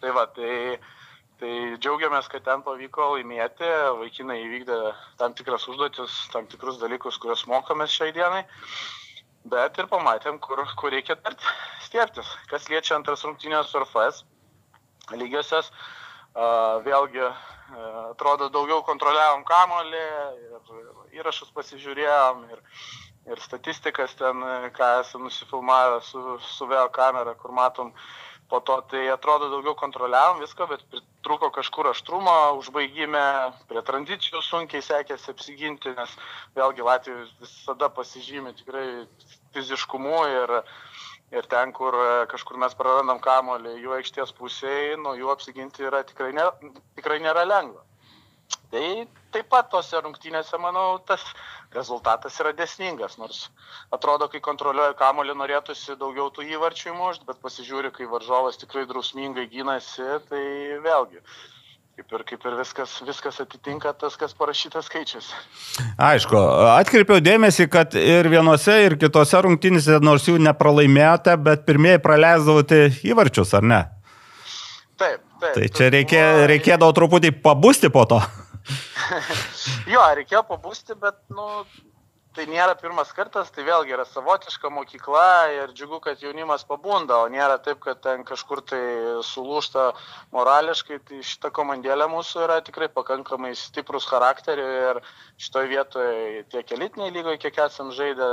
[0.00, 0.78] Tai va, tai,
[1.40, 3.68] tai džiaugiamės, kad ten pavyko laimėti,
[4.00, 4.80] vaikinai įvykdė
[5.20, 8.42] tam tikras užduotis, tam tikrus dalykus, kuriuos mokomės šiai dienai
[9.44, 11.16] bet ir pamatėm, kur, kur reikia
[11.82, 12.28] stieptis.
[12.50, 14.22] Kas liečia antras rungtynės su RFS
[15.18, 15.72] lygiosios,
[16.34, 17.24] vėlgi
[18.10, 22.60] atrodo daugiau kontroliavom kamolį ir įrašus pasižiūrėjom ir,
[23.32, 24.42] ir statistikas ten,
[24.76, 27.92] ką esame nusifilmavę su, su vėjo kamera, kur matom
[28.48, 28.80] po to.
[28.90, 33.24] Tai atrodo daugiau kontroliavom viską, bet trūko kažkur aštrumo, užbaigime,
[33.70, 36.16] prie tranzicijų sunkiai sekėsi apsiginti, nes
[36.58, 38.86] vėlgi Latvijos visada pasižymė tikrai
[39.54, 40.56] fiziškumu ir,
[41.32, 41.96] ir ten, kur
[42.32, 46.44] kažkur mes prarandam kamolį jų aikštės pusėje, nuo jų apsiginti yra tikrai, ne,
[46.98, 47.82] tikrai nėra lengva.
[48.72, 48.84] Tai
[49.32, 51.24] taip pat tose rungtynėse, manau, tas
[51.72, 53.46] rezultatas yra desningas, nors
[53.96, 59.46] atrodo, kai kontroliuoja kamolį, norėtųsi daugiau tų įvarčių įmušti, bet pasižiūri, kai varžovas tikrai drausmingai
[59.52, 60.44] gynasi, tai
[60.84, 61.20] vėlgi.
[61.92, 65.26] Kaip ir, kaip ir viskas, viskas atitinka tas, kas parašyta skaičius.
[66.00, 66.38] Aišku,
[66.72, 72.80] atkreipiau dėmesį, kad ir vienose, ir kitose rungtynėse, nors jų nepralaimėjote, bet pirmieji praleisdavote
[73.12, 73.82] įvarčius, ar ne?
[74.96, 75.52] Taip, taip.
[75.58, 76.22] Tai čia reikė,
[76.54, 78.22] reikėdavo truputį pabusti po to.
[79.94, 81.48] jo, reikėjo pabūsti, bet, nu,
[82.36, 87.28] tai nėra pirmas kartas, tai vėlgi yra savotiška mokykla ir džiugu, kad jaunimas pabunda, o
[87.32, 88.80] nėra taip, kad ten kažkur tai
[89.26, 89.90] sulūšta
[90.34, 95.02] morališkai, tai šita komandėlė mūsų yra tikrai pakankamai stiprus charakterių ir
[95.42, 98.30] šitoje vietoje tiek elitiniai lygoje, kiek esam žaidę,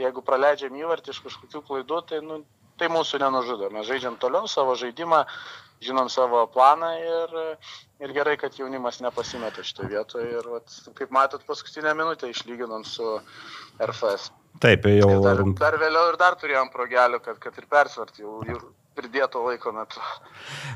[0.00, 2.42] jeigu praleidžiam įvartį iš kažkokių klaidų, tai, nu,
[2.80, 3.72] tai mūsų nenužudo.
[3.72, 5.24] Mes žaidžiam toliau savo žaidimą,
[5.84, 7.38] žinom savo planą ir,
[8.02, 10.30] ir gerai, kad jaunimas nepasimeta šitoje vietoje.
[10.38, 13.18] Ir vat, kaip matot, paskutinę minutę išlyginom su
[13.82, 14.30] RFS.
[14.62, 15.10] Taip, jau.
[15.10, 18.60] Ir dar, dar vėliau ir dar turėjom progelių, kad, kad ir persvert jau, jau
[18.94, 20.02] pridėto laiko metu.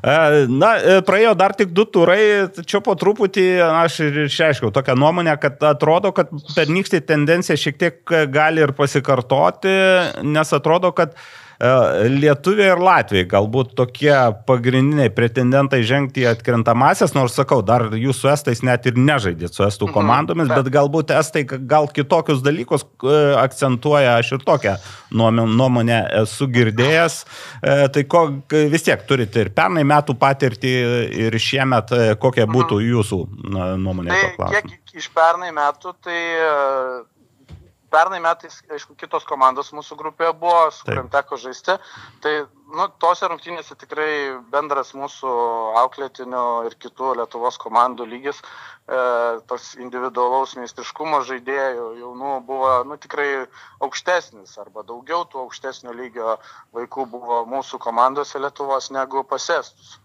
[0.02, 4.96] E, na, e, praėjo dar tik du turai, tačiau po truputį aš ir išreiškiau tokią
[4.98, 9.76] nuomonę, kad atrodo, kad pernykštė tendencija šiek tiek gali ir pasikartoti,
[10.26, 14.14] nes atrodo, kad uh, E, Lietuviai ir Latvijai galbūt tokie
[14.46, 19.64] pagrindiniai pretendentai žengti į atkrintamasias, nors sakau, dar jūs su estais net ir nežaidėt su
[19.66, 19.96] estų mhm.
[19.96, 24.76] komandomis, bet galbūt estai gal kitokius dalykus e, akcentuoja, aš ir tokią
[25.18, 27.20] nuomonę esu girdėjęs.
[27.58, 28.24] E, tai ko,
[28.70, 30.74] vis tiek turite ir pernai metų patirtį
[31.26, 32.54] ir šiemet, kokia mhm.
[32.54, 33.22] būtų jūsų
[33.82, 34.14] nuomonė?
[34.38, 36.18] Tai kiek iš pernai metų, tai
[37.90, 41.76] pernai metais, aišku, kitos komandos mūsų grupėje buvo, su kuriam teko žaisti.
[42.24, 42.32] Tai,
[42.76, 44.10] nu, tose rungtynėse tikrai
[44.52, 45.34] bendras mūsų
[45.82, 49.00] auklėtinio ir kitų Lietuvos komandų lygis, e,
[49.50, 53.28] tas individualaus meistriškumo žaidėjų jaunų buvo, nu, tikrai
[53.84, 56.36] aukštesnis arba daugiau tų aukštesnio lygio
[56.76, 59.97] vaikų buvo mūsų komandose Lietuvos negu pasestus.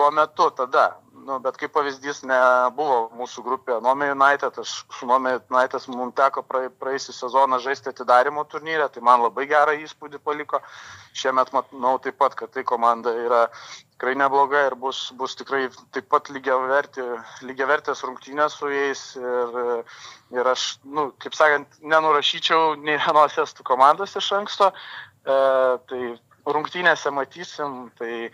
[0.00, 0.88] Tuo metu tada
[1.30, 6.42] nu, bet kaip pavyzdys nebuvo mūsų grupė Nome United, aš su Nome United mums teko
[6.46, 10.62] praeisį sezoną žaisti atidarimo turnyrę, tai man labai gerą įspūdį paliko.
[11.20, 13.42] Šiemet matau taip pat, kad tai komanda yra
[13.94, 17.68] tikrai nebloga ir bus, bus tikrai taip pat lygiavertės lygia
[18.06, 19.04] rungtynės su jais.
[19.20, 19.84] Ir,
[20.38, 24.70] ir aš, nu, kaip sakant, nenurašyčiau nei vienos estų komandos iš anksto.
[24.70, 25.36] E,
[25.90, 26.02] tai
[26.46, 28.30] rungtynėse matysim, tai,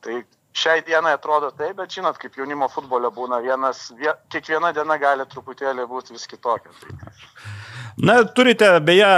[0.00, 0.22] tai
[0.54, 5.26] šiai dienai atrodo taip, bet žinot, kaip jaunimo futbole būna, vienas, vie, kiekviena diena gali
[5.30, 6.70] truputėlį būti vis kitokia.
[6.80, 7.14] Tai.
[8.06, 9.08] Na, turite beje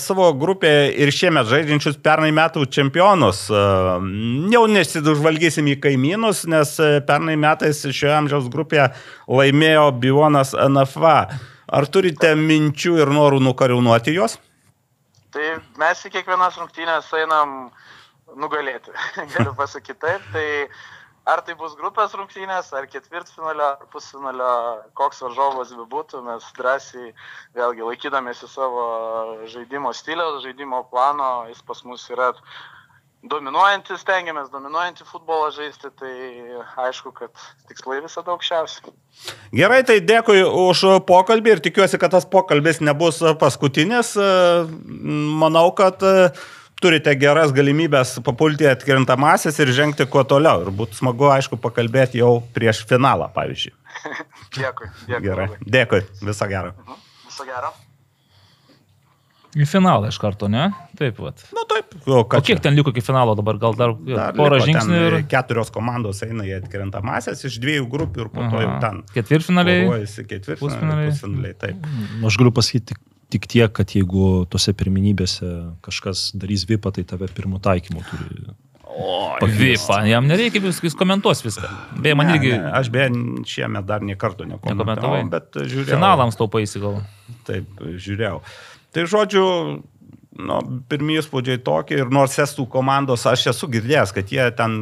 [0.00, 3.46] savo grupėje ir šiemet žaidžiančius pernai metų čempionus.
[4.52, 6.74] Jau nesidužvalgysim į kaimynus, nes
[7.08, 8.90] pernai metais šioje amžiaus grupėje
[9.28, 11.18] laimėjo Bionas NFA.
[11.66, 14.36] Ar turite minčių ir norų nukariaunuoti juos?
[15.34, 17.85] Tai mes į kiekvienas rungtynės einam uh,
[18.38, 18.94] nugalėti.
[19.34, 20.28] Galiu pasakyti taip.
[20.34, 20.46] Tai
[21.26, 24.52] ar tai bus grupės rungtynės, ar ketvirtfinalio, ar pusfinalio,
[24.98, 27.10] koks varžovas bebūtų, mes drąsiai,
[27.58, 28.86] vėlgi laikydamėsi savo
[29.50, 32.30] žaidimo stiliaus, žaidimo plano, jis pas mus yra
[33.26, 36.12] dominuojantis, stengiamės dominuojantį futbolą žaisti, tai
[36.86, 37.32] aišku, kad
[37.66, 38.92] tikslai visada aukščiausi.
[39.56, 44.12] Gerai, tai dėkui už pokalbį ir tikiuosi, kad tas pokalbis nebus paskutinis.
[45.42, 46.04] Manau, kad
[46.82, 50.66] turite geras galimybės papulti atkrintamasis ir žengti kuo toliau.
[50.66, 53.74] Ir būtų smagu, aišku, pakalbėti jau prieš finalą, pavyzdžiui.
[54.58, 55.24] dėkui, dėkui.
[55.24, 55.72] Gerai, labai.
[55.78, 56.72] dėkui, viso gero.
[56.76, 57.72] Mhm, Viso gero.
[59.56, 60.66] Į finalą iš karto, ne?
[61.00, 61.40] Taip, vat.
[61.48, 63.56] Na Nu, taip, o, O kiek ten liko iki finalo dabar?
[63.60, 65.16] Gal dar, Dar porą žingsnių ir...
[65.32, 68.80] Keturios komandos eina į atkrintamasias iš dviejų grupių ir po to jau Aha.
[68.84, 69.00] ten.
[69.16, 69.86] Ketvirtfinaliai.
[70.04, 70.60] Ketvirtfinaliai.
[70.60, 71.12] pusfinaliai.
[71.14, 71.88] Pusfinaliai, taip.
[72.20, 72.98] Nu, Aš galiu pasakyti
[73.32, 75.50] tik, tiek, kad jeigu tose pirminybėse
[75.86, 78.54] kažkas darys vipą, tai tave pirmų taikymų turi.
[79.42, 81.68] Vipa, jam nereikia viskas, jis komentuos viską.
[82.00, 83.10] Beje, man Ne, irgi ne, aš beje
[83.44, 85.90] šiemet dar nie karto nekomentavau, bet žiūrėjau.
[85.98, 87.02] finalams taupaisi gal.
[87.44, 88.40] Taip, žiūrėjau.
[88.96, 89.44] Tai žodžiu,
[90.48, 90.56] nu,
[90.88, 94.78] pirmieji įspūdžiai tokie ir nors estų komandos, aš esu girdėjęs, kad jie ten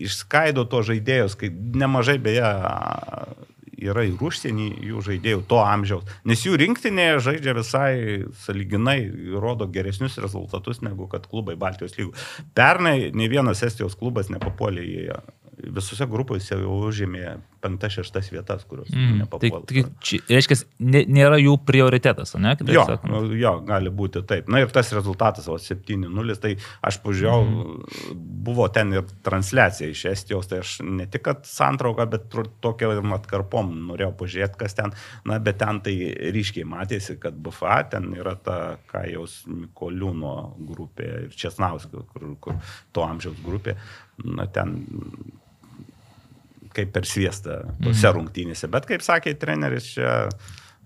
[0.00, 2.54] išskaido to žaidėjus, kai nemažai beje
[3.80, 7.92] yra ir užsienį jų žaidėjų to amžiaus, nes jų rinktinėje žaidžia visai
[8.44, 8.98] saliginai,
[9.40, 12.14] rodo geresnius rezultatus negu kad klubai Baltijos lygų.
[12.56, 15.06] Pernai ne vienas Estijos klubas nepapuolė į
[15.76, 19.66] visose grupėse jau užėmė 5-6 vietas, kurios mm, Mm, tai, nepapuolė.
[19.68, 22.54] tai čia, reiškia, nė- nėra jų prioritetas, ne?
[22.56, 23.10] Kitaip Jo, sakant.
[23.12, 24.48] nu, jo, gali būti taip.
[24.48, 28.14] Na ir tas rezultatas, o 7-0, tai aš pažiūrėjau, Mhm.
[28.44, 32.30] buvo ten ir transliacija iš Estijos, tai aš ne tik kad santrauką, bet
[32.62, 34.92] tokia ir atkarpom norėjau pažiūrėti, kas ten,
[35.24, 35.92] na, bet ten tai
[36.32, 42.54] ryškiai matėsi, kad BFA ten yra ta Kajaus Mikoliūno grupė ir Česnauskio, kur, kur
[42.92, 43.76] to amžiaus grupė,
[44.24, 44.86] na, ten
[46.76, 48.70] kaip per sviestą tose rungtynėse.
[48.70, 50.26] Bet kaip sakė treneris, čia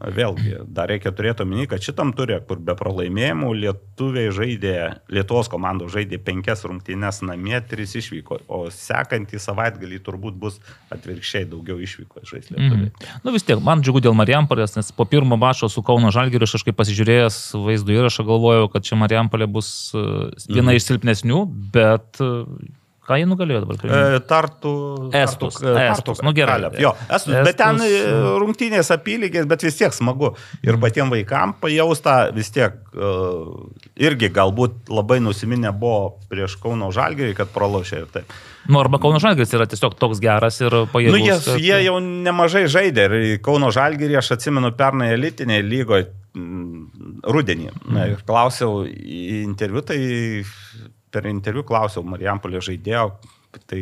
[0.04, 4.72] vėlgi dar reikia turėti omeny, kad šitam turė, kur be pralaimėjimų lietuviai žaidė,
[5.14, 10.58] Lietuvos komandos žaidė penkias rungtynės namie, tris išvyko, o sekantį savaitgalį turbūt bus
[10.92, 12.90] atvirkščiai daugiau išvyko žais lietuviai.
[12.90, 13.22] Mhm.
[13.24, 16.58] Nu vis tiek, man džiugu dėl Marijampolės, nes po pirmo mačo su Kauno Žalgiriu aš
[16.58, 20.04] kažkaip pasižiūrėjęs vaizdo įrašą galvojau, kad čia Marijampolė bus e,
[20.50, 20.76] viena Mhm.
[20.82, 22.32] iš silpnesnių, bet e,
[23.06, 23.82] ką jie nugalėjo dabar?
[23.84, 24.72] E, Tartu.
[25.12, 26.54] Estus, tartu, e, Estus, nu gerai.
[26.58, 30.32] Kaleb, Jo, estus, bet ten Estus, e, rungtynės apylygės, bet vis tiek smagu.
[30.64, 33.12] Ir patiems vaikams pajausta vis tiek, e,
[34.08, 38.34] irgi galbūt labai nusiminę buvo prieš Kauno Žalgirį, kad pralošė ir taip.
[38.64, 41.12] Nu, arba Kauno Žalgiris yra tiesiog toks geras ir pajėgus.
[41.12, 46.06] Nu, jie, kad- jie jau nemažai žaidė ir Kauno Žalgirį, aš atsimenu, pernai elitinėje lygoje
[47.28, 47.68] rudenį.
[47.94, 49.98] Na, ir klausiau į interviu, tai
[51.14, 53.08] per interviu klausiau Marijampolė žaidėjo,
[53.70, 53.80] tai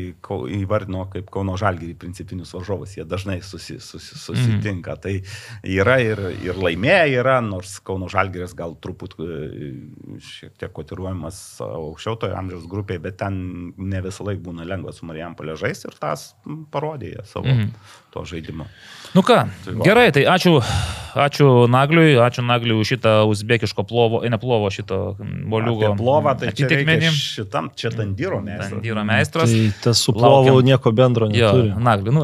[0.52, 4.96] įvardino kaip Kauno Žalgirį principinius varžovus, jie dažnai susi, susi, susitinka.
[4.96, 5.00] Mm.
[5.00, 9.38] Tai yra ir, ir laimėję yra, nors Kauno Žalgiris gal truput e,
[10.22, 13.40] šiek tiek kotiruojamas aukščiau toje amžiaus grupėje, bet ten
[13.78, 16.32] ne visą laiką būna lengva su Marijampolė žaisti ir tas
[16.74, 17.72] parodė savo mm.
[18.14, 18.68] to žaidimo.
[19.14, 19.84] Nu ką, Tai va.
[19.84, 20.54] gerai, tai ačiū,
[21.20, 25.90] ačiū Nagliui, ačiū Nagliui už šitą uzbekiško plovo, e, ne plovo, šito boliugo.
[25.90, 27.10] Apie plovą, tai čia reikia atitikmenį.
[27.12, 28.70] šitam, čia tandyro meistras.
[28.72, 29.52] Tandyro meistras.
[29.52, 30.64] Tai tas su plovu Laukiam.
[30.64, 31.74] nieko bendro Jo, neturi.
[31.84, 32.22] Nagliu, nu,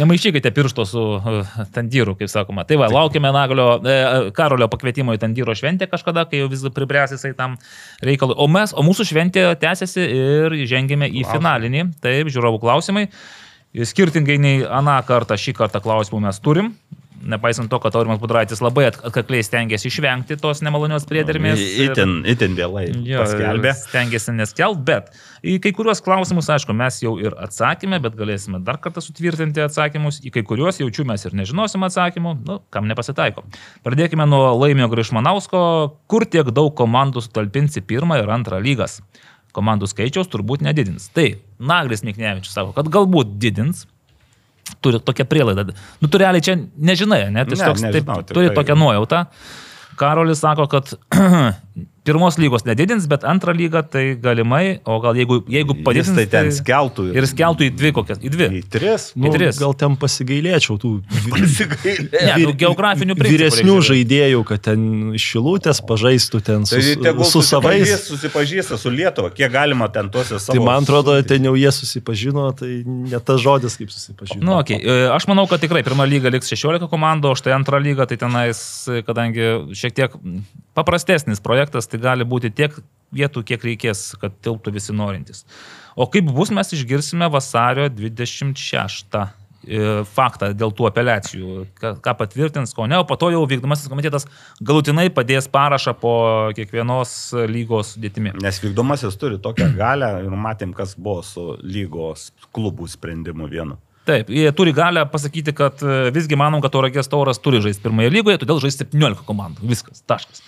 [0.00, 2.64] nemaišykite piršto su uh, tandyru, kaip sakoma.
[2.64, 3.98] Tai va, laukiame Naglio, e,
[4.32, 7.58] Karolio pakvietimo į tandyro šventę kažkada, kai jau vis pribręs jisai tam
[8.00, 8.38] reikalui.
[8.40, 11.36] O mes, o mūsų šventė tęsiasi ir žengėme į Klausimai.
[11.36, 11.86] finalinį.
[12.00, 13.10] Taip, žiūrovų klausimai.
[13.74, 16.72] Skirtingai nei aną kartą, šį kartą klausimų mes turim.
[17.20, 21.58] Nepaisant to, kad Aurimas Budraitis labai at- atkakliai stengiasi išvengti tos nemalonios priedermės.
[21.60, 23.74] ir- Itin, itin vėlai Jo, paskelbė.
[23.76, 25.10] Stengiasi neskelt, bet
[25.44, 30.22] į kai kuriuos klausimus, aišku, mes jau ir atsakėme, bet galėsime dar kartą sutvirtinti atsakymus.
[30.24, 33.44] Į kai kuriuos jaučiu mes ir nežinosim atsakymų, nu, kam nepasitaiko.
[33.84, 39.02] Pradėkime nuo Laimio Grišmanausko, kur tiek daug komandų sutalpins į pirmą ir antrą lygas.
[39.56, 41.08] Komandų skaičiaus turbūt nedidins.
[41.14, 41.26] Tai
[41.58, 43.86] Nagris Miknevičius sako, kad galbūt didins.
[44.84, 45.72] Turi tokią prielaidą.
[46.00, 47.42] Nu, tu realiai čia nežinai, ne?
[47.48, 49.24] Tiesiog Ne, taip, nežinau, tik turi tai- tokią nuojautą.
[49.98, 50.92] Karolis sako, kad
[52.04, 56.24] pirmos lygos nedidins, bet antrą lygą tai galimai, o gal jeigu, jeigu Jis padidins, tai
[56.32, 58.46] ten skeltų ir skeltų į dvi kokias, į dvi.
[58.60, 59.04] Į tris.
[59.14, 59.58] Nu, į tris.
[59.60, 64.80] gal ten pasigailėčiau tų vi- Ne, nu, geografinių principų vyresnių žaidėjų, kad ten
[65.20, 67.84] šilutės pažaistų ten su, Tai su savais.
[67.84, 70.56] susipažįsta- Susipažįsta su Lietuva, kiek galima ten tuose savo.
[70.56, 74.40] Tai man atrodo, ten jau jie susipažino, tai ne tas žodis, kaip susipažino.
[74.42, 74.80] Nu, okay.
[74.80, 78.16] e, Aš manau, kad tikrai pirmą lygą liks 16 komandų, o štai antrą lygą tai
[78.16, 78.58] tenais,
[79.06, 80.16] kadangi šiek tiek
[80.74, 82.76] paprastesnis projektas, tai gali būti tiek
[83.14, 85.44] vietų, kiek reikės, kad tilptų visi norintys.
[85.98, 89.80] O kaip bus, mes išgirsime vasario 26 e,
[90.14, 94.28] faktą dėl tų apeliacijų, ką, patvirtins, ko ne, o po to jau vykdomasis komitetas
[94.62, 96.14] galutinai padės parašą po
[96.56, 97.18] kiekvienos
[97.50, 98.36] lygos sudėtimi.
[98.40, 103.80] Nes vykdomasis turi tokią galę ir matėm, kas buvo su lygos klubų sprendimu vienu.
[104.08, 108.10] Taip, jie turi galę pasakyti, kad e, visgi manom, kad Tauragės Tauras turi žaisti pirmoje
[108.14, 109.66] lygoje, todėl žais 17 komandų.
[109.70, 110.40] Viskas, taškas.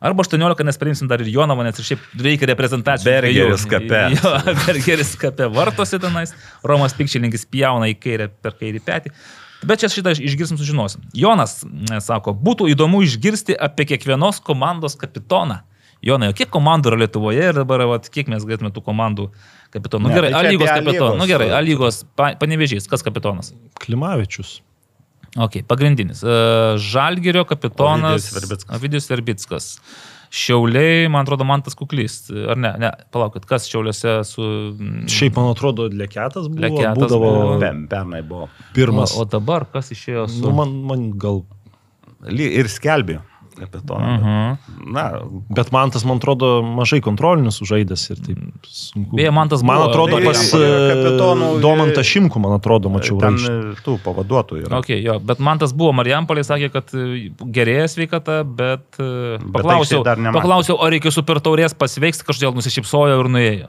[0.00, 3.04] Arba 18, nes paimsim dar ir Jonavą, nes ir šiaip reikia reprezentacijų.
[3.04, 3.98] Bergeris kape.
[4.16, 4.30] Jo,
[4.62, 6.32] Bergeris kape vartosi tenais,
[6.64, 9.12] Romas Pikčilinkis pjauna į kairę per kairį petį.
[9.60, 11.04] Bet čia šitą išgirsim, sužinosim.
[11.12, 15.60] Jonas mm, sako, būtų įdomu išgirsti apie kiekvienos komandos kapitoną.
[16.00, 19.28] Jonai, o kiek komandų yra Lietuvoje ir dabar, vat, kiek mes galėtume tų komandų
[19.74, 20.08] kapitonų?
[20.08, 21.20] Nu gerai, tai A čia lygos A kapitonų.
[21.20, 23.52] Nu gerai, A lygos pa, panevežys, kas kapitonas?
[23.84, 24.62] Klimavičius.
[25.38, 26.24] Ok, pagrindinis.
[26.26, 26.38] E,
[26.82, 28.30] Žalgirio kapitonas.
[28.74, 29.76] Ovidijus Verbickas.
[30.30, 32.28] Šiauliai, man atrodo, Mantas Kuklys.
[32.50, 32.70] Ar ne?
[32.78, 34.42] Ne, palaukit, kas Šiauliuose su...
[34.42, 36.62] mm, Šiaip, man atrodo, Leketas buvo.
[36.66, 37.56] Leketas būdavo buvo.
[37.62, 38.46] Per, pernai buvo.
[38.76, 39.14] pirmas.
[39.18, 40.44] O, o dabar kas išėjo su...
[40.46, 41.42] Nu, man, man gal.
[42.30, 43.20] Ir skelbė
[43.58, 44.04] kapitoną.
[44.04, 44.56] Uh Uh -huh.
[44.56, 44.92] -huh.
[44.92, 45.20] Na,
[45.50, 49.16] Bet man tas, man atrodo, mažai kontrolinius sužaidęs ir taip sunku.
[49.16, 53.34] Beje, Mantas man buvo- atrodo, Tai pas kapitonų- e, Domantą Šimku, man atrodo, mačiau ten
[53.36, 53.74] raištį.
[53.84, 54.78] tų pavaduotojų yra.
[54.78, 59.52] Ok, jo, bet man tas buvo Marijampolė, sakė, kad e, gerėja sveikata, bet, e, Bet
[59.52, 60.32] paklausiau, nematė.
[60.40, 63.66] paklausiau, ar iki super taurės pasveiks, kažkodėl nusišypsojo ir nuėjo.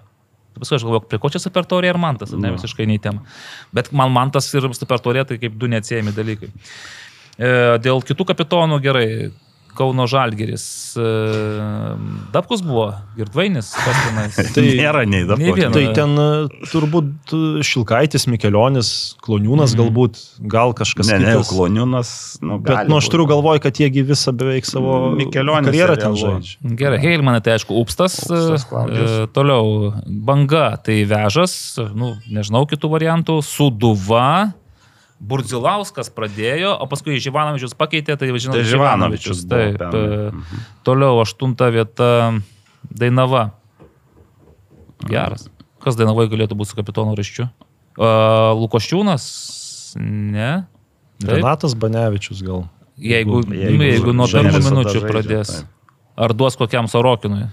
[0.59, 3.21] Paskui aš galvoju, prie ko čia super taurė ir man tas, ne visiškai nei tema.
[3.73, 6.49] Bet man man tas ir super taurė tai kaip du neatsiejami dalykai.
[7.39, 9.31] E, dėl kitų kapitonų gerai.
[9.77, 10.63] Kauno Žalgeris.
[10.99, 11.05] E,
[12.33, 14.37] Dabkus buvo, Girdvainis, kas tenais.
[14.55, 15.41] Tai nėra nei dabar.
[15.57, 15.69] Nei.
[15.73, 16.27] Tai ten e,
[16.71, 18.91] turbūt e, Šilkaitis, Mikelionis,
[19.23, 20.19] Kloniūnas galbūt,
[20.51, 21.51] gal kažkas Ne, ne, kitas.
[21.53, 22.11] kloniūnas.
[22.45, 26.73] Nu, Bet, nu, aš turiu galvoj, kad jiegi visą beveik savo Mikelionis karjerą ten žaidžia.
[26.79, 28.19] Gerai, Heilmanai tai aišku, Upstas.
[28.27, 29.17] Upstas, Klaudijus.
[29.23, 31.55] e, Toliau, Banga tai Vežas,
[31.95, 34.27] nu, nežinau kitų variantų, Suduva.
[35.21, 39.77] Burdzilauskas pradėjo, o paskui Živanovičius pakeitė, tai žinau, Tai Živanovičius Taip.
[39.77, 40.31] pernai.
[40.33, 42.07] e, Toliau, aštunta vieta
[42.89, 43.51] Dainava.
[45.09, 45.47] Geras.
[45.81, 47.47] Kas Dainavai galėtų būti su kapitono raščiu?
[47.97, 49.23] Uh, Lukoščiūnas?
[50.01, 50.65] Ne.
[51.21, 51.35] Taip.
[51.37, 52.67] Renatas Banevičius gal.
[53.01, 55.53] Jeigu, Jeigu- jeigu, jeigu nuo pirmų minučių pradės.
[55.61, 55.69] taip.
[56.21, 57.51] Ar duos kokiam Sorokinui e,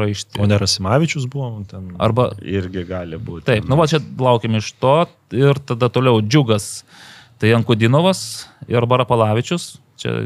[0.00, 0.40] raištį.
[0.42, 1.92] O ne Rasimavičius buvo ten.
[2.02, 3.46] Arba, Irgi gali būti.
[3.50, 4.96] taip, nu va čia laukiam iš to
[5.34, 6.82] ir tada toliau Džiugas,
[7.38, 8.24] tai Jankudinovas
[8.70, 10.16] ir Barapalavičius, čia,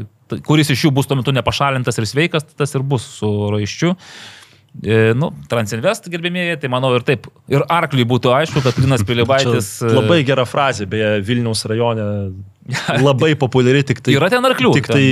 [0.47, 3.93] kuris iš jų bus tuo metu nepašalintas ir sveikas, tas ir bus su raiščiu.
[4.85, 7.25] E, nu, Transinvest, gerbėmėjai, tai manau ir taip.
[7.51, 9.71] Ir arkliui būtų aišku, kad Linas Pilibaitis.
[9.81, 12.05] Čia labai gera frazė, beje, Vilniaus rajone
[13.07, 14.73] labai populiari, tik tai, Yra ten arklių.
[14.77, 15.05] tik tai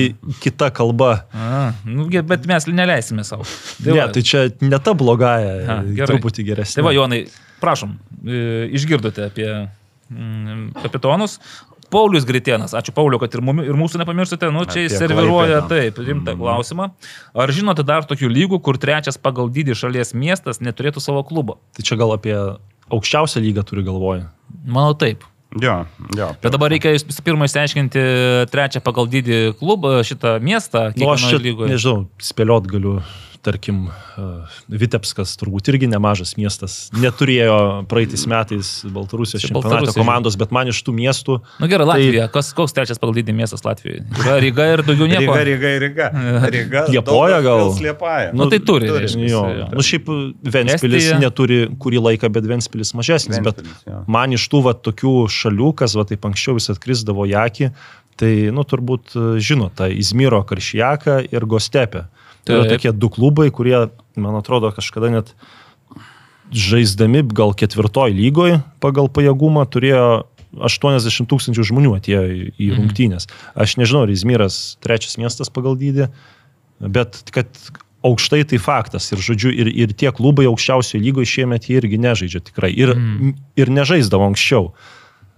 [0.43, 1.25] kita kalba.
[1.33, 3.45] A, nu, bet mes neleisime savo.
[3.83, 6.11] Tai, ne, tai čia ne ta blogaja, Ha, gerai.
[6.15, 6.79] truputį geresnė.
[6.81, 7.23] Tai va, Jonai,
[7.63, 7.95] prašom,
[8.25, 9.49] e, išgirdote apie
[10.11, 11.39] mm, kapitonus.
[11.87, 15.69] Paulius Gritėnas, ačiū Pauliu, kad ir, mumi, ir mūsų nepamirštate, nu čia jis serviruoja Klaipėdą.
[15.71, 16.41] taip, rimtą Mhm.
[16.41, 16.89] klausimą.
[17.33, 21.59] Ar žinote dar tokių lygų, kur trečias pagal dydį šalies miestas neturėtų savo klubo?
[21.77, 22.35] Tai čia gal apie
[22.91, 24.27] aukščiausią lygą turi galvoje.
[24.67, 25.23] Manau taip.
[25.55, 25.85] Jo,
[26.17, 26.27] jo.
[26.43, 28.01] Bet dabar reikia visų pirma išsiaiškinti
[28.51, 30.89] trečią pagal dydį klubą, šitą miestą.
[30.99, 31.71] Nu, aš čia, lygoje.
[31.71, 32.97] nežinau, spėliot galiu,
[33.47, 33.85] tarkim,
[34.19, 36.75] uh, Vitebskas turbūt irgi nemažas miestas.
[36.99, 37.55] Neturėjo
[37.87, 41.93] praeitais metais Baltarusijos Čia čempionato Baltarusija, komandos, bet man iš tų miestų Nu gerai, Tai-
[41.93, 42.27] Latvija.
[42.33, 44.03] Kas, koks trečias pagal dydį miestas Latvijoje?
[44.21, 45.37] Yra Ryga ir daugiau nieko.
[45.39, 46.07] Ryga, Ryga, Ryga.
[46.57, 46.83] Ryga.
[46.91, 47.63] Liepoja gal?
[47.77, 48.33] Sliepaja.
[48.35, 49.43] Nu, tai turi, reiškiasi, Jo.
[49.61, 49.69] jo.
[49.73, 50.11] Nu, šiaip
[50.43, 51.19] Ventspilis Estija.
[51.23, 53.39] neturi kurį laiką, bet Ventspilis mažesnis.
[53.45, 53.63] Bet
[54.11, 57.71] man iš tų va, tokių šalių, kas va, taip anksčiau vis atkrisdavo į akį,
[58.17, 62.07] tai, nu, turbūt e, žino, tai Izmiro Karšijaką ir Gostepė.
[62.47, 65.33] Tai yra tokie du klubai, kurie, man atrodo, kažkada net
[66.51, 70.05] žaisdami gal ketvirtoj lygoje pagal pajėgumą turėjo
[70.57, 72.37] 80 tūkstančių žmonių atėjo į,
[72.71, 72.77] Mhm.
[72.79, 73.27] rungtynės.
[73.55, 76.07] Aš nežinau, ar Izmiras trečias miestas pagal dydį,
[76.79, 77.47] bet kad
[78.03, 79.11] aukštai tai faktas.
[79.11, 82.71] Ir, žodžiu, ir, ir tie klubai aukščiausioje lygoje šiemet jie irgi nežaidžia tikrai.
[82.77, 83.35] Ir, Mm.
[83.57, 84.71] ir nežaisdavo anksčiau.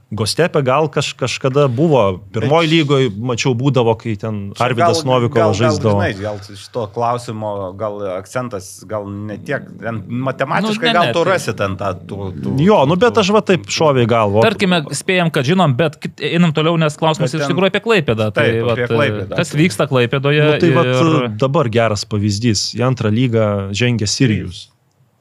[0.10, 6.00] Gostepė gal kaž, kažkada buvo, pirmoji lygoje, mačiau, būdavo, kai ten Arvidas Novikovas žaisdavo.
[6.02, 11.06] Gal, žinai, gal šito klausimo, gal akcentas, gal ne tiek, ten matematiškai Nu, ne, gal
[11.06, 11.92] ne, tu tai- rasi ten tą...
[12.10, 14.42] Tų, tų, Jo, nu bet aš va taip šoviai galvo.
[14.42, 18.32] Tarkime, spėjom, kad žinom, bet einam toliau, nes klausimas Bet iš ten- tikrųjų apie Klaipėdą.
[18.34, 19.36] Tai, Taip, apie vat, Klaipėdą.
[19.44, 20.42] kas vyksta Klaipėdoje?
[20.50, 22.72] Nu, tai vat, ir dabar geras pavyzdys.
[22.74, 23.46] Į antrą lygą
[23.78, 24.72] žengia Sirijus.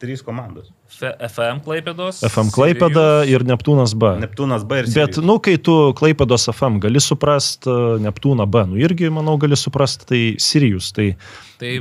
[0.00, 0.73] Trys komandos.
[1.00, 2.20] FM Klaipėdos.
[2.28, 4.14] FM Klaipėda ir Neptūnas B.
[4.22, 5.24] Neptūnas B ir Bet, Sirijus.
[5.26, 7.68] nu, kai tu Klaipėdos FM gali suprast,
[8.04, 11.12] Neptūną B, nu irgi, manau, gali suprast, tai Sirijus, tai
[11.58, 11.72] Tai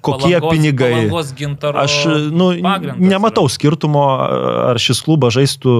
[0.00, 0.92] kokie palangos, pinigai.
[1.10, 1.34] Palangos
[1.84, 1.98] Aš,
[2.32, 4.04] nu, pagrindas nematau skirtumo,
[4.70, 5.74] ar šis klubas žaistų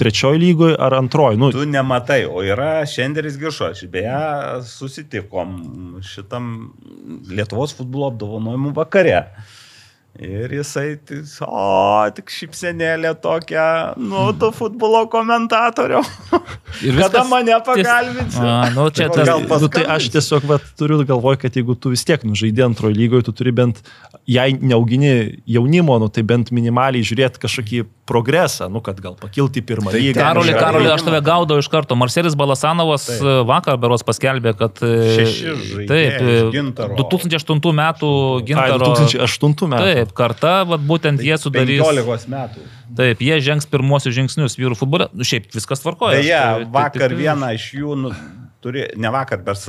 [0.00, 1.36] trečioji lygoje ar antroji.
[1.40, 3.90] Nu, Tu nematai, o yra Šenderis Giršočius.
[3.92, 4.16] Beje,
[4.64, 5.56] susitikom
[6.00, 6.70] šitam
[7.28, 9.26] Lietuvos futbolo apdovanojimų vakare.
[10.18, 16.02] Ir jisai, tai, o, tik šipsenėlė tokia, nu, tu futbolo komentatoriau.
[16.86, 18.42] Ir Kada viskas mane ties- pagalbinsi?
[18.42, 21.94] A, nu, čia Tai tas- nu, tai aš tiesiog vat, turiu galvoj, kad jeigu tu
[21.94, 23.80] vis tiek nužaidė antroji lygoje, tu turi bent,
[24.30, 27.80] jei neaugini jaunimo, nu, tai bent minimaliai žiūrėti kažkokį
[28.10, 30.18] progresą, nu, kad gal pakilti pirmą Tai lygą.
[30.18, 31.94] yra Karoli, aš tave gaudau iš karto.
[31.98, 33.22] Marcelis Balasanovas Taip.
[33.46, 36.96] vakar beros paskelbė, kad e, Šeši žaidėjai taip, iš e, Gintaro.
[36.98, 38.90] 2008 metų Ai, gintaro.
[38.98, 39.84] 2008 metų.
[39.86, 41.80] Taip, karta, vat, būtent jie sudarys.
[41.84, 42.64] 15 metų.
[42.96, 45.08] Taip, jie žengs pirmosius žingsnius vyrų futbole.
[45.12, 46.16] Nu, šiaip viskas tvarkoja.
[46.18, 48.10] Beje, Tai- tai vakar tikrai- vieną iš jų, nu,
[48.60, 49.60] turi, ne vakar, bet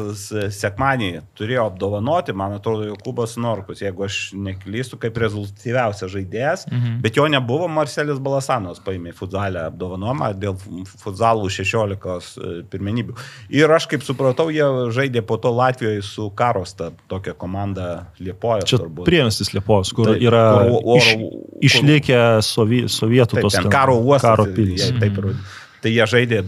[0.53, 6.99] sekmanį turėjo apdovanoti, man atrodo, Jokubas Norkus, jeigu aš neklystu, kaip rezultatyviausias žaidėjas, mhm.
[7.03, 10.57] bet jo nebuvo, Marcelis Balasanos paėmė futzalę apdovanojimą dėl
[11.03, 13.15] futzalų 16 e, pirmenybių.
[13.55, 17.89] Ir aš kaip supratau, jie žaidė po to Latvijoje su Karosta, tokia komanda
[18.19, 18.67] Liepoja.
[18.67, 23.59] Čia priemestis Liepos, kur Taip, yra kur oro- iš, kur- išlikę sovie, sovietų Taip, tos
[23.59, 24.29] ten karo uostas.
[24.31, 24.87] Karo ir pilis.
[24.89, 25.35] jie taip ir-
[25.81, 26.43] Tai jie žaidė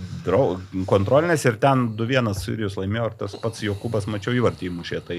[0.85, 5.17] kontrolinės ir ten 2-1 Sirijus laimėjo ir tas pats Jokubas, mačiau, įvartį įmušė, tai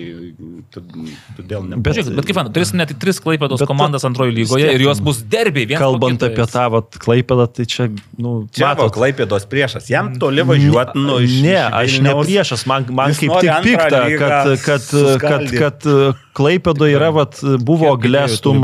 [0.75, 1.83] todėl nebuvo.
[1.83, 5.23] Bet- bet kaip man, turės net tris klaipėdos Bet komandas antrojo lygoje ir jos bus
[5.23, 5.67] derbiai.
[5.81, 10.45] Kalbant apie tą vat, klaipėdą, tai čia, nu, Čia buvo matot, Klaipėdos priešas, jam toli
[10.47, 14.87] važiuoti, nu, iš Ne, aš ne priešas, man, man kaip tik pikta, kad, kad,
[15.21, 15.89] kad, kad
[16.39, 18.63] Klaipėdo yra, vat, buvo Glestum,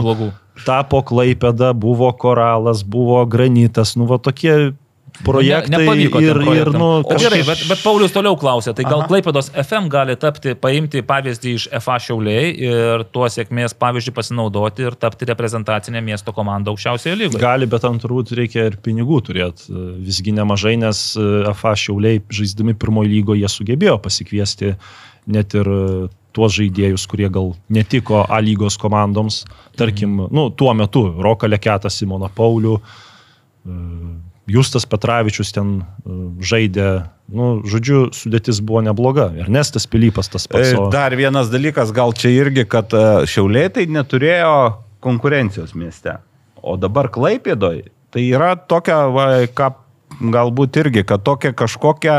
[0.65, 4.77] tapo Klaipėda, buvo Koralas, buvo Granitas, nu, va tokie
[5.25, 8.85] projektai Ne- nepavyko ir, ir, nu, o gerai, kažkaip- bet, bet Paulius toliau klausė, tai
[8.85, 9.09] gal Aha.
[9.11, 14.97] Klaipėdos FM gali tapti, paimti pavyzdį iš FA Šiauliai ir tuo sėkmės pavyzdžių pasinaudoti ir
[15.01, 17.41] tapti reprezentacinė miesto komanda aukščiausioje lygoje.
[17.43, 19.69] Gali, bet ant turbūt reikia ir pinigų turėti.
[20.05, 24.75] Visgi nemažai, nes e, FA šiauliai žaisdami pirmojo lygo jie sugebėjo pasikviesti
[25.31, 29.45] net ir e, tuos žaidėjus, kurie gal netiko A lygos komandoms.
[29.77, 32.77] Tarkim, nu, tuo metu Roka Leketą, Simona Paulių,
[33.67, 36.15] e, Justas Petravičius ten e,
[36.51, 36.87] žaidė,
[37.31, 39.29] nu, žodžiu, sudėtis buvo nebloga.
[39.45, 40.73] Ernestas Pilypas tas pats.
[40.73, 44.55] E, o- Dar vienas dalykas, gal čia irgi, kad e, Šiauliai tai neturėjo
[45.05, 46.17] konkurencijos mieste.
[46.61, 49.71] O dabar Klaipėdoj tai yra tokia, va, ką
[50.35, 52.17] galbūt irgi, kad tokia kažkokia,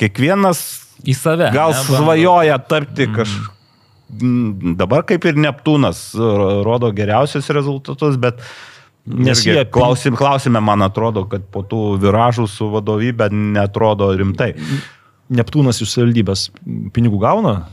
[0.00, 0.62] kiekvienas
[1.04, 1.50] Į save.
[1.54, 3.54] gal ne, svajoja tapti kažkokia.
[4.80, 8.40] Dabar kaip ir Neptūnas ro- rodo geriausius rezultatus, bet
[9.08, 14.52] Nes jie- klausim, klausime, man atrodo, kad po tų viražų su vadovybė netrodo rimtai.
[15.30, 16.48] Neptūnas iš savivaldybės
[16.92, 17.66] pinigų gauna,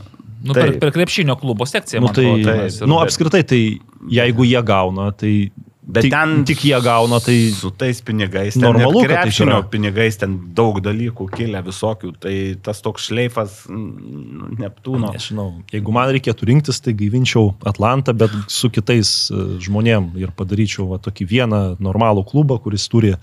[0.46, 0.80] Nu, per, Taip.
[0.80, 1.98] per krepšinio klubo sekciją.
[2.00, 5.50] Nu, man tai, ir- nu, apskritai, tai jeigu jie gauna, tai
[5.86, 8.56] Bet tik, ten tik jie gauna, tai su tais pinigais.
[8.58, 9.66] Normalu, kad taip krepšinio yra.
[9.70, 12.10] pinigais ten daug dalykų kilę visokių.
[12.24, 12.34] Tai
[12.66, 15.12] tas toks šleifas Neptūno.
[15.14, 20.88] nežinau, jeigu man reikėtų rinktis, tai gaivinčiau Atlantą, bet su kitais e, žmonėm ir padaryčiau
[20.90, 23.14] va, tokį vieną normalų klubą, kuris turi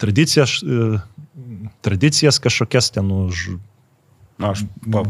[0.00, 1.02] tradicijas, e,
[1.84, 3.58] tradicijas kažkokias ten už
[4.38, 4.60] Na, aš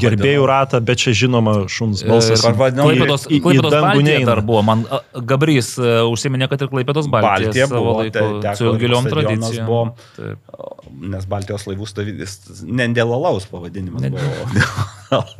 [0.00, 2.40] gerbėjų ratą, bet čia žinoma šuns balsas.
[2.40, 4.62] E, pavadinau- Klaipėdos, į- į Klaipėdos dangų Baltija dar buvo.
[4.64, 4.86] Man
[5.28, 9.66] Gabrys e, užsiminė, kad ir Klaipėdos Baltija, Baltija buvo, laiku te- su giliom tradicijom.
[9.68, 9.82] buvo.
[10.16, 10.38] Taip.
[11.12, 14.48] Nes Baltijos laivų stavybos, ne dėl alaus pavadinimas Ne- buvo.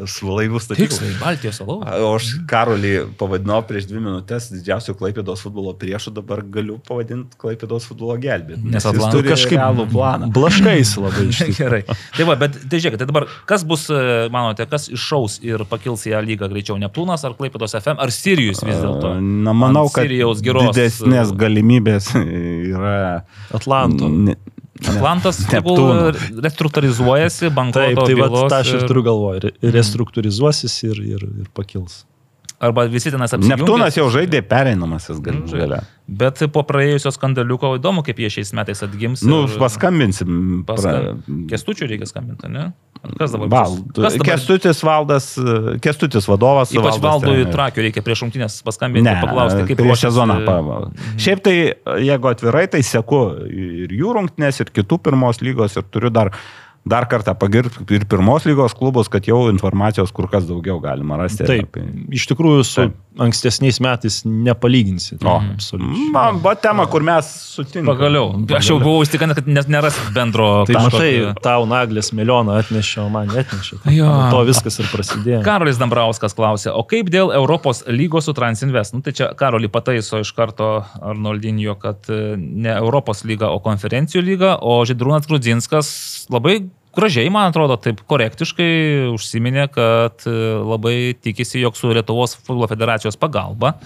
[0.08, 0.96] Su laivų stavybos.
[0.96, 1.78] Tiksliai, Baltijos alau.
[1.82, 7.88] O aš Karolį pavadinau prieš dvi minutės didžiausių Klaipėdos futbolo priešų, dabar galiu pavadinti Klaipėdos
[7.90, 8.64] futbolo gelbėti.
[8.64, 10.30] Nes jis Atlanto turi kažkaip planą.
[10.34, 11.58] Blaškais labai iš tikrųjų.
[11.58, 11.82] Gerai.
[12.16, 16.06] Tai va, bet tai žiūrėkit, tai dabar kas bus, e, manote, kas iššaus ir pakils
[16.08, 19.16] į A lygą greičiau Neptūnas ar Klaipėdos FM ar Sirijus vis dėlto?
[19.20, 22.96] Na, manau, kad Sirijaus giros, didesnės e, galimybės yra.
[23.54, 24.08] Atlanto.
[24.08, 24.36] Ne,
[24.86, 25.40] Atlantas
[26.44, 29.40] restruktūrizuojasi, bankroto Taip, tai va, tą aš ir turiu galvoje.
[29.48, 32.04] Re- Restruktūrizuosis ir, ir, ir pakils.
[32.58, 33.54] Arba visi tenas apsijungia.
[33.60, 35.76] Neptūnas jau žaidė pereinamasis galų gale.
[36.10, 39.22] Bet po praėjusio skandaliuko įdomu, kaip jie šiais metais atgims.
[39.22, 40.64] Nu, ir- paskambinsim.
[40.66, 40.94] Paska...
[40.96, 42.72] pra- Kestučių reikia skambinti, ne?
[43.18, 43.48] Kas dabar?
[43.52, 43.76] Val?
[43.94, 44.26] Kas dabar?
[44.28, 45.26] Kestutis valdas,
[45.84, 46.72] Kestutis vadovas.
[46.74, 50.38] Ypač valdui trakių reikia prieš rungtynės paskambinti Ne, ir paklausti, kaip prieš ruošiasi- sezoną.
[50.46, 50.56] Pa,
[51.18, 51.56] Šiaip tai,
[52.04, 56.32] jeigu atvirai, tai seku ir jų rungtynės, ir kitų pirmos lygos, ir turiu dar
[56.88, 61.44] dar kartą pagirti ir pirmos lygos klubus, kad jau informacijos kur kas daugiau galima rasti.
[61.48, 62.96] Taip, apie- iš tikrųjų su Taip.
[63.18, 65.18] ankstesniais metais nepalyginsi.
[65.24, 66.10] O, absoliučiai.
[66.14, 67.90] man buvo tema, kur mes sutinkame.
[67.92, 68.30] Pagaliau.
[68.58, 70.48] Aš jau buvau įstikinęs, kad nes neras bendro.
[70.68, 71.10] Tai matai,
[71.44, 73.80] tau naglės melioną atnešė, o man netnešė.
[73.84, 74.08] Tai Jo.
[74.30, 75.42] to viskas ir prasidėjo.
[75.46, 78.94] Karolis Dambrauskas klausė, o kaip dėl Europos lygos su Transinvest?
[78.94, 84.22] Nu, tai čia Karolį pataiso iš karto Arnoldinio, kad e, ne Europos lyga, o konferencijų
[84.24, 85.90] lyga, o Židrūnas Grudzinskas
[86.30, 86.60] labai
[86.98, 88.70] gražiai, man atrodo, taip korektiškai
[89.14, 93.76] užsiminė, kad e, labai tikisi, jog su Lietuvos futbolo federacijos pagalba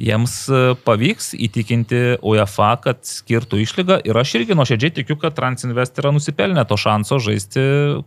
[0.00, 6.00] jiems e, pavyks įtikinti UEFA, kad skirtų išlygą ir aš irgi nuoširdžiai tikiu, kad Transinvest
[6.02, 7.62] yra nusipelnę to šanso žaisti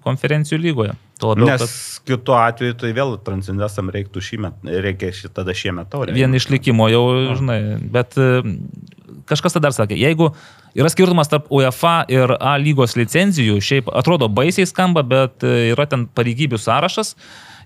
[0.06, 0.98] konferencijų lygoje.
[1.24, 6.16] Labiau, Nes kad kitu atveju tai vėl Transinvestam reiktų šiemet, reikia šitą šiemet taurę.
[6.16, 7.06] vien išlikimo jau,
[7.40, 8.44] žinai, bet e,
[9.30, 10.34] kažkas tada dar sakė, jeigu
[10.76, 15.88] yra skirtumas tarp UEFA ir A lygos licenzijų, šiaip atrodo baisiai skamba, bet e, yra
[15.90, 17.16] ten pareigybių sąrašas.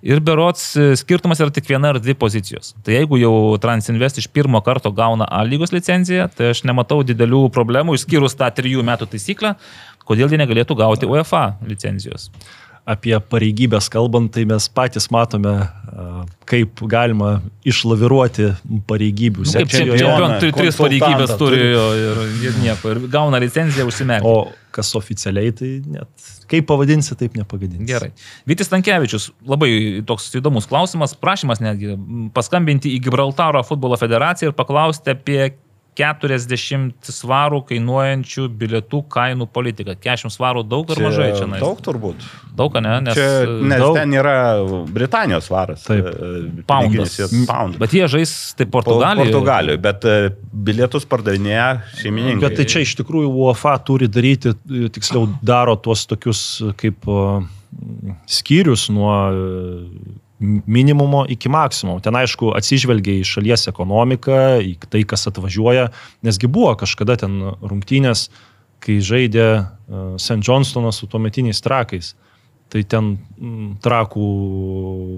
[0.06, 2.72] Ir berots e, skirtumas yra tik viena ar dvi pozicijos.
[2.86, 7.50] Tai jeigu jau Transinvest iš pirmo karto gauna A lygos licenciją, tai aš nematau didelių
[7.56, 9.58] problemų, išskyrus tą trijų metų taisyklę,
[10.08, 12.30] kodėl jie negalėtų gauti UEFA licencijos.
[12.90, 17.36] Apie pareigybės kalbant, tai mes patys matome, a, kaip galima
[17.68, 18.48] išlaviruoti
[18.90, 19.46] pareigybių.
[19.46, 20.00] Nu, Kaip sekcijoje.
[20.02, 22.96] čempion, turi tris pareigybės turi ir, ir nieko.
[22.96, 24.26] Ir gauna licenciją užsimerkti.
[24.30, 27.86] O kas oficialiai, tai net kaip pavadinsi, taip nepagadinsi.
[27.90, 28.12] Gerai.
[28.50, 29.72] Vytis Tankievičius, labai
[30.10, 31.96] toks įdomus klausimas, prašymas netgi
[32.36, 35.52] paskambinti į Gibraltaro futbolo federaciją ir paklausti apie
[36.00, 39.98] 40 svarų kainuojančių bilietų kainų politiką.
[40.00, 41.48] 40 svarų daug ar mažai čia?
[41.50, 41.64] nais?
[41.64, 42.24] Daug turbūt.
[42.60, 42.94] Daug, ne?
[43.04, 43.28] Nes, Čia,
[43.72, 43.98] nes daug.
[43.98, 44.36] ten yra
[44.88, 45.84] Britanijos svaras.
[45.88, 46.08] Taip.
[46.08, 47.18] e, Poundas.
[47.48, 47.80] Poundas.
[47.82, 49.34] Bet jie žais tai Portugalijoje.
[49.34, 50.16] Portugalijoje, bet e,
[50.70, 51.68] bilietus pardavinėja
[52.00, 52.46] šeimininkai.
[52.48, 56.46] Bet tai čia iš tikrųjų UEFA turi daryti, e, tiksliau daro tuos tokius
[56.80, 57.06] kaip
[58.30, 59.14] skyrius nuo
[60.40, 62.00] minimumo iki maksimumo.
[62.04, 65.90] Ten aišku atsižvelgia į šalies ekonomiką, į tai, kas atvažiuoja,
[66.26, 68.30] nesgi buvo kažkada ten rungtynės,
[68.80, 69.64] kai žaidė e,
[70.16, 70.40] St.
[70.46, 72.14] Johnstonas su tuometiniais trakais.
[72.70, 73.16] Tai ten
[73.84, 74.28] trakų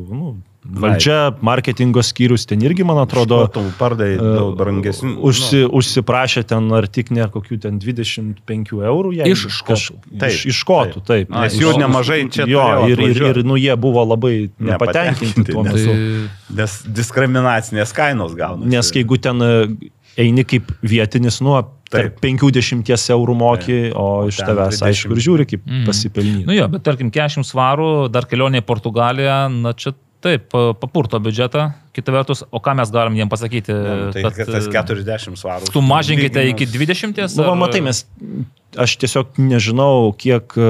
[0.09, 0.33] nu,
[0.65, 3.39] valdžia, marketingo skyrius, ten irgi, man atrodo,
[3.79, 5.15] pardai daug brangesnių.
[5.17, 5.71] E, Užsi, nu.
[5.79, 9.13] Užsiprašė ten ar tik ne kokių ten 25 eurų.
[9.17, 9.97] jei Iš škotų.
[10.21, 11.29] Taip, iš, iš škotų, taip.
[11.31, 11.33] taip.
[11.33, 15.63] Nes jų nemažai čia Jo, ir, ir, ir nu, jie buvo labai nepatenkinti Nepatenkinti, tuo
[15.65, 15.97] nes- metu.
[15.97, 18.65] Tai, Nes diskriminacinės kainos gauna.
[18.67, 19.51] Nes jeigu ten e,
[20.19, 21.55] eini kaip vietinis, nu,
[21.91, 22.21] tarp Taip.
[22.23, 24.87] 50 eurų moki, o O iš tavęs, 20.
[24.87, 25.85] aišku, ir žiūri kaip Mhm.
[25.89, 26.45] pasipelnyti.
[26.47, 31.19] nu jo, bet tarkim, 40 svarų, dar kelionė į Portugaliją, na čia taip, pa- papurto
[31.19, 31.71] biudžetą.
[31.91, 33.73] Kita vertus, o ką mes galim jiem pasakyti?
[33.73, 35.71] Ne, tai kad tas e, 40 svarų.
[35.73, 37.37] Sumažinkite lyginimas- iki 20.
[37.37, 38.05] Nu, ar- matai, mes,
[38.77, 40.69] aš tiesiog nežinau, kiek e,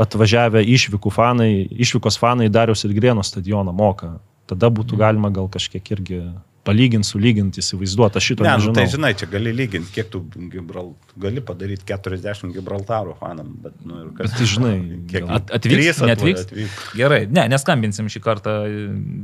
[0.00, 4.18] atvažiavę išvykų fanai, išvykos fanai Darius ir Grėno stadioną moka.
[4.46, 4.74] Tada Mhm.
[4.80, 6.18] būtų galima gal kažkiek irgi
[6.64, 8.18] palyginti, sulyginti, įsivaizduoti.
[8.20, 8.74] Aš šito Ne, nu, nežinau.
[8.78, 10.92] tai žinai, čia gali lyginti, kiek tu Gibral...
[11.20, 14.30] gali padaryti 40 Gibraltaro fanam, bet, nu, ir kas.
[14.30, 14.76] Bet tai žinai,
[15.10, 16.46] kiek At- atvyks, atva- neatvyks?
[16.48, 16.78] atvyks.
[17.00, 18.54] Gerai, ne, neskambinsim šį kartą,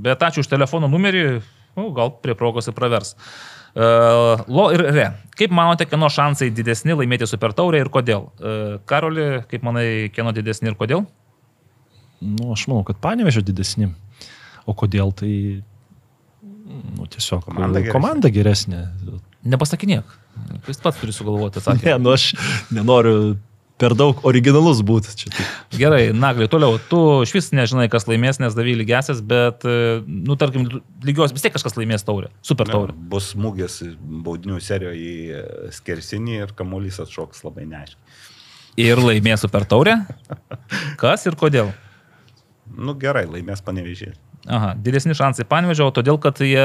[0.04, 1.24] bet ačiū už telefono numerį,
[1.80, 3.14] nu, gal prie progos ir pravers.
[3.70, 5.04] Uh, lo ir re.
[5.38, 8.24] Kaip manote, kieno šansai didesni laimėti super taurę ir kodėl?
[8.42, 11.04] Uh, Karoli, kaip manai, kieno didesni ir kodėl?
[12.20, 13.92] Nu, aš manau, kad panevežė didesni.
[14.68, 15.30] O kodėl tai...
[16.70, 17.92] Nu, tiesiog Komanda geresnė.
[17.94, 18.80] komanda geresnė.
[19.50, 20.16] Nepasakinėk.
[20.68, 21.96] Jis pats turi sugalvoti atsakymą.
[21.96, 22.30] Ne, nu aš
[22.72, 23.14] nenoriu
[23.80, 25.14] per daug originalus būti.
[25.22, 25.30] Čia.
[25.80, 26.76] Gerai, Nagli, toliau.
[26.90, 30.66] Tu iš vis nežinai, kas laimės, nes davai lygiasias, bet, e, nu, tarkim,
[31.06, 32.28] lygios vis tiek kažkas laimės taurę.
[32.44, 32.92] Super taurę.
[33.12, 33.80] Bus smūgis
[34.26, 38.18] baudinių serijoje į skersinį ir kamuolys atšoks labai neaiškiai.
[38.84, 39.96] Ir laimės super taurę.
[41.00, 41.72] Kas ir kodėl?
[42.70, 44.12] Nu gerai, laimės panevežė.
[44.48, 46.64] Aha, didesni šansai panevežė, o todėl, kad jie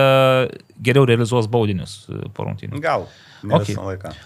[0.85, 2.79] geriau realizuos baudinius e, po rungtynių.
[2.83, 3.03] Gal.
[3.53, 3.75] Okay.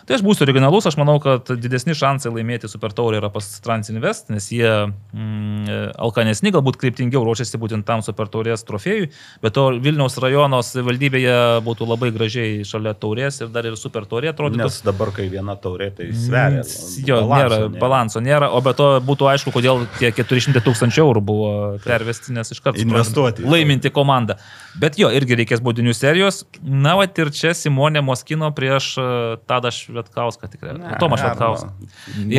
[0.08, 4.30] Tai aš būsiu originalus, aš manau, kad didesni šansai laimėti Super Taurę yra pas Transinvest,
[4.34, 9.10] nes jie mm, alkanesni, galbūt kryptingiau ruošiasi būtent tam Super Taurės trofėjui,
[9.44, 14.32] bet to Vilniaus rajono valdybėje būtų labai gražiai šalia Taurės ir dar ir Super Taurė
[14.34, 14.64] atrodytų.
[14.64, 16.64] Nes dabar, kai viena taurė, tai sveria.
[17.08, 21.52] Jo, nėra, balanso nėra, o be to būtų aišku, kodėl tie 400 tūkstančių eurų buvo
[21.84, 23.46] pervesti, nes iš karto Investuoti.
[23.48, 24.40] laiminti komandą.
[24.80, 26.44] Bet jo, irgi reikės baudinių serijos.
[26.62, 30.76] Na, va ir čia Simonė Moskino prieš e, Tadą Švetkauską tikrai.
[31.02, 31.70] Tomą Švetkauską.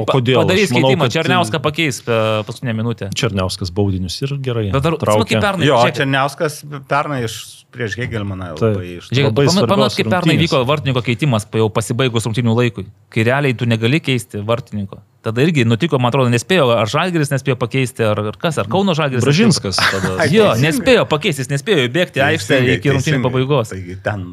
[0.01, 0.41] O kodėl?
[0.43, 3.11] Padarys keitimą, kad- Černiauską pakeis per paskutinę minutę.
[3.15, 4.69] Černiauskas baudinius ir gerai.
[4.75, 5.27] Bet ar, traukia.
[5.35, 7.39] kaip pernai, Jo, Černiauskas pernai iš
[7.71, 9.11] prieš Hegelmaną labai iš...
[9.15, 10.51] Pamenat, svarbios kaip pernai rungtynės.
[10.51, 14.99] vyko vartininko keitimas jau pasibaigus rungtynių laikui, kai realiai tu negali keisti vartininko.
[15.21, 18.95] Tada irgi nutiko, man atrodo, nespėjo, ar Žalgeris nespėjo pakeisti, ar, ar kas, ar Kauno
[18.97, 19.21] Žalgeris.
[19.27, 19.77] Bražinskas.
[20.33, 23.75] Jo, nespėjo pakeisti, jis nespėjo įbėgti aikštę iki rungtynių pabaigos.
[24.05, 24.25] Ten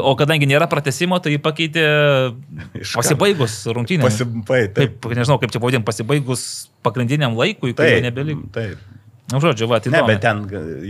[0.00, 1.84] O kadangi nėra pratesimo, tai jį pakeitė
[2.94, 4.06] pasibaigus rungtynėms.
[4.08, 4.62] pasibai.
[4.72, 6.46] Taip, Taip, nežinau, kaip čia pavadinti, pasibaigus
[6.86, 8.48] pagrindiniam laikui, kai taip, nebeliko.
[8.54, 8.80] taip.
[9.30, 10.40] Na, žodžiu, va, tai Ne, bet ten,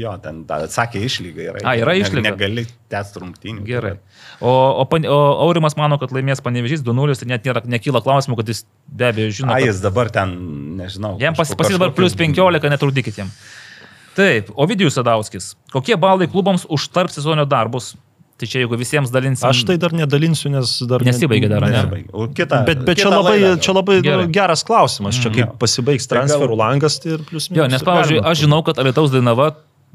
[0.01, 1.63] jo, ten ta, sakė išlyga yra.
[1.65, 2.31] A, yra išlyga.
[2.33, 3.65] Negali tęsti rungtynių.
[3.67, 3.95] Gerai.
[4.41, 8.49] O, o, o Aurimas mano, kad laimės panevežys 2-0, tai net nėra, nekyla klausimų, kad
[8.55, 9.53] jis be abejo žino.
[9.53, 10.33] A, kad- jis dabar ten,
[10.81, 11.19] nežinau.
[11.21, 13.31] Jam pas, kažko- pas jį dabar plus kažkokius- 15, netrudykit jam.
[14.17, 15.53] Taip, Ovidijus Sadauskis.
[15.71, 17.95] Kokie balai klubams už tarp sezono darbus?
[18.41, 19.45] Tai čia jeigu visiems dalinsim.
[19.51, 21.03] Aš tai dar nedalinsiu, nes dar...
[21.05, 22.05] ne- Nesibaigė dar, ne?
[22.17, 22.63] O kita.
[22.65, 24.29] Bet, bet čia kitą labai, laidą čia labai Gerai.
[24.33, 25.19] geras klausimas.
[25.21, 27.61] Čia kaip pasibaigs Tai gal- transferų langas, tai ir plus minus.
[27.61, 29.51] Jo, nes, pavyzdžiui, aš žinau, kad Alitaus Dainava,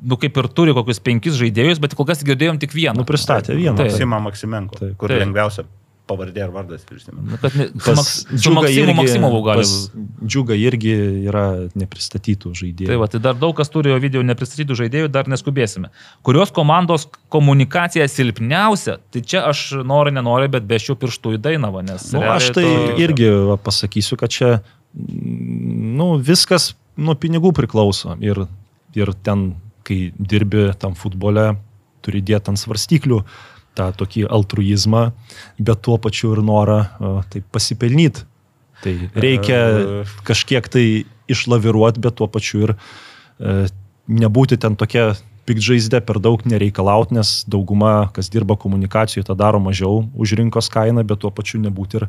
[0.06, 3.00] nu kaip ir turi kokius penkis žaidėjus, bet kol kas girdėjom tik vieną.
[3.02, 3.80] Nu, pristatė vieną.
[3.82, 3.96] Taip.
[3.98, 5.24] Sima Maksimenko, kur Taip.
[5.26, 5.66] lengviausia
[6.06, 7.24] pavardė ir vardas prisimenu.
[7.32, 7.54] Nu, kad
[7.86, 9.66] Pas Džiugą irgi- Maksimovu gali.
[10.26, 10.94] Džiugą irgi
[11.30, 11.44] yra
[11.78, 12.90] nepristatytų žaidėjų.
[12.92, 15.90] Tai va, tai dar daug kas turi video nepristatytų žaidėjų, dar neskubėsime.
[16.26, 22.12] Kurios komandos komunikacija silpniausia, tai čia aš noriu, nenoriu, bet bešiu pirštų į Dainavą, nes...
[22.14, 24.52] Nu, aš tai to- irgi va, pasakysiu, kad čia
[24.94, 28.16] mm, nu, viskas nuo pinigų priklauso.
[28.24, 28.46] Ir,
[28.96, 29.56] ir ten,
[29.88, 31.56] kai dirbi tam futbole,
[32.06, 33.24] turi dėti ant svarstyklių
[33.76, 35.10] tą tokį altruizmą,
[35.60, 38.26] bet tuo pačiu ir norą a, taip pasipelnyti.
[38.84, 39.60] Tai reikia
[40.28, 40.86] kažkiek tai
[41.32, 43.56] išlaviruoti, bet tuo pačiu ir e,
[44.12, 45.14] nebūti ten tokia
[45.46, 51.06] pikžaizde per daug nereikalauti, nes dauguma, kas dirba komunikacijoje, tą daro mažiau už rinkos kainą,
[51.06, 52.08] bet tuo pačiu nebūti ir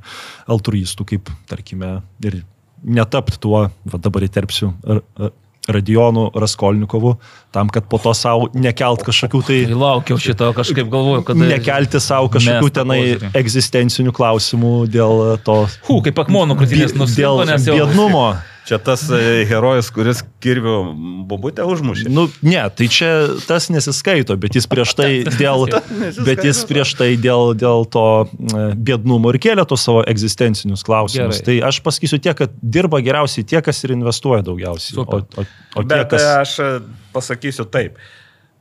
[0.52, 2.40] altruistų, kaip, tarkime, ir
[2.84, 4.72] netapti tuo, va dabar įterpsiu,
[5.68, 7.16] Radionu Raskolnikovu,
[7.54, 9.58] tam, kad po to savo nekelt kažkokių tai...
[9.70, 11.40] Tai laukiau šito, kažkaip galvoju, kad...
[11.40, 13.32] Nekelti savo kažkokių tenai požiūrį.
[13.42, 15.62] egzistencinių klausimų dėl to...
[15.88, 17.80] Hu, kaip akmonų krūtinės Dėl nusilpo, nes jau...
[17.80, 18.28] biednumo.
[18.66, 20.74] Čia tas e, herojus, kuris kirvių
[21.30, 22.08] bobutę užmušė.
[22.10, 23.10] Nu, ne, tai čia
[23.46, 25.10] tas nesiskaito, bet jis prieš tai
[25.42, 25.68] dėl,
[26.26, 31.38] bet jis prieš tai dėl, dėl to e, biednumo ir kėlė tos savo egzistencinius klausimus.
[31.38, 31.46] Gerai.
[31.46, 34.98] Tai aš pasakysiu tiek, kad dirba geriausiai tie, kas ir investuoja daugiausiai.
[34.98, 35.22] O, Super.
[35.22, 36.26] o, o tie, Bet kas...
[36.26, 36.30] kas...
[36.42, 36.70] aš e,
[37.14, 38.02] pasakysiu taip.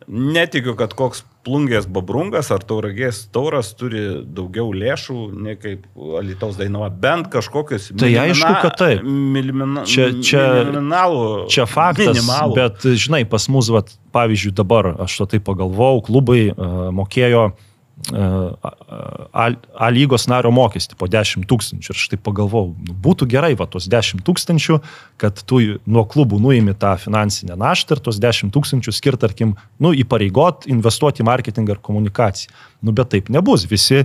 [0.05, 5.85] Netikiu, kad koks plungės babrungas ar tauragės tauras turi daugiau lėšų, nei kaip
[6.19, 6.89] Alitaus dainava.
[6.89, 7.91] Bent kažkokius.
[7.99, 9.05] Tai aišku, kad taip.
[9.05, 12.55] Milimina, Čia- čia- minimalų, Čia faktas, minimalų.
[12.57, 17.71] bet žinai, pas mus, vat, pavyzdžiui, dabar aš to taip pagalvojau, klubai uh, mokėjo uh,
[18.11, 19.45] A,
[19.79, 23.65] A lygos nario mokestį po 10 tūkstančių ir aš taip pagalvojau, nu, būtų gerai va
[23.71, 24.77] tos 10 tūkstančių,
[25.21, 29.93] kad tu nuo klubų nuimi tą finansinę naštą ir tos 10 tūkstančių skir, tarkim, nu,
[29.95, 32.53] įpareigot investuoti į marketingą ir komunikaciją.
[32.85, 34.03] Nu, bet taip nebus, visi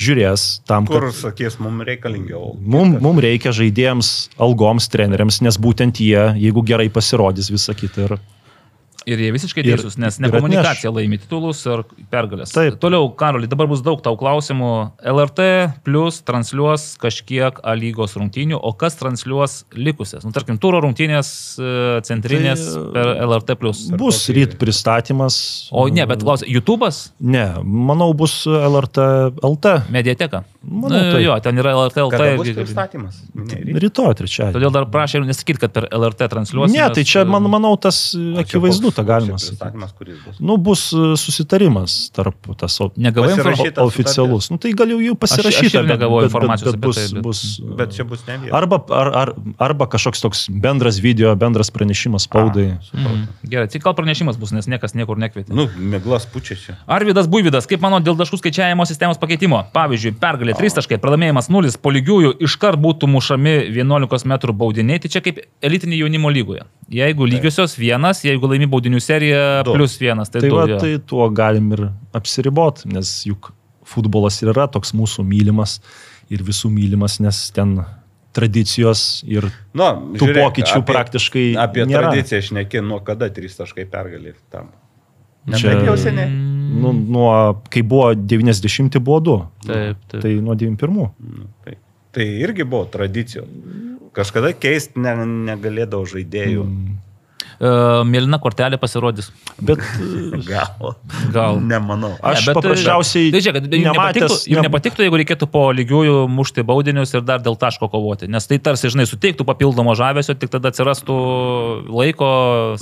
[0.00, 2.54] žiūrės tam, Kur, kad sakys, mums reikalingiau.
[2.58, 8.16] Mums mum reikia žaidėjams, algoms, treneriams, nes būtent jie, jeigu gerai pasirodys visą kitą ir
[9.06, 12.54] Ir jie visiškai teisūs, nes ne komunikacija laimi titulus ir pergalės.
[12.56, 12.78] Taip.
[12.80, 14.70] Toliau, Karoli, dabar bus daug tau klausimų.
[15.04, 15.48] LRT
[15.84, 20.24] plus transliuos kažkiek A lygos rungtynių, o kas transliuos likusias?
[20.24, 21.28] Nu, tarkim, turo rungtynės
[21.60, 21.74] e,
[22.08, 23.84] centrinės Tai, per LRT plus.
[24.00, 25.68] bus ryt pristatymas.
[25.74, 29.04] O ne, bet klausia, YouTube'as, Ne, manau, bus LRT
[29.44, 29.76] LT.
[29.92, 30.44] mediateka.
[30.64, 31.20] Manau, Na, taip.
[31.24, 32.54] jo, ten yra LRT LT.
[32.56, 33.18] Pristatymas?
[33.84, 34.54] Rytoj, trečiadienį.
[34.56, 36.72] Todėl dar prašė nesakyti, kad per LRT transliuos.
[36.72, 39.58] Ne, tai čia, man, manau, tas akivaizdu, tą galima sakyti.
[39.60, 40.38] Pristatymas, kuris bus.
[40.40, 43.34] Nu, bus e, susitarimas tarp tas Negavai
[43.84, 44.50] oficialus.
[44.52, 45.66] Nu, tai gal jau jų pasirašyta.
[45.66, 47.42] aš ir negavau bet- bet- informacijos bet apie bus, tai, bet- bus,
[47.78, 48.54] Bet čia bus ne vienas.
[48.56, 52.78] Arba, ar, ar, arba kažkoks toks bendras video, bendras pranešimas spaudai.
[52.94, 53.26] Mhm.
[53.50, 55.52] Gerai, tai gal pranešimas bus, nes niekas niekur nekvietė.
[55.54, 56.76] Nu, mėglas pučia čia.
[56.86, 59.64] Arvidas Buividas, kaip mano dėl taškų skaičiavimo sistemos pakeitimo?
[59.74, 65.08] Pavyzdžiui, pergalė 3 taškai, pralaimėjimas 0, po lygiųjų iškart būtų mušami 11 m baudiniai, tai
[65.12, 66.64] čia kaip elitinė jaunimo lygoje.
[66.90, 69.72] Jeigu lygiosios vienas, jeigu laimi baudinių seriją Du.
[69.74, 70.78] plus vienas, tai, Tai, du, va, jo.
[70.78, 73.52] tai tuo galim ir apsiribot, nes juk
[73.84, 75.80] futbolas ir yra toks mūsų mylimas
[76.32, 77.84] ir visų mylimas, nes ten
[78.34, 79.84] tradicijos ir Nu,
[80.18, 82.10] tų pokyčių praktiškai Apie nėra.
[82.10, 84.72] tradiciją aš neki, nuo kada trys taškai pergalė tam.
[85.46, 86.30] Ne Čia- taip jau seniai.
[86.80, 87.30] Nu, nuo,
[87.72, 90.20] kai buvo 90 buvo 2, Taip, taip.
[90.22, 90.94] tai nuo 91.
[90.94, 91.76] Nu, tai,
[92.14, 93.48] tai irgi buvo tradicijos.
[94.14, 95.14] Kažkada keisti ne,
[95.50, 96.66] negalėdavo žaidėjų.
[96.68, 96.98] Mm.
[98.04, 99.30] Mėlyna kortelė pasirodys.
[99.62, 100.94] Bet e, Gal.
[101.32, 101.60] Gal.
[101.60, 102.12] Nemanau.
[102.20, 106.16] aš Ne, bet, paprasčiausiai Tai žiūrėk, jums nepatiktų, jums ne- nepatiktų, jeigu reikėtų po lygiųjų
[106.28, 110.50] mušti baudinius ir dar dėl taško kovoti, nes tai tarsi, žinai, suteiktų papildomo žavesio, tik
[110.50, 111.16] tada atsirastų
[111.94, 112.28] laiko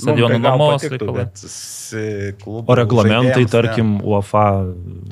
[0.01, 0.83] stadionų nuomos.
[0.83, 1.27] reikalai.
[2.67, 4.43] O reglamentai, tarkim, UEFA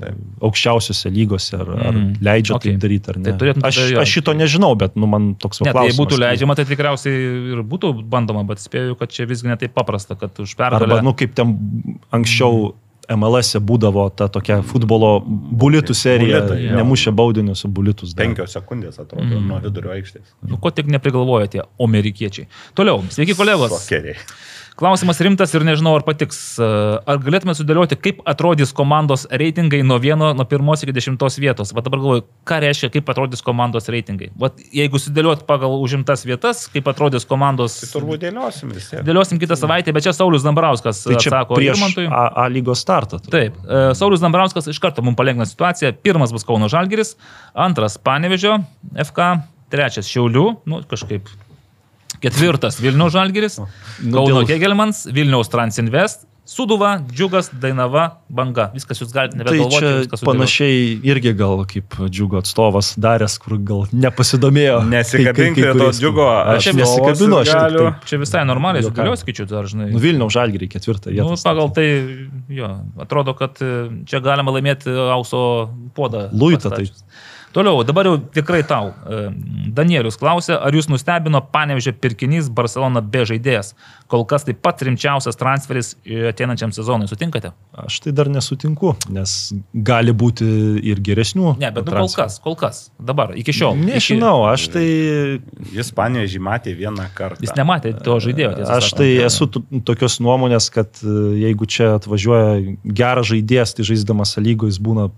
[0.02, 0.16] Taip.
[0.42, 2.16] aukščiausiose lygose, ar, ar Mhm.
[2.26, 2.72] leidžia Okay.
[2.72, 3.24] taip daryti, ar ne?
[3.30, 6.00] Tai turėtum aš, tada aš šito nežinau, bet nu, man toks Ne, tai jei klausimas.
[6.02, 10.40] būtų leidžiama, tai tikriausiai ir būtų bandoma, bet spėju, kad čia visgi netaip paprasta, kad
[10.40, 10.86] už pergalę.
[10.86, 11.58] Arba, nu, kaip ten
[12.14, 12.72] anksčiau
[13.12, 18.14] MLS būdavo ta tokia futbolo bulitų serija, Bulitai, nemušė baudinius, o bulitus.
[18.14, 18.28] dar.
[18.28, 19.48] Penkios sekundės atrodo mm.
[19.50, 20.36] nuo vidurio aikštės.
[20.48, 22.48] Nu, ko tik neprigalvoja tie amerikiečiai.
[22.78, 23.74] Toliau, sveiki kolegos.
[23.74, 24.16] Sokeriai.
[24.82, 26.40] Klausimas rimtas ir nežinau, ar patiks.
[26.58, 31.70] Ar galėtume sudėlioti, kaip atrodys komandos reitingai nuo vieno, nuo pirmos iki dešimtos vietos?
[31.78, 34.32] Va dabar galvoju, ką reiškia, kaip atrodys komandos reitingai.
[34.42, 37.76] Vat jeigu sudėliot pagal užimtas vietas, kaip atrodys komandos.
[37.84, 39.04] Tai turbūt dėliosim visi.
[39.06, 42.08] Dėliosim kitą savaitę, bet čia Saulis Dambrauskas Tai prieš Irmantui.
[42.10, 43.22] A, A lygos startą.
[43.30, 45.94] Taip, e, Saulis Dambrauskas iš karto mums palengvina situaciją.
[46.02, 47.14] Pirmas bus Kauno Žalgiris,
[47.54, 48.58] antras Panevežio
[48.98, 49.30] FK,
[49.70, 51.30] trečias Šiaulių, nu kažkaip.
[52.22, 53.60] Ketvirtas Vilniaus Žalgiris,
[54.04, 58.66] Nu, Kauno Kegelmans, Vilniaus Transinvest, Suduva, Džiugas, Dainava, Banga.
[58.74, 59.78] Viskas jūs galite Tai nebegalvoti.
[59.78, 60.32] čia viską sudėliot.
[60.32, 64.82] panašiai irgi gal kaip džiugo atstovas daręs, kur gal nepasidomėjo.
[64.90, 67.86] Nesikabink prie to džiugo Aš atstovo nesikabinu, aš sirgalių.
[67.86, 68.10] taip.
[68.10, 69.92] Čia visai normaliai sudėliau skaičiu, dar žinai.
[69.94, 71.44] Nu, Vilniaus žalgiriai ketvirtą Nu, vietą.
[71.46, 71.88] pagal tai,
[72.50, 72.72] jo,
[73.06, 73.72] atrodo, kad e,
[74.10, 76.28] čia galima laimėti aukso podą.
[76.34, 76.90] Luitą tai.
[77.52, 78.94] Toliau, dabar jau tikrai tau.
[79.04, 79.26] E,
[79.76, 83.74] Danielius klausė, ar jūs nustebino panevežė pirkinys Barcelona be žaidėjas?
[84.12, 87.10] Kol kas tai pats rimčiausias transferis e, ateinančiam sezonui.
[87.12, 87.52] Sutinkate?
[87.76, 89.36] Aš tai dar nesutinku, nes
[89.74, 90.48] gali būti
[90.92, 91.58] ir geresnių.
[91.60, 92.86] Ne, bet nu, kol kas, kol kas.
[93.00, 93.76] Dabar, iki šiol.
[93.84, 94.88] Nežinau, aš tai,
[95.72, 97.44] Jis panėžį matė vieną kartą.
[97.44, 98.54] Jis nematė to žaidėjo.
[98.64, 98.98] aš sakant.
[99.00, 101.16] tai esu tu- tokios nuomonės, kad e,
[101.46, 105.10] jeigu čia atvažiuoja geras žaidėjas, tai žaisdamas lygo jis būna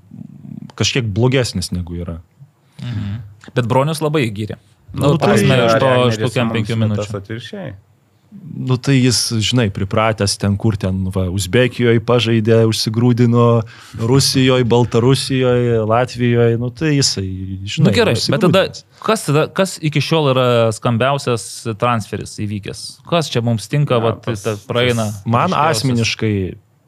[0.79, 2.19] kažkiek blogesnis negu yra.
[3.53, 4.59] Bet Bronius labai gyrė.
[4.93, 7.17] Nu, Nu, tai prasme, iš to, iš kem mums penkių minučių.
[7.17, 7.73] Atvirkščiai.
[8.53, 13.45] Nu tai jis, žinai, pripratęs ten, kur ten, va, Uzbekijoje pažaidė, užsigrūdino,
[14.01, 17.27] Rusijoje, Baltarusijoje, Latvijoje, nu tai jisai,
[17.61, 17.85] žinai.
[17.85, 18.63] Na nu, gerai, bet tada
[19.05, 21.45] kas, tada, kas iki šiol yra skambiausias
[21.81, 22.83] transferis įvykęs?
[23.09, 25.11] Kas čia mums tinka, Na, ja, vat, pas- ta praeina?
[25.29, 26.35] Man asmeniškai,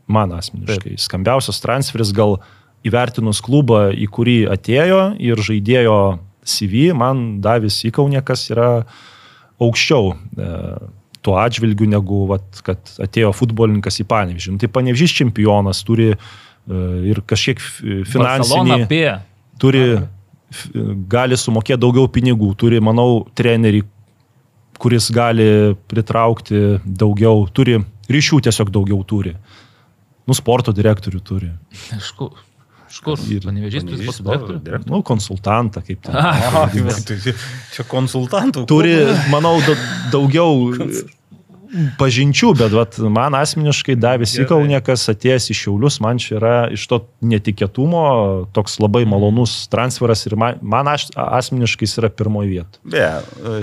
[0.10, 2.40] man asmeniškai, skambiausias transferis gal
[2.86, 5.98] įvertinus klubą, į kurį atėjo ir žaidėjo
[6.46, 8.70] CV, man Davis Įkauniekas yra
[9.62, 10.50] aukščiau e,
[11.26, 14.52] tuo atžvilgiu, negu vat, kad atėjo futbolininkas į Panevižį.
[14.54, 16.18] Nu, Tai Panevižys čempionas turi e,
[17.10, 17.64] ir kažkiek
[18.12, 19.02] finansinį, B.
[19.62, 19.84] turi,
[20.54, 20.70] f-
[21.10, 23.82] gali sumokėti daugiau pinigų, turi, manau, trenerį,
[24.78, 25.48] kuris gali
[25.90, 27.80] pritraukti daugiau, turi
[28.12, 29.34] ryšių tiesiog daugiau turi.
[30.28, 31.50] Nu, sporto direktorių turi.
[31.96, 32.36] Iš kur?
[32.90, 33.20] Iš kur?
[33.46, 34.60] Panevežys, stovi, direktorių.
[34.66, 34.92] direktorius.
[34.94, 36.16] Nu, konsultantą kaip ten.
[36.26, 37.36] Ah, Tai
[37.76, 38.66] Čia konsultantų.
[38.70, 38.96] Turi,
[39.34, 39.76] manau, da,
[40.14, 40.70] daugiau
[42.00, 47.02] pažinčių, bet vat, man asmeniškai davė Sikauniekas atėjęs iš Šiaulius, man čia yra iš to
[47.26, 48.04] netikėtumo
[48.56, 52.82] toks labai malonus transferas ir man, man aš, asmeniškai jis yra pirmoji vieta.
[52.84, 53.08] Be,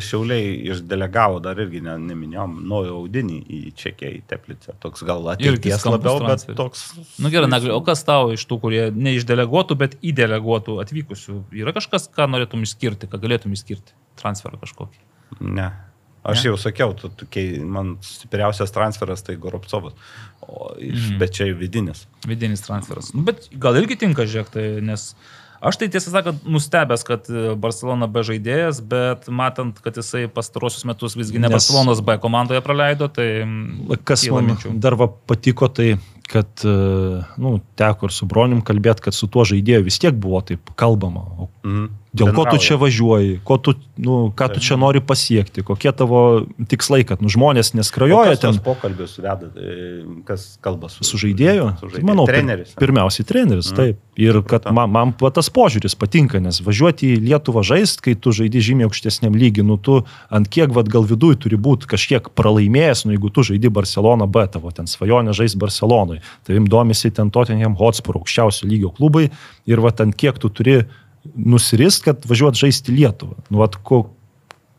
[0.03, 4.77] Šiauliai išdelegavo dar irgi ne, neminėjom naują audinį į Čekiją, į Teplicę.
[4.83, 6.59] Toks gal ateities labiau, bet transferis.
[6.59, 6.85] toks.
[7.23, 10.81] Nu gerai, Nagli, o kas tau iš tų, kurie ne iš deleguotų, bet į deleguotų
[10.85, 11.39] atvykusių?
[11.63, 13.97] Yra kažkas, ką norėtum išskirti, ką galėtum išskirti?
[14.21, 15.01] Transferą kažkokį.
[15.41, 15.71] Ne.
[16.23, 19.97] Aš jau sakiau, tu, tu, kai man stipriausias transferas tai Goropcovas.
[20.42, 21.18] O, iš, mm.
[21.18, 22.05] Bet čia vidinis.
[22.26, 23.10] Vidinis transferas.
[23.15, 25.09] Nu, bet gal irgi tinka, žiūrėk, tai, nes
[25.62, 30.86] aš tai tiesą sakant nustebęs, kad e, Barcelona be žaidėjas, bet matant, kad jisai pastarosius
[30.86, 33.28] metus visgi ne Nes- Barcelonos B komandoje praleido, tai...
[33.47, 34.75] mm, Kas man minčių.
[34.83, 35.92] dar va patiko, tai
[36.28, 36.68] kad, e,
[37.39, 41.25] nu, teko ir su bronim kalbėti, kad su tuo žaidėju vis tiek buvo taip kalbama.
[41.39, 41.91] O Mm.
[42.12, 46.42] Dėl ko tu čia važiuoji, ko tu, nu, ką tu čia nori pasiekti, kokie tavo
[46.68, 51.68] tikslai, kad nu, žmonės neskrajoja ten pokalbis veda, e, kas kalba su, su žaidėju.
[51.78, 52.05] Su Tai žaidėju.
[52.10, 52.75] manau, pir- treneris.
[52.76, 53.76] Pirmiausiai treneris, Mm.
[53.78, 53.97] taip.
[54.18, 58.60] Ir kad man, man tas požiūris patinka, nes važiuoti į Lietuvą žaist, kai tu žaidži
[58.75, 63.15] žymiai aukštesniam lygiui, nu tu ant kiek vad gal viduje turi būti kažkiek pralaimėjęs, nu
[63.17, 65.57] jeigu tu žaidži Barcelona B, tavo ten svajonė žaisti
[66.13, 69.31] Barcelonai, tavim domisi ten Tottenham Hotspur aukščiausio lygio klubai
[69.67, 70.83] ir va ant kiek tu turi
[71.37, 73.37] nusirist, kad važiuot žaisti Lietuvą.
[73.51, 74.11] Nu, vat, ko,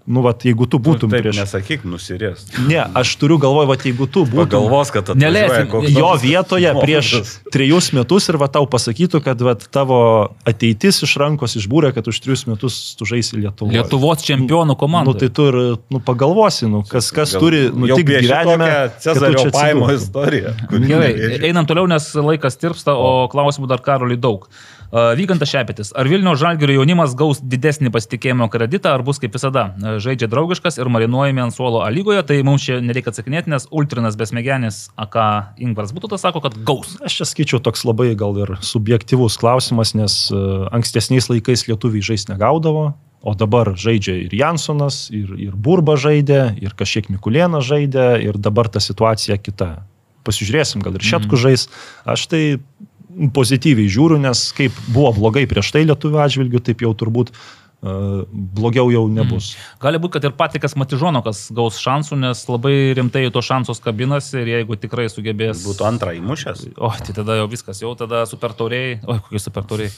[0.03, 1.37] Nu, va, jeigu tu būtum Taip, prieš...
[1.39, 2.41] nesakyk, nusirės.
[2.67, 7.11] Ne, aš turiu galvoj, va, jeigu tu būtum Pagalvos, kad koks jo nors vietoje prieš
[7.53, 10.01] trejus metus ir va tau pasakytų, kad va, tavo
[10.49, 13.79] ateitis iš rankos išbūrė, kad už trejus metus tu žaisi Lietuvoje.
[13.79, 15.13] Lietuvos čempionų komanda.
[15.13, 18.59] Nu, tai tu ir nu, pagalvosi, nu, kas, kas Gal- turi nutikti gyvenime.
[18.59, 20.43] tokią kad tu Cezario čia paimo kuri
[20.91, 21.11] Gerai,
[21.47, 24.51] einam toliau, nes laikas tirpsta, o klausimų dar karoliai daug.
[24.51, 25.89] Uh, Vygantas Šepetis.
[25.97, 29.71] Ar Vilnių žalgerio jaunimas gaus didesnį pasitikėjimo kreditą, ar bus kaip visada?
[29.81, 34.13] Žaidžia draugiškas ir marinuojami ant suolo A lygoje, tai mums čia nereikia atsakinėti, nes Ultrinas
[34.19, 35.17] besmegenis, AK
[35.65, 36.93] Ingvaras būtų tas sako, kad gaus.
[37.01, 40.27] Aš čia skaičiau toks labai gal ir subjektivus klausimas, nes
[40.69, 42.91] ankstesniais laikais lietuviai žais negaudavo,
[43.23, 48.69] o dabar žaidžia ir Jansonas, ir, ir Burba žaidė, ir kažkiek Mikulėnas žaidė, ir dabar
[48.69, 49.71] ta situacija kita.
[50.23, 51.65] Pasižiūrėsim, gal ir Šetku žais.
[52.07, 52.43] Aš tai
[53.33, 57.33] pozityviai žiūriu, nes kaip buvo blogai prieš tai lietuvių atžvilgių, taip jau turbūt
[57.83, 59.53] blogiau jau nebus.
[59.83, 64.51] Gali būti, kad ir Patrikas Matižonokas gaus šansų, nes labai rimtai to šansos kabinasi ir
[64.53, 65.65] jeigu tikrai sugebės...
[65.67, 66.63] Būtų antrą įmušęs.
[66.77, 69.91] O, tai tada jau viskas, jau tada supertauriai, oi, kokie supertauriai.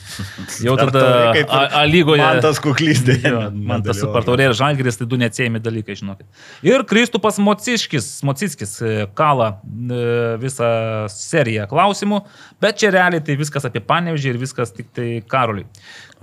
[0.65, 1.03] Jau tada
[1.45, 2.23] A, A lygoje.
[2.23, 3.33] Man tas kuklys dėja.
[3.35, 6.25] Jo, Man tas supertaurė ir žalgeris, tai du neatsiejami dalykai, žinokit.
[6.65, 10.01] Ir Kristupas Mociškis, Mocickis e, kala e,
[10.41, 10.71] visą
[11.13, 12.23] seriją klausimų,
[12.63, 15.69] bet čia realiai tai viskas apie panevežį ir viskas tik tai karoliui.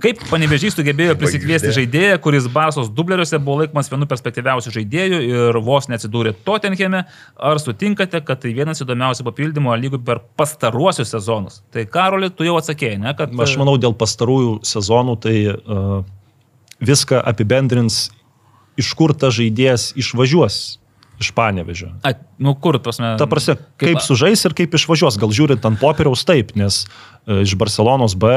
[0.03, 5.87] Kaip panevežys sugebėjo prisikviesti žaidėją, kuris Barsos dubleriuose buvo laikomas vienu perspektyviausių žaidėjų ir vos
[5.87, 7.05] neatsidūrė Tottenhame,
[7.39, 11.61] ar sutinkate, kad tai vienas įdomiausių papildymų lygų per pastaruosius sezonus?
[11.71, 13.15] Tai karoli, tu jau atsakėjai, ne?
[13.15, 15.95] Kad, Aš manau, dėl pastarųjų sezonų tai uh,
[16.83, 18.09] viską apibendrins,
[18.75, 20.59] iš kur tas žaidėjas išvažiuos
[21.23, 21.89] iš panevežio.
[22.03, 22.11] A,
[22.43, 23.13] nu kur, prasme.
[23.17, 25.17] Ta prasme, kaip, kaip sužais ir kaip išvažiuos.
[25.21, 28.29] Gal žiūrint ant popieriaus taip, nes e, iš Barcelonos B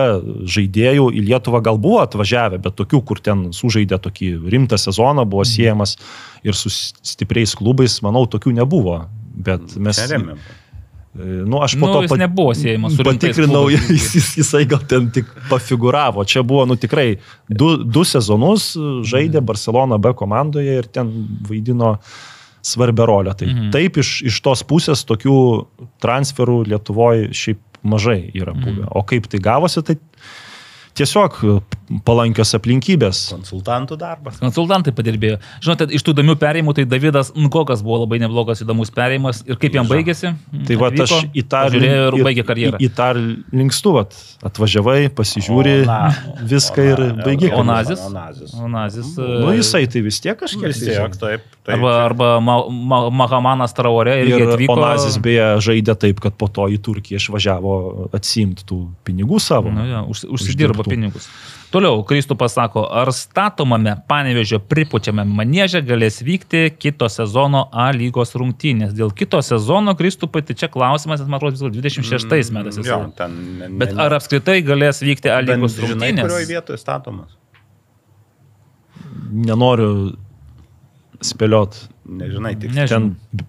[0.56, 5.42] žaidėjų į Lietuvą gal buvo atvažiavę, bet tokių, kur ten sužaidė tokį rimtą sezoną, buvo
[5.44, 5.52] Mhm.
[5.52, 5.96] siejamas
[6.46, 9.02] ir su stipriais klubais, manau, tokių nebuvo.
[9.36, 9.98] Bet mes...
[10.06, 10.38] Neremiam.
[10.38, 10.62] e,
[11.48, 14.82] Nu, aš po Nu, to jis nebuvo siejamas su rimtais Patikrinau, jis, jis, jisai gal
[14.84, 16.24] ten tik pafiguravo.
[16.28, 17.16] Čia buvo, nu tikrai,
[17.48, 18.74] du, du sezonus
[19.08, 21.08] žaidė Barcelona B komandoje ir ten
[21.48, 21.94] vaidino
[22.66, 23.34] svarbią rolę.
[23.38, 23.70] Tai Mhm.
[23.74, 25.38] taip iš, iš tos pusės tokių
[26.02, 28.88] transferų Lietuvoje šiaip mažai yra buvę.
[28.98, 29.96] O kaip tai gavosi, tai
[30.98, 31.38] tiesiog
[32.06, 33.20] palankios aplinkybės.
[33.30, 34.40] Konsultantų darbas.
[34.42, 35.36] Konsultantai padirbėjo.
[35.62, 39.44] Žinote, iš tų įdomių perėjimų, tai Davidas Nkokas buvo labai neblogas įdomus perėjimas.
[39.46, 40.32] Ir kaip jam baigėsi?
[40.66, 42.80] Tai va, aš į tą Žiūrėjau ir baigė karjerą.
[42.82, 43.08] Į, tą
[43.54, 44.16] linkstu, vat,
[44.50, 47.52] atvažiavai, pasižiūri Ona- viską ir Ona- baigi.
[47.52, 48.02] O Onazis?
[48.10, 48.54] Onazis.
[48.58, 49.12] Onazis.
[49.18, 50.66] Nu, jisai tai vis tiek kažkiek.
[50.72, 51.46] Vis tiek, taip.
[51.62, 51.74] taip.
[51.76, 54.74] Arba, arba Ma, Ma, Mahamanas Traore irgi Ir atvyko.
[54.76, 59.70] Onazis beje žaidė taip, kad po to į Turkiją išvažiavo atsimti tų pinigų savo.
[59.70, 60.90] Nu, ja, už, užsidirbo Uždirbtų.
[60.90, 61.28] pinigus.
[61.76, 68.94] Toliau, Kristupas sako, ar statomame panevežio pripučiame manėže galės vykti kito sezono A lygos rungtynės.
[68.96, 72.78] Dėl kito sezono, Kristupai, tai čia klausimas, nes man atrodo, vis dėlto 26 metais.
[72.80, 73.34] jis Jo, ten.
[73.58, 76.48] ne- Bet ne- ar apskritai galės vykti A lygos Žinai, kurioje rungtynės?
[76.48, 77.36] vietoje statomas?
[79.32, 80.16] Nenoriu
[81.20, 81.76] spėliot.
[82.08, 83.12] Nežinai, tik Nežinau.
[83.36, 83.44] Ten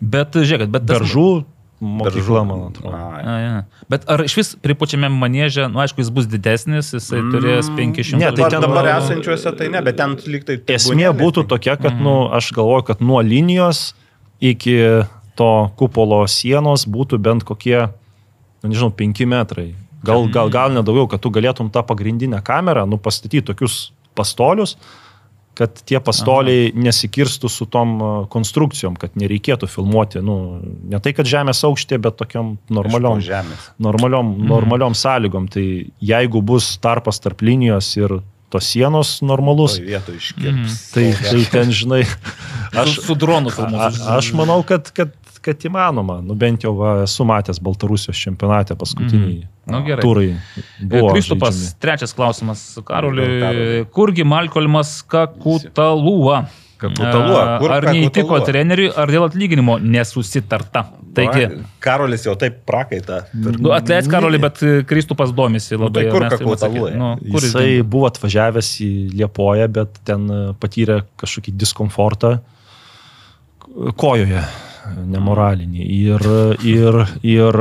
[0.00, 1.44] Bet žiūrėkit, bet beržų
[1.80, 2.96] mokykla, man atrodo.
[2.96, 3.60] A, ja.
[3.90, 7.30] Bet ar iš vis pripučiame manėžę, nu aišku, jis bus didesnis, jisai mm.
[7.34, 8.20] turės 500.
[8.20, 10.60] Ne, tai Tai ten- dabar esančiuose tai ne, bet ten liktai...
[10.76, 13.94] Esmė būtų tokia, kad, nu, aš galvoju, kad nuo linijos
[14.40, 14.76] iki
[15.40, 17.88] to kupolo sienos būtų bent kokie,
[18.60, 19.70] nu, nežinau, 5 metrai.
[20.04, 24.76] Gal, gal, gal nedaugiau, kad tu galėtum tą pagrindinę kamerą, nu, pastatyti tokius pastolius,
[25.60, 26.82] kad tie pastoliai Aha.
[26.88, 27.98] nesikirstų su tom
[28.32, 30.36] konstrukcijom, kad nereikėtų filmuoti, nu,
[30.88, 33.20] ne tai, kad žemės aukštė, bet tokiam normaliom,
[33.76, 35.50] normaliom, normaliom sąlygom.
[35.52, 35.66] Tai
[36.12, 40.78] jeigu bus tarpas tarp linijos ir tos sienos normalus, Toj vietoj iškirps.
[40.94, 42.02] Tai, tai ten, žinai,
[42.80, 44.06] Aš su, dronu filmuosiu.
[44.10, 45.12] aš manau, kad, kad,
[45.42, 46.18] kad įmanoma.
[46.24, 50.02] Nu, bent jau va, esu matęs Baltarusijos čempionate paskutiniai Nu, gerai.
[50.02, 50.30] turai.
[50.82, 51.80] Buvo Kristupas, žaidžiami.
[51.80, 53.84] trečias klausimas Karoliui.
[53.94, 56.46] Kurgi Malkolmas Kakutalua?
[56.80, 60.86] Kakutalua, A, kur Ar neįtiko treneriui, ar dėl atlyginimo nesusitarta?
[61.12, 61.42] Taigi,
[61.82, 63.18] Karolis jau taip prakaita.
[63.34, 66.06] nu, atleisk Karolį, bet e, Kristupas domisi labai.
[66.06, 67.88] tai kur atsakė- Nu, kur jis Jisai dingo?
[67.90, 72.40] buvo atvažiavęs į Liepoją, bet ten e, patyrė kažkokį diskomfortą
[73.96, 74.40] kojoje,
[75.10, 75.86] nemoralinį.
[75.96, 76.26] Ir,
[76.66, 77.60] ir, ir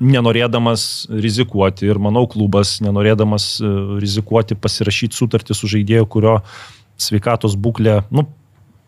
[0.00, 6.40] nenorėdamas rizikuoti, ir manau, klubas nenorėdamas e, rizikuoti pasirašyti sutartį su žaidėju, kurio
[7.00, 8.26] sveikatos būklė, nu,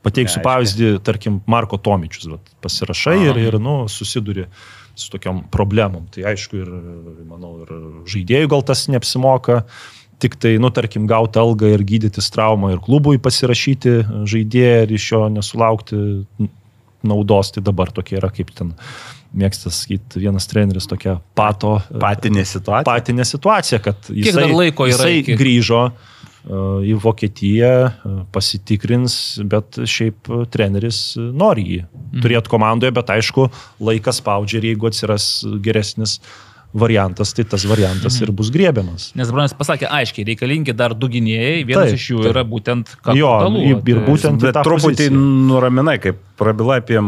[0.07, 4.47] pateiksiu pavyzdį, tarkim, Marko Tomičius, vat, pasirašai ir, ir nu, susiduri
[4.99, 6.09] su tokiam problemom.
[6.15, 6.75] Tai aišku, ir,
[7.29, 7.73] manau, ir
[8.11, 9.65] žaidėjų gal tas neapsimoka.
[10.19, 13.93] tik tai, nu, tarkim, gauti algą ir gydytis traumą ir klubui pasirašyti
[14.27, 15.99] žaidėją ir iš jo nesulaukti
[17.03, 18.73] naudos, tai dabar tokia yra kaip ten
[19.37, 21.77] mėgsta sakyti vienas treneris tokia pato.
[22.01, 22.87] Patinė situacija.
[22.89, 25.93] Patinė situacija, kad jisai, dar laiko yra jisai iki- grįžo e,
[26.89, 27.73] į Vokietiją,
[28.09, 32.23] e, pasitikrins, bet šiaip e, treneris e, nori jį Mhm.
[32.25, 33.51] turėti komandoje, bet aišku,
[33.85, 36.19] laikas spaudžia ir jeigu atsiras geresnis
[36.75, 38.23] variantas, tai tas variantas Mhm.
[38.25, 39.13] ir bus griebiamas.
[39.17, 42.33] Nes Bronis pasakė aiškiai, reikalingi dar du gynėjai, vienas Taip, iš jų taip.
[42.35, 42.87] yra būtent
[43.17, 43.63] Jo, Katalų.
[43.65, 47.01] ir- ir būtent- tą truputį nuraminai, kaip prabila apie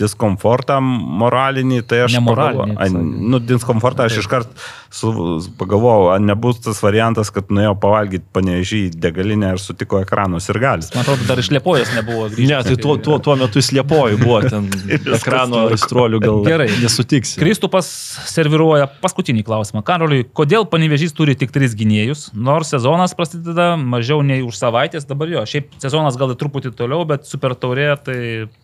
[0.00, 0.80] diskomfortą
[1.20, 4.48] moralinį, tai aš Ne moralinį, pagalvo- nu, diskomfortą aš iškart
[4.90, 5.10] su,
[5.58, 10.88] pagalvojau, ar nebus tas variantas, kad nuėjo pavalgyti panežį degalinę ir sutiko ekranus ir gali.
[10.94, 12.50] Man atrodo, dar iš Liepojos nebuvo grįžęs.
[12.50, 14.66] Ne, tai tuo, tuo, tuo metu jis liepoju buvo ten
[15.18, 16.68] ekrano aistruolių gal Gerai.
[16.82, 17.38] nesutiksi.
[17.40, 17.86] Kristupas
[18.30, 19.84] serviruoja paskutinį klausimą.
[19.86, 25.30] Karoliui, kodėl panevežys turi tik tris gynėjus, nors sezonas prasideda mažiau nei už savaitės, dabar
[25.30, 28.18] jo, šiaip sezonas gal truputį toliau, bet super taurė tai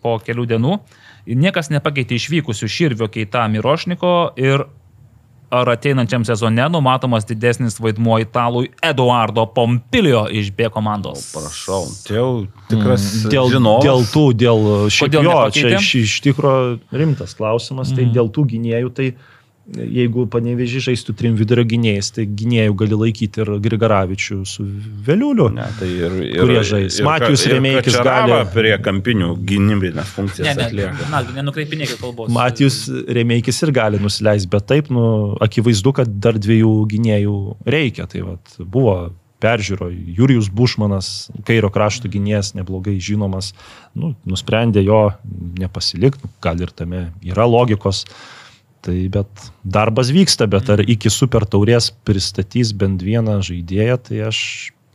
[0.07, 0.79] po kelių dienų.
[1.27, 4.63] Ir Niekas nepakeitė išvykusių Širvio Keita Mirošniko ir
[5.51, 11.29] ar ateinančiam sezone numatomas didesnis vaidmuo italui Eduardo Pompilio iš B komandos.
[11.31, 12.31] Prašau, tai jau
[12.67, 13.85] tikras Mm, Dėl, žinovas.
[13.87, 14.59] dėl tų, dėl
[15.23, 15.53] nepakeitė?
[15.55, 18.13] čia iš, iš tikrųjų rimtas klausimas, tai Mhm.
[18.17, 19.07] dėl tų gynėjų, tai
[19.75, 24.63] jeigu paneveži žaistų trim vidurio gynėjais, tai gynėjų gali laikyti ir Grigaravičių su
[25.07, 25.49] Veliuliu.
[25.55, 27.01] Ne, tai ir, ir, Kurie žais?
[27.03, 31.09] Matijus Remeikis gali- prie kampinių gynybinės Ne, funkcijas ne, atlieka.
[31.11, 32.31] na, nenukreipinėkit kalbos.
[32.31, 37.37] Matijus Remeikis ir gali nusileisti, bet taip, nu, akivaizdu, kad dar dviejų gynėjų
[37.67, 38.07] reikia.
[38.07, 38.97] Tai vat, buvo
[39.43, 43.51] peržiūro Jurijus Bušmanas, kairio krašto gynėjas, neblogai žinomas,
[43.93, 45.11] nu, nusprendė jo
[45.59, 48.05] nepasilikti, gal ir tame yra logikos.
[48.87, 54.39] Tai bet darbas vyksta, bet ar iki super taurės pristatys bent vieną žaidėją, tai aš,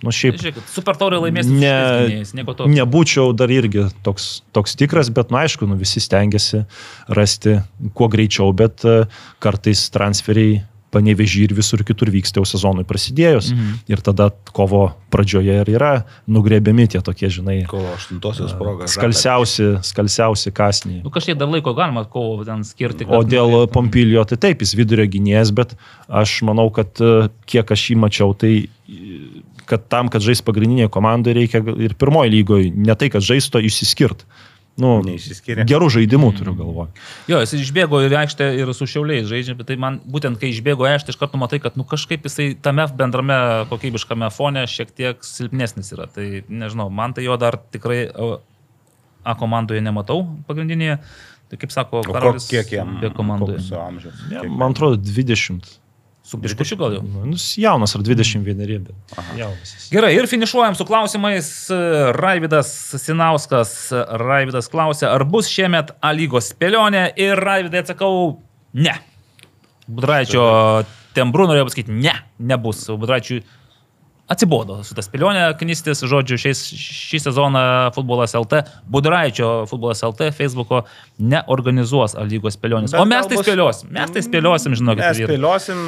[0.00, 1.74] nu šiaip Žiūrėkit, super taurė laimės Ne-
[2.08, 2.70] gynėjais, nieko to.
[2.72, 6.64] Nebūčiau dar irgi toks, toks tikras, bet, na, aišku, nu, visi stengiasi
[7.12, 7.58] rasti
[7.92, 9.02] kuo greičiau, bet e,
[9.44, 10.62] kartais transferiai
[10.92, 13.52] panevežį ir visur kitur vyksta jau sezonui prasidėjus.
[13.54, 13.78] Mhm.
[13.92, 15.92] Ir tada kovo pradžioje ir yra
[16.30, 18.88] nugrėbiami tie tokie, žinai, Kovo 8-osios proga.
[18.90, 21.02] skalsiausi, skalsiausi kasniai.
[21.04, 23.08] Nu, kažkiek dar laiko galima kovo ten skirti.
[23.08, 23.72] O kad dėl nugalėtų.
[23.76, 25.76] Pompilio, tai taip, jis vidurio gynėjas, bet
[26.08, 30.90] aš manau, kad e, kiek aš jį mačiau, tai e, kad tam, kad žais pagrindinėje
[30.92, 34.26] komandoje, reikia ir pirmoji lygoje, ne tai, kad žaisto išsiskirt.
[34.80, 35.66] Nu, Neišsiskiria.
[35.68, 36.94] gerų žaidimų turiu galvoje.
[37.28, 40.48] Jo, jis išbėgo ir į aikštę ir su šiauliais žaidžia, bet tai man būtent kai
[40.48, 43.36] išbėgo į aikštę, iš karto matai, kad nu, kažkaip jisai tame bendrame
[43.68, 46.08] kokybiškame fone šiek tiek silpnesnis yra.
[46.08, 48.06] Tai nežinau, man tai jo dar tikrai
[49.22, 50.96] A komandoje nematau pagrindinėje.
[51.52, 52.96] Tai kaip sako, Karolis, kiek jam?
[52.98, 53.60] B komandoje.
[53.60, 54.22] koks jo amžius?
[54.32, 55.68] Ja, man atrodo, 20.
[56.32, 57.02] Su biškučiu gal jau.
[57.04, 58.40] Nu, jaunas ar 21,
[58.86, 59.72] bet jaunas.
[59.92, 61.48] Gerai, ir finišuojam su klausimais.
[62.16, 62.70] Raividas
[63.02, 63.74] Sinauskas.
[64.22, 68.38] Raividas klausė, ar bus šiemet A lygos spėlionė ir Raividai atsakau,
[68.72, 68.94] ne.
[69.92, 70.46] Budraičio
[71.12, 72.86] tembrų norėjau pasakyti, ne, nebus.
[72.88, 73.42] Budraičiui
[74.30, 77.62] atsibodo su tas spėlionė, knystis, žodžiu, šiais, šį sezoną
[77.96, 80.84] futbolas LT, Budraičio futbolas LT, Facebook'o
[81.22, 82.94] neorganizuos A lygos spėlionės.
[82.94, 85.02] Bet O mes tai spėliosim, mes tai spėliosim, žinokit.
[85.02, 85.82] Mes spėliosim.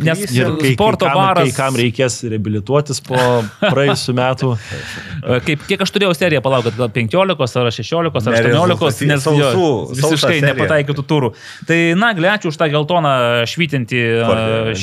[0.00, 0.24] Nes-.
[0.30, 3.18] Ir Kai, sporto kai kam, baras- Kai kam reikės reabilituotis po
[3.60, 4.52] praėjusių metų.
[4.56, 9.50] E, Kaip, kiek aš turėjau seriją, palaukit, gal 15 ar 16 ar 18, nes jo,
[9.98, 11.32] visiškai nepataikytų turų.
[11.68, 13.14] Tai, na, ačiū už tą geltoną
[13.50, 14.74] švytinti, kortelė,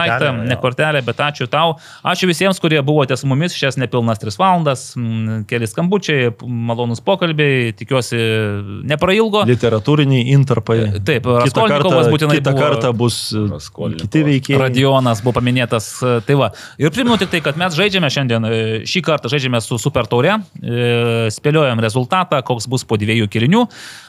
[0.00, 1.76] daiktą, ne kortelę, bet ačiū tau.
[2.10, 7.70] Ačiū visiems, kurie buvote su mumis šias nepilnas 3 valandas, mm, keli skambučiai, malonus pokalbiai,
[7.78, 8.18] tikiuosi
[8.90, 9.44] neprailgo.
[9.48, 10.78] Literatūriniai intarpai.
[11.06, 14.02] Taip, Kitą Raskolnikovas būtinai kitą buvo- kartą bus e, Raskolnikovas.
[14.08, 14.60] kiti veikėjai.
[14.64, 15.90] Radionas buvo paminėtas.
[16.02, 16.50] e, Tai va.
[16.78, 20.38] Ir primenu tik tai, kad mes žaidžiame šiandien, e, šį kartą žaidžiame su Super Taure.
[20.62, 23.62] e, Spėliojam rezultatą, koks bus po dviejų kilinių.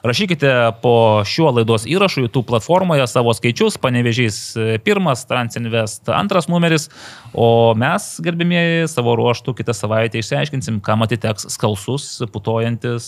[0.04, 3.78] Rašykite po šiuo laidos įrašu YouTube platformoje savo skaičius.
[3.78, 6.90] Panevežys e, pirmas, Transinvest antras numeris.
[7.34, 13.06] O mes, gerbimieji, savo ruoštų kitą savaitę išsiaiškinsim, kam atiteks skalsus, putojantis,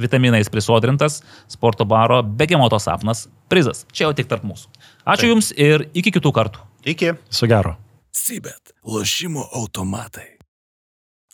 [0.00, 1.20] vitaminais prisodrintas
[1.52, 3.84] sporto baro Begemoto sapnas prizas.
[3.92, 4.70] Čia jau tik tarp mūsų.
[5.04, 6.64] Ačiū Jums ir iki kitų kartų.
[6.88, 7.12] Iki.
[7.28, 7.76] Su gero.
[8.16, 8.72] Sibet.
[8.86, 10.38] Lošimo automatai.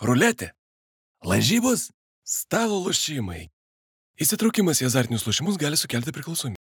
[0.02, 0.50] Ruletė.
[1.22, 1.92] Lažybos.
[2.26, 3.46] Stalo lošimai.
[4.22, 6.58] Įsitraukimas į azartinius lošimus gali sukelti priklausomybę.